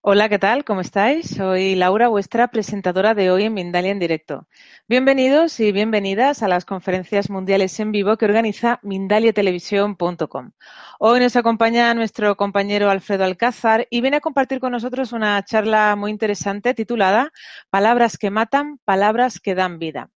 Hola, 0.00 0.28
¿qué 0.28 0.38
tal? 0.38 0.64
¿Cómo 0.64 0.80
estáis? 0.80 1.28
Soy 1.30 1.74
Laura, 1.74 2.08
vuestra 2.08 2.48
presentadora 2.48 3.12
de 3.14 3.30
hoy 3.30 3.42
en 3.42 3.54
Mindalia 3.54 3.90
en 3.90 3.98
directo. 3.98 4.46
Bienvenidos 4.88 5.58
y 5.58 5.72
bienvenidas 5.72 6.42
a 6.44 6.48
las 6.48 6.64
conferencias 6.64 7.28
mundiales 7.28 7.78
en 7.80 7.90
vivo 7.90 8.16
que 8.16 8.24
organiza 8.24 8.78
mindaliatelevisión.com. 8.82 10.52
Hoy 11.00 11.20
nos 11.20 11.34
acompaña 11.34 11.92
nuestro 11.94 12.36
compañero 12.36 12.88
Alfredo 12.88 13.24
Alcázar 13.24 13.88
y 13.90 14.00
viene 14.00 14.18
a 14.18 14.20
compartir 14.20 14.60
con 14.60 14.72
nosotros 14.72 15.12
una 15.12 15.44
charla 15.44 15.96
muy 15.96 16.12
interesante 16.12 16.72
titulada 16.72 17.32
Palabras 17.68 18.16
que 18.16 18.30
matan, 18.30 18.78
palabras 18.84 19.40
que 19.40 19.56
dan 19.56 19.78
vida. 19.80 20.10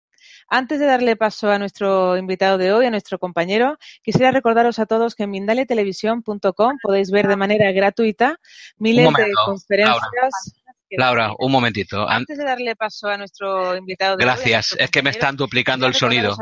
Antes 0.50 0.80
de 0.80 0.86
darle 0.88 1.16
paso 1.16 1.52
a 1.52 1.60
nuestro 1.60 2.18
invitado 2.18 2.58
de 2.58 2.74
hoy, 2.74 2.86
a 2.86 2.90
nuestro 2.90 3.20
compañero, 3.20 3.78
quisiera 4.02 4.32
recordaros 4.32 4.80
a 4.80 4.88
todos 4.88 5.14
que 5.14 5.24
en 5.24 5.32
mindaliatelevisión.com 5.32 6.78
podéis 6.82 7.12
ver 7.12 7.28
de 7.28 7.36
manera 7.36 7.72
gratuita 7.72 8.40
miles 8.78 9.14
de 9.14 9.32
conferencias. 9.46 10.56
Laura. 10.92 11.34
un 11.38 11.52
momentito. 11.52 12.10
Antes 12.10 12.38
de 12.38 12.44
darle 12.44 12.76
paso 12.76 13.08
a 13.10 13.18
nuestro 13.18 13.76
invitado 13.78 14.18
de 14.18 14.24
Gracias, 14.24 14.74
hoy, 14.74 14.80
es 14.82 14.90
que 14.90 15.04
me 15.04 15.12
están 15.12 15.36
duplicando 15.36 15.86
el 15.86 15.94
sonido. 15.94 16.36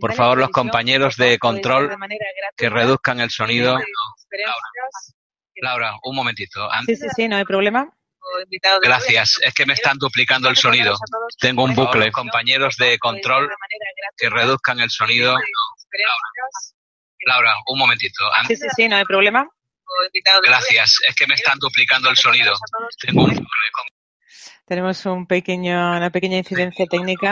Por 0.00 0.14
favor, 0.14 0.38
los 0.38 0.50
compañeros 0.50 1.16
de 1.16 1.38
control 1.38 1.90
que 2.56 2.70
reduzcan 2.70 3.20
el 3.20 3.30
sonido. 3.30 3.78
Laura, 5.60 5.94
un 6.04 6.14
momentito. 6.14 6.68
Sí, 6.86 6.96
sí, 6.96 7.06
sí, 7.14 7.28
no 7.28 7.36
hay 7.36 7.44
problema. 7.44 7.92
Gracias, 8.82 9.38
es 9.42 9.54
que 9.54 9.66
me 9.66 9.74
están 9.74 9.98
duplicando 9.98 10.48
el 10.48 10.56
sonido. 10.56 10.96
Tengo 11.38 11.64
un 11.64 11.74
bucle. 11.74 12.10
Compañeros 12.12 12.76
de 12.76 12.98
control 12.98 13.50
que 14.16 14.30
reduzcan 14.30 14.80
el 14.80 14.90
sonido. 14.90 15.36
Laura, 17.26 17.54
un 17.66 17.78
momentito. 17.78 18.24
Sí, 18.46 18.56
sí, 18.56 18.66
sí, 18.74 18.88
no 18.88 18.96
hay 18.96 19.04
problema. 19.04 19.46
Gracias, 20.42 20.98
es 21.06 21.14
que 21.14 21.26
me 21.26 21.34
están 21.34 21.58
duplicando 21.58 22.08
el 22.10 22.16
sonido. 22.16 22.54
Tengo 23.00 23.24
un 23.24 23.46
Tenemos 24.66 25.04
un 25.06 25.26
pequeño, 25.26 25.96
una 25.96 26.10
pequeña 26.10 26.38
incidencia 26.38 26.86
técnica. 26.86 27.28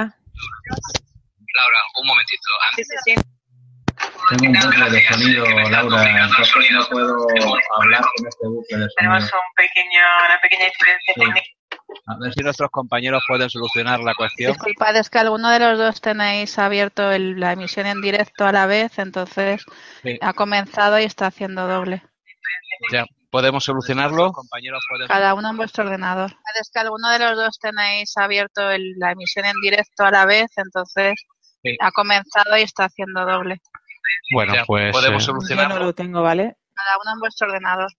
Laura, 1.54 1.78
un 2.00 2.06
momentito. 2.06 2.42
Sí, 2.76 2.84
sí, 2.84 2.94
sí. 3.04 3.37
Tengo 4.30 4.46
un 4.46 4.52
bucle 4.60 4.90
de 4.90 5.02
sonido, 5.08 5.44
Laura, 5.70 6.24
entonces 6.24 6.70
no 6.72 6.86
puedo 6.90 7.26
hablar 7.80 8.02
con 8.16 8.26
este 8.26 8.46
bucle 8.46 8.76
de 8.78 8.88
sonido. 8.88 8.88
Tenemos 8.96 9.24
un 9.24 9.54
pequeño, 9.56 10.00
una 10.26 10.40
pequeña 10.42 10.66
incidencia 10.66 11.14
Sí. 11.14 11.20
técnica. 11.20 11.46
A 12.06 12.16
ver 12.20 12.32
si 12.34 12.40
nuestros 12.42 12.70
compañeros 12.70 13.22
pueden 13.26 13.48
solucionar 13.48 14.00
la 14.00 14.14
cuestión. 14.14 14.52
Disculpad, 14.52 14.96
es 14.96 15.08
que 15.08 15.18
alguno 15.18 15.48
de 15.50 15.58
los 15.58 15.78
dos 15.78 16.00
tenéis 16.00 16.58
abierto 16.58 17.10
el- 17.12 17.38
la 17.40 17.52
emisión 17.52 17.86
en 17.86 18.00
directo 18.02 18.46
a 18.46 18.52
la 18.52 18.66
vez, 18.66 18.98
entonces 18.98 19.64
Sí. 20.02 20.18
ha 20.20 20.32
comenzado 20.34 20.98
y 20.98 21.04
está 21.04 21.26
haciendo 21.26 21.66
doble. 21.66 22.02
Ya, 22.92 23.04
¿Podemos 23.30 23.62
solucionarlo? 23.64 24.32
Compañeros 24.32 24.82
pueden 24.88 25.06
Cada 25.06 25.34
uno 25.34 25.50
en 25.50 25.56
vuestro 25.58 25.84
ordenador. 25.84 26.30
Es 26.58 26.70
que 26.72 26.78
alguno 26.80 27.10
de 27.10 27.18
los 27.18 27.36
dos 27.36 27.58
tenéis 27.58 28.16
abierto 28.16 28.70
el- 28.70 28.94
la 28.98 29.12
emisión 29.12 29.44
en 29.44 29.60
directo 29.60 30.04
a 30.06 30.10
la 30.10 30.24
vez, 30.24 30.50
entonces 30.56 31.12
Sí. 31.62 31.76
ha 31.78 31.92
comenzado 31.92 32.56
y 32.56 32.62
está 32.62 32.84
haciendo 32.86 33.26
doble. 33.26 33.60
Bueno, 34.32 34.54
Ya, 34.54 34.64
pues 34.64 34.92
podemos 34.92 35.22
eh, 35.22 35.26
Yo 35.26 35.32
no 35.32 35.40
solucionarlo. 35.40 35.78
lo 35.86 35.94
tengo, 35.94 36.22
¿vale? 36.22 36.56
Cada 36.74 36.98
uno 37.02 37.12
en 37.14 37.20
vuestro 37.20 37.46
ordenador. 37.48 37.90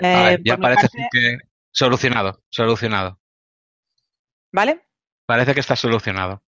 Eh, 0.00 0.14
a 0.14 0.22
ver, 0.30 0.40
ya 0.44 0.56
parece 0.56 0.88
parte- 0.88 1.08
que 1.12 1.38
solucionado, 1.70 2.42
solucionado. 2.50 3.20
¿Vale? 4.52 4.80
Parece 5.26 5.54
que 5.54 5.60
está 5.60 5.76
solucionado. 5.76 6.42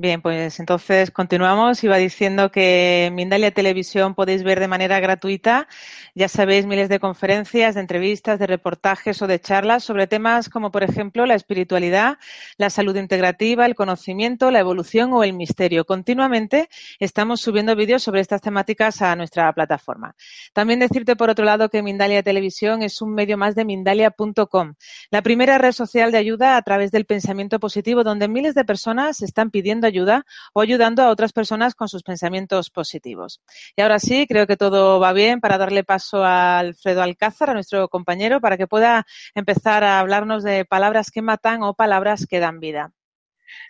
Bien, 0.00 0.22
pues 0.22 0.60
entonces 0.60 1.10
continuamos. 1.10 1.82
Iba 1.82 1.96
diciendo 1.96 2.52
que 2.52 3.10
Mindalia 3.12 3.50
Televisión 3.50 4.14
podéis 4.14 4.44
ver 4.44 4.60
de 4.60 4.68
manera 4.68 5.00
gratuita, 5.00 5.66
ya 6.14 6.28
sabéis, 6.28 6.66
miles 6.66 6.88
de 6.88 7.00
conferencias, 7.00 7.74
de 7.74 7.80
entrevistas, 7.80 8.38
de 8.38 8.46
reportajes 8.46 9.20
o 9.22 9.26
de 9.26 9.40
charlas 9.40 9.82
sobre 9.82 10.06
temas 10.06 10.48
como, 10.50 10.70
por 10.70 10.84
ejemplo, 10.84 11.26
la 11.26 11.34
espiritualidad, 11.34 12.16
la 12.58 12.70
salud 12.70 12.94
integrativa, 12.94 13.66
el 13.66 13.74
conocimiento, 13.74 14.52
la 14.52 14.60
evolución 14.60 15.12
o 15.14 15.24
el 15.24 15.32
misterio. 15.32 15.84
Continuamente 15.84 16.68
estamos 17.00 17.40
subiendo 17.40 17.74
vídeos 17.74 18.04
sobre 18.04 18.20
estas 18.20 18.40
temáticas 18.40 19.02
a 19.02 19.16
nuestra 19.16 19.52
plataforma. 19.52 20.14
También 20.52 20.78
decirte, 20.78 21.16
por 21.16 21.28
otro 21.28 21.44
lado, 21.44 21.70
que 21.70 21.82
Mindalia 21.82 22.22
Televisión 22.22 22.82
es 22.84 23.02
un 23.02 23.14
medio 23.14 23.36
más 23.36 23.56
de 23.56 23.64
Mindalia.com, 23.64 24.74
la 25.10 25.22
primera 25.22 25.58
red 25.58 25.72
social 25.72 26.12
de 26.12 26.18
ayuda 26.18 26.56
a 26.56 26.62
través 26.62 26.92
del 26.92 27.04
pensamiento 27.04 27.58
positivo, 27.58 28.04
donde 28.04 28.28
miles 28.28 28.54
de 28.54 28.64
personas 28.64 29.22
están 29.22 29.50
pidiendo 29.50 29.87
ayuda 29.88 30.24
o 30.52 30.60
ayudando 30.60 31.02
a 31.02 31.10
otras 31.10 31.32
personas 31.32 31.74
con 31.74 31.88
sus 31.88 32.02
pensamientos 32.02 32.70
positivos. 32.70 33.40
Y 33.76 33.82
ahora 33.82 33.98
sí, 33.98 34.26
creo 34.26 34.46
que 34.46 34.56
todo 34.56 35.00
va 35.00 35.12
bien 35.12 35.40
para 35.40 35.58
darle 35.58 35.84
paso 35.84 36.24
a 36.24 36.58
Alfredo 36.58 37.02
Alcázar, 37.02 37.50
a 37.50 37.54
nuestro 37.54 37.88
compañero, 37.88 38.40
para 38.40 38.56
que 38.56 38.66
pueda 38.66 39.06
empezar 39.34 39.84
a 39.84 39.98
hablarnos 39.98 40.44
de 40.44 40.64
palabras 40.64 41.10
que 41.10 41.22
matan 41.22 41.62
o 41.62 41.74
palabras 41.74 42.26
que 42.28 42.40
dan 42.40 42.60
vida. 42.60 42.92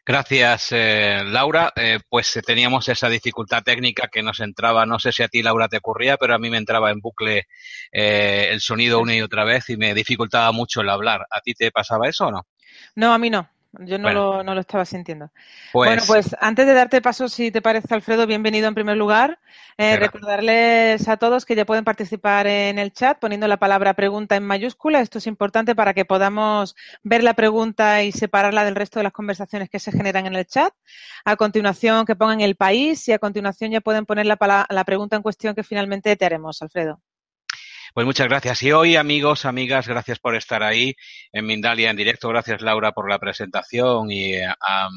Gracias, 0.05 0.69
eh, 0.73 1.23
Laura. 1.25 1.73
Eh, 1.77 2.01
pues 2.09 2.35
eh, 2.37 2.43
teníamos 2.43 2.89
esa 2.89 3.09
dificultad 3.09 3.63
técnica 3.63 4.09
que 4.09 4.23
nos 4.23 4.41
entraba, 4.41 4.87
no 4.87 4.99
sé 4.99 5.13
si 5.13 5.23
a 5.23 5.29
ti, 5.29 5.43
Laura, 5.43 5.69
te 5.69 5.79
ocurría, 5.79 6.17
pero 6.17 6.35
a 6.35 6.39
mí 6.39 6.51
me 6.51 6.57
entraba 6.57 6.91
en 6.91 7.01
bucle 7.01 7.47
eh, 7.93 8.49
el 8.51 8.61
sonido 8.61 9.01
una 9.01 9.15
y 9.15 9.23
otra 9.23 9.45
vez 9.45 9.69
y 9.71 9.77
me 9.77 9.95
dificultaba 9.95 10.51
mucho 10.53 10.81
el 10.81 10.89
hablar. 10.89 11.27
¿A 11.31 11.41
ti 11.41 11.55
te 11.55 11.71
pasaba 11.71 12.09
eso 12.09 12.27
o 12.27 12.31
no? 12.31 12.47
No, 12.95 13.13
a 13.13 13.19
mí 13.19 13.31
no. 13.31 13.49
Yo 13.73 13.99
no, 13.99 14.05
Bueno. 14.05 14.37
lo, 14.37 14.43
no 14.45 14.55
lo 14.55 14.61
estaba 14.61 14.85
sintiendo. 14.87 15.31
Pues, 15.73 15.89
Bueno, 15.91 16.03
pues 16.07 16.35
antes 16.41 16.67
de 16.67 16.73
darte 16.73 17.03
paso, 17.03 17.29
si 17.29 17.51
te 17.51 17.61
parece, 17.61 17.95
Alfredo, 17.95 18.27
bienvenido 18.27 18.67
en 18.67 18.75
primer 18.75 18.97
lugar. 18.97 19.39
Eh, 19.77 19.97
recordarles 19.97 21.07
a 21.07 21.19
todos 21.19 21.45
que 21.45 21.55
ya 21.55 21.67
pueden 21.67 21.85
participar 21.85 22.47
en 22.47 22.79
el 22.79 22.93
chat 22.93 23.19
poniendo 23.19 23.47
la 23.47 23.59
palabra 23.59 23.93
pregunta 23.95 24.37
en 24.37 24.47
mayúscula. 24.47 25.01
Esto 25.01 25.19
es 25.19 25.27
importante 25.27 25.75
para 25.75 25.93
que 25.93 26.07
podamos 26.07 26.75
ver 27.03 27.23
la 27.23 27.35
pregunta 27.35 28.03
y 28.03 28.11
separarla 28.11 28.65
del 28.65 28.75
resto 28.75 29.01
de 29.01 29.05
las 29.05 29.13
conversaciones 29.13 29.69
que 29.69 29.79
se 29.79 29.93
generan 29.93 30.27
en 30.27 30.35
el 30.35 30.47
chat. 30.47 30.73
A 31.27 31.37
continuación, 31.37 32.07
que 32.07 32.17
pongan 32.17 32.41
el 32.41 32.57
país 32.57 33.07
y 33.09 33.13
a 33.13 33.19
continuación 33.19 33.71
ya 33.71 33.83
pueden 33.83 34.07
poner 34.07 34.25
la, 34.25 34.67
la 34.71 34.85
pregunta 34.85 35.17
en 35.17 35.23
cuestión 35.23 35.55
que 35.55 35.63
finalmente 35.63 36.17
te 36.17 36.25
haremos, 36.25 36.63
Alfredo. 36.63 37.01
Pues 37.95 38.07
muchas 38.07 38.29
gracias. 38.29 38.63
Y 38.63 38.73
hoy, 38.73 38.97
amigos, 38.97 39.45
amigas, 39.45 39.89
gracias 39.89 40.19
por 40.19 40.37
estar 40.37 40.63
ahí 40.63 40.95
en 41.33 41.47
Mindalia 41.47 41.91
en 41.91 41.97
directo. 41.97 42.29
Gracias, 42.29 42.61
Laura, 42.63 42.93
por 42.93 43.09
la 43.09 43.19
presentación 43.19 44.11
y 44.11 44.35
eh, 44.35 44.49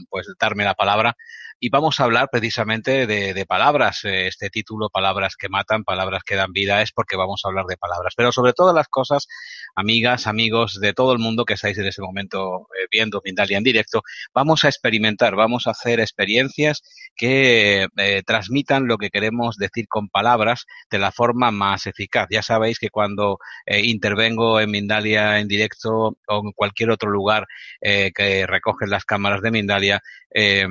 pues 0.10 0.28
darme 0.40 0.64
la 0.64 0.74
palabra. 0.74 1.16
Y 1.64 1.70
vamos 1.70 2.00
a 2.00 2.06
hablar 2.06 2.30
precisamente 2.32 3.06
de, 3.06 3.46
palabras. 3.46 4.04
Eh, 4.04 4.26
Este 4.26 4.50
título, 4.50 4.90
Palabras 4.90 5.36
que 5.36 5.48
matan, 5.48 5.84
palabras 5.84 6.24
que 6.24 6.34
dan 6.34 6.54
vida, 6.54 6.82
es 6.82 6.92
porque 6.92 7.16
vamos 7.16 7.42
a 7.46 7.50
hablar 7.50 7.66
de 7.68 7.78
palabras. 7.78 8.16
Pero 8.18 8.32
sobre 8.32 8.54
todas 8.54 8.74
las 8.74 8.88
cosas, 8.88 9.28
amigas, 9.76 10.26
amigos 10.26 10.80
de 10.82 10.94
todo 10.94 11.14
el 11.14 11.20
mundo 11.20 11.46
que 11.46 11.54
estáis 11.54 11.78
en 11.78 11.86
ese 11.86 12.02
momento 12.02 12.68
eh, 12.76 12.88
viendo 12.90 13.22
Mindalia 13.24 13.60
en 13.60 13.64
directo, 13.64 14.02
vamos 14.34 14.64
a 14.64 14.70
experimentar, 14.70 15.36
vamos 15.36 15.68
a 15.68 15.72
hacer 15.72 16.00
experiencias 16.00 16.82
que 17.16 17.86
eh, 17.96 18.24
transmitan 18.26 18.88
lo 18.88 18.98
que 18.98 19.12
queremos 19.12 19.58
decir 19.58 19.88
con 19.88 20.10
palabras 20.10 20.66
de 20.90 20.98
la 20.98 21.12
forma 21.12 21.52
más 21.52 21.86
eficaz. 21.86 22.26
Ya 22.32 22.42
sabéis 22.42 22.80
que 22.80 22.90
cuando 22.90 23.38
intervengo 23.68 24.60
en 24.60 24.72
Mindalia 24.72 25.38
en 25.38 25.48
directo 25.48 26.18
o 26.28 26.42
en 26.44 26.54
cualquier 26.54 26.90
otro 26.90 27.12
lugar 27.12 27.46
eh, 27.82 28.12
que 28.16 28.48
recogen 28.48 28.90
las 28.90 29.06
cámaras 29.06 29.44
de 29.44 29.52
Mindalia, 29.52 30.02
eh, 30.34 30.66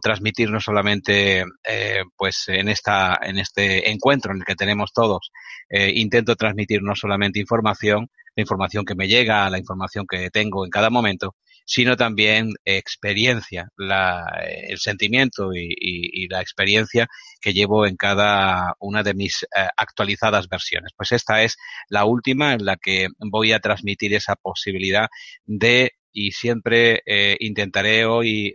transmitir 0.00 0.50
no 0.50 0.60
solamente 0.60 1.44
eh, 1.64 2.02
pues 2.16 2.44
en 2.48 2.68
esta 2.68 3.18
en 3.22 3.38
este 3.38 3.90
encuentro 3.90 4.32
en 4.32 4.38
el 4.38 4.44
que 4.44 4.54
tenemos 4.54 4.92
todos, 4.92 5.30
eh, 5.68 5.92
intento 5.94 6.36
transmitir 6.36 6.82
no 6.82 6.94
solamente 6.94 7.40
información, 7.40 8.08
la 8.36 8.40
información 8.42 8.84
que 8.84 8.94
me 8.94 9.08
llega, 9.08 9.50
la 9.50 9.58
información 9.58 10.06
que 10.06 10.30
tengo 10.30 10.64
en 10.64 10.70
cada 10.70 10.90
momento, 10.90 11.34
sino 11.64 11.96
también 11.96 12.54
experiencia, 12.64 13.68
la, 13.76 14.24
el 14.44 14.78
sentimiento 14.78 15.54
y, 15.54 15.74
y, 15.78 16.28
la 16.28 16.40
experiencia 16.40 17.08
que 17.40 17.52
llevo 17.52 17.86
en 17.86 17.96
cada 17.96 18.74
una 18.80 19.02
de 19.02 19.14
mis 19.14 19.42
eh, 19.44 19.68
actualizadas 19.76 20.48
versiones. 20.48 20.92
Pues 20.96 21.12
esta 21.12 21.42
es 21.42 21.56
la 21.88 22.04
última 22.04 22.54
en 22.54 22.64
la 22.64 22.76
que 22.76 23.08
voy 23.18 23.52
a 23.52 23.60
transmitir 23.60 24.14
esa 24.14 24.36
posibilidad 24.36 25.08
de, 25.44 25.92
y 26.12 26.32
siempre 26.32 27.02
eh, 27.06 27.36
intentaré 27.40 28.04
hoy 28.06 28.54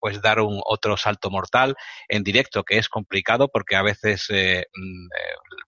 pues 0.00 0.20
dar 0.22 0.40
un 0.40 0.60
otro 0.64 0.96
salto 0.96 1.30
mortal 1.30 1.74
en 2.08 2.22
directo, 2.22 2.64
que 2.64 2.78
es 2.78 2.88
complicado 2.88 3.48
porque 3.48 3.76
a 3.76 3.82
veces, 3.82 4.26
eh, 4.30 4.64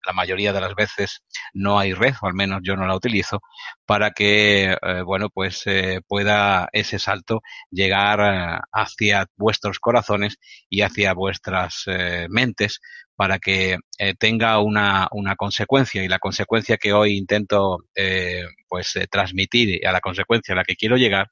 la 0.07 0.13
mayoría 0.13 0.53
de 0.53 0.61
las 0.61 0.75
veces, 0.75 1.23
no 1.53 1.79
hay 1.79 1.93
red, 1.93 2.15
o 2.23 2.27
al 2.27 2.35
menos 2.35 2.61
yo 2.63 2.77
no 2.77 2.87
la 2.87 2.95
utilizo, 2.97 3.41
para 3.87 4.11
que, 4.11 4.73
eh, 4.81 5.03
bueno, 5.05 5.29
pues 5.31 5.63
eh, 5.67 6.01
pueda 6.07 6.69
ese 6.73 6.99
salto 6.99 7.43
llegar 7.71 8.21
eh, 8.21 8.61
hacia 8.73 9.27
vuestros 9.37 9.79
corazones 9.79 10.37
y 10.69 10.83
hacia 10.83 11.15
vuestras 11.15 11.83
eh, 11.87 12.27
mentes 12.31 12.81
para 13.17 13.41
que 13.41 13.79
eh, 13.99 14.15
tenga 14.19 14.61
una, 14.61 15.09
una 15.11 15.35
consecuencia. 15.35 16.05
Y 16.05 16.09
la 16.09 16.21
consecuencia 16.21 16.77
que 16.77 16.93
hoy 16.93 17.17
intento 17.17 17.79
eh, 17.97 18.45
pues 18.69 18.95
eh, 18.97 19.09
transmitir 19.11 19.85
a 19.87 19.93
la 19.93 20.01
consecuencia 20.01 20.53
a 20.53 20.57
la 20.57 20.65
que 20.65 20.77
quiero 20.77 20.97
llegar 20.97 21.29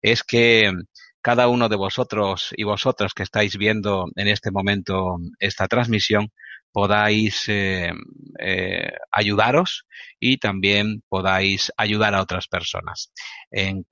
es 0.00 0.22
que 0.22 0.72
cada 1.26 1.48
uno 1.48 1.68
de 1.68 1.74
vosotros 1.74 2.54
y 2.56 2.62
vosotras 2.62 3.12
que 3.12 3.24
estáis 3.24 3.56
viendo 3.58 4.06
en 4.14 4.28
este 4.28 4.52
momento 4.52 5.16
esta 5.40 5.66
transmisión 5.66 6.28
podáis 6.70 7.46
eh, 7.48 7.90
ayudaros 9.10 9.86
y 10.20 10.36
también 10.36 11.02
podáis 11.08 11.72
ayudar 11.76 12.14
a 12.14 12.22
otras 12.22 12.46
personas. 12.46 13.10
En, 13.50 13.82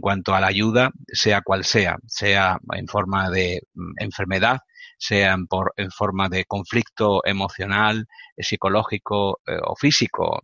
cuanto 0.00 0.34
a 0.34 0.40
la 0.40 0.46
ayuda, 0.46 0.90
sea 1.08 1.42
cual 1.42 1.64
sea, 1.64 1.98
sea 2.06 2.58
en 2.72 2.86
forma 2.86 3.28
de 3.28 3.60
mm, 3.74 4.02
enfermedad, 4.02 4.60
sean 4.98 5.46
por, 5.46 5.74
en 5.76 5.90
forma 5.90 6.30
de 6.30 6.46
conflicto 6.46 7.20
emocional, 7.26 8.06
psicológico 8.38 9.40
o 9.44 9.76
físico, 9.76 10.42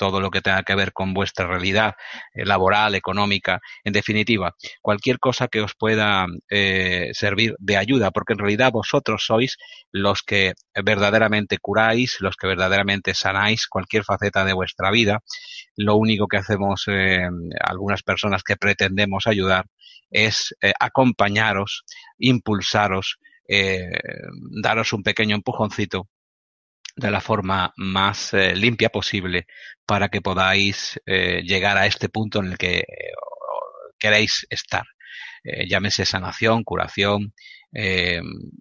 todo 0.00 0.18
lo 0.18 0.30
que 0.30 0.40
tenga 0.40 0.62
que 0.62 0.74
ver 0.74 0.94
con 0.94 1.12
vuestra 1.12 1.46
realidad 1.46 1.94
eh, 2.32 2.46
laboral, 2.46 2.94
económica, 2.94 3.60
en 3.84 3.92
definitiva, 3.92 4.56
cualquier 4.80 5.18
cosa 5.18 5.48
que 5.48 5.60
os 5.60 5.74
pueda 5.74 6.26
eh, 6.48 7.10
servir 7.12 7.54
de 7.58 7.76
ayuda, 7.76 8.10
porque 8.10 8.32
en 8.32 8.38
realidad 8.38 8.72
vosotros 8.72 9.26
sois 9.26 9.58
los 9.92 10.22
que 10.22 10.54
verdaderamente 10.82 11.58
curáis, 11.58 12.16
los 12.20 12.36
que 12.36 12.46
verdaderamente 12.46 13.12
sanáis 13.12 13.66
cualquier 13.66 14.04
faceta 14.04 14.42
de 14.46 14.54
vuestra 14.54 14.90
vida. 14.90 15.20
Lo 15.76 15.96
único 15.96 16.28
que 16.28 16.38
hacemos 16.38 16.84
eh, 16.86 17.28
algunas 17.60 18.02
personas 18.02 18.42
que 18.42 18.56
pretendemos 18.56 19.26
ayudar 19.26 19.66
es 20.10 20.54
acompañaros, 20.80 21.84
impulsaros, 22.18 23.18
daros 24.62 24.92
un 24.92 25.02
pequeño 25.02 25.36
empujoncito 25.36 26.08
de 27.00 27.10
la 27.10 27.20
forma 27.20 27.72
más 27.76 28.34
eh, 28.34 28.54
limpia 28.54 28.90
posible 28.90 29.46
para 29.86 30.08
que 30.08 30.20
podáis 30.20 31.00
eh, 31.06 31.42
llegar 31.42 31.78
a 31.78 31.86
este 31.86 32.08
punto 32.08 32.40
en 32.40 32.46
el 32.52 32.58
que 32.58 32.78
eh, 32.80 32.84
queréis 33.98 34.46
estar. 34.50 34.84
llámese 35.68 36.04
sanación, 36.04 36.64
curación, 36.64 37.34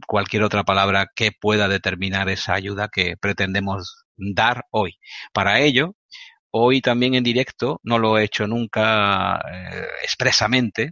cualquier 0.07 0.43
otra 0.43 0.63
palabra 0.63 1.07
que 1.15 1.31
pueda 1.31 1.67
determinar 1.67 2.29
esa 2.29 2.53
ayuda 2.53 2.89
que 2.89 3.15
pretendemos 3.17 4.05
dar 4.17 4.65
hoy. 4.71 4.97
Para 5.33 5.59
ello, 5.59 5.95
hoy 6.51 6.81
también 6.81 7.15
en 7.15 7.23
directo, 7.23 7.79
no 7.83 7.99
lo 7.99 8.17
he 8.17 8.23
hecho 8.25 8.47
nunca 8.47 9.41
expresamente, 10.03 10.91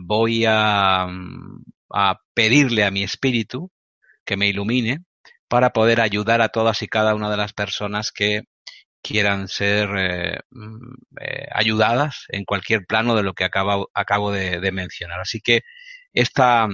voy 0.00 0.44
a, 0.46 1.06
a 1.90 2.20
pedirle 2.34 2.84
a 2.84 2.90
mi 2.90 3.02
espíritu 3.02 3.70
que 4.24 4.36
me 4.36 4.48
ilumine 4.48 5.00
para 5.52 5.74
poder 5.74 6.00
ayudar 6.00 6.40
a 6.40 6.48
todas 6.48 6.80
y 6.80 6.88
cada 6.88 7.14
una 7.14 7.30
de 7.30 7.36
las 7.36 7.52
personas 7.52 8.10
que 8.10 8.44
quieran 9.02 9.48
ser 9.48 9.90
eh, 9.98 10.38
mm, 10.50 10.94
eh, 11.20 11.46
ayudadas 11.54 12.24
en 12.30 12.46
cualquier 12.46 12.86
plano 12.86 13.14
de 13.14 13.22
lo 13.22 13.34
que 13.34 13.44
acabo, 13.44 13.90
acabo 13.92 14.32
de, 14.32 14.72
mencionar. 14.72 15.20
Así 15.20 15.42
que 15.42 15.60
esta, 16.14 16.68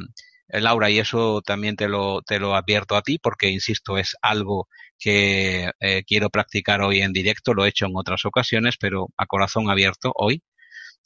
eh, 0.49 0.61
Laura, 0.61 0.91
y 0.91 1.01
eso 1.01 1.43
también 1.43 1.75
te 1.75 1.89
lo, 1.89 2.23
te 2.23 2.39
lo 2.39 2.55
advierto 2.55 2.95
a 2.97 3.03
ti, 3.03 3.19
porque, 3.19 3.49
insisto, 3.49 3.99
es 3.99 4.15
algo 4.23 4.69
que 4.97 5.73
quiero 6.07 6.31
practicar 6.31 6.81
hoy 6.83 7.03
en 7.03 7.13
directo, 7.13 7.55
lo 7.55 7.65
he 7.65 7.71
hecho 7.71 7.87
en 7.87 7.93
otras 7.97 8.25
ocasiones, 8.27 8.77
pero 8.79 9.09
a 9.17 9.27
corazón 9.27 9.71
abierto 9.71 10.13
hoy 10.15 10.43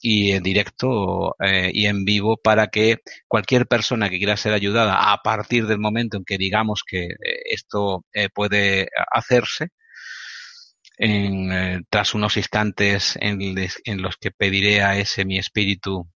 y 0.03 0.33
en 0.33 0.43
directo 0.43 1.37
eh, 1.41 1.71
y 1.73 1.87
en 1.87 2.05
vivo 2.05 2.37
para 2.37 2.67
que 2.67 2.99
cualquier 3.29 3.69
persona 3.69 4.11
que 4.11 4.19
quiera 4.19 4.37
ser 4.37 4.53
ayudada 4.53 5.13
a 5.13 5.19
partir 5.23 5.67
del 5.69 5.79
momento 5.79 6.17
en 6.17 6.25
que 6.25 6.39
digamos 6.39 6.83
que 6.85 7.05
eh, 7.05 7.17
esto 7.47 8.05
eh, 8.13 8.29
puede 8.35 8.89
hacerse, 9.13 9.69
en, 10.99 11.85
tras 11.89 12.15
unos 12.15 12.37
instantes 12.37 13.17
en, 13.21 13.41
en, 13.85 14.03
los 14.03 14.17
que 14.17 14.31
pediré 14.31 14.83
a 14.83 14.99
ese 14.99 15.25
mi 15.25 15.39
espíritu 15.39 16.09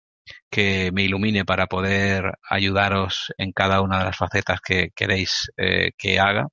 que 0.50 0.92
me 0.92 1.04
ilumine 1.04 1.46
para 1.46 1.68
poder 1.68 2.34
ayudaros 2.50 3.34
en 3.38 3.52
cada 3.52 3.82
una 3.82 4.00
de 4.00 4.06
las 4.06 4.18
facetas 4.18 4.60
que 4.62 4.90
queréis 4.96 5.52
que 5.98 6.20
haga 6.20 6.48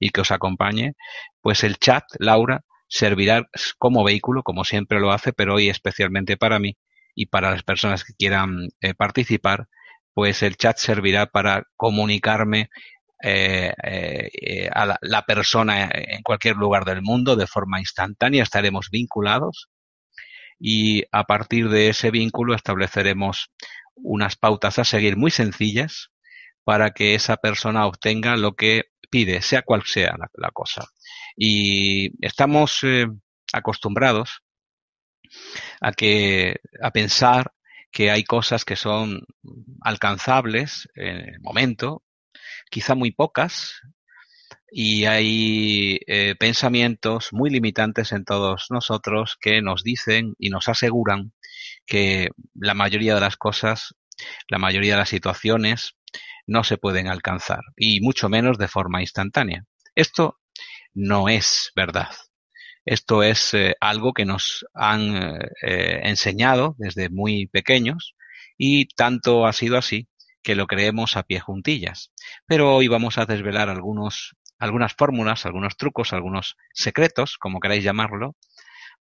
y 0.00 0.10
que 0.10 0.20
os 0.20 0.30
acompañe, 0.30 0.92
pues 1.40 1.64
el 1.64 1.78
chat, 1.78 2.04
Laura, 2.18 2.62
servirá 2.94 3.48
como 3.76 4.04
vehículo, 4.04 4.44
como 4.44 4.64
siempre 4.64 5.00
lo 5.00 5.10
hace, 5.10 5.32
pero 5.32 5.54
hoy 5.54 5.68
especialmente 5.68 6.36
para 6.36 6.60
mí 6.60 6.76
y 7.16 7.26
para 7.26 7.50
las 7.50 7.64
personas 7.64 8.04
que 8.04 8.14
quieran 8.14 8.68
eh, 8.80 8.94
participar, 8.94 9.66
pues 10.14 10.44
el 10.44 10.56
chat 10.56 10.78
servirá 10.78 11.26
para 11.26 11.64
comunicarme 11.76 12.70
eh, 13.20 13.72
eh, 13.82 14.70
a 14.72 14.96
la, 15.00 15.22
persona 15.26 15.90
en 15.92 16.22
cualquier 16.22 16.54
lugar 16.54 16.84
del 16.84 17.02
mundo 17.02 17.34
de 17.34 17.48
forma 17.48 17.80
instantánea, 17.80 18.44
estaremos 18.44 18.90
vinculados 18.90 19.70
y 20.60 21.02
a 21.10 21.24
partir 21.24 21.70
de 21.70 21.88
ese 21.88 22.12
vínculo 22.12 22.54
estableceremos 22.54 23.50
unas 23.96 24.36
pautas 24.36 24.78
a 24.78 24.84
seguir 24.84 25.16
muy 25.16 25.32
sencillas 25.32 26.10
para 26.62 26.92
que 26.92 27.16
esa 27.16 27.38
persona 27.38 27.86
obtenga 27.86 28.36
lo 28.36 28.54
que 28.54 28.84
pide, 29.10 29.42
sea 29.42 29.62
cual 29.62 29.82
sea 29.84 30.14
la 30.34 30.50
cosa. 30.52 30.84
Y 31.36 32.10
estamos 32.24 32.78
eh, 32.82 33.06
acostumbrados 33.52 34.40
a 35.80 35.92
que 35.92 36.56
a 36.82 36.90
pensar 36.90 37.52
que 37.90 38.10
hay 38.10 38.24
cosas 38.24 38.64
que 38.64 38.76
son 38.76 39.24
alcanzables 39.82 40.88
en 40.94 41.16
el 41.16 41.40
momento, 41.40 42.02
quizá 42.70 42.94
muy 42.94 43.12
pocas, 43.12 43.80
y 44.76 45.04
hay 45.04 46.00
eh, 46.08 46.34
pensamientos 46.36 47.28
muy 47.30 47.50
limitantes 47.50 48.10
en 48.10 48.24
todos 48.24 48.66
nosotros 48.70 49.36
que 49.40 49.62
nos 49.62 49.84
dicen 49.84 50.34
y 50.36 50.50
nos 50.50 50.68
aseguran 50.68 51.32
que 51.86 52.30
la 52.54 52.74
mayoría 52.74 53.14
de 53.14 53.20
las 53.20 53.36
cosas, 53.36 53.94
la 54.48 54.58
mayoría 54.58 54.94
de 54.94 54.98
las 54.98 55.08
situaciones 55.10 55.94
no 56.48 56.64
se 56.64 56.76
pueden 56.76 57.06
alcanzar, 57.06 57.60
y 57.76 58.00
mucho 58.00 58.28
menos 58.28 58.58
de 58.58 58.66
forma 58.68 59.00
instantánea. 59.00 59.64
Esto 59.94 60.40
no 60.94 61.28
es 61.28 61.72
verdad. 61.76 62.10
Esto 62.84 63.22
es 63.22 63.54
eh, 63.54 63.74
algo 63.80 64.12
que 64.12 64.24
nos 64.24 64.66
han 64.74 65.40
eh, 65.62 66.00
enseñado 66.04 66.74
desde 66.78 67.08
muy 67.08 67.46
pequeños 67.46 68.14
y 68.58 68.86
tanto 68.86 69.46
ha 69.46 69.52
sido 69.52 69.78
así 69.78 70.08
que 70.42 70.54
lo 70.54 70.66
creemos 70.66 71.16
a 71.16 71.22
pie 71.24 71.40
juntillas. 71.40 72.12
Pero 72.46 72.74
hoy 72.76 72.88
vamos 72.88 73.18
a 73.18 73.26
desvelar 73.26 73.70
algunos, 73.70 74.36
algunas 74.58 74.94
fórmulas, 74.94 75.46
algunos 75.46 75.76
trucos, 75.76 76.12
algunos 76.12 76.56
secretos, 76.74 77.38
como 77.38 77.60
queráis 77.60 77.82
llamarlo, 77.84 78.36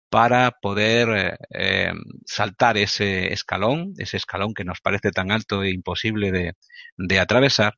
para 0.10 0.52
poder 0.62 1.38
eh, 1.54 1.94
saltar 2.26 2.78
ese 2.78 3.32
escalón, 3.32 3.94
ese 3.98 4.18
escalón 4.18 4.54
que 4.54 4.66
nos 4.66 4.82
parece 4.82 5.12
tan 5.12 5.32
alto 5.32 5.64
e 5.64 5.72
imposible 5.72 6.54
de 6.98 7.20
atravesar, 7.20 7.76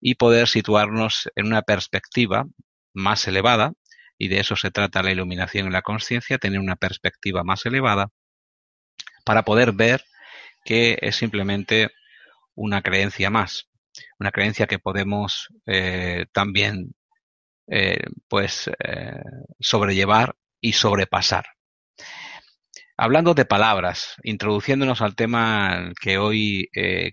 y 0.00 0.16
poder 0.16 0.48
situarnos 0.48 1.30
en 1.36 1.46
una 1.46 1.62
perspectiva 1.62 2.46
más 2.94 3.26
elevada, 3.28 3.72
y 4.18 4.28
de 4.28 4.40
eso 4.40 4.56
se 4.56 4.70
trata 4.70 5.02
la 5.02 5.12
iluminación 5.12 5.66
en 5.66 5.72
la 5.72 5.82
conciencia, 5.82 6.38
tener 6.38 6.60
una 6.60 6.76
perspectiva 6.76 7.42
más 7.44 7.66
elevada, 7.66 8.08
para 9.24 9.44
poder 9.44 9.72
ver 9.72 10.04
que 10.64 10.98
es 11.00 11.16
simplemente 11.16 11.90
una 12.54 12.82
creencia 12.82 13.30
más, 13.30 13.68
una 14.18 14.30
creencia 14.30 14.66
que 14.66 14.78
podemos 14.78 15.48
eh, 15.66 16.26
también 16.32 16.94
eh, 17.66 18.04
pues 18.28 18.70
eh, 18.84 19.22
sobrellevar 19.60 20.36
y 20.60 20.74
sobrepasar. 20.74 21.46
Hablando 22.96 23.34
de 23.34 23.44
palabras, 23.44 24.14
introduciéndonos 24.22 25.00
al 25.00 25.16
tema 25.16 25.90
que 26.00 26.18
hoy 26.18 26.68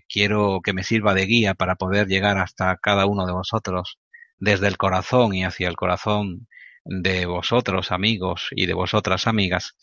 quiero 0.08 0.60
que 0.62 0.72
me 0.72 0.84
sirva 0.84 1.14
de 1.14 1.26
guía 1.26 1.54
para 1.54 1.74
poder 1.74 2.06
llegar 2.06 2.38
hasta 2.38 2.76
cada 2.76 3.06
uno 3.06 3.26
de 3.26 3.32
vosotros 3.32 3.98
desde 4.40 4.66
el 4.66 4.76
corazón 4.76 5.34
y 5.34 5.44
hacia 5.44 5.68
el 5.68 5.76
corazón 5.76 6.48
de 6.84 7.26
vosotros 7.26 7.92
amigos 7.92 8.48
y 8.50 8.66
de 8.66 8.74
vosotras 8.74 9.26
amigas. 9.26 9.76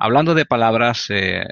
Hablando 0.00 0.34
de 0.34 0.46
palabras, 0.46 1.06
eh, 1.10 1.44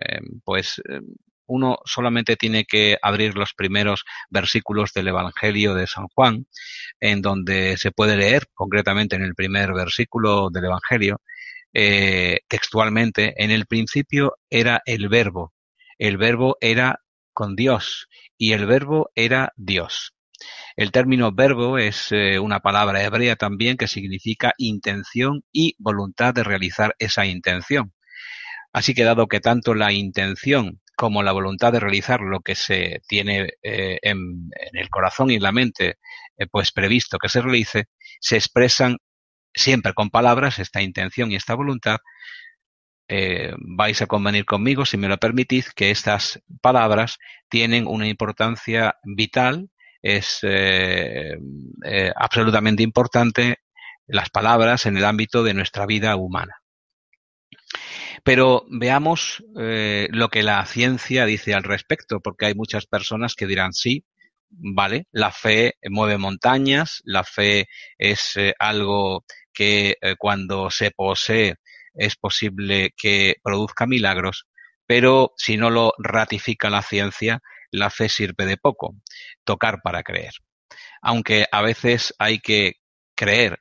pues 0.45 0.83
eh, 0.89 1.01
uno 1.47 1.79
solamente 1.85 2.37
tiene 2.37 2.65
que 2.65 2.97
abrir 3.01 3.37
los 3.37 3.55
primeros 3.55 4.05
versículos 4.31 4.93
del 4.93 5.09
Evangelio 5.09 5.75
de 5.75 5.87
San 5.87 6.09
Juan, 6.09 6.47
en 7.01 7.23
donde 7.23 7.77
se 7.77 7.93
puede 7.93 8.17
leer, 8.17 8.49
concretamente 8.55 9.17
en 9.17 9.23
el 9.23 9.35
primer 9.35 9.73
versículo 9.73 10.51
del 10.51 10.65
Evangelio, 10.65 11.21
eh, 11.73 12.41
textualmente, 12.49 13.35
en 13.37 13.51
el 13.51 13.67
principio 13.67 14.39
era 14.51 14.83
el 14.87 15.09
verbo, 15.09 15.53
el 15.99 16.17
verbo 16.17 16.57
era 16.61 17.01
con 17.33 17.55
Dios 17.55 18.09
y 18.39 18.55
el 18.55 18.67
verbo 18.67 19.11
era 19.15 19.53
Dios. 19.57 20.16
El 20.77 20.93
término 20.93 21.33
verbo 21.33 21.79
es 21.79 22.13
eh, 22.13 22.39
una 22.39 22.61
palabra 22.61 23.03
hebrea 23.03 23.37
también 23.37 23.77
que 23.77 23.89
significa 23.89 24.53
intención 24.59 25.43
y 25.53 25.75
voluntad 25.79 26.35
de 26.35 26.45
realizar 26.45 26.95
esa 26.99 27.25
intención. 27.27 27.93
Así 28.73 28.95
que 28.95 29.05
dado 29.05 29.27
que 29.27 29.41
tanto 29.41 29.75
la 29.75 29.93
intención 29.93 30.81
como 30.97 31.23
la 31.23 31.33
voluntad 31.33 31.73
de 31.73 31.81
realizar 31.81 32.21
lo 32.21 32.41
que 32.41 32.55
se 32.55 33.01
tiene 33.09 33.55
eh, 33.63 33.99
en, 34.03 34.51
el 34.73 34.89
corazón 34.91 35.31
y 35.31 35.39
la 35.39 35.53
mente, 35.53 35.99
eh, 36.39 36.47
pues 36.51 36.73
previsto 36.73 37.19
que 37.19 37.29
se 37.29 37.43
realice, 37.43 37.87
se 38.21 38.37
expresan 38.37 38.99
siempre 39.55 39.95
con 39.95 40.11
palabras 40.11 40.59
esta 40.59 40.83
intención 40.83 41.33
y 41.33 41.37
esta 41.37 41.55
voluntad. 41.55 41.99
vais 43.79 44.03
a 44.03 44.07
convenir 44.07 44.45
conmigo, 44.45 44.85
si 44.85 44.97
me 44.97 45.09
lo 45.09 45.17
permitís, 45.19 45.73
que 45.73 45.91
estas 45.91 46.41
palabras 46.61 47.19
tienen 47.49 47.87
una 47.87 48.09
importancia 48.09 48.97
vital 49.05 49.71
es 50.07 50.39
eh, 50.43 51.37
eh, 51.85 52.13
absolutamente 52.15 52.85
importante 52.85 53.59
las 54.07 54.31
palabras 54.31 54.87
en 54.87 54.97
el 54.97 55.05
ámbito 55.05 55.43
de 55.43 55.53
nuestra 55.53 55.85
vida 55.85 56.15
humana. 56.15 56.63
Pero 58.23 58.65
veamos 58.71 59.45
eh, 59.59 60.07
lo 60.13 60.29
que 60.29 60.45
la 60.45 60.65
ciencia 60.65 61.27
dice 61.27 61.55
al 61.55 61.65
respecto, 61.65 62.21
porque 62.21 62.47
hay 62.47 62.55
muchas 62.55 62.87
personas 62.87 63.35
que 63.35 63.49
dirán 63.49 63.73
sí, 63.73 64.05
vale, 64.49 65.07
la 65.11 65.33
fe 65.33 65.75
mueve 65.91 66.19
montañas, 66.19 67.03
la 67.05 67.25
fe 67.25 67.67
es 67.99 68.39
algo 68.61 69.25
que 69.53 69.97
cuando 70.19 70.71
se 70.71 70.93
posee 70.93 71.57
es 71.95 72.15
posible 72.15 72.93
que 72.97 73.37
produzca 73.43 73.87
milagros, 73.87 74.47
pero 74.87 75.33
si 75.37 75.57
no 75.57 75.71
lo 75.71 75.95
ratifica 75.99 76.71
la 76.71 76.83
ciencia, 76.83 77.41
la 77.71 77.91
fe 77.91 78.09
sirve 78.09 78.47
de 78.47 78.57
poco. 78.57 78.95
Tocar 79.45 79.83
para 79.83 80.03
creer. 80.03 80.33
Aunque 81.03 81.47
a 81.51 81.63
veces 81.63 82.15
hay 82.19 82.39
que 82.41 82.75
creer 83.15 83.61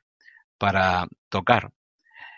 para 0.58 1.06
tocar. 1.28 1.72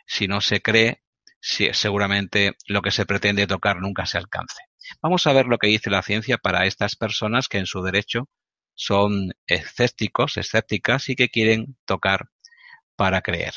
Si 0.07 0.27
no 0.29 0.41
se 0.41 0.61
cree, 0.63 1.03
seguramente 1.41 2.53
lo 2.67 2.83
que 2.83 2.91
se 2.91 3.07
pretende 3.07 3.47
tocar 3.47 3.81
nunca 3.81 4.07
se 4.07 4.19
alcance. 4.19 4.63
Vamos 5.03 5.27
a 5.27 5.33
ver 5.33 5.47
lo 5.47 5.59
que 5.59 5.69
dice 5.69 5.91
la 5.91 6.03
ciencia 6.03 6.39
para 6.39 6.67
estas 6.67 6.97
personas 6.97 7.49
que 7.49 7.59
en 7.59 7.67
su 7.67 7.83
derecho 7.83 8.29
son 8.75 9.33
escépticos, 9.47 10.37
escépticas 10.37 11.09
y 11.09 11.17
que 11.17 11.29
quieren 11.29 11.77
tocar 11.85 12.29
para 12.97 13.23
creer. 13.23 13.55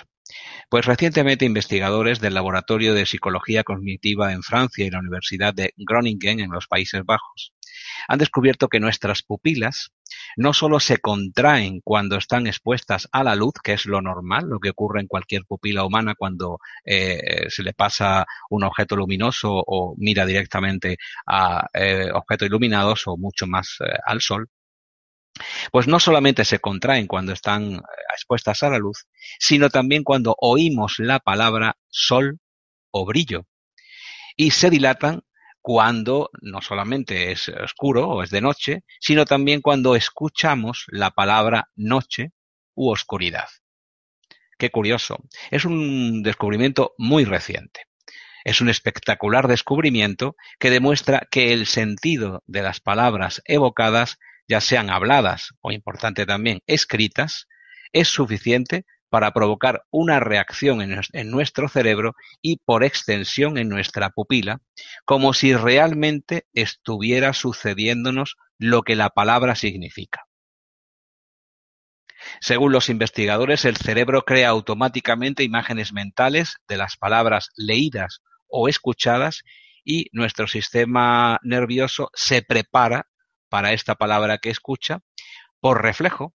Pues 0.69 0.85
recientemente 0.85 1.45
investigadores 1.45 2.19
del 2.19 2.33
Laboratorio 2.33 2.93
de 2.93 3.05
Psicología 3.05 3.63
Cognitiva 3.63 4.33
en 4.33 4.43
Francia 4.43 4.85
y 4.85 4.89
la 4.89 4.99
Universidad 4.99 5.53
de 5.53 5.73
Groningen 5.77 6.39
en 6.39 6.51
los 6.51 6.67
Países 6.67 7.03
Bajos 7.05 7.53
han 8.07 8.19
descubierto 8.19 8.67
que 8.67 8.79
nuestras 8.79 9.23
pupilas 9.23 9.91
no 10.35 10.53
solo 10.53 10.79
se 10.79 10.97
contraen 10.97 11.81
cuando 11.83 12.17
están 12.17 12.47
expuestas 12.47 13.07
a 13.11 13.23
la 13.23 13.35
luz, 13.35 13.53
que 13.63 13.73
es 13.73 13.85
lo 13.85 14.01
normal, 14.01 14.45
lo 14.47 14.59
que 14.59 14.69
ocurre 14.69 15.01
en 15.01 15.07
cualquier 15.07 15.45
pupila 15.45 15.85
humana 15.85 16.15
cuando 16.17 16.59
eh, 16.85 17.45
se 17.49 17.63
le 17.63 17.73
pasa 17.73 18.25
un 18.49 18.63
objeto 18.63 18.95
luminoso 18.95 19.51
o 19.51 19.95
mira 19.97 20.25
directamente 20.25 20.97
a 21.25 21.67
eh, 21.73 22.09
objetos 22.13 22.47
iluminados 22.47 23.07
o 23.07 23.17
mucho 23.17 23.47
más 23.47 23.77
eh, 23.79 23.93
al 24.05 24.21
sol, 24.21 24.49
pues 25.71 25.87
no 25.87 25.99
solamente 25.99 26.45
se 26.45 26.59
contraen 26.59 27.07
cuando 27.07 27.33
están 27.33 27.73
eh, 27.73 27.79
expuestas 28.13 28.63
a 28.63 28.69
la 28.69 28.77
luz, 28.77 29.07
sino 29.39 29.69
también 29.69 30.03
cuando 30.03 30.35
oímos 30.39 30.95
la 30.99 31.19
palabra 31.19 31.77
sol 31.89 32.39
o 32.91 33.05
brillo. 33.05 33.45
Y 34.35 34.51
se 34.51 34.69
dilatan 34.69 35.21
cuando 35.61 36.29
no 36.41 36.61
solamente 36.61 37.31
es 37.31 37.49
oscuro 37.49 38.09
o 38.09 38.23
es 38.23 38.31
de 38.31 38.41
noche, 38.41 38.83
sino 38.99 39.25
también 39.25 39.61
cuando 39.61 39.95
escuchamos 39.95 40.85
la 40.87 41.11
palabra 41.11 41.69
noche 41.75 42.31
u 42.73 42.89
oscuridad. 42.89 43.47
Qué 44.57 44.69
curioso. 44.69 45.17
Es 45.51 45.65
un 45.65 46.23
descubrimiento 46.23 46.93
muy 46.97 47.25
reciente. 47.25 47.85
Es 48.43 48.59
un 48.59 48.69
espectacular 48.69 49.47
descubrimiento 49.47 50.35
que 50.59 50.71
demuestra 50.71 51.27
que 51.29 51.53
el 51.53 51.67
sentido 51.67 52.43
de 52.47 52.63
las 52.63 52.79
palabras 52.79 53.41
evocadas 53.45 54.17
ya 54.51 54.59
sean 54.59 54.89
habladas 54.89 55.53
o, 55.61 55.71
importante 55.71 56.25
también, 56.25 56.59
escritas, 56.67 57.47
es 57.93 58.09
suficiente 58.09 58.85
para 59.09 59.31
provocar 59.31 59.83
una 59.91 60.19
reacción 60.19 60.81
en, 60.81 61.31
nuestro 61.31 61.69
cerebro 61.69 62.15
y 62.41 62.57
por 62.57 62.83
extensión 62.83 63.57
en 63.57 63.69
nuestra 63.69 64.09
pupila, 64.09 64.59
como 65.05 65.33
si 65.33 65.55
realmente 65.55 66.47
estuviera 66.53 67.31
sucediéndonos 67.31 68.35
lo 68.57 68.81
que 68.81 68.97
la 68.97 69.09
palabra 69.09 69.55
significa. 69.55 70.25
Según 72.41 72.73
los 72.73 72.89
investigadores, 72.89 73.63
el 73.63 73.77
cerebro 73.77 74.23
crea 74.23 74.49
automáticamente 74.49 75.43
imágenes 75.43 75.93
mentales 75.93 76.57
de 76.67 76.75
las 76.75 76.97
palabras 76.97 77.51
leídas 77.55 78.19
o 78.47 78.67
escuchadas 78.67 79.43
y 79.85 80.07
nuestro 80.11 80.47
sistema 80.47 81.39
nervioso 81.41 82.09
se 82.13 82.41
prepara 82.41 83.07
para 83.51 83.73
esta 83.73 83.95
palabra 83.95 84.37
que 84.37 84.49
escucha 84.49 85.01
por 85.59 85.83
reflejo 85.83 86.33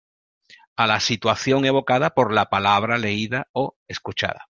a 0.76 0.86
la 0.86 0.98
situación 0.98 1.66
evocada 1.66 2.14
por 2.14 2.32
la 2.32 2.46
palabra 2.48 2.96
leída 2.96 3.48
o 3.52 3.76
escuchada. 3.86 4.48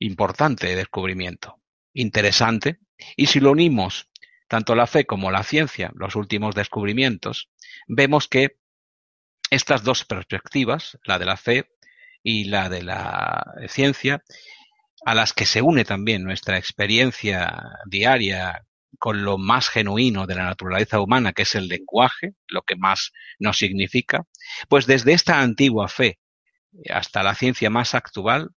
Importante 0.00 0.74
descubrimiento, 0.74 1.60
interesante, 1.94 2.80
y 3.16 3.26
si 3.26 3.38
lo 3.38 3.52
unimos 3.52 4.08
tanto 4.48 4.74
la 4.74 4.88
fe 4.88 5.06
como 5.06 5.30
la 5.30 5.44
ciencia, 5.44 5.92
los 5.94 6.16
últimos 6.16 6.56
descubrimientos, 6.56 7.50
vemos 7.86 8.26
que 8.26 8.58
estas 9.48 9.84
dos 9.84 10.04
perspectivas, 10.04 10.98
la 11.04 11.20
de 11.20 11.24
la 11.24 11.36
fe 11.36 11.70
y 12.24 12.46
la 12.46 12.68
de 12.68 12.82
la 12.82 13.44
ciencia, 13.68 14.24
a 15.06 15.14
las 15.14 15.32
que 15.34 15.46
se 15.46 15.62
une 15.62 15.84
también 15.84 16.24
nuestra 16.24 16.58
experiencia 16.58 17.78
diaria 17.86 18.66
con 18.98 19.24
lo 19.24 19.38
más 19.38 19.68
genuino 19.68 20.26
de 20.26 20.34
la 20.34 20.44
naturaleza 20.44 21.00
humana, 21.00 21.32
que 21.32 21.42
es 21.42 21.54
el 21.54 21.68
lenguaje, 21.68 22.34
lo 22.48 22.62
que 22.62 22.76
más 22.76 23.12
nos 23.38 23.58
significa, 23.58 24.24
pues 24.68 24.86
desde 24.86 25.12
esta 25.12 25.40
antigua 25.40 25.88
fe 25.88 26.18
hasta 26.88 27.22
la 27.22 27.34
ciencia 27.34 27.70
más 27.70 27.94
actual, 27.94 28.50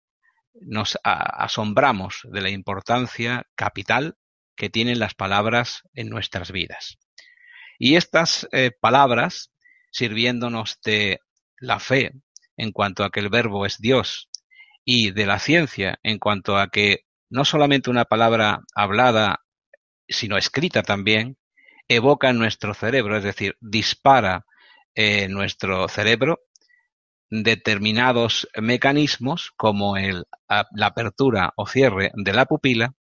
nos 0.53 0.97
asombramos 1.03 2.21
de 2.23 2.41
la 2.41 2.49
importancia 2.49 3.45
capital 3.55 4.15
que 4.55 4.69
tienen 4.69 4.99
las 4.99 5.13
palabras 5.13 5.83
en 5.93 6.09
nuestras 6.09 6.51
vidas. 6.51 6.97
Y 7.79 7.95
estas 7.95 8.47
eh, 8.51 8.71
palabras, 8.79 9.51
sirviéndonos 9.91 10.79
de 10.83 11.19
la 11.57 11.79
fe 11.79 12.11
en 12.57 12.71
cuanto 12.71 13.03
a 13.03 13.09
que 13.09 13.21
el 13.21 13.29
verbo 13.29 13.65
es 13.65 13.79
Dios 13.79 14.29
y 14.83 15.11
de 15.11 15.25
la 15.25 15.39
ciencia 15.39 15.99
en 16.03 16.19
cuanto 16.19 16.57
a 16.57 16.67
que 16.67 17.05
no 17.29 17.45
solamente 17.45 17.89
una 17.89 18.05
palabra 18.05 18.61
hablada 18.75 19.41
sino 20.11 20.37
escrita 20.37 20.83
también, 20.83 21.37
evoca 21.87 22.29
en 22.29 22.37
nuestro 22.37 22.73
cerebro, 22.73 23.17
es 23.17 23.23
decir, 23.23 23.57
dispara 23.59 24.45
en 24.95 25.31
nuestro 25.31 25.87
cerebro 25.87 26.41
determinados 27.29 28.47
mecanismos 28.61 29.51
como 29.55 29.95
el, 29.95 30.25
la 30.47 30.85
apertura 30.85 31.53
o 31.55 31.65
cierre 31.65 32.11
de 32.13 32.33
la 32.33 32.45
pupila 32.45 32.93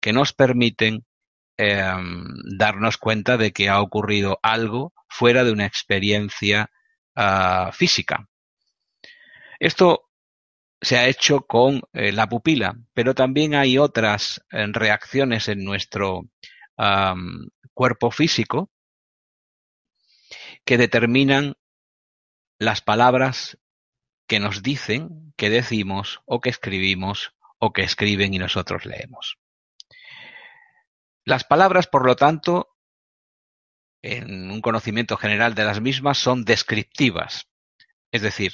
que 0.00 0.12
nos 0.12 0.32
permiten 0.32 1.04
em, 1.56 2.24
darnos 2.58 2.96
cuenta 2.96 3.36
de 3.36 3.52
que 3.52 3.68
ha 3.68 3.80
ocurrido 3.80 4.38
algo 4.42 4.94
fuera 5.08 5.44
de 5.44 5.52
una 5.52 5.66
experiencia 5.66 6.70
ah, 7.14 7.70
física. 7.72 8.26
Esto 9.60 10.08
se 10.80 10.98
ha 10.98 11.06
hecho 11.06 11.42
con 11.42 11.82
eh, 11.92 12.12
la 12.12 12.28
pupila, 12.28 12.76
pero 12.92 13.14
también 13.14 13.54
hay 13.54 13.78
otras 13.78 14.44
eh, 14.50 14.66
reacciones 14.72 15.48
en 15.48 15.64
nuestro 15.64 16.24
cuerpo 17.74 18.10
físico 18.10 18.70
que 20.64 20.78
determinan 20.78 21.54
las 22.58 22.80
palabras 22.80 23.58
que 24.26 24.40
nos 24.40 24.62
dicen, 24.62 25.34
que 25.36 25.50
decimos 25.50 26.22
o 26.24 26.40
que 26.40 26.50
escribimos 26.50 27.34
o 27.58 27.72
que 27.72 27.82
escriben 27.82 28.34
y 28.34 28.38
nosotros 28.38 28.86
leemos. 28.86 29.38
Las 31.24 31.44
palabras, 31.44 31.86
por 31.86 32.06
lo 32.06 32.16
tanto, 32.16 32.76
en 34.02 34.50
un 34.50 34.60
conocimiento 34.60 35.16
general 35.16 35.54
de 35.54 35.64
las 35.64 35.80
mismas, 35.80 36.18
son 36.18 36.44
descriptivas, 36.44 37.48
es 38.12 38.22
decir, 38.22 38.52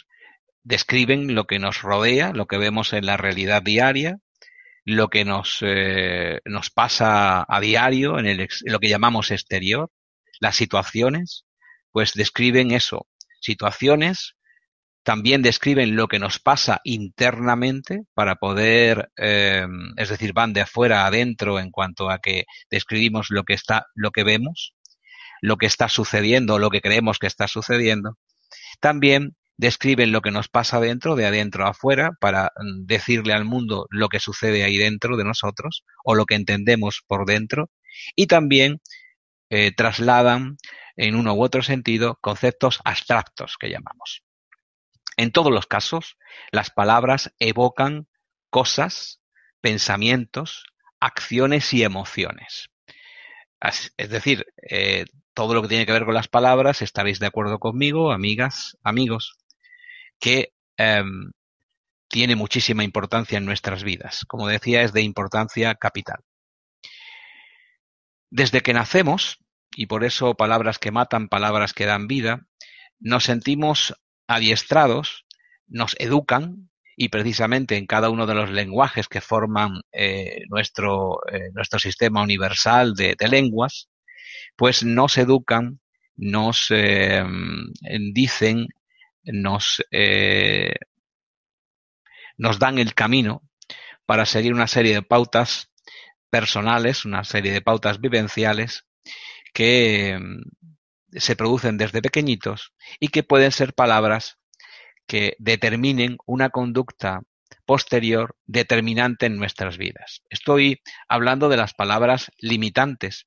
describen 0.63 1.35
lo 1.35 1.47
que 1.47 1.59
nos 1.59 1.83
rodea, 1.83 2.33
lo 2.33 2.47
que 2.47 2.59
vemos 2.59 2.93
en 2.93 3.07
la 3.07 3.17
realidad 3.17 3.63
diaria, 3.63 4.21
lo 4.85 5.09
que 5.09 5.25
nos, 5.25 5.59
eh, 5.63 6.41
nos 6.45 6.71
pasa 6.71 7.45
a 7.49 7.61
diario 7.61 8.19
en, 8.19 8.27
el, 8.27 8.41
en 8.41 8.49
lo 8.65 8.79
que 8.81 8.89
llamamos 8.89 9.31
exterior, 9.31 9.91
las 10.41 10.57
situaciones, 10.57 11.45
pues 11.93 12.15
describen 12.15 12.71
eso, 12.71 13.07
situaciones, 13.41 14.37
también 15.03 15.43
describen 15.43 15.97
lo 15.97 16.09
que 16.09 16.19
nos 16.19 16.39
pasa 16.39 16.81
internamente 16.85 18.03
para 18.15 18.37
poder, 18.37 19.11
eh, 19.17 19.67
es 19.97 20.09
decir, 20.09 20.33
van 20.33 20.53
de 20.53 20.61
afuera 20.61 21.07
adentro 21.07 21.59
en 21.59 21.71
cuanto 21.71 22.11
a 22.11 22.19
que 22.19 22.45
describimos 22.71 23.29
lo 23.31 23.45
que 23.45 23.55
está, 23.55 23.87
lo 23.95 24.11
que 24.11 24.25
vemos, 24.25 24.75
lo 25.41 25.57
que 25.57 25.67
está 25.67 25.89
sucediendo, 25.89 26.59
lo 26.59 26.71
que 26.71 26.83
creemos 26.83 27.19
que 27.19 27.27
está 27.27 27.49
sucediendo. 27.49 28.19
También 28.81 29.37
describen 29.61 30.11
lo 30.11 30.23
que 30.23 30.31
nos 30.31 30.49
pasa 30.49 30.81
dentro, 30.81 31.17
de 31.17 31.27
adentro 31.27 31.67
a 31.67 31.71
afuera, 31.71 32.13
para 32.19 32.47
mm, 32.57 32.87
decirle 32.87 33.35
al 33.35 33.45
mundo 33.45 33.87
lo 33.91 34.09
que 34.09 34.19
sucede 34.19 34.65
ahí 34.65 34.79
dentro 34.79 35.19
de 35.19 35.25
nosotros 35.25 35.85
o 36.03 36.15
lo 36.15 36.25
que 36.25 36.35
entendemos 36.35 37.03
por 37.07 37.27
dentro, 37.27 37.71
y 38.17 38.27
también 38.27 38.81
eh, 39.51 39.71
trasladan 39.77 40.57
en 40.97 41.15
uno 41.15 41.35
u 41.35 41.43
otro 41.43 41.63
sentido 41.63 42.19
conceptos 42.23 42.81
abstractos 42.85 43.57
que 43.61 43.69
llamamos. 43.69 44.23
En 45.19 45.31
todos 45.31 45.53
los 45.53 45.67
casos, 45.67 46.17
las 46.53 46.71
palabras 46.71 47.35
evocan 47.39 48.09
cosas, 48.49 49.21
pensamientos, 49.61 50.65
acciones 51.01 51.75
y 51.75 51.83
emociones. 51.83 52.71
Es 53.61 54.09
decir, 54.09 54.47
eh, 54.71 55.05
todo 55.35 55.53
lo 55.53 55.61
que 55.61 55.69
tiene 55.69 55.85
que 55.85 55.93
ver 55.93 56.07
con 56.07 56.15
las 56.15 56.29
palabras, 56.29 56.81
estaréis 56.81 57.19
de 57.19 57.27
acuerdo 57.27 57.59
conmigo, 57.59 58.11
amigas, 58.11 58.79
amigos, 58.83 59.40
que 60.21 60.53
em, 60.77 61.33
tiene 62.09 62.37
muchísima 62.37 62.85
importancia 62.85 63.39
en 63.39 63.45
nuestras 63.45 63.83
vidas. 63.85 64.25
Como 64.27 64.47
decía, 64.49 64.83
es 64.83 64.93
de 64.93 65.03
importancia 65.03 65.75
capital. 65.75 66.21
Desde 68.31 68.61
que 68.61 68.75
nacemos, 68.75 69.39
y 69.75 69.87
por 69.87 70.05
eso 70.05 70.35
palabras 70.35 70.79
que 70.79 70.91
matan, 70.91 71.29
palabras 71.29 71.73
que 71.73 71.87
dan 71.87 72.07
vida, 72.07 72.47
nos 72.99 73.25
sentimos 73.25 73.95
adiestrados, 74.27 75.25
nos 75.67 75.97
educan, 75.99 76.71
y 77.03 77.09
precisamente 77.09 77.79
en 77.79 77.87
cada 77.87 78.11
uno 78.11 78.27
de 78.27 78.35
los 78.35 78.51
lenguajes 78.51 79.09
que 79.09 79.23
forman 79.23 79.81
eh, 79.91 80.43
nuestro, 80.51 81.21
eh, 81.33 81.51
nuestro 81.55 81.79
sistema 81.79 82.23
universal 82.23 82.93
de, 82.93 83.17
lenguas, 83.27 83.89
pues 84.55 84.85
nos 84.85 85.17
educan, 85.17 85.81
nos 86.15 86.67
eh, 86.69 87.25
dicen, 88.13 88.67
nos, 89.25 89.83
nos 92.37 92.59
dan 92.59 92.79
el 92.79 92.95
camino 92.95 93.43
para 94.07 94.27
seguir 94.27 94.53
una 94.53 94.67
serie 94.67 94.95
de 94.95 95.03
pautas 95.03 95.71
personales, 96.31 97.05
una 97.05 97.25
serie 97.25 97.53
de 97.53 97.61
pautas 97.61 98.01
vivenciales 98.01 98.87
que 99.53 100.19
mm, 100.19 101.19
se 101.19 101.37
producen 101.37 101.77
desde 101.77 102.03
pequeñitos 102.03 102.73
y 102.99 103.09
que 103.09 103.23
pueden 103.23 103.53
ser 103.53 103.75
palabras 103.75 104.39
que 105.07 105.35
determinen 105.39 106.17
una 106.27 106.51
conducta 106.51 107.23
posterior 107.67 108.37
determinante 108.47 109.27
en 109.27 109.37
nuestras 109.37 109.77
vidas. 109.77 110.23
Estoy 110.31 110.83
hablando 111.09 111.49
de 111.49 111.57
las 111.57 111.75
palabras 111.75 112.31
limitantes, 112.39 113.27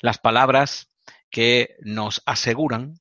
las 0.00 0.18
palabras 0.18 0.90
que 1.30 1.76
nos 1.80 2.22
aseguran 2.26 3.00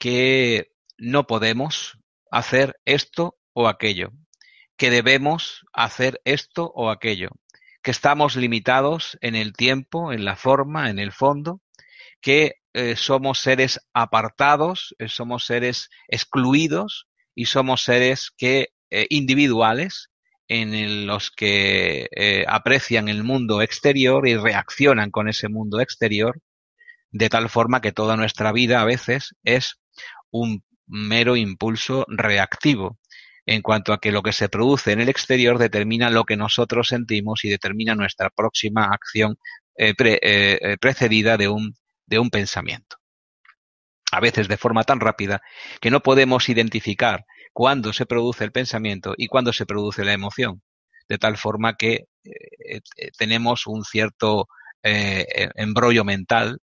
que 0.00 0.72
no 0.96 1.26
podemos 1.26 1.98
hacer 2.32 2.80
esto 2.86 3.36
o 3.52 3.68
aquello, 3.68 4.12
que 4.76 4.90
debemos 4.90 5.66
hacer 5.74 6.22
esto 6.24 6.72
o 6.74 6.90
aquello, 6.90 7.28
que 7.82 7.90
estamos 7.90 8.34
limitados 8.34 9.18
en 9.20 9.36
el 9.36 9.52
tiempo, 9.52 10.12
en 10.12 10.24
la 10.24 10.36
forma, 10.36 10.88
en 10.88 10.98
el 10.98 11.12
fondo, 11.12 11.60
que 12.22 12.54
eh, 12.72 12.96
somos 12.96 13.40
seres 13.40 13.78
apartados, 13.92 14.94
eh, 14.98 15.08
somos 15.08 15.44
seres 15.44 15.90
excluidos 16.08 17.06
y 17.34 17.44
somos 17.44 17.82
seres 17.82 18.30
que 18.34 18.70
eh, 18.90 19.06
individuales 19.10 20.08
en 20.48 21.06
los 21.06 21.30
que 21.30 22.08
aprecian 22.48 23.08
el 23.08 23.22
mundo 23.22 23.62
exterior 23.62 24.26
y 24.26 24.36
reaccionan 24.36 25.12
con 25.12 25.28
ese 25.28 25.48
mundo 25.48 25.80
exterior, 25.80 26.40
de 27.12 27.28
tal 27.28 27.48
forma 27.48 27.80
que 27.80 27.92
toda 27.92 28.16
nuestra 28.16 28.50
vida 28.50 28.80
a 28.80 28.84
veces 28.84 29.36
es 29.44 29.79
un 30.30 30.62
mero 30.86 31.36
impulso 31.36 32.04
reactivo 32.08 32.98
en 33.46 33.62
cuanto 33.62 33.92
a 33.92 33.98
que 33.98 34.12
lo 34.12 34.22
que 34.22 34.32
se 34.32 34.48
produce 34.48 34.92
en 34.92 35.00
el 35.00 35.08
exterior 35.08 35.58
determina 35.58 36.10
lo 36.10 36.24
que 36.24 36.36
nosotros 36.36 36.88
sentimos 36.88 37.44
y 37.44 37.48
determina 37.48 37.94
nuestra 37.94 38.30
próxima 38.30 38.90
acción 38.92 39.38
eh, 39.76 39.94
eh, 39.98 40.58
eh, 40.62 40.76
precedida 40.78 41.36
de 41.36 41.48
un, 41.48 41.74
de 42.06 42.18
un 42.18 42.30
pensamiento. 42.30 42.96
A 44.12 44.20
veces 44.20 44.48
de 44.48 44.56
forma 44.56 44.84
tan 44.84 45.00
rápida 45.00 45.40
que 45.80 45.90
no 45.90 46.00
podemos 46.00 46.48
identificar 46.48 47.24
cuándo 47.52 47.92
se 47.92 48.06
produce 48.06 48.44
el 48.44 48.52
pensamiento 48.52 49.14
y 49.16 49.28
cuándo 49.28 49.52
se 49.52 49.66
produce 49.66 50.04
la 50.04 50.12
emoción, 50.12 50.62
de 51.08 51.18
tal 51.18 51.36
forma 51.36 51.76
que 51.76 52.06
tenemos 53.18 53.66
un 53.66 53.84
cierto 53.84 54.48
embrollo 54.82 56.04
mental 56.04 56.58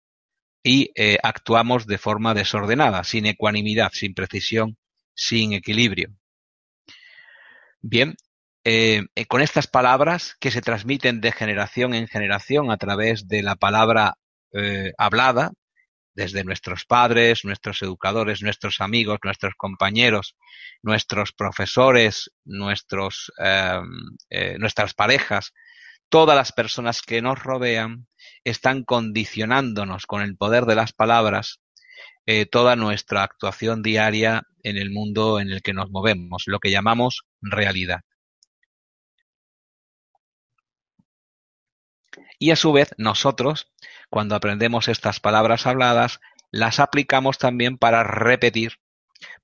y 0.65 0.91
actuamos 1.23 1.87
de 1.87 1.99
forma 1.99 2.35
desordenada, 2.35 3.05
sin 3.05 3.27
ecuanimidad, 3.27 3.91
sin 3.93 4.15
precisión, 4.15 4.77
sin 5.15 5.53
equilibrio. 5.53 6.09
Bien, 7.87 8.17
eh, 8.65 9.03
eh, 9.15 9.27
con 9.27 9.43
estas 9.43 9.67
palabras 9.67 10.37
que 10.41 10.51
se 10.51 10.63
transmiten 10.63 11.21
de 11.21 11.33
generación 11.33 11.93
en 11.93 12.09
generación 12.09 12.71
a 12.71 12.79
través 12.79 13.29
de 13.29 13.43
la 13.43 13.57
palabra 13.57 14.15
eh, 14.55 14.93
hablada, 14.97 15.53
desde 16.15 16.45
nuestros 16.45 16.87
padres, 16.87 17.45
nuestros 17.45 17.83
educadores, 17.83 18.41
nuestros 18.41 18.81
amigos, 18.81 19.19
nuestros 19.23 19.55
compañeros, 19.57 20.35
nuestros 20.81 21.33
profesores, 21.33 22.31
nuestros, 22.45 23.33
nuestras 24.59 24.95
parejas, 24.95 25.53
todas 26.09 26.37
las 26.37 26.53
personas 26.53 27.03
que 27.03 27.23
nos 27.23 27.43
rodean 27.43 28.07
están 28.45 28.85
condicionándonos 28.85 30.07
con 30.07 30.23
el 30.23 30.37
poder 30.37 30.65
de 30.67 30.77
las 30.77 30.93
palabras 30.93 31.61
toda 32.51 32.75
nuestra 32.75 33.23
actuación 33.23 33.83
diaria 33.83 34.45
en 34.63 34.79
el 34.79 34.91
mundo 34.91 35.41
en 35.41 35.51
el 35.51 35.61
que 35.61 35.75
nos 35.75 35.91
movemos, 35.91 36.45
lo 36.47 36.59
que 36.59 36.71
llamamos 36.71 37.27
realidad. 37.43 38.01
Y 42.39 42.51
a 42.51 42.57
su 42.57 42.73
vez, 42.73 42.91
nosotros, 42.99 43.73
cuando 44.11 44.35
aprendemos 44.35 44.89
estas 44.89 45.21
palabras 45.21 45.67
habladas, 45.67 46.21
las 46.51 46.81
aplicamos 46.81 47.39
también 47.39 47.79
para 47.79 48.03
repetir, 48.05 48.75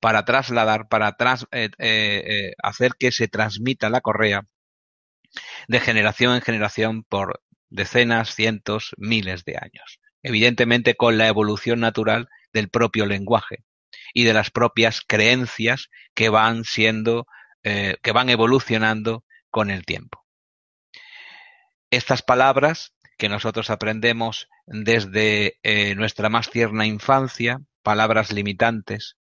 para 0.00 0.24
trasladar, 0.24 0.88
para 0.88 1.16
eh, 1.18 1.46
eh, 1.52 1.70
eh, 1.78 2.52
hacer 2.62 2.92
que 2.98 3.12
se 3.12 3.28
transmita 3.28 3.90
la 3.90 4.00
correa 4.00 4.42
de 5.68 5.80
generación 5.80 6.34
en 6.34 6.42
generación 6.42 7.02
por 7.04 7.42
decenas, 7.68 8.34
cientos, 8.34 8.94
miles 8.96 9.44
de 9.44 9.56
años. 9.56 10.00
Evidentemente 10.22 10.96
con 10.96 11.18
la 11.18 11.28
evolución 11.28 11.80
natural 11.80 12.28
del 12.52 12.68
propio 12.68 13.06
lenguaje 13.06 13.64
y 14.12 14.24
de 14.24 14.34
las 14.34 14.50
propias 14.50 15.00
creencias 15.06 15.88
que 16.14 16.28
van 16.28 16.64
siendo, 16.64 17.26
eh, 17.62 17.96
que 18.02 18.12
van 18.12 18.28
evolucionando 18.28 19.24
con 19.50 19.70
el 19.70 19.84
tiempo. 19.84 20.24
Estas 21.90 22.22
palabras 22.22 22.94
que 23.18 23.28
nosotros 23.28 23.70
aprendemos 23.70 24.48
desde 24.66 25.58
eh, 25.62 25.94
nuestra 25.94 26.28
más 26.28 26.50
tierna 26.50 26.86
infancia, 26.86 27.60
palabras 27.82 28.32
limitantes, 28.32 29.16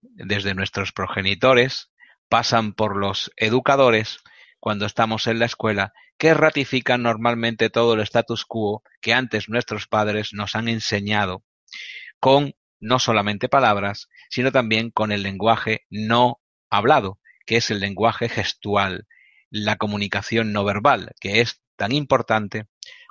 desde 0.00 0.54
nuestros 0.54 0.92
progenitores, 0.92 1.90
pasan 2.28 2.72
por 2.72 2.96
los 2.96 3.30
educadores 3.36 4.20
cuando 4.66 4.84
estamos 4.84 5.28
en 5.28 5.38
la 5.38 5.46
escuela, 5.46 5.92
que 6.18 6.34
ratifican 6.34 7.00
normalmente 7.00 7.70
todo 7.70 7.94
el 7.94 8.00
status 8.00 8.44
quo 8.44 8.82
que 9.00 9.14
antes 9.14 9.48
nuestros 9.48 9.86
padres 9.86 10.30
nos 10.32 10.56
han 10.56 10.66
enseñado, 10.66 11.44
con 12.18 12.56
no 12.80 12.98
solamente 12.98 13.48
palabras, 13.48 14.08
sino 14.28 14.50
también 14.50 14.90
con 14.90 15.12
el 15.12 15.22
lenguaje 15.22 15.86
no 15.88 16.40
hablado, 16.68 17.20
que 17.46 17.58
es 17.58 17.70
el 17.70 17.78
lenguaje 17.78 18.28
gestual, 18.28 19.06
la 19.50 19.76
comunicación 19.76 20.52
no 20.52 20.64
verbal, 20.64 21.12
que 21.20 21.42
es 21.42 21.62
tan 21.76 21.92
importante 21.92 22.66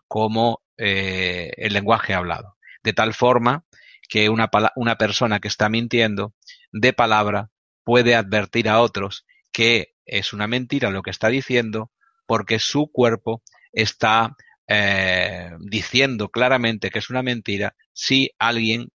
como 0.10 0.62
eh, 0.78 1.54
el 1.56 1.72
lenguaje 1.72 2.14
hablado. 2.14 2.58
De 2.84 2.92
tal 2.92 3.14
forma 3.14 3.64
que 4.10 4.28
una, 4.28 4.50
una 4.76 4.98
persona 4.98 5.40
que 5.40 5.48
está 5.48 5.70
mintiendo 5.70 6.34
de 6.74 6.92
palabra 6.92 7.50
puede 7.86 8.14
advertir 8.14 8.68
a 8.68 8.82
otros 8.82 9.26
que 9.56 9.96
es 10.06 10.34
una 10.34 10.48
mentira 10.48 10.90
lo 10.90 11.02
que 11.02 11.12
está 11.12 11.30
diciendo 11.30 11.90
porque 12.26 12.60
su 12.60 12.92
cuerpo 12.92 13.42
está 13.72 14.36
eh, 14.68 15.52
diciendo 15.60 16.28
claramente 16.28 16.90
que 16.90 17.00
es 17.00 17.10
una 17.10 17.24
mentira 17.24 17.74
si 17.94 18.32
alguien 18.38 18.90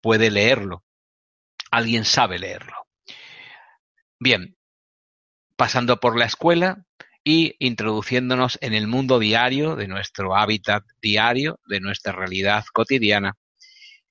puede 0.00 0.30
leerlo. 0.30 0.84
Alguien 1.70 2.06
sabe 2.06 2.38
leerlo. 2.38 2.86
Bien, 4.18 4.56
pasando 5.54 6.00
por 6.00 6.18
la 6.18 6.24
escuela 6.24 6.86
y 7.22 7.54
introduciéndonos 7.58 8.56
en 8.62 8.72
el 8.72 8.86
mundo 8.86 9.18
diario 9.18 9.76
de 9.76 9.86
nuestro 9.86 10.34
hábitat 10.34 10.82
diario, 11.02 11.60
de 11.66 11.80
nuestra 11.80 12.12
realidad 12.12 12.64
cotidiana, 12.72 13.34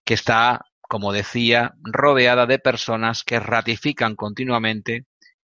que 0.04 0.14
está, 0.14 0.66
como 0.82 1.14
decía, 1.14 1.74
rodeada 1.82 2.46
de 2.46 2.60
personas 2.60 3.24
que 3.24 3.40
ratifican 3.40 4.16
continuamente 4.16 5.06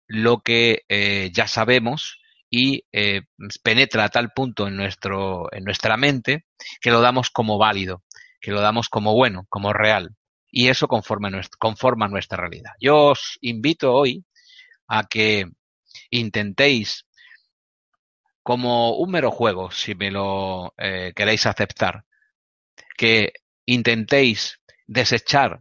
lo 0.06 0.40
que 0.40 0.84
eh, 0.88 1.30
ya 1.32 1.46
sabemos 1.46 2.20
y 2.50 2.84
eh, 2.92 3.22
penetra 3.62 4.04
a 4.04 4.08
tal 4.08 4.30
punto 4.32 4.68
en, 4.68 4.76
nuestro, 4.76 5.52
en 5.52 5.64
nuestra 5.64 5.96
mente 5.96 6.46
que 6.80 6.90
lo 6.90 7.00
damos 7.00 7.30
como 7.30 7.58
válido, 7.58 8.02
que 8.40 8.52
lo 8.52 8.60
damos 8.60 8.88
como 8.88 9.14
bueno, 9.14 9.46
como 9.48 9.72
real 9.72 10.14
y 10.50 10.68
eso 10.68 10.88
conforma 10.88 11.28
nuestra, 11.28 11.56
conforma 11.58 12.08
nuestra 12.08 12.38
realidad. 12.38 12.72
Yo 12.80 13.08
os 13.08 13.38
invito 13.42 13.92
hoy 13.92 14.24
a 14.88 15.04
que 15.04 15.46
intentéis, 16.10 17.04
como 18.42 18.96
un 18.96 19.10
mero 19.10 19.30
juego, 19.30 19.70
si 19.70 19.94
me 19.94 20.10
lo 20.10 20.72
eh, 20.78 21.12
queréis 21.14 21.46
aceptar, 21.46 22.04
que 22.96 23.32
intentéis 23.66 24.60
desechar 24.86 25.60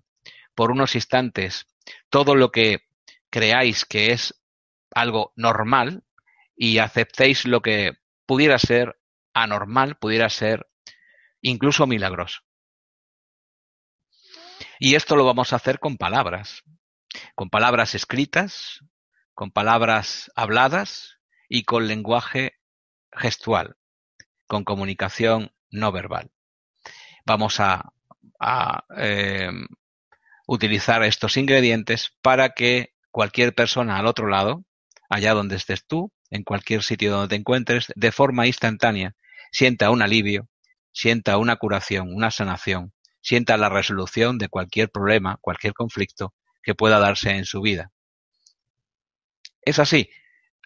por 0.54 0.72
unos 0.72 0.96
instantes 0.96 1.66
todo 2.10 2.36
lo 2.36 2.52
que 2.52 2.84
creáis 3.30 3.86
que 3.86 4.12
es 4.12 4.34
algo 4.92 5.34
normal 5.36 6.04
y 6.56 6.78
aceptéis 6.80 7.46
lo 7.46 7.62
que 7.62 7.94
pudiera 8.26 8.58
ser 8.58 8.98
anormal, 9.34 9.98
pudiera 9.98 10.30
ser 10.30 10.68
incluso 11.42 11.86
milagroso. 11.86 12.42
Y 14.80 14.96
esto 14.96 15.16
lo 15.16 15.26
vamos 15.26 15.54
a 15.54 15.58
hacer 15.58 15.80
con 15.80 15.98
palabras, 15.98 16.64
con 17.36 17.50
palabras 17.50 17.96
escritas, 17.96 18.80
con 19.34 19.52
palabras 19.52 20.32
habladas 20.36 21.20
y 21.48 21.64
con 21.64 21.88
lenguaje 21.88 22.56
gestual, 23.12 23.78
con 24.48 24.64
comunicación 24.64 25.54
no 25.70 25.92
verbal. 25.92 26.32
Vamos 27.26 27.60
a, 27.60 27.92
eh, 28.98 29.50
utilizar 30.48 31.04
estos 31.04 31.38
ingredientes 31.38 32.14
para 32.22 32.50
que 32.50 32.95
cualquier 33.16 33.56
persona 33.56 33.98
al 33.98 34.08
otro 34.08 34.28
lado, 34.28 34.66
allá 35.10 35.34
donde 35.34 35.56
estés 35.56 35.86
tú, 35.88 36.12
en 36.32 36.44
cualquier 36.44 36.84
sitio 36.84 37.14
donde 37.14 37.30
te 37.30 37.36
encuentres, 37.36 37.88
de 37.96 38.12
forma 38.12 38.46
instantánea, 38.46 39.16
sienta 39.54 39.90
un 39.90 40.02
alivio, 40.02 40.50
sienta 40.92 41.38
una 41.38 41.56
curación, 41.56 42.14
una 42.14 42.30
sanación, 42.30 42.92
sienta 43.22 43.56
la 43.56 43.70
resolución 43.70 44.38
de 44.38 44.50
cualquier 44.50 44.90
problema, 44.90 45.38
cualquier 45.40 45.74
conflicto 45.74 46.34
que 46.62 46.76
pueda 46.76 47.00
darse 47.00 47.30
en 47.30 47.46
su 47.46 47.62
vida. 47.62 47.94
Es 49.62 49.80
así, 49.80 50.10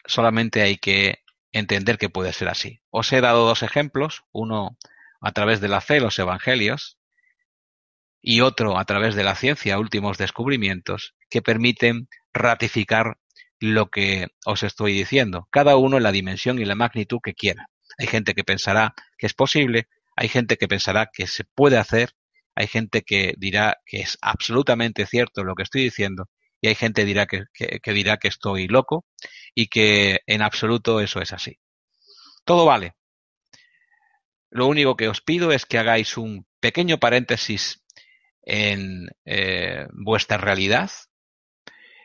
solamente 0.07 0.63
hay 0.63 0.77
que 0.77 1.19
entender 1.51 1.99
que 1.99 2.09
puede 2.09 2.33
ser 2.33 2.47
así. 2.47 2.79
Os 2.89 3.13
he 3.13 3.21
dado 3.21 3.45
dos 3.45 3.62
ejemplos, 3.62 4.23
uno 4.31 4.75
a 5.21 5.31
través 5.33 5.62
de 5.62 5.67
la 5.67 5.81
fe, 5.81 5.99
los 5.99 6.17
evangelios, 6.17 6.97
y 8.21 8.41
otro 8.41 8.77
a 8.77 8.86
través 8.86 9.15
de 9.15 9.23
la 9.23 9.36
ciencia, 9.36 9.79
últimos 9.79 10.17
descubrimientos, 10.17 11.15
que 11.29 11.41
permiten 11.41 12.08
ratificar 12.34 13.17
lo 13.60 13.89
que 13.89 14.27
os 14.45 14.63
estoy 14.63 14.93
diciendo, 14.93 15.47
cada 15.51 15.75
uno 15.75 15.97
en 15.97 16.03
la 16.03 16.12
dimensión 16.12 16.60
y 16.60 16.65
la 16.65 16.75
magnitud 16.75 17.19
que 17.23 17.34
quiera. 17.34 17.67
Hay 17.97 18.08
gente 18.08 18.34
que 18.34 18.43
pensará 18.43 18.93
que 19.17 19.25
es 19.25 19.34
posible, 19.34 19.88
hay 20.15 20.29
gente 20.29 20.58
que 20.58 20.67
pensará 20.67 21.10
que 21.12 21.27
se 21.27 21.43
puede 21.43 21.77
hacer, 21.77 22.12
hay 22.55 22.67
gente 22.67 23.03
que 23.03 23.34
dirá 23.38 23.77
que 23.86 24.01
es 24.01 24.17
absolutamente 24.21 25.05
cierto 25.05 25.43
lo 25.43 25.55
que 25.55 25.63
estoy 25.63 25.84
diciendo 25.84 26.29
y 26.62 26.67
hay 26.67 26.75
gente 26.75 27.05
dirá 27.05 27.25
que, 27.25 27.45
que 27.53 27.93
dirá 27.93 28.17
que 28.17 28.27
estoy 28.27 28.67
loco 28.67 29.05
y 29.55 29.67
que 29.67 30.19
en 30.27 30.41
absoluto 30.41 30.99
eso 30.99 31.21
es 31.21 31.32
así. 31.32 31.58
Todo 32.43 32.65
vale. 32.65 32.95
Lo 34.49 34.67
único 34.67 34.95
que 34.95 35.08
os 35.08 35.21
pido 35.21 35.51
es 35.51 35.65
que 35.65 35.77
hagáis 35.77 36.17
un 36.17 36.45
pequeño 36.60 36.97
paréntesis 36.97 37.84
en 38.49 39.09
eh, 39.25 39.88
vuestra 39.93 40.38
realidad, 40.38 40.89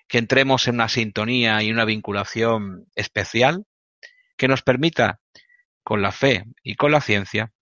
que 0.06 0.18
entremos 0.18 0.68
en 0.68 0.74
una 0.74 0.90
sintonía 0.90 1.62
y 1.62 1.72
una 1.72 1.86
vinculación 1.86 2.86
especial 2.94 3.64
que 4.36 4.46
nos 4.46 4.62
permita, 4.62 5.20
con 5.82 6.02
la 6.02 6.12
fe 6.12 6.44
y 6.62 6.76
con 6.76 6.92
la 6.92 7.00
ciencia, 7.00 7.52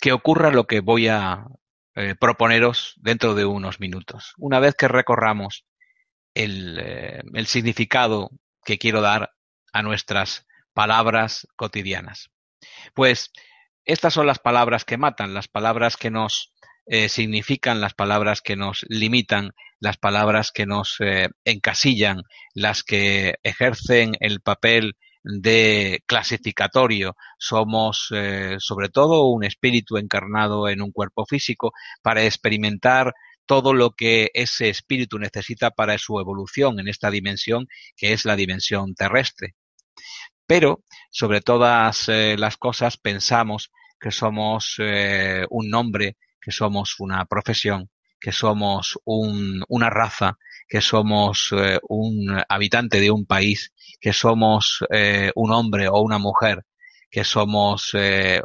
que 0.00 0.12
ocurra 0.12 0.50
lo 0.52 0.66
que 0.66 0.80
voy 0.80 1.08
a 1.08 1.46
eh, 1.96 2.14
proponeros 2.14 2.94
dentro 2.98 3.34
de 3.34 3.44
unos 3.44 3.80
minutos. 3.80 4.34
Una 4.36 4.60
vez 4.60 4.74
que 4.76 4.86
recorramos 4.86 5.64
el, 6.34 6.78
eh, 6.80 7.22
el 7.34 7.46
significado 7.46 8.30
que 8.64 8.78
quiero 8.78 9.00
dar 9.00 9.32
a 9.72 9.82
nuestras 9.82 10.46
palabras 10.72 11.48
cotidianas. 11.56 12.30
Pues 12.94 13.32
estas 13.88 14.12
son 14.12 14.26
las 14.26 14.38
palabras 14.38 14.84
que 14.84 14.98
matan, 14.98 15.32
las 15.32 15.48
palabras 15.48 15.96
que 15.96 16.10
nos 16.10 16.52
eh, 16.84 17.08
significan, 17.08 17.80
las 17.80 17.94
palabras 17.94 18.42
que 18.42 18.54
nos 18.54 18.84
limitan, 18.88 19.52
las 19.80 19.96
palabras 19.96 20.52
que 20.52 20.66
nos 20.66 20.96
eh, 21.00 21.28
encasillan, 21.44 22.22
las 22.54 22.82
que 22.82 23.36
ejercen 23.42 24.12
el 24.20 24.42
papel 24.42 24.94
de 25.24 26.02
clasificatorio. 26.06 27.16
Somos 27.38 28.08
eh, 28.14 28.56
sobre 28.58 28.90
todo 28.90 29.24
un 29.28 29.42
espíritu 29.42 29.96
encarnado 29.96 30.68
en 30.68 30.82
un 30.82 30.92
cuerpo 30.92 31.24
físico 31.24 31.72
para 32.02 32.24
experimentar 32.24 33.14
todo 33.46 33.72
lo 33.72 33.92
que 33.92 34.30
ese 34.34 34.68
espíritu 34.68 35.18
necesita 35.18 35.70
para 35.70 35.96
su 35.96 36.20
evolución 36.20 36.78
en 36.78 36.88
esta 36.88 37.10
dimensión 37.10 37.66
que 37.96 38.12
es 38.12 38.26
la 38.26 38.36
dimensión 38.36 38.94
terrestre. 38.94 39.54
Pero, 40.48 40.82
sobre 41.10 41.42
todas 41.42 42.08
las 42.08 42.56
cosas, 42.56 42.96
pensamos 42.96 43.70
que 44.00 44.10
somos 44.10 44.76
eh, 44.78 45.44
un 45.50 45.68
nombre, 45.68 46.16
que 46.40 46.52
somos 46.52 46.98
una 47.00 47.26
profesión, 47.26 47.90
que 48.18 48.32
somos 48.32 48.98
un, 49.04 49.62
una 49.68 49.90
raza, 49.90 50.38
que 50.66 50.80
somos 50.80 51.50
eh, 51.52 51.78
un 51.86 52.42
habitante 52.48 52.98
de 52.98 53.10
un 53.10 53.26
país, 53.26 53.74
que 54.00 54.14
somos 54.14 54.82
eh, 54.90 55.32
un 55.34 55.52
hombre 55.52 55.86
o 55.88 56.00
una 56.00 56.18
mujer, 56.18 56.64
que 57.10 57.24
somos 57.24 57.92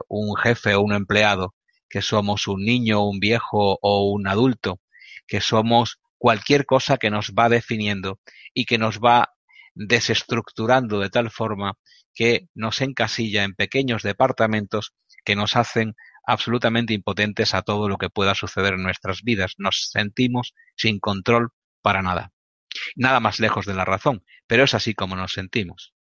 un 0.09 0.35
jefe 0.35 0.75
o 0.75 0.81
un 0.81 0.93
empleado, 0.93 1.55
que 1.89 2.01
somos 2.01 2.49
un 2.49 2.65
niño, 2.65 3.07
un 3.07 3.21
viejo 3.21 3.79
o 3.81 4.11
un 4.11 4.27
adulto, 4.27 4.81
que 5.25 5.39
somos 5.39 5.99
cualquier 6.17 6.65
cosa 6.65 6.97
que 6.97 7.09
nos 7.09 7.31
va 7.31 7.47
definiendo 7.47 8.19
y 8.53 8.65
que 8.65 8.77
nos 8.77 8.99
va 8.99 9.33
desestructurando 9.75 10.99
de 10.99 11.09
tal 11.09 11.31
forma 11.31 11.73
que 12.13 12.47
nos 12.53 12.81
encasilla 12.81 13.43
en 13.43 13.55
pequeños 13.55 14.03
departamentos 14.03 14.93
que 15.25 15.35
nos 15.35 15.55
hacen 15.55 15.95
absolutamente 16.25 16.93
impotentes 16.93 17.53
a 17.53 17.61
todo 17.61 17.89
lo 17.89 17.97
que 17.97 18.09
pueda 18.09 18.35
suceder 18.35 18.73
en 18.75 18.83
nuestras 18.83 19.23
vidas. 19.23 19.55
Nos 19.57 19.89
sentimos 19.91 20.53
sin 20.75 20.99
control 20.99 21.49
para 21.81 22.01
nada. 22.01 22.31
Nada 22.95 23.19
más 23.19 23.39
lejos 23.39 23.65
de 23.65 23.75
la 23.75 23.85
razón, 23.85 24.23
pero 24.47 24.63
es 24.63 24.73
así 24.73 24.93
como 24.93 25.15
nos 25.15 25.33
sentimos. 25.33 25.93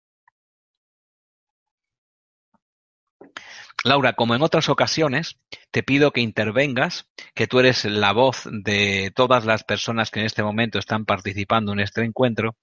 Laura, 3.83 4.13
como 4.13 4.35
en 4.35 4.43
otras 4.43 4.69
ocasiones, 4.69 5.39
te 5.71 5.83
pido 5.83 6.13
que 6.13 6.21
intervengas, 6.21 7.09
que 7.35 7.47
tú 7.47 7.61
eres 7.61 7.87
la 7.87 8.13
voz 8.13 8.43
de 8.51 9.11
todas 9.15 9.47
las 9.47 9.65
personas 9.65 10.11
que 10.11 10.21
en 10.21 10.27
este 10.27 10.43
momento 10.43 10.79
están 10.79 11.07
participando 11.07 11.73
en 11.73 11.81
este 11.81 12.05
encuentro, 12.05 12.57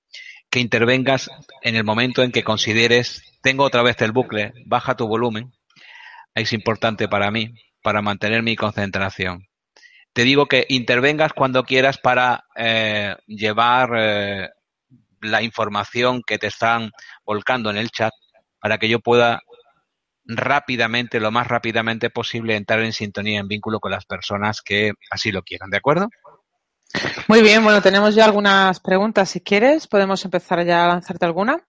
que 0.50 0.60
intervengas 0.60 1.30
en 1.62 1.76
el 1.76 1.84
momento 1.84 2.24
en 2.24 2.32
que 2.32 2.44
consideres, 2.44 3.22
tengo 3.42 3.64
otra 3.64 3.84
vez 3.84 4.02
el 4.02 4.12
bucle, 4.12 4.54
baja 4.66 4.96
tu 4.96 5.08
volumen, 5.08 5.54
es 6.36 6.54
importante 6.54 7.08
para 7.08 7.32
mí, 7.32 7.54
para 7.82 8.02
mantener 8.02 8.44
mi 8.44 8.56
concentración. 8.56 9.48
Te 10.14 10.24
digo 10.24 10.48
que 10.48 10.66
intervengas 10.70 11.34
cuando 11.34 11.64
quieras 11.64 11.98
para 11.98 12.46
eh, 12.56 13.16
llevar 13.28 13.90
eh, 13.98 14.50
la 15.22 15.42
información 15.42 16.22
que 16.26 16.38
te 16.38 16.48
están 16.48 16.92
volcando 17.26 17.70
en 17.70 17.78
el 17.78 17.92
chat 17.92 18.14
para 18.60 18.78
que 18.78 18.90
yo 18.90 19.00
pueda 19.00 19.42
rápidamente, 20.26 21.20
lo 21.20 21.32
más 21.32 21.48
rápidamente 21.48 22.10
posible, 22.10 22.56
entrar 22.56 22.82
en 22.82 22.94
sintonía, 22.94 23.40
en 23.40 23.48
vínculo 23.48 23.80
con 23.80 23.92
las 23.92 24.06
personas 24.06 24.62
que 24.62 24.92
así 25.10 25.32
lo 25.32 25.44
quieran. 25.44 25.70
¿De 25.70 25.78
acuerdo? 25.78 26.10
Muy 27.28 27.42
bien, 27.42 27.64
bueno, 27.64 27.82
tenemos 27.82 28.16
ya 28.16 28.26
algunas 28.26 28.80
preguntas. 28.80 29.30
Si 29.30 29.42
quieres, 29.42 29.88
podemos 29.88 30.24
empezar 30.24 30.66
ya 30.66 30.86
a 30.86 30.88
lanzarte 30.88 31.26
alguna. 31.26 31.68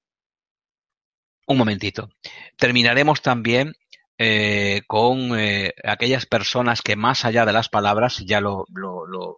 Un 1.47 1.59
momentito. 1.59 2.11
Terminaremos 2.57 3.23
también 3.23 3.75
eh, 4.21 4.83
con 4.89 5.39
eh, 5.39 5.73
aquellas 5.85 6.27
personas 6.27 6.83
que 6.83 6.97
más 6.97 7.25
allá 7.25 7.47
de 7.47 7.53
las 7.53 7.69
palabras, 7.69 8.19
ya 8.27 8.41
lo, 8.41 8.65
lo, 8.75 9.07
lo, 9.07 9.37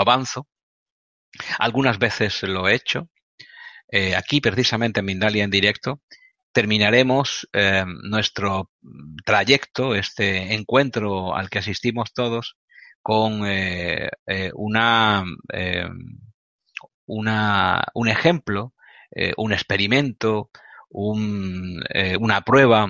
avanzo, 0.00 0.48
algunas 1.58 1.98
veces 1.98 2.42
lo 2.42 2.68
he 2.68 2.74
hecho, 2.74 3.08
eh, 3.90 4.16
aquí 4.16 4.40
precisamente 4.40 4.98
en 5.00 5.06
Mindalia 5.06 5.44
en 5.44 5.50
directo, 5.50 6.00
terminaremos 6.52 7.46
nuestro 8.02 8.70
trayecto, 9.26 9.94
este 9.94 10.54
encuentro 10.54 11.36
al 11.36 11.50
que 11.50 11.58
asistimos 11.58 12.14
todos, 12.14 12.56
con 13.06 13.46
eh, 13.46 14.08
eh, 14.26 14.50
una, 14.56 15.24
una, 17.06 17.84
un 17.94 18.08
ejemplo, 18.08 18.74
un 19.36 19.52
experimento, 19.52 20.50
un, 20.88 21.84
una 22.18 22.40
prueba, 22.40 22.88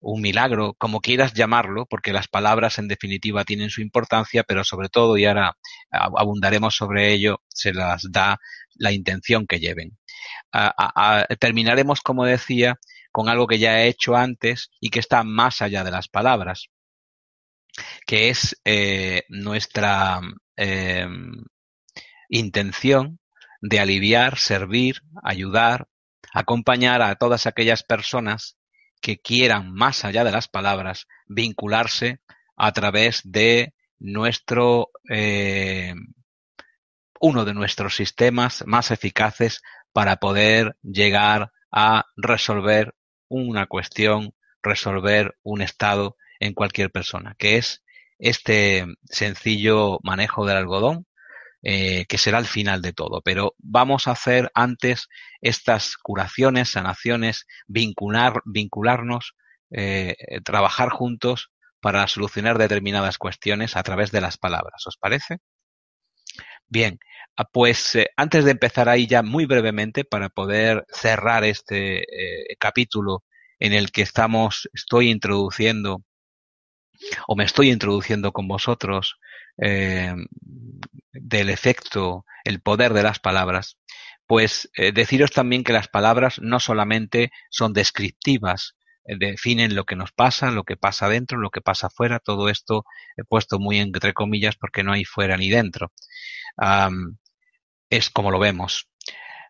un 0.00 0.20
milagro, 0.20 0.74
como 0.74 1.00
quieras 1.00 1.32
llamarlo, 1.32 1.86
porque 1.86 2.12
las 2.12 2.28
palabras 2.28 2.78
en 2.78 2.88
definitiva 2.88 3.44
tienen 3.44 3.70
su 3.70 3.80
importancia, 3.80 4.42
pero 4.42 4.64
sobre 4.64 4.90
todo, 4.90 5.16
y 5.16 5.24
ahora 5.24 5.56
abundaremos 5.90 6.76
sobre 6.76 7.14
ello, 7.14 7.40
se 7.48 7.72
las 7.72 8.12
da 8.12 8.38
la 8.74 8.92
intención 8.92 9.46
que 9.46 9.60
lleven. 9.60 9.96
Terminaremos, 11.40 12.02
como 12.02 12.26
decía, 12.26 12.78
con 13.10 13.30
algo 13.30 13.46
que 13.46 13.58
ya 13.58 13.80
he 13.80 13.88
hecho 13.88 14.14
antes 14.14 14.68
y 14.78 14.90
que 14.90 15.00
está 15.00 15.24
más 15.24 15.62
allá 15.62 15.84
de 15.84 15.90
las 15.90 16.08
palabras, 16.08 16.68
que 18.06 18.30
es 18.30 18.60
eh, 18.64 19.24
nuestra 19.28 20.20
eh, 20.56 21.06
intención 22.28 23.18
de 23.60 23.80
aliviar, 23.80 24.38
servir, 24.38 25.02
ayudar, 25.22 25.88
acompañar 26.32 27.02
a 27.02 27.14
todas 27.16 27.46
aquellas 27.46 27.82
personas 27.82 28.56
que 29.00 29.18
quieran, 29.18 29.72
más 29.72 30.04
allá 30.04 30.24
de 30.24 30.32
las 30.32 30.48
palabras, 30.48 31.06
vincularse 31.26 32.20
a 32.56 32.72
través 32.72 33.20
de 33.24 33.74
nuestro 33.98 34.90
eh, 35.10 35.94
uno 37.20 37.44
de 37.44 37.54
nuestros 37.54 37.96
sistemas 37.96 38.64
más 38.66 38.90
eficaces 38.90 39.62
para 39.92 40.16
poder 40.16 40.76
llegar 40.82 41.52
a 41.70 42.06
resolver 42.16 42.94
una 43.28 43.66
cuestión, 43.66 44.34
resolver 44.62 45.36
un 45.42 45.62
estado 45.62 46.16
en 46.44 46.52
cualquier 46.52 46.90
persona, 46.90 47.34
que 47.38 47.56
es 47.56 47.82
este 48.18 48.86
sencillo 49.04 49.98
manejo 50.02 50.46
del 50.46 50.58
algodón, 50.58 51.06
eh, 51.62 52.04
que 52.06 52.18
será 52.18 52.38
el 52.38 52.44
final 52.44 52.82
de 52.82 52.92
todo. 52.92 53.22
Pero 53.22 53.54
vamos 53.58 54.06
a 54.06 54.12
hacer 54.12 54.50
antes 54.54 55.08
estas 55.40 55.96
curaciones, 55.96 56.70
sanaciones, 56.70 57.46
vincular, 57.66 58.42
vincularnos, 58.44 59.34
eh, 59.70 60.16
trabajar 60.44 60.90
juntos 60.90 61.50
para 61.80 62.06
solucionar 62.08 62.58
determinadas 62.58 63.16
cuestiones 63.16 63.76
a 63.76 63.82
través 63.82 64.12
de 64.12 64.20
las 64.20 64.36
palabras. 64.36 64.86
¿Os 64.86 64.98
parece? 64.98 65.38
Bien, 66.68 66.98
ah, 67.36 67.44
pues 67.44 67.94
eh, 67.94 68.08
antes 68.16 68.44
de 68.44 68.50
empezar 68.50 68.90
ahí 68.90 69.06
ya 69.06 69.22
muy 69.22 69.46
brevemente 69.46 70.04
para 70.04 70.28
poder 70.28 70.84
cerrar 70.90 71.44
este 71.44 72.04
capítulo 72.58 73.24
en 73.58 73.72
el 73.72 73.90
que 73.92 74.02
estamos, 74.02 74.68
estoy 74.74 75.10
introduciendo 75.10 76.02
o 77.26 77.36
me 77.36 77.44
estoy 77.44 77.70
introduciendo 77.70 78.32
con 78.32 78.48
vosotros 78.48 79.18
eh, 79.58 80.14
del 81.12 81.50
efecto, 81.50 82.24
el 82.44 82.60
poder 82.60 82.92
de 82.92 83.02
las 83.02 83.20
palabras, 83.20 83.78
pues 84.26 84.70
eh, 84.76 84.92
deciros 84.92 85.30
también 85.30 85.64
que 85.64 85.72
las 85.72 85.88
palabras 85.88 86.40
no 86.40 86.60
solamente 86.60 87.30
son 87.50 87.72
descriptivas, 87.72 88.74
eh, 89.06 89.16
definen 89.18 89.74
lo 89.74 89.84
que 89.84 89.96
nos 89.96 90.12
pasa, 90.12 90.50
lo 90.50 90.64
que 90.64 90.76
pasa 90.76 91.08
dentro, 91.08 91.38
lo 91.38 91.50
que 91.50 91.60
pasa 91.60 91.90
fuera, 91.90 92.18
todo 92.18 92.48
esto 92.48 92.84
he 93.16 93.24
puesto 93.24 93.58
muy 93.58 93.78
entre 93.78 94.12
comillas 94.12 94.56
porque 94.56 94.82
no 94.82 94.92
hay 94.92 95.04
fuera 95.04 95.36
ni 95.36 95.50
dentro. 95.50 95.92
es 97.90 98.10
como 98.10 98.30
lo 98.30 98.38
vemos, 98.38 98.88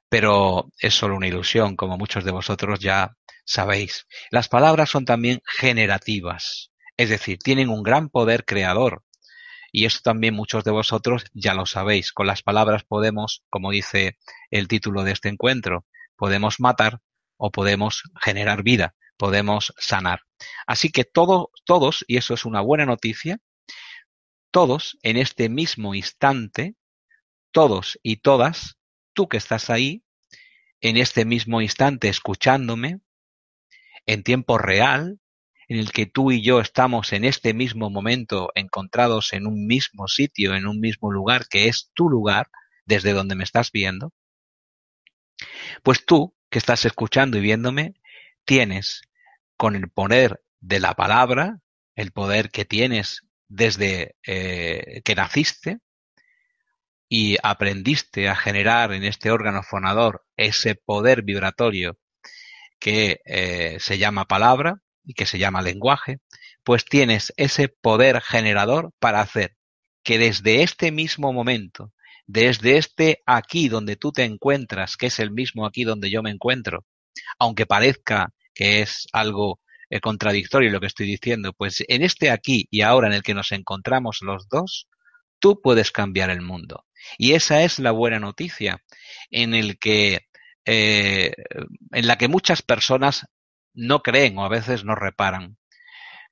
pero 0.08 0.70
es 0.78 0.94
solo 0.94 1.16
una 1.16 1.28
ilusión, 1.28 1.76
como 1.76 1.98
muchos 1.98 2.24
de 2.24 2.30
vosotros 2.30 2.78
ya 2.80 3.16
sabéis. 3.44 4.06
Las 4.30 4.48
palabras 4.48 4.90
son 4.90 5.04
también 5.04 5.40
generativas, 5.46 6.70
es 6.96 7.08
decir, 7.08 7.38
tienen 7.38 7.68
un 7.68 7.82
gran 7.82 8.08
poder 8.08 8.44
creador. 8.44 9.02
Y 9.72 9.86
esto 9.86 10.00
también 10.04 10.34
muchos 10.34 10.62
de 10.62 10.70
vosotros 10.70 11.24
ya 11.32 11.54
lo 11.54 11.66
sabéis. 11.66 12.12
Con 12.12 12.26
las 12.26 12.42
palabras 12.42 12.84
podemos, 12.84 13.42
como 13.50 13.72
dice 13.72 14.18
el 14.50 14.68
título 14.68 15.02
de 15.02 15.12
este 15.12 15.28
encuentro, 15.28 15.84
podemos 16.16 16.60
matar 16.60 17.00
o 17.36 17.50
podemos 17.50 18.04
generar 18.22 18.62
vida, 18.62 18.94
podemos 19.16 19.74
sanar. 19.76 20.20
Así 20.66 20.90
que 20.90 21.04
todos, 21.04 21.46
todos, 21.64 22.04
y 22.06 22.18
eso 22.18 22.34
es 22.34 22.44
una 22.44 22.60
buena 22.60 22.86
noticia, 22.86 23.38
todos 24.52 24.96
en 25.02 25.16
este 25.16 25.48
mismo 25.48 25.96
instante, 25.96 26.76
todos 27.50 27.98
y 28.02 28.18
todas, 28.18 28.78
tú 29.12 29.28
que 29.28 29.36
estás 29.36 29.70
ahí, 29.70 30.04
en 30.80 30.96
este 30.96 31.24
mismo 31.24 31.60
instante 31.60 32.08
escuchándome, 32.08 33.00
en 34.06 34.22
tiempo 34.22 34.58
real, 34.58 35.18
en 35.68 35.78
el 35.78 35.92
que 35.92 36.06
tú 36.06 36.30
y 36.30 36.42
yo 36.42 36.60
estamos 36.60 37.12
en 37.12 37.24
este 37.24 37.54
mismo 37.54 37.90
momento 37.90 38.50
encontrados 38.54 39.32
en 39.32 39.46
un 39.46 39.66
mismo 39.66 40.08
sitio, 40.08 40.54
en 40.54 40.66
un 40.66 40.80
mismo 40.80 41.10
lugar, 41.10 41.46
que 41.48 41.68
es 41.68 41.90
tu 41.94 42.08
lugar, 42.08 42.48
desde 42.86 43.12
donde 43.12 43.34
me 43.34 43.44
estás 43.44 43.72
viendo, 43.72 44.12
pues 45.82 46.04
tú 46.04 46.34
que 46.50 46.58
estás 46.58 46.84
escuchando 46.84 47.38
y 47.38 47.40
viéndome, 47.40 47.94
tienes 48.44 49.02
con 49.56 49.74
el 49.76 49.88
poder 49.90 50.42
de 50.60 50.80
la 50.80 50.94
palabra, 50.94 51.60
el 51.94 52.12
poder 52.12 52.50
que 52.50 52.64
tienes 52.64 53.22
desde 53.48 54.16
eh, 54.26 55.02
que 55.04 55.14
naciste 55.14 55.78
y 57.08 57.36
aprendiste 57.42 58.28
a 58.28 58.36
generar 58.36 58.92
en 58.92 59.04
este 59.04 59.30
órgano 59.30 59.62
fonador 59.62 60.24
ese 60.36 60.74
poder 60.74 61.22
vibratorio 61.22 61.98
que 62.78 63.20
eh, 63.24 63.78
se 63.80 63.98
llama 63.98 64.26
palabra, 64.26 64.80
y 65.04 65.14
que 65.14 65.26
se 65.26 65.38
llama 65.38 65.62
lenguaje, 65.62 66.18
pues 66.62 66.84
tienes 66.84 67.32
ese 67.36 67.68
poder 67.68 68.20
generador 68.20 68.92
para 68.98 69.20
hacer 69.20 69.56
que 70.02 70.18
desde 70.18 70.62
este 70.62 70.92
mismo 70.92 71.32
momento, 71.32 71.92
desde 72.26 72.78
este 72.78 73.22
aquí 73.26 73.68
donde 73.68 73.96
tú 73.96 74.12
te 74.12 74.24
encuentras, 74.24 74.96
que 74.96 75.06
es 75.06 75.18
el 75.18 75.30
mismo 75.30 75.66
aquí 75.66 75.84
donde 75.84 76.10
yo 76.10 76.22
me 76.22 76.30
encuentro, 76.30 76.84
aunque 77.38 77.66
parezca 77.66 78.32
que 78.54 78.82
es 78.82 79.06
algo 79.12 79.60
eh, 79.90 80.00
contradictorio 80.00 80.70
lo 80.70 80.80
que 80.80 80.86
estoy 80.86 81.06
diciendo, 81.06 81.52
pues 81.52 81.84
en 81.88 82.02
este 82.02 82.30
aquí 82.30 82.66
y 82.70 82.82
ahora 82.82 83.08
en 83.08 83.14
el 83.14 83.22
que 83.22 83.34
nos 83.34 83.52
encontramos 83.52 84.18
los 84.22 84.48
dos, 84.48 84.88
tú 85.38 85.60
puedes 85.62 85.90
cambiar 85.90 86.30
el 86.30 86.42
mundo. 86.42 86.86
Y 87.18 87.32
esa 87.32 87.62
es 87.62 87.78
la 87.78 87.90
buena 87.90 88.18
noticia, 88.18 88.82
en 89.30 89.74
que 89.78 90.20
eh, 90.64 91.32
en 91.92 92.06
la 92.06 92.16
que 92.16 92.28
muchas 92.28 92.62
personas 92.62 93.26
no 93.74 94.02
creen 94.02 94.38
o 94.38 94.44
a 94.44 94.48
veces 94.48 94.84
no 94.84 94.94
reparan. 94.94 95.58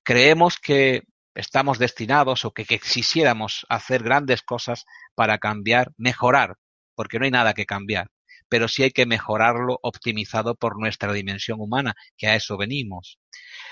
Creemos 0.02 0.58
que 0.58 1.02
estamos 1.34 1.78
destinados 1.78 2.44
o 2.44 2.52
que, 2.52 2.64
quisiéramos 2.64 3.66
hacer 3.68 4.02
grandes 4.02 4.42
cosas 4.42 4.84
para 5.14 5.38
cambiar, 5.38 5.92
mejorar, 5.96 6.56
porque 6.94 7.18
no 7.18 7.24
hay 7.24 7.30
nada 7.30 7.54
que 7.54 7.66
cambiar, 7.66 8.08
pero 8.48 8.68
sí 8.68 8.82
hay 8.82 8.90
que 8.90 9.06
mejorarlo 9.06 9.78
optimizado 9.82 10.54
por 10.54 10.78
nuestra 10.78 11.12
dimensión 11.12 11.60
humana, 11.60 11.94
que 12.16 12.28
a 12.28 12.34
eso 12.34 12.56
venimos. 12.56 13.18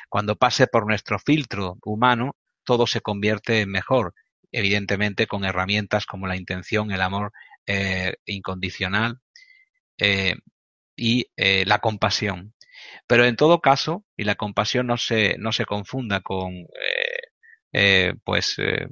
Cuando 0.09 0.37
pase 0.37 0.67
por 0.67 0.87
nuestro 0.87 1.19
filtro 1.19 1.79
humano, 1.85 2.37
todo 2.65 2.87
se 2.87 3.01
convierte 3.01 3.61
en 3.61 3.71
mejor, 3.71 4.15
evidentemente 4.53 5.27
con 5.27 5.45
herramientas 5.45 6.07
como 6.07 6.27
la 6.27 6.37
intención, 6.37 6.91
el 6.91 7.03
amor 7.03 7.33
eh, 7.67 8.15
incondicional 8.25 9.21
eh, 9.99 10.35
y 10.97 11.27
eh, 11.37 11.65
la 11.67 11.79
compasión. 11.79 12.55
Pero 13.07 13.25
en 13.25 13.37
todo 13.37 13.61
caso, 13.61 14.05
y 14.17 14.25
la 14.25 14.37
compasión 14.37 14.87
no 14.87 14.97
se, 14.97 15.37
no 15.39 15.53
se 15.53 15.67
confunda 15.67 16.21
con 16.21 16.55
eh, 16.55 16.67
eh, 17.73 18.15
pues 18.25 18.55
eh, 18.59 18.89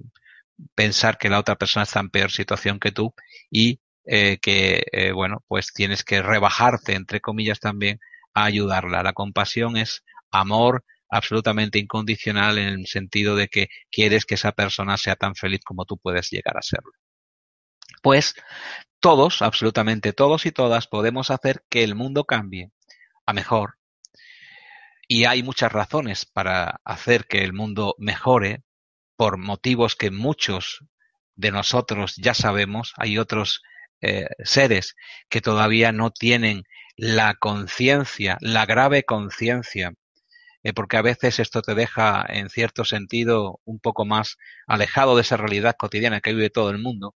pensar 0.75 1.19
que 1.19 1.29
la 1.29 1.39
otra 1.39 1.57
persona 1.57 1.85
está 1.85 2.01
en 2.01 2.11
peor 2.11 2.31
situación 2.31 2.81
que 2.81 2.93
tú 2.93 3.15
y 3.51 3.81
que 4.05 5.11
bueno, 5.15 5.45
pues 5.49 5.75
tienes 5.75 6.03
que 6.03 6.23
rebajarte, 6.23 6.95
entre 6.95 7.21
comillas, 7.21 7.61
también 7.61 8.01
a 8.33 8.45
ayudarla. 8.45 9.03
La 9.03 9.13
compasión 9.13 9.77
es 9.77 10.03
amor 10.31 10.83
absolutamente 11.11 11.79
incondicional 11.79 12.59
en 12.59 12.69
el 12.69 12.87
sentido 12.87 13.37
de 13.37 13.49
que 13.49 13.69
quieres 13.91 14.25
que 14.25 14.35
esa 14.35 14.53
persona 14.53 14.97
sea 14.97 15.17
tan 15.17 15.35
feliz 15.35 15.61
como 15.65 15.85
tú 15.85 15.99
puedes 15.99 16.31
llegar 16.31 16.57
a 16.57 16.63
serlo. 16.63 16.93
Pues 18.03 18.35
todos, 19.01 19.43
absolutamente 19.43 20.13
todos 20.13 20.47
y 20.47 20.53
todas, 20.53 20.87
podemos 20.87 21.31
hacer 21.31 21.65
que 21.69 21.85
el 21.85 21.95
mundo 21.95 22.25
cambie 22.25 22.71
a 23.27 23.33
mejor, 23.33 23.78
y 25.09 25.25
hay 25.25 25.43
muchas 25.43 25.73
razones 25.73 26.27
para 26.27 26.81
hacer 26.85 27.27
que 27.27 27.43
el 27.43 27.55
mundo 27.55 27.95
mejore 27.99 28.63
por 29.17 29.39
motivos 29.39 29.97
que 29.97 30.11
muchos 30.11 30.85
de 31.35 31.51
nosotros 31.51 32.15
ya 32.17 32.35
sabemos. 32.35 32.93
Hay 32.99 33.19
otros 33.19 33.63
eh, 34.03 34.27
seres 34.45 34.95
que 35.31 35.41
todavía 35.41 35.93
no 35.93 36.11
tienen 36.11 36.65
la 36.97 37.35
conciencia, 37.35 38.37
la 38.41 38.67
grave 38.67 39.05
conciencia, 39.05 39.95
eh, 40.63 40.73
porque 40.75 40.99
a 40.99 41.03
veces 41.03 41.41
esto 41.41 41.63
te 41.63 41.75
deja 41.75 42.27
en 42.29 42.51
cierto 42.51 42.85
sentido 42.85 43.61
un 43.65 43.81
poco 43.81 44.05
más 44.05 44.37
alejado 44.67 45.17
de 45.17 45.23
esa 45.23 45.39
realidad 45.39 45.77
cotidiana 45.79 46.21
que 46.21 46.35
vive 46.35 46.51
todo 46.51 46.71
el 46.71 46.79
mundo 46.79 47.15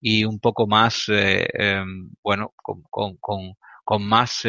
y 0.00 0.24
un 0.24 0.40
poco 0.40 0.66
más, 0.66 1.04
eh, 1.08 1.48
em, 1.54 2.10
bueno, 2.22 2.52
con, 2.56 2.82
con, 2.90 3.16
con, 3.16 3.54
con 3.84 4.04
más 4.06 4.44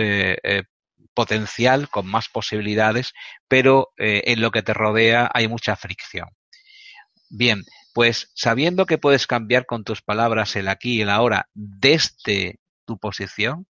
potencial, 1.13 1.89
con 1.89 2.07
más 2.07 2.29
posibilidades, 2.29 3.13
pero 3.47 3.89
eh, 3.97 4.23
en 4.25 4.41
lo 4.41 4.51
que 4.51 4.63
te 4.63 4.73
rodea 4.73 5.29
hay 5.33 5.47
mucha 5.47 5.75
fricción. 5.75 6.29
Bien, 7.29 7.63
pues 7.93 8.31
sabiendo 8.35 8.85
que 8.85 8.97
puedes 8.97 9.27
cambiar 9.27 9.65
con 9.65 9.83
tus 9.83 10.01
palabras 10.01 10.55
el 10.55 10.67
aquí 10.67 10.97
y 10.97 11.01
el 11.01 11.09
ahora 11.09 11.49
desde 11.53 12.59
tu 12.85 12.97
posición, 12.97 13.67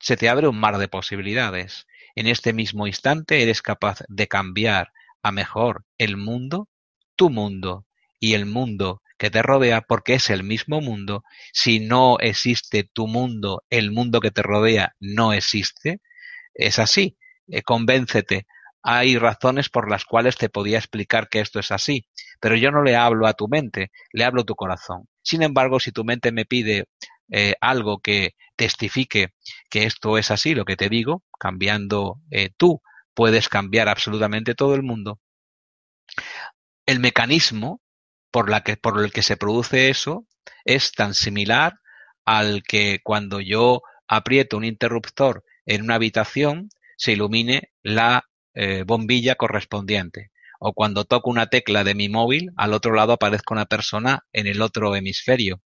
se 0.00 0.16
te 0.16 0.28
abre 0.28 0.48
un 0.48 0.58
mar 0.58 0.78
de 0.78 0.88
posibilidades. 0.88 1.86
En 2.16 2.26
este 2.26 2.52
mismo 2.52 2.86
instante 2.86 3.42
eres 3.42 3.62
capaz 3.62 4.00
de 4.08 4.26
cambiar 4.28 4.92
a 5.22 5.32
mejor 5.32 5.84
el 5.98 6.16
mundo, 6.16 6.68
tu 7.16 7.30
mundo 7.30 7.86
y 8.18 8.34
el 8.34 8.46
mundo 8.46 9.02
que 9.16 9.30
te 9.30 9.42
rodea, 9.42 9.82
porque 9.82 10.14
es 10.14 10.30
el 10.30 10.42
mismo 10.42 10.80
mundo. 10.80 11.22
Si 11.52 11.78
no 11.78 12.18
existe 12.18 12.82
tu 12.82 13.06
mundo, 13.06 13.62
el 13.70 13.92
mundo 13.92 14.20
que 14.20 14.32
te 14.32 14.42
rodea 14.42 14.96
no 14.98 15.32
existe 15.32 16.00
es 16.54 16.78
así, 16.78 17.16
eh, 17.48 17.62
convéncete. 17.62 18.46
Hay 18.82 19.16
razones 19.16 19.68
por 19.68 19.90
las 19.90 20.04
cuales 20.04 20.36
te 20.36 20.48
podía 20.48 20.78
explicar 20.78 21.28
que 21.28 21.40
esto 21.40 21.60
es 21.60 21.70
así, 21.70 22.06
pero 22.40 22.56
yo 22.56 22.70
no 22.70 22.82
le 22.82 22.96
hablo 22.96 23.26
a 23.26 23.34
tu 23.34 23.48
mente, 23.48 23.90
le 24.12 24.24
hablo 24.24 24.42
a 24.42 24.44
tu 24.44 24.56
corazón. 24.56 25.08
Sin 25.22 25.42
embargo, 25.42 25.78
si 25.78 25.92
tu 25.92 26.04
mente 26.04 26.32
me 26.32 26.44
pide 26.44 26.86
eh, 27.30 27.54
algo 27.60 28.00
que 28.00 28.34
testifique 28.56 29.28
que 29.70 29.84
esto 29.84 30.18
es 30.18 30.30
así, 30.30 30.54
lo 30.54 30.64
que 30.64 30.76
te 30.76 30.88
digo, 30.88 31.22
cambiando 31.38 32.20
eh, 32.30 32.50
tú, 32.56 32.82
puedes 33.14 33.48
cambiar 33.48 33.88
absolutamente 33.88 34.54
todo 34.54 34.74
el 34.74 34.82
mundo. 34.82 35.20
El 36.86 37.00
mecanismo 37.00 37.80
por, 38.30 38.50
el 38.50 39.12
que 39.12 39.22
se 39.22 39.36
produce 39.36 39.90
eso 39.90 40.26
es 40.64 40.92
tan 40.92 41.14
similar 41.14 41.74
al 42.24 42.62
que 42.62 43.00
cuando 43.02 43.40
yo 43.40 43.82
aprieto 44.08 44.56
un 44.56 44.64
interruptor 44.64 45.44
en 45.66 45.82
una 45.82 45.96
habitación 45.96 46.68
se 46.96 47.12
ilumine 47.12 47.72
la 47.82 48.24
eh, 48.54 48.84
bombilla 48.86 49.34
correspondiente. 49.36 50.30
O 50.60 50.72
cuando 50.74 51.04
toco 51.04 51.30
una 51.30 51.46
tecla 51.46 51.84
de 51.84 51.94
mi 51.94 52.08
móvil, 52.08 52.50
al 52.56 52.72
otro 52.72 52.94
lado 52.94 53.14
aparezca 53.14 53.54
una 53.54 53.66
persona 53.66 54.20
en 54.32 54.46
el 54.46 54.62
otro 54.62 54.94
hemisferio. 54.94 55.60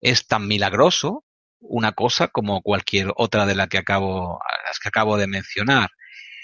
es 0.00 0.26
tan 0.26 0.46
milagroso 0.48 1.24
una 1.60 1.92
cosa 1.92 2.28
como 2.28 2.62
cualquier 2.62 3.12
otra 3.16 3.46
de 3.46 3.54
la 3.54 3.68
que 3.68 3.78
acabo, 3.78 4.40
las 4.66 4.78
que 4.78 4.88
acabo 4.88 5.16
de 5.16 5.26
mencionar 5.26 5.90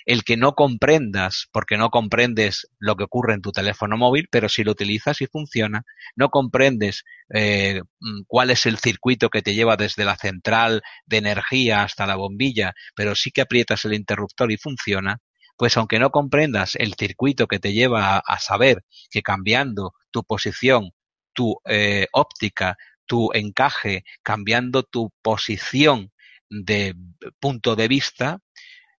el 0.04 0.24
que 0.24 0.36
no 0.36 0.54
comprendas, 0.54 1.48
porque 1.52 1.76
no 1.76 1.90
comprendes 1.90 2.68
lo 2.78 2.96
que 2.96 3.04
ocurre 3.04 3.34
en 3.34 3.42
tu 3.42 3.52
teléfono 3.52 3.96
móvil, 3.96 4.28
pero 4.30 4.48
si 4.48 4.64
lo 4.64 4.72
utilizas 4.72 5.20
y 5.20 5.26
funciona, 5.26 5.84
no 6.16 6.30
comprendes 6.30 7.04
eh, 7.34 7.82
mm, 8.00 8.22
cuál 8.26 8.50
es 8.50 8.66
el 8.66 8.78
circuito 8.78 9.30
que 9.30 9.42
te 9.42 9.54
lleva 9.54 9.76
desde 9.76 10.04
la 10.04 10.16
central 10.16 10.82
de 11.06 11.18
energía 11.18 11.82
hasta 11.82 12.06
la 12.06 12.16
bombilla, 12.16 12.74
pero 12.94 13.14
sí 13.14 13.30
que 13.30 13.42
aprietas 13.42 13.84
el 13.84 13.94
interruptor 13.94 14.52
y 14.52 14.56
funciona, 14.56 15.18
pues 15.56 15.76
aunque 15.76 15.98
no 15.98 16.10
comprendas 16.10 16.74
el 16.76 16.94
circuito 16.94 17.46
que 17.46 17.58
te 17.58 17.72
lleva 17.72 18.18
a, 18.18 18.38
saber 18.38 18.84
que 19.10 19.22
cambiando 19.22 19.92
tu 20.10 20.24
posición, 20.24 20.90
tu 21.34 21.56
eh, 21.66 22.06
óptica, 22.12 22.76
tu 23.06 23.30
encaje, 23.34 24.04
cambiando 24.22 24.82
tu 24.84 25.12
posición 25.22 26.12
de 26.48 26.94
punto 27.38 27.76
de 27.76 27.88
vista, 27.88 28.40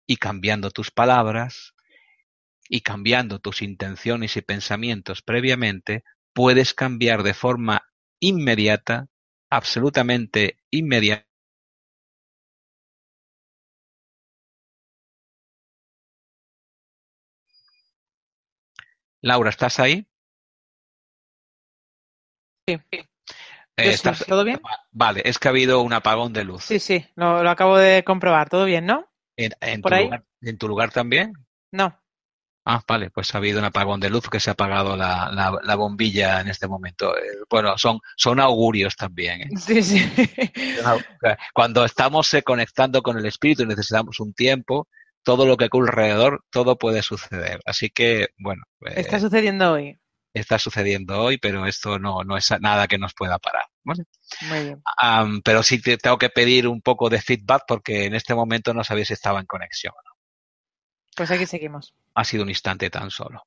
y 0.08 0.18
cambiando 0.18 0.72
tus 0.72 0.92
palabras 0.92 1.74
y 2.70 2.82
cambiando 2.82 3.40
tus 3.40 3.62
intenciones 3.62 4.38
y 4.38 4.42
pensamientos 4.42 5.22
previamente, 5.22 6.04
puedes 6.34 6.74
cambiar 6.74 7.24
de 7.24 7.34
forma 7.34 7.84
inmediata, 8.20 9.08
absolutamente 9.50 10.60
inmediata, 10.70 11.26
Laura, 19.22 19.52
¿estás 19.52 19.80
ahí? 19.80 20.08
Sí. 22.68 22.80
Eh, 23.78 23.96
¿Todo 24.28 24.44
bien? 24.44 24.62
Vale, 24.92 25.22
es 25.26 25.40
que 25.40 25.48
ha 25.48 25.52
habido 25.52 25.82
un 25.82 25.94
apagón 25.94 26.34
de 26.34 26.44
luz. 26.44 26.66
Sí, 26.66 26.80
sí, 26.80 27.06
lo, 27.16 27.44
lo 27.44 27.50
acabo 27.50 27.78
de 27.78 28.04
comprobar. 28.04 28.50
¿Todo 28.50 28.66
bien, 28.66 28.86
no? 28.86 29.11
¿En, 29.42 29.82
tu, 29.82 29.90
Lugar, 29.90 30.24
¿En 30.42 30.58
tu 30.58 30.68
lugar 30.68 30.92
también? 30.92 31.34
No. 31.72 31.98
Ah, 32.64 32.84
vale, 32.88 33.10
pues 33.10 33.34
ha 33.34 33.40
habido 33.40 33.58
un 33.58 33.66
apagón 33.66 34.00
de 34.00 34.10
luz 34.10 34.30
que 34.30 34.40
se 34.40 34.52
ha 34.52 34.54
apagado 34.54 34.96
la, 34.96 35.60
la, 35.64 35.76
bombilla 35.76 36.42
en 36.42 36.48
este 36.48 36.68
momento. 36.68 37.18
Eh, 37.18 37.22
bueno, 37.50 37.76
son, 37.78 38.00
son 38.16 38.40
augurios 38.40 38.96
también. 38.96 39.42
¿eh? 39.42 39.50
Sí, 39.58 39.82
sí. 39.82 40.12
Cuando 41.54 41.84
estamos 41.84 42.32
eh, 42.36 42.44
conectando 42.44 43.02
con 43.02 43.18
el 43.18 43.26
espíritu 43.26 43.64
y 43.64 43.68
necesitamos 43.68 44.20
un 44.20 44.34
tiempo, 44.34 44.88
todo 45.24 45.48
lo 45.48 45.58
que 45.58 45.66
ocurre 45.66 45.90
alrededor, 45.90 46.44
todo 46.52 46.78
puede 46.78 47.02
suceder. 47.02 47.60
Así 47.66 47.90
que, 47.90 48.28
bueno. 48.38 48.62
Está 48.96 49.20
sucediendo 49.20 49.72
hoy 49.72 49.98
está 50.34 50.60
sucediendo 50.60 51.20
hoy, 51.22 51.38
pero 51.38 51.65
esto 51.65 52.00
no, 52.00 52.24
no 52.24 52.38
es 52.38 52.50
nada 52.62 52.88
que 52.88 52.98
nos 52.98 53.13
pueda 53.13 53.39
parar. 53.39 53.65
Muy 53.84 53.98
bien. 54.63 54.82
pero 55.44 55.63
sí 55.63 55.82
te 55.82 55.98
tengo 55.98 56.17
que 56.17 56.30
pedir 56.30 56.67
un 56.67 56.82
poco 56.82 57.10
de 57.10 57.22
feedback 57.22 57.63
porque 57.67 58.06
en 58.06 58.15
este 58.15 58.36
momento 58.36 58.74
no 58.74 58.84
sabía 58.84 59.06
si 59.06 59.13
estaba 59.13 59.39
en 59.39 59.46
conexión 59.46 59.94
o 59.96 60.02
no. 60.04 60.12
Pues 61.15 61.30
aquí 61.30 61.46
seguimos. 61.46 61.94
Ha 62.15 62.24
sido 62.24 62.44
un 62.44 62.50
instante 62.50 62.89
tan 62.89 63.12
solo. 63.12 63.44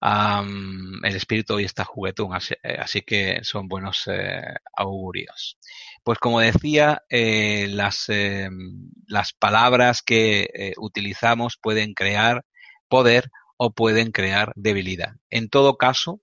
el 0.00 1.16
espíritu 1.16 1.54
hoy 1.54 1.64
está 1.64 1.84
juguetón, 1.84 2.32
así, 2.32 2.54
eh, 2.62 3.02
que 3.04 3.40
son 3.42 3.68
buenos 3.68 4.04
eh, 4.06 4.40
augurios. 4.76 5.58
Pues 6.04 6.18
como 6.18 6.40
decía, 6.40 7.02
eh, 7.08 7.66
las, 7.68 8.08
em, 8.08 8.90
las 9.06 9.32
palabras 9.32 10.02
que 10.02 10.74
utilizamos 10.78 11.58
pueden 11.60 11.94
crear 11.94 12.44
poder 12.88 13.30
o 13.56 13.72
pueden 13.72 14.12
crear 14.12 14.52
debilidad. 14.54 15.14
En 15.30 15.48
todo 15.48 15.76
caso, 15.76 16.20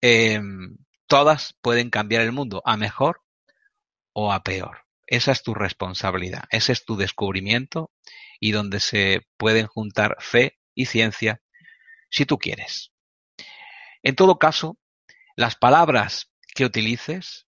Em, 0.00 0.76
todas 1.06 1.56
pueden 1.60 1.90
cambiar 1.90 2.22
el 2.22 2.32
mundo 2.32 2.62
a 2.64 2.76
mejor 2.76 3.22
o 4.12 4.32
a 4.32 4.42
peor. 4.42 4.84
Esa 5.06 5.32
es 5.32 5.42
tu 5.42 5.54
responsabilidad, 5.54 6.44
ese 6.50 6.72
es 6.72 6.84
tu 6.84 6.96
descubrimiento 6.96 7.90
y 8.40 8.52
donde 8.52 8.78
se 8.78 9.22
pueden 9.36 9.66
juntar 9.66 10.16
fe 10.20 10.58
y 10.74 10.86
ciencia 10.86 11.40
si 12.10 12.26
tú 12.26 12.38
quieres. 12.38 12.92
En 14.02 14.14
todo 14.14 14.38
caso, 14.38 14.78
las 15.34 15.56
palabras 15.56 16.30
que 16.54 16.64
utilices, 16.64 17.46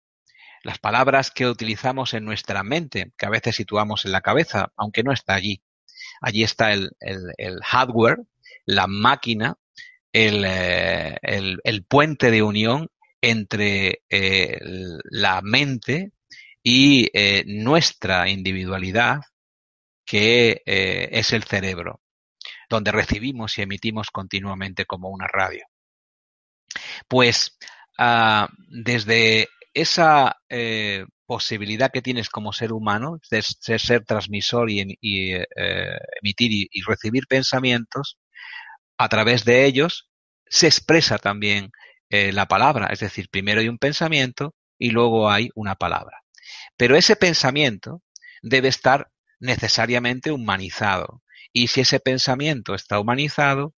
las 0.62 0.78
palabras 0.78 1.30
que 1.30 1.46
utilizamos 1.46 2.12
en 2.12 2.24
nuestra 2.24 2.62
mente, 2.62 3.12
que 3.16 3.26
a 3.26 3.30
veces 3.30 3.56
situamos 3.56 4.04
en 4.04 4.12
la 4.12 4.20
cabeza, 4.20 4.72
aunque 4.76 5.02
no 5.02 5.12
está 5.12 5.34
allí, 5.34 5.62
allí 6.20 6.42
está 6.42 6.72
el, 6.72 6.90
el 7.00 7.62
hardware, 7.62 8.18
la 8.66 8.86
máquina 8.86 9.56
eh, 10.16 11.16
el, 11.22 11.58
el, 11.64 11.84
puente 11.84 12.30
de 12.30 12.40
unión 12.40 12.88
entre 13.20 14.02
eh, 14.08 14.60
la 15.10 15.40
mente 15.42 16.12
y 16.62 17.10
eh, 17.12 17.42
nuestra 17.48 18.28
individualidad, 18.28 19.22
que 20.06 20.62
es 20.64 21.32
el 21.32 21.42
cerebro, 21.42 22.00
donde 22.70 22.92
recibimos 22.92 23.58
y 23.58 23.62
emitimos 23.62 24.10
continuamente 24.12 24.84
como 24.86 25.08
una 25.08 25.26
radio. 25.26 25.64
Pues 27.08 27.58
ah, 27.98 28.48
desde 28.68 29.48
esa 29.72 30.36
posibilidad 31.26 31.90
que 31.90 32.02
tienes 32.02 32.28
como 32.28 32.52
ser 32.52 32.72
humano, 32.72 33.18
de 33.32 33.42
ser, 33.42 34.04
transmisor 34.04 34.70
y, 34.70 34.80
emitir 34.80 36.52
y, 36.52 36.82
recibir 36.86 37.26
pensamientos, 37.26 38.16
a 38.98 39.08
través 39.08 39.44
de 39.44 39.64
ellos 39.64 40.10
se 40.46 40.66
expresa 40.66 41.18
también 41.18 41.70
eh, 42.10 42.32
la 42.32 42.46
palabra, 42.46 42.88
es 42.92 43.00
decir, 43.00 43.28
primero 43.28 43.60
hay 43.60 43.68
un 43.68 43.78
pensamiento 43.78 44.54
y 44.78 44.90
luego 44.90 45.30
hay 45.30 45.50
una 45.54 45.74
palabra. 45.74 46.22
Pero 46.76 46.96
ese 46.96 47.16
pensamiento 47.16 48.02
debe 48.42 48.68
estar 48.68 49.10
necesariamente 49.40 50.30
humanizado. 50.30 51.22
Y 51.52 51.68
si 51.68 51.80
ese 51.80 52.00
pensamiento 52.00 52.74
está 52.74 52.98
humanizado, 52.98 53.74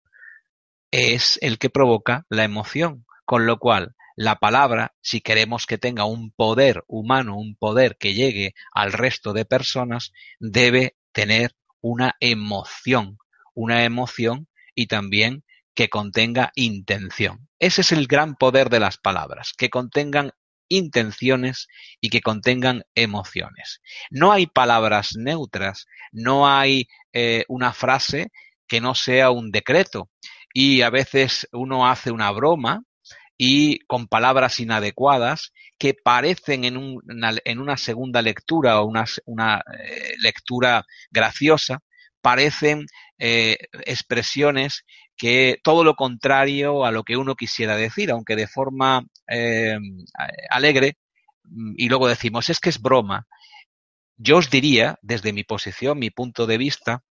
es 0.92 1.38
el 1.42 1.58
que 1.58 1.70
provoca 1.70 2.26
la 2.30 2.44
emoción. 2.44 3.06
Con 3.26 3.46
lo 3.46 3.58
cual, 3.58 3.96
la 4.16 4.36
palabra, 4.36 4.94
si 5.02 5.20
queremos 5.22 5.66
que 5.66 5.78
tenga 5.78 6.06
un 6.06 6.32
poder 6.32 6.84
humano, 6.88 7.38
un 7.38 7.56
poder 7.56 7.98
que 7.98 8.14
llegue 8.14 8.54
al 8.72 8.94
resto 8.94 9.34
de 9.34 9.46
personas, 9.46 10.14
debe 10.40 10.96
tener 11.12 11.56
una 11.82 12.16
emoción, 12.20 13.18
una 13.54 13.84
emoción 13.84 14.48
y 14.76 14.88
también 14.88 15.44
que 15.74 15.90
contenga 15.90 16.52
intención. 16.56 17.48
Ese 17.60 17.82
es 17.82 17.92
el 17.92 18.08
gran 18.08 18.36
poder 18.36 18.70
de 18.70 18.80
las 18.80 18.98
palabras, 18.98 19.54
que 19.58 19.70
contengan 19.70 20.32
intenciones 20.70 21.68
y 22.02 22.10
que 22.10 22.22
contengan 22.22 22.84
emociones. 22.96 23.82
No 24.10 24.32
hay 24.32 24.48
palabras 24.48 25.16
neutras, 25.16 25.86
no 26.12 26.48
hay 26.48 26.88
eh, 27.14 27.46
una 27.48 27.74
frase 27.74 28.32
que 28.68 28.82
no 28.82 28.96
sea 28.96 29.32
un 29.32 29.52
decreto. 29.52 30.10
Y 30.54 30.82
a 30.82 30.90
veces 30.90 31.48
uno 31.52 31.88
hace 31.88 32.12
una 32.12 32.32
broma 32.32 32.82
y 33.38 33.80
con 33.86 34.08
palabras 34.08 34.60
inadecuadas 34.60 35.52
que 35.78 35.94
parecen 35.94 36.64
en, 36.64 36.78
una, 36.78 37.36
en 37.44 37.60
una 37.60 37.78
segunda 37.78 38.22
lectura 38.22 38.82
o 38.82 38.86
una, 38.86 39.06
una 39.26 39.58
eh, 39.58 40.14
lectura 40.20 40.86
graciosa, 41.12 41.80
parecen 42.22 42.86
eh, 43.18 43.58
expresiones 43.86 44.86
que 45.16 45.60
todo 45.64 45.84
lo 45.84 45.96
contrario 45.96 46.86
a 46.86 46.92
lo 46.92 47.04
que 47.04 47.18
uno 47.18 47.36
quisiera 47.36 47.78
decir, 47.78 48.12
aunque 48.12 48.36
de 48.36 48.48
forma 48.48 49.06
eh, 49.28 49.78
alegre, 50.50 50.98
mm, 51.44 51.74
y 51.78 51.90
luego 51.90 52.08
decimos, 52.08 52.50
es 52.50 52.60
que 52.60 52.70
es 52.70 52.82
broma. 52.82 53.28
Yo 54.18 54.38
os 54.38 54.50
diría, 54.50 54.98
desde 55.02 55.34
mi 55.34 55.44
posición, 55.44 56.00
mi 56.00 56.10
punto 56.10 56.46
de 56.46 56.58
vista, 56.58 57.04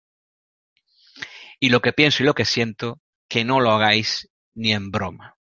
y 1.59 1.69
lo 1.69 1.81
que 1.81 1.93
pienso 1.93 2.23
y 2.23 2.25
lo 2.25 2.33
que 2.33 2.45
siento, 2.45 2.99
que 3.29 3.45
no 3.45 3.59
lo 3.61 3.71
hagáis 3.71 4.29
ni 4.53 4.73
en 4.73 4.91
broma. 4.91 5.37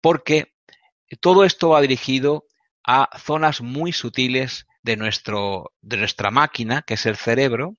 Porque 0.00 0.52
todo 1.20 1.44
esto 1.44 1.70
va 1.70 1.80
dirigido 1.80 2.44
a 2.84 3.08
zonas 3.18 3.60
muy 3.60 3.92
sutiles 3.92 4.66
de, 4.82 4.96
nuestro, 4.96 5.72
de 5.80 5.96
nuestra 5.98 6.30
máquina, 6.30 6.82
que 6.82 6.94
es 6.94 7.06
el 7.06 7.16
cerebro, 7.16 7.76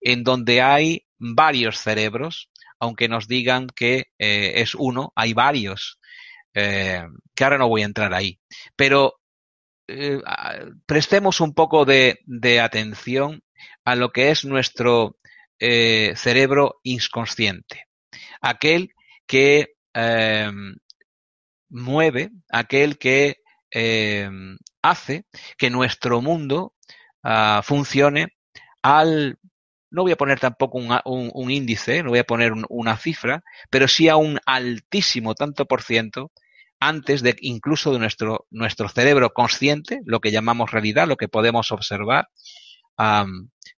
en 0.00 0.24
donde 0.24 0.62
hay 0.62 1.06
varios 1.20 1.78
cerebros, 1.78 2.50
aunque 2.80 3.08
nos 3.08 3.28
digan 3.28 3.68
que 3.68 4.06
eh, 4.18 4.54
es 4.56 4.74
uno, 4.74 5.12
hay 5.14 5.34
varios, 5.34 6.00
eh, 6.54 7.04
que 7.34 7.44
ahora 7.44 7.58
no 7.58 7.68
voy 7.68 7.82
a 7.82 7.86
entrar 7.86 8.12
ahí. 8.12 8.40
Pero 8.74 9.20
eh, 9.86 10.20
prestemos 10.86 11.40
un 11.40 11.54
poco 11.54 11.84
de, 11.84 12.18
atención 12.60 13.42
a 13.84 13.94
lo 13.94 14.10
que 14.10 14.30
es 14.30 14.44
nuestro 14.44 15.16
cerebro 15.58 16.80
inconsciente, 16.84 17.84
aquel 18.40 18.94
que 19.26 19.74
mueve, 21.68 22.30
aquel 22.48 22.96
que 22.96 23.36
hace 24.82 25.26
que 25.58 25.68
nuestro 25.68 26.22
mundo 26.22 26.74
uh, 27.24 27.62
funcione 27.62 28.28
al 28.82 29.38
no 29.90 30.02
voy 30.02 30.12
a 30.12 30.16
poner 30.16 30.38
tampoco 30.38 30.78
un, 30.78 31.50
índice, 31.50 32.02
no 32.02 32.10
voy 32.10 32.20
a 32.20 32.24
poner 32.24 32.52
una 32.68 32.96
cifra, 32.96 33.42
pero 33.70 33.88
sí 33.88 34.08
a 34.08 34.16
un 34.16 34.38
altísimo 34.46 35.34
tanto 35.34 35.66
por 35.66 35.82
ciento 35.82 36.30
antes 36.78 37.22
de 37.22 37.36
incluso 37.40 37.92
de 37.92 37.98
nuestro, 37.98 38.46
nuestro 38.50 38.88
cerebro 38.88 39.30
consciente, 39.34 40.00
lo 40.04 40.20
que 40.20 40.30
llamamos 40.30 40.70
realidad, 40.70 41.06
lo 41.06 41.16
que 41.16 41.28
podemos 41.28 41.72
observar, 41.72 42.28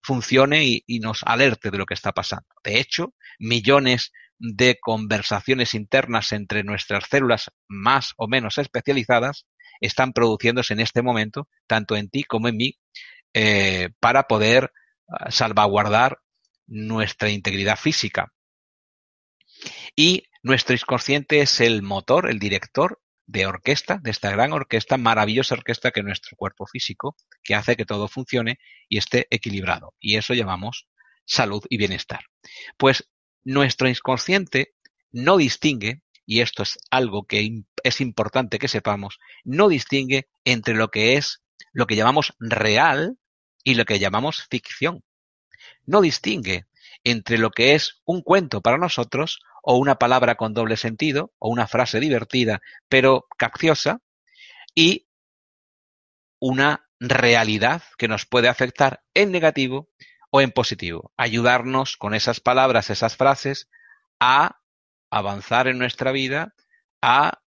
funcione 0.01 0.63
y, 0.65 0.99
nos 0.99 1.23
alerte 1.23 1.71
de 1.71 1.77
lo 1.77 1.85
que 1.85 1.93
está 1.93 2.11
pasando. 2.11 2.47
De 2.63 2.79
hecho, 2.79 3.13
millones 3.39 4.11
de 4.37 4.77
conversaciones 4.79 5.73
internas 5.73 6.31
entre 6.33 6.63
nuestras 6.63 7.05
células 7.09 7.51
más 7.67 8.13
o 8.17 8.27
menos 8.27 8.57
especializadas 8.57 9.45
están 9.79 10.13
produciéndose 10.13 10.73
en 10.73 10.81
este 10.81 11.01
momento, 11.01 11.47
tanto 11.67 11.95
en 11.95 12.09
ti 12.09 12.23
como 12.23 12.47
en 12.47 12.57
mí, 12.57 12.77
eh, 13.33 13.89
para 13.99 14.23
poder 14.23 14.71
salvaguardar 15.29 16.19
nuestra 16.67 17.29
integridad 17.29 17.77
física. 17.77 18.33
Y 19.95 20.23
nuestro 20.41 20.75
inconsciente 20.75 21.41
es 21.41 21.59
el 21.61 21.81
motor, 21.81 22.29
el 22.29 22.39
director 22.39 22.99
de 23.25 23.45
orquesta, 23.45 23.99
de 24.01 24.11
esta 24.11 24.31
gran 24.31 24.51
orquesta, 24.51 24.97
maravillosa 24.97 25.55
orquesta 25.55 25.91
que 25.91 26.01
es 26.01 26.05
nuestro 26.05 26.35
cuerpo 26.35 26.65
físico, 26.65 27.15
que 27.43 27.55
hace 27.55 27.75
que 27.75 27.85
todo 27.85 28.07
funcione 28.07 28.57
y 28.89 28.97
esté 28.97 29.27
equilibrado. 29.29 29.93
Y 29.99 30.17
eso 30.17 30.33
llamamos 30.33 30.87
salud 31.25 31.63
y 31.69 31.77
bienestar. 31.77 32.21
Pues 32.77 33.09
nuestro 33.43 33.87
inconsciente 33.87 34.73
no 35.11 35.37
distingue, 35.37 36.01
y 36.25 36.41
esto 36.41 36.63
es 36.63 36.77
algo 36.89 37.25
que 37.25 37.63
es 37.83 38.01
importante 38.01 38.59
que 38.59 38.67
sepamos, 38.67 39.19
no 39.43 39.67
distingue 39.69 40.27
entre 40.43 40.73
lo 40.73 40.89
que 40.89 41.17
es 41.17 41.41
lo 41.71 41.87
que 41.87 41.95
llamamos 41.95 42.33
real 42.39 43.17
y 43.63 43.75
lo 43.75 43.85
que 43.85 43.99
llamamos 43.99 44.47
ficción. 44.49 45.03
No 45.85 46.01
distingue 46.01 46.67
entre 47.03 47.37
lo 47.37 47.51
que 47.51 47.75
es 47.75 48.01
un 48.05 48.21
cuento 48.21 48.61
para 48.61 48.77
nosotros 48.77 49.41
o 49.61 49.77
una 49.77 49.95
palabra 49.95 50.35
con 50.35 50.53
doble 50.53 50.77
sentido 50.77 51.33
o 51.39 51.49
una 51.49 51.67
frase 51.67 51.99
divertida 51.99 52.61
pero 52.89 53.27
cacciosa 53.37 54.01
y 54.75 55.07
una 56.39 56.89
realidad 56.99 57.83
que 57.97 58.07
nos 58.07 58.25
puede 58.25 58.49
afectar 58.49 59.03
en 59.13 59.31
negativo 59.31 59.89
o 60.29 60.41
en 60.41 60.51
positivo. 60.51 61.13
Ayudarnos 61.15 61.95
con 61.95 62.13
esas 62.13 62.39
palabras, 62.39 62.89
esas 62.89 63.15
frases, 63.15 63.69
a 64.19 64.59
avanzar 65.09 65.67
en 65.67 65.77
nuestra 65.77 66.11
vida, 66.11 66.53
a 67.01 67.41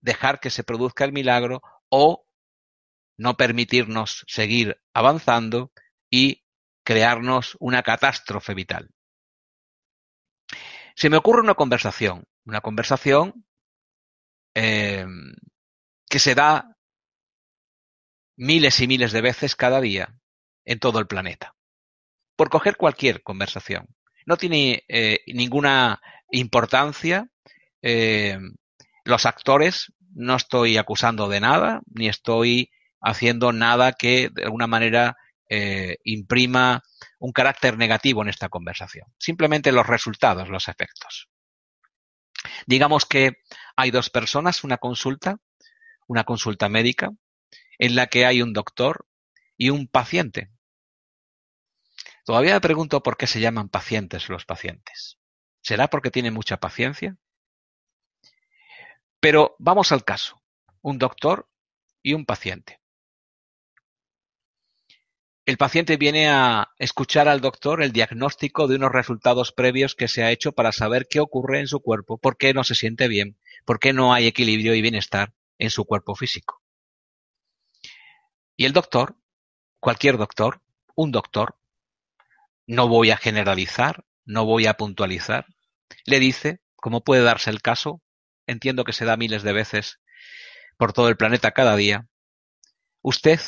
dejar 0.00 0.40
que 0.40 0.50
se 0.50 0.64
produzca 0.64 1.04
el 1.04 1.12
milagro 1.12 1.62
o 1.88 2.26
no 3.20 3.36
permitirnos 3.36 4.24
seguir 4.28 4.80
avanzando 4.94 5.72
y 6.08 6.42
crearnos 6.82 7.54
una 7.60 7.82
catástrofe 7.82 8.54
vital. 8.54 8.88
Se 10.96 11.10
me 11.10 11.18
ocurre 11.18 11.42
una 11.42 11.54
conversación, 11.54 12.24
una 12.46 12.62
conversación 12.62 13.44
eh, 14.54 15.04
que 16.08 16.18
se 16.18 16.34
da 16.34 16.78
miles 18.38 18.80
y 18.80 18.86
miles 18.86 19.12
de 19.12 19.20
veces 19.20 19.54
cada 19.54 19.82
día 19.82 20.18
en 20.64 20.78
todo 20.78 20.98
el 20.98 21.06
planeta 21.06 21.54
por 22.36 22.48
coger 22.48 22.78
cualquier 22.78 23.22
conversación. 23.22 23.86
No 24.24 24.38
tiene 24.38 24.82
eh, 24.88 25.20
ninguna 25.26 26.00
importancia. 26.30 27.28
Eh, 27.82 28.38
los 29.04 29.26
actores 29.26 29.92
no 30.14 30.36
estoy 30.36 30.78
acusando 30.78 31.28
de 31.28 31.40
nada, 31.40 31.82
ni 31.94 32.08
estoy 32.08 32.70
haciendo 33.00 33.52
nada 33.52 33.92
que 33.92 34.30
de 34.32 34.44
alguna 34.44 34.66
manera 34.66 35.16
eh, 35.48 35.96
imprima 36.04 36.82
un 37.18 37.32
carácter 37.32 37.76
negativo 37.76 38.22
en 38.22 38.28
esta 38.28 38.48
conversación. 38.48 39.06
Simplemente 39.18 39.72
los 39.72 39.86
resultados, 39.86 40.48
los 40.48 40.68
efectos. 40.68 41.28
Digamos 42.66 43.04
que 43.04 43.32
hay 43.76 43.90
dos 43.90 44.10
personas, 44.10 44.64
una 44.64 44.78
consulta, 44.78 45.36
una 46.06 46.24
consulta 46.24 46.68
médica, 46.68 47.10
en 47.78 47.94
la 47.94 48.06
que 48.06 48.26
hay 48.26 48.42
un 48.42 48.52
doctor 48.52 49.06
y 49.56 49.70
un 49.70 49.88
paciente. 49.88 50.50
Todavía 52.24 52.54
me 52.54 52.60
pregunto 52.60 53.02
por 53.02 53.16
qué 53.16 53.26
se 53.26 53.40
llaman 53.40 53.68
pacientes 53.68 54.28
los 54.28 54.44
pacientes. 54.44 55.18
¿Será 55.62 55.88
porque 55.88 56.10
tienen 56.10 56.34
mucha 56.34 56.58
paciencia? 56.58 57.16
Pero 59.20 59.56
vamos 59.58 59.92
al 59.92 60.04
caso. 60.04 60.40
Un 60.80 60.98
doctor 60.98 61.48
y 62.02 62.14
un 62.14 62.24
paciente. 62.24 62.79
El 65.46 65.56
paciente 65.56 65.96
viene 65.96 66.28
a 66.28 66.70
escuchar 66.78 67.26
al 67.26 67.40
doctor 67.40 67.82
el 67.82 67.92
diagnóstico 67.92 68.68
de 68.68 68.76
unos 68.76 68.92
resultados 68.92 69.52
previos 69.52 69.94
que 69.94 70.06
se 70.06 70.22
ha 70.22 70.30
hecho 70.30 70.52
para 70.52 70.70
saber 70.70 71.06
qué 71.08 71.18
ocurre 71.20 71.60
en 71.60 71.66
su 71.66 71.80
cuerpo, 71.80 72.18
por 72.18 72.36
qué 72.36 72.52
no 72.52 72.62
se 72.62 72.74
siente 72.74 73.08
bien, 73.08 73.38
por 73.64 73.80
qué 73.80 73.92
no 73.92 74.12
hay 74.12 74.26
equilibrio 74.26 74.74
y 74.74 74.82
bienestar 74.82 75.32
en 75.58 75.70
su 75.70 75.86
cuerpo 75.86 76.14
físico. 76.14 76.62
Y 78.56 78.66
el 78.66 78.72
doctor, 78.72 79.16
cualquier 79.80 80.18
doctor, 80.18 80.62
un 80.94 81.10
doctor, 81.10 81.56
no 82.66 82.88
voy 82.88 83.10
a 83.10 83.16
generalizar, 83.16 84.04
no 84.24 84.44
voy 84.44 84.66
a 84.66 84.74
puntualizar. 84.74 85.46
Le 86.04 86.20
dice, 86.20 86.60
como 86.76 87.02
puede 87.02 87.22
darse 87.22 87.50
el 87.50 87.62
caso, 87.62 88.02
entiendo 88.46 88.84
que 88.84 88.92
se 88.92 89.06
da 89.06 89.16
miles 89.16 89.42
de 89.42 89.54
veces 89.54 90.00
por 90.76 90.92
todo 90.92 91.08
el 91.08 91.16
planeta 91.16 91.52
cada 91.52 91.76
día, 91.76 92.06
usted 93.02 93.40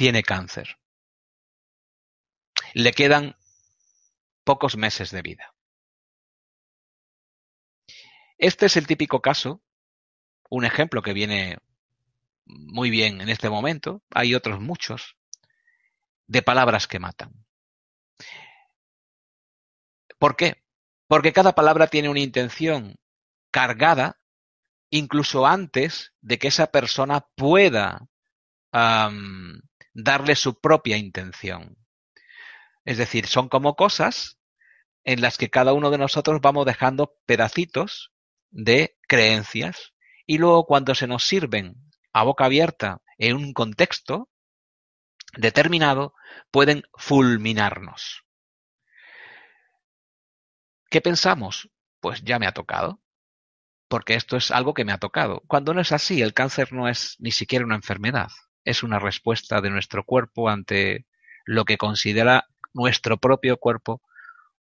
tiene 0.00 0.22
cáncer. 0.22 0.78
Le 2.72 2.92
quedan 2.92 3.36
pocos 4.44 4.78
meses 4.78 5.10
de 5.10 5.20
vida. 5.20 5.54
Este 8.38 8.64
es 8.64 8.78
el 8.78 8.86
típico 8.86 9.20
caso, 9.20 9.62
un 10.48 10.64
ejemplo 10.64 11.02
que 11.02 11.12
viene 11.12 11.58
muy 12.46 12.88
bien 12.88 13.20
en 13.20 13.28
este 13.28 13.50
momento, 13.50 14.02
hay 14.08 14.34
otros 14.34 14.58
muchos, 14.58 15.18
de 16.26 16.40
palabras 16.40 16.86
que 16.86 16.98
matan. 16.98 17.34
¿Por 20.18 20.34
qué? 20.34 20.64
Porque 21.08 21.34
cada 21.34 21.54
palabra 21.54 21.88
tiene 21.88 22.08
una 22.08 22.20
intención 22.20 22.96
cargada 23.50 24.18
incluso 24.88 25.46
antes 25.46 26.14
de 26.22 26.38
que 26.38 26.48
esa 26.48 26.68
persona 26.68 27.20
pueda 27.34 28.08
darle 29.92 30.36
su 30.36 30.60
propia 30.60 30.96
intención. 30.96 31.76
Es 32.84 32.98
decir, 32.98 33.26
son 33.26 33.48
como 33.48 33.76
cosas 33.76 34.38
en 35.04 35.20
las 35.20 35.38
que 35.38 35.50
cada 35.50 35.72
uno 35.72 35.90
de 35.90 35.98
nosotros 35.98 36.40
vamos 36.40 36.66
dejando 36.66 37.16
pedacitos 37.26 38.12
de 38.50 38.98
creencias 39.08 39.94
y 40.26 40.38
luego 40.38 40.66
cuando 40.66 40.94
se 40.94 41.06
nos 41.06 41.24
sirven 41.24 41.76
a 42.12 42.24
boca 42.24 42.44
abierta 42.44 43.02
en 43.18 43.36
un 43.36 43.52
contexto 43.52 44.28
determinado, 45.36 46.14
pueden 46.50 46.82
fulminarnos. 46.94 48.24
¿Qué 50.90 51.00
pensamos? 51.00 51.70
Pues 52.00 52.22
ya 52.22 52.38
me 52.38 52.46
ha 52.46 52.52
tocado, 52.52 53.00
porque 53.88 54.14
esto 54.14 54.36
es 54.36 54.50
algo 54.50 54.74
que 54.74 54.84
me 54.84 54.92
ha 54.92 54.98
tocado. 54.98 55.42
Cuando 55.46 55.72
no 55.72 55.80
es 55.80 55.92
así, 55.92 56.20
el 56.22 56.34
cáncer 56.34 56.72
no 56.72 56.88
es 56.88 57.16
ni 57.20 57.30
siquiera 57.30 57.64
una 57.64 57.76
enfermedad, 57.76 58.30
es 58.64 58.82
una 58.82 58.98
respuesta 58.98 59.60
de 59.60 59.70
nuestro 59.70 60.04
cuerpo 60.04 60.48
ante 60.48 61.06
lo 61.44 61.64
que 61.64 61.78
considera 61.78 62.46
nuestro 62.72 63.18
propio 63.18 63.56
cuerpo 63.56 64.02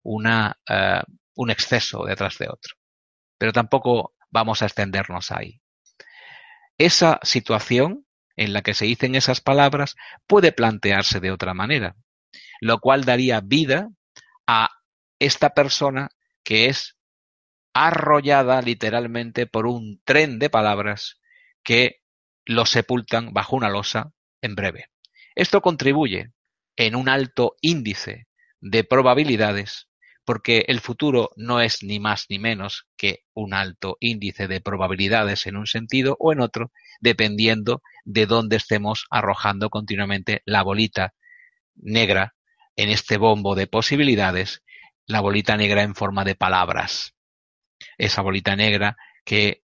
una, 0.02 0.58
uh, 0.68 1.02
un 1.34 1.50
exceso 1.50 2.04
detrás 2.04 2.38
de 2.38 2.48
otro. 2.48 2.74
Pero 3.38 3.52
tampoco 3.52 4.14
vamos 4.30 4.62
a 4.62 4.66
extendernos 4.66 5.30
ahí. 5.30 5.60
Esa 6.78 7.18
situación 7.22 8.06
en 8.36 8.52
la 8.52 8.62
que 8.62 8.74
se 8.74 8.84
dicen 8.84 9.14
esas 9.14 9.40
palabras 9.40 9.96
puede 10.26 10.52
plantearse 10.52 11.20
de 11.20 11.32
otra 11.32 11.54
manera, 11.54 11.96
lo 12.60 12.78
cual 12.78 13.04
daría 13.04 13.40
vida 13.40 13.88
a 14.46 14.70
esta 15.18 15.50
persona 15.50 16.10
que 16.44 16.66
es 16.66 16.96
arrollada 17.74 18.62
literalmente 18.62 19.46
por 19.46 19.66
un 19.66 20.00
tren 20.04 20.38
de 20.38 20.50
palabras 20.50 21.20
que 21.62 21.97
lo 22.48 22.66
sepultan 22.66 23.32
bajo 23.32 23.54
una 23.54 23.68
losa 23.68 24.12
en 24.42 24.54
breve. 24.56 24.90
Esto 25.36 25.60
contribuye 25.60 26.32
en 26.76 26.96
un 26.96 27.08
alto 27.08 27.54
índice 27.60 28.26
de 28.60 28.82
probabilidades 28.82 29.88
porque 30.24 30.64
el 30.68 30.80
futuro 30.80 31.30
no 31.36 31.60
es 31.60 31.82
ni 31.82 32.00
más 32.00 32.26
ni 32.28 32.38
menos 32.38 32.86
que 32.96 33.20
un 33.32 33.54
alto 33.54 33.96
índice 34.00 34.48
de 34.48 34.60
probabilidades 34.60 35.46
en 35.46 35.56
un 35.56 35.66
sentido 35.66 36.16
o 36.18 36.32
en 36.32 36.40
otro, 36.40 36.72
dependiendo 37.00 37.82
de 38.04 38.26
dónde 38.26 38.56
estemos 38.56 39.06
arrojando 39.10 39.70
continuamente 39.70 40.42
la 40.44 40.62
bolita 40.62 41.14
negra 41.76 42.34
en 42.76 42.90
este 42.90 43.16
bombo 43.16 43.54
de 43.54 43.66
posibilidades 43.66 44.62
la 45.06 45.20
bolita 45.20 45.56
negra 45.56 45.82
en 45.82 45.94
forma 45.94 46.24
de 46.24 46.34
palabras. 46.34 47.14
Esa 47.96 48.20
bolita 48.20 48.54
negra 48.56 48.96
que 49.24 49.62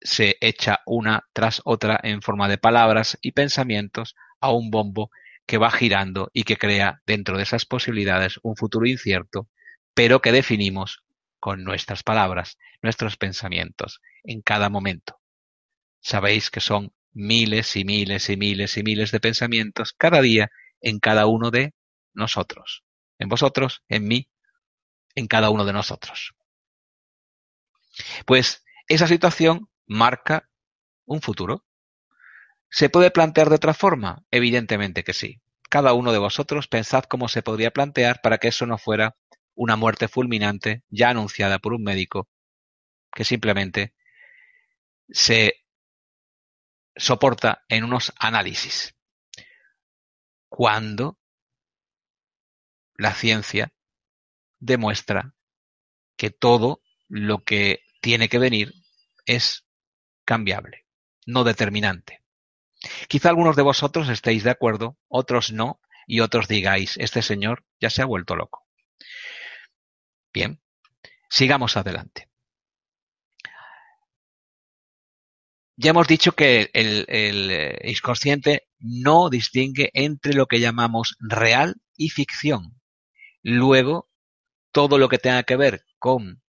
se 0.00 0.36
echa 0.40 0.80
una 0.86 1.26
tras 1.32 1.62
otra 1.64 1.98
en 2.02 2.22
forma 2.22 2.48
de 2.48 2.58
palabras 2.58 3.18
y 3.22 3.32
pensamientos 3.32 4.14
a 4.40 4.52
un 4.52 4.70
bombo 4.70 5.10
que 5.46 5.58
va 5.58 5.70
girando 5.70 6.30
y 6.32 6.44
que 6.44 6.56
crea 6.56 7.02
dentro 7.06 7.36
de 7.36 7.44
esas 7.44 7.66
posibilidades 7.66 8.38
un 8.42 8.56
futuro 8.56 8.86
incierto, 8.86 9.48
pero 9.94 10.20
que 10.20 10.32
definimos 10.32 11.04
con 11.38 11.64
nuestras 11.64 12.02
palabras, 12.02 12.58
nuestros 12.82 13.16
pensamientos, 13.16 14.00
en 14.24 14.42
cada 14.42 14.68
momento. 14.68 15.20
Sabéis 16.00 16.50
que 16.50 16.60
son 16.60 16.92
miles 17.12 17.76
y 17.76 17.84
miles 17.84 18.28
y 18.28 18.36
miles 18.36 18.76
y 18.76 18.82
miles 18.82 19.10
de 19.12 19.20
pensamientos 19.20 19.92
cada 19.92 20.20
día 20.20 20.50
en 20.80 20.98
cada 20.98 21.26
uno 21.26 21.50
de 21.50 21.74
nosotros. 22.12 22.84
En 23.18 23.28
vosotros, 23.28 23.82
en 23.88 24.06
mí, 24.06 24.28
en 25.14 25.26
cada 25.26 25.50
uno 25.50 25.64
de 25.64 25.72
nosotros. 25.72 26.34
Pues 28.26 28.64
esa 28.88 29.08
situación 29.08 29.68
marca 29.86 30.48
un 31.04 31.20
futuro. 31.20 31.64
¿Se 32.70 32.90
puede 32.90 33.10
plantear 33.10 33.48
de 33.48 33.56
otra 33.56 33.74
forma? 33.74 34.24
Evidentemente 34.30 35.04
que 35.04 35.12
sí. 35.12 35.40
Cada 35.68 35.94
uno 35.94 36.12
de 36.12 36.18
vosotros 36.18 36.68
pensad 36.68 37.04
cómo 37.04 37.28
se 37.28 37.42
podría 37.42 37.70
plantear 37.70 38.20
para 38.20 38.38
que 38.38 38.48
eso 38.48 38.66
no 38.66 38.78
fuera 38.78 39.16
una 39.54 39.76
muerte 39.76 40.08
fulminante 40.08 40.84
ya 40.90 41.10
anunciada 41.10 41.58
por 41.58 41.72
un 41.72 41.82
médico 41.82 42.28
que 43.12 43.24
simplemente 43.24 43.94
se 45.08 45.64
soporta 46.94 47.64
en 47.68 47.84
unos 47.84 48.12
análisis. 48.18 48.94
Cuando 50.48 51.18
la 52.96 53.14
ciencia 53.14 53.72
demuestra 54.58 55.34
que 56.16 56.30
todo 56.30 56.82
lo 57.08 57.44
que 57.44 57.84
tiene 58.00 58.28
que 58.28 58.38
venir 58.38 58.72
es 59.26 59.65
cambiable, 60.26 60.84
no 61.24 61.44
determinante. 61.44 62.22
Quizá 63.08 63.30
algunos 63.30 63.56
de 63.56 63.62
vosotros 63.62 64.10
estéis 64.10 64.44
de 64.44 64.50
acuerdo, 64.50 64.98
otros 65.08 65.52
no, 65.52 65.80
y 66.06 66.20
otros 66.20 66.46
digáis, 66.48 66.96
este 66.98 67.22
señor 67.22 67.64
ya 67.80 67.88
se 67.88 68.02
ha 68.02 68.06
vuelto 68.06 68.36
loco. 68.36 68.66
Bien, 70.32 70.60
sigamos 71.30 71.78
adelante. 71.78 72.28
Ya 75.78 75.90
hemos 75.90 76.06
dicho 76.06 76.32
que 76.32 76.70
el, 76.72 77.04
eh, 77.08 77.78
inconsciente 77.84 78.68
no 78.78 79.28
distingue 79.28 79.90
entre 79.92 80.32
lo 80.32 80.46
que 80.46 80.60
llamamos 80.60 81.16
real 81.20 81.76
y 81.96 82.08
ficción. 82.08 82.80
Luego, 83.42 84.08
todo 84.72 84.98
lo 84.98 85.08
que 85.08 85.18
tenga 85.18 85.42
que 85.42 85.56
ver 85.56 85.84
con 85.98 86.42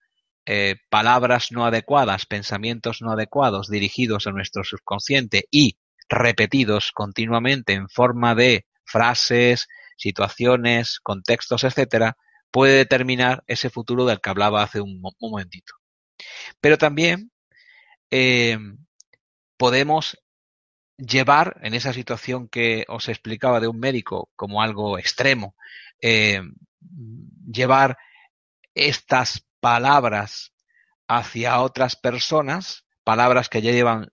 eh, 0.46 0.76
palabras 0.88 1.50
no 1.50 1.66
adecuadas, 1.66 2.24
pensamientos 2.24 3.02
no 3.02 3.10
adecuados 3.10 3.68
dirigidos 3.68 4.28
a 4.28 4.30
nuestro 4.30 4.62
subconsciente 4.62 5.48
y 5.50 5.76
repetidos 6.08 6.92
continuamente 6.92 7.72
en 7.72 7.88
forma 7.88 8.36
de 8.36 8.64
frases, 8.84 9.66
situaciones, 9.96 11.00
contextos, 11.00 11.64
etcétera, 11.64 12.16
puede 12.52 12.76
determinar 12.76 13.42
ese 13.48 13.70
futuro 13.70 14.04
del 14.04 14.20
que 14.20 14.30
hablaba 14.30 14.62
hace 14.62 14.80
un, 14.80 15.02
momentito. 15.20 15.74
Pero 16.60 16.78
también 16.78 17.32
eh, 18.12 18.56
podemos 19.56 20.16
llevar 20.96 21.58
en 21.62 21.74
esa 21.74 21.92
situación 21.92 22.48
que 22.48 22.84
os 22.88 23.08
explicaba 23.08 23.58
de 23.58 23.68
un 23.68 23.78
médico 23.78 24.30
como 24.36 24.62
algo 24.62 24.98
extremo, 24.98 25.56
eh, 26.00 26.40
llevar 27.50 27.98
estas 28.74 29.45
palabras 29.60 30.52
hacia 31.08 31.60
otras 31.60 31.96
personas, 31.96 32.84
palabras 33.04 33.48
que 33.48 33.62
ya 33.62 33.72
llevan, 33.72 34.12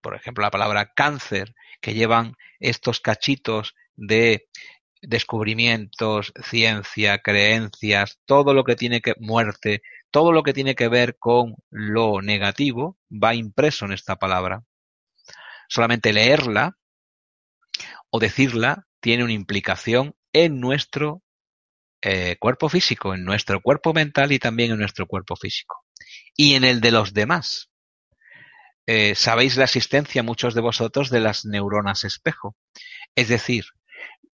por 0.00 0.14
ejemplo, 0.14 0.42
la 0.42 0.50
palabra 0.50 0.92
cáncer, 0.94 1.54
que 1.80 1.94
llevan 1.94 2.34
estos 2.60 3.00
cachitos 3.00 3.74
de 3.94 4.48
descubrimientos, 5.02 6.32
ciencia, 6.44 7.18
creencias, 7.18 8.20
todo 8.24 8.54
lo 8.54 8.64
que 8.64 8.76
tiene 8.76 9.00
que 9.00 9.14
muerte, 9.18 9.82
todo 10.10 10.32
lo 10.32 10.42
que 10.42 10.52
tiene 10.52 10.74
que 10.74 10.88
ver 10.88 11.18
con 11.18 11.56
lo 11.70 12.22
negativo 12.22 12.96
va 13.10 13.34
impreso 13.34 13.84
en 13.84 13.92
esta 13.92 14.16
palabra. 14.16 14.62
Solamente 15.68 16.12
leerla 16.12 16.76
o 18.10 18.20
decirla 18.20 18.86
tiene 19.00 19.24
una 19.24 19.32
implicación 19.32 20.14
en 20.32 20.60
nuestro 20.60 21.22
eh, 22.02 22.36
cuerpo 22.38 22.68
físico, 22.68 23.14
en 23.14 23.24
nuestro 23.24 23.60
cuerpo 23.60 23.92
mental 23.92 24.32
y 24.32 24.38
también 24.38 24.72
en 24.72 24.78
nuestro 24.78 25.06
cuerpo 25.06 25.36
físico. 25.36 25.84
Y 26.36 26.54
en 26.54 26.64
el 26.64 26.80
de 26.80 26.90
los 26.90 27.14
demás. 27.14 27.70
Eh, 28.86 29.14
sabéis 29.14 29.56
la 29.56 29.64
existencia, 29.64 30.24
muchos 30.24 30.54
de 30.54 30.60
vosotros, 30.60 31.10
de 31.10 31.20
las 31.20 31.44
neuronas 31.44 32.04
espejo. 32.04 32.56
Es 33.14 33.28
decir, 33.28 33.66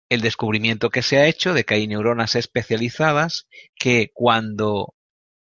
el 0.10 0.22
descubrimiento 0.22 0.92
que 0.92 1.02
se 1.02 1.18
ha 1.18 1.26
hecho 1.26 1.54
de 1.54 1.64
que 1.64 1.74
hay 1.76 1.88
neuronas 1.88 2.36
especializadas 2.36 3.48
que 3.76 4.12
cuando 4.14 4.94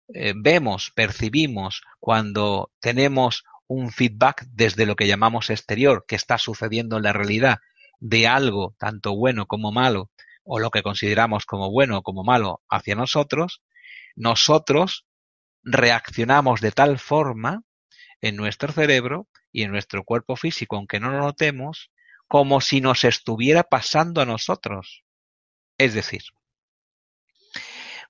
eh, 0.09 0.33
vemos, 0.35 0.93
percibimos, 0.95 1.83
cuando 2.01 2.73
tenemos 2.81 3.45
un 3.67 3.91
feedback 3.91 4.47
desde 4.51 4.87
lo 4.87 4.97
que 4.97 5.07
llamamos 5.07 5.51
exterior, 5.51 6.05
que 6.09 6.17
está 6.17 6.39
sucediendo 6.39 6.97
en 6.97 7.03
la 7.03 7.13
realidad, 7.13 7.59
de 8.01 8.27
algo, 8.27 8.75
tanto 8.79 9.15
bueno 9.15 9.47
como 9.47 9.73
malo, 9.73 10.11
o 10.45 10.59
lo 10.59 10.71
que 10.71 10.83
consideramos 10.83 11.47
como 11.47 11.71
bueno 11.71 11.99
o 11.99 12.03
como 12.03 12.23
malo 12.23 12.63
hacia 12.69 12.95
nosotros, 12.95 13.63
nosotros 14.15 15.07
reaccionamos 15.63 16.61
de 16.61 16.73
tal 16.73 16.99
forma 16.99 17.63
en 18.21 18.37
nuestro 18.37 18.73
cerebro 18.73 19.29
y 19.53 19.63
en 19.63 19.71
nuestro 19.71 20.05
cuerpo 20.05 20.37
físico, 20.37 20.77
aunque 20.77 21.01
no 21.01 21.11
lo 21.11 21.19
notemos, 21.19 21.91
como 22.29 22.61
si 22.61 22.81
nos 22.81 23.05
estuviera 23.05 23.65
pasando 23.65 24.21
a 24.21 24.27
nosotros. 24.27 25.05
Es 25.79 25.95
decir, 25.95 26.23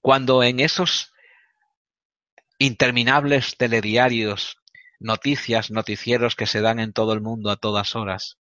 cuando 0.01 0.43
en 0.43 0.61
esos 0.61 1.13
interminables 2.59 3.57
telediarios, 3.57 4.59
noticias, 5.01 5.71
noticieros 5.71 6.37
que 6.37 6.47
se 6.47 6.61
dan 6.61 6.79
en 6.79 6.93
todo 6.93 7.13
el 7.13 7.21
mundo 7.21 7.51
a 7.51 7.57
todas 7.57 7.97
horas, 7.97 8.39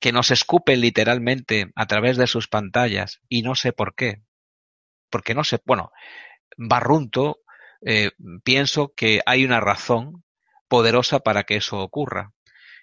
que 0.00 0.12
nos 0.12 0.30
escupen 0.30 0.80
literalmente 0.80 1.70
a 1.74 1.86
través 1.86 2.16
de 2.16 2.26
sus 2.26 2.48
pantallas 2.48 3.20
y 3.28 3.42
no 3.42 3.54
sé 3.54 3.72
por 3.72 3.94
qué. 3.94 4.22
Porque 5.10 5.34
no 5.34 5.44
sé, 5.44 5.60
bueno, 5.64 5.92
barrunto, 6.56 7.40
eh, 7.84 8.10
pienso 8.44 8.92
que 8.94 9.20
hay 9.26 9.44
una 9.44 9.60
razón 9.60 10.24
poderosa 10.68 11.20
para 11.20 11.44
que 11.44 11.56
eso 11.56 11.80
ocurra. 11.80 12.32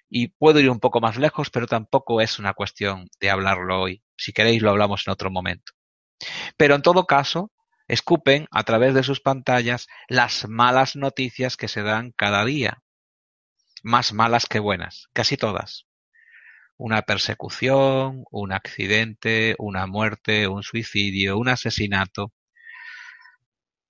Y 0.10 0.30
puedo 0.30 0.60
ir 0.60 0.70
un 0.70 0.80
poco 0.80 1.02
más 1.02 1.18
lejos, 1.18 1.50
pero 1.50 1.68
tampoco 1.68 2.22
es 2.22 2.40
una 2.40 2.54
cuestión 2.54 3.10
de 3.20 3.30
hablarlo 3.32 3.82
hoy. 3.82 4.04
Si 4.16 4.32
queréis 4.32 4.62
lo 4.62 4.70
hablamos 4.70 5.08
en 5.08 5.14
otro 5.14 5.32
momento. 5.32 5.74
Pero 6.56 6.76
en 6.76 6.84
todo 6.84 7.08
caso, 7.08 7.52
escupen 7.88 8.48
a 8.52 8.64
través 8.64 8.94
de 8.94 9.04
sus 9.04 9.22
pantallas 9.22 9.88
las 10.08 10.48
malas 10.48 10.96
noticias 10.96 11.58
que 11.58 11.68
se 11.68 11.82
dan 11.82 12.12
cada 12.12 12.46
día. 12.46 12.84
Más 13.82 14.14
malas 14.14 14.46
que 14.46 14.60
buenas, 14.60 15.10
casi 15.14 15.36
todas 15.36 15.88
una 16.84 17.04
persecución, 17.04 18.26
un 18.30 18.52
accidente, 18.52 19.56
una 19.58 19.88
muerte, 19.88 20.50
un 20.50 20.64
suicidio, 20.64 21.38
un 21.38 21.48
asesinato. 21.48 22.34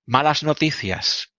Malas 0.06 0.44
noticias. 0.44 1.34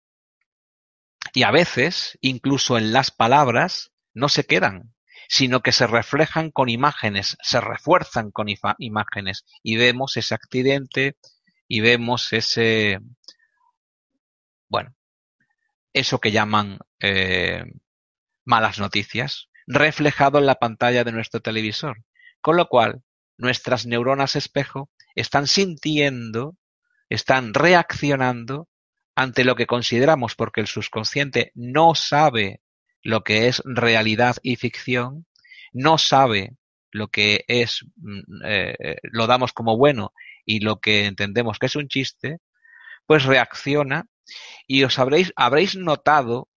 Y 1.33 1.45
a 1.45 1.53
veces, 1.53 2.19
incluso 2.21 2.77
en 2.77 2.93
las 2.93 3.13
palabras, 3.13 3.93
no 4.15 4.29
se 4.29 4.45
quedan, 4.45 4.97
sino 5.29 5.61
que 5.61 5.71
se 5.71 5.87
reflejan 5.87 6.51
con 6.51 6.69
imágenes, 6.69 7.37
se 7.41 7.61
refuerzan 7.61 8.33
con 8.33 8.49
imágenes 8.79 9.45
y 9.63 9.77
vemos 9.77 10.17
ese 10.17 10.35
accidente 10.35 11.17
y 11.69 11.81
vemos 11.81 12.33
ese, 12.33 12.99
bueno, 14.69 14.93
eso 15.93 16.19
que 16.19 16.33
llaman 16.33 16.81
eh, 16.99 17.63
malas 18.45 18.81
noticias, 18.81 19.51
reflejado 19.67 20.39
en 20.39 20.47
la 20.47 20.57
pantalla 20.57 21.05
de 21.05 21.13
nuestro 21.13 21.41
televisor, 21.41 22.05
con 22.41 22.57
lo 22.57 22.69
cual 22.69 23.03
nuestras 23.37 23.87
neuronas 23.87 24.37
espejo 24.37 24.91
están 25.15 25.47
sintiendo, 25.47 26.57
están 27.09 27.55
reaccionando 27.55 28.69
ante 29.15 29.45
lo 29.45 29.55
que 29.57 29.67
consideramos 29.67 30.35
porque 30.35 30.61
el 30.61 30.67
subconsciente 30.67 31.53
no 31.55 31.95
sabe 31.95 32.61
lo 33.03 33.23
que 33.23 33.49
es 33.49 33.63
realidad 33.65 34.37
y 34.43 34.57
ficción, 34.57 35.27
no 35.73 35.99
sabe 35.99 36.57
lo 36.91 37.09
que 37.09 37.45
es, 37.49 37.85
mm, 37.97 38.45
eh, 38.45 38.97
lo 39.03 39.27
damos 39.27 39.53
como 39.53 39.77
bueno 39.77 40.13
y 40.45 40.61
lo 40.61 40.81
que 40.81 41.07
entendemos 41.07 41.59
que 41.59 41.67
es 41.67 41.77
un 41.77 41.89
chiste, 41.89 42.39
pues 43.07 43.25
reacciona. 43.25 44.07
Y 44.67 44.85
os 44.85 44.99
habréis, 44.99 45.33
habréis 45.37 45.77
notado 45.77 46.49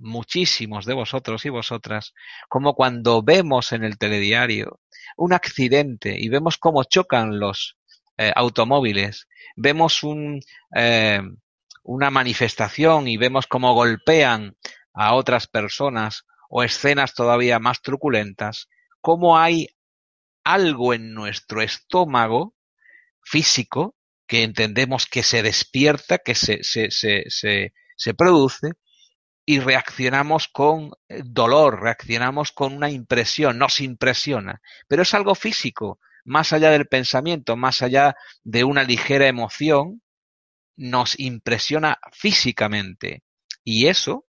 muchísimos 0.00 0.86
de 0.86 0.94
vosotros 0.94 1.44
y 1.44 1.50
vosotras, 1.50 2.14
como 2.48 2.74
cuando 2.74 3.22
vemos 3.22 3.72
en 3.72 3.84
el 3.84 3.98
telediario 3.98 4.80
un 5.16 5.32
accidente 5.32 6.16
y 6.18 6.28
vemos 6.28 6.56
cómo 6.58 6.84
chocan 6.84 7.38
los 7.38 7.76
eh, 8.16 8.32
automóviles, 8.34 9.28
vemos 9.56 10.02
un, 10.02 10.40
eh, 10.74 11.20
una 11.82 12.10
manifestación 12.10 13.08
y 13.08 13.16
vemos 13.16 13.46
cómo 13.46 13.74
golpean 13.74 14.56
a 14.92 15.14
otras 15.14 15.46
personas 15.46 16.24
o 16.48 16.62
escenas 16.62 17.14
todavía 17.14 17.58
más 17.58 17.80
truculentas, 17.82 18.68
cómo 19.00 19.38
hay 19.38 19.68
algo 20.44 20.94
en 20.94 21.14
nuestro 21.14 21.62
estómago 21.62 22.54
físico 23.22 23.94
que 24.26 24.42
entendemos 24.42 25.06
que 25.06 25.22
se 25.22 25.42
despierta, 25.42 26.18
que 26.18 26.34
se, 26.34 26.62
se, 26.62 26.90
se, 26.90 27.72
se 27.96 28.14
produce 28.14 28.72
y 29.44 29.60
reaccionamos 29.60 30.48
con 30.48 30.92
eh, 31.08 31.22
dolor, 31.24 31.80
reaccionamos 31.82 32.52
con 32.52 32.74
una 32.74 32.90
impresión, 32.90 33.58
nos 33.58 33.80
impresiona, 33.80 34.60
pero 34.88 35.02
es 35.02 35.14
algo 35.14 35.34
físico, 35.34 35.98
más 36.24 36.52
allá 36.52 36.70
del 36.70 36.86
pensamiento, 36.86 37.56
más 37.56 37.82
allá 37.82 38.14
de 38.44 38.64
una 38.64 38.84
ligera 38.84 39.26
emoción, 39.26 40.02
nos 40.76 41.18
impresiona 41.18 41.98
físicamente. 42.12 43.22
Y 43.64 43.88
eso 43.88 44.26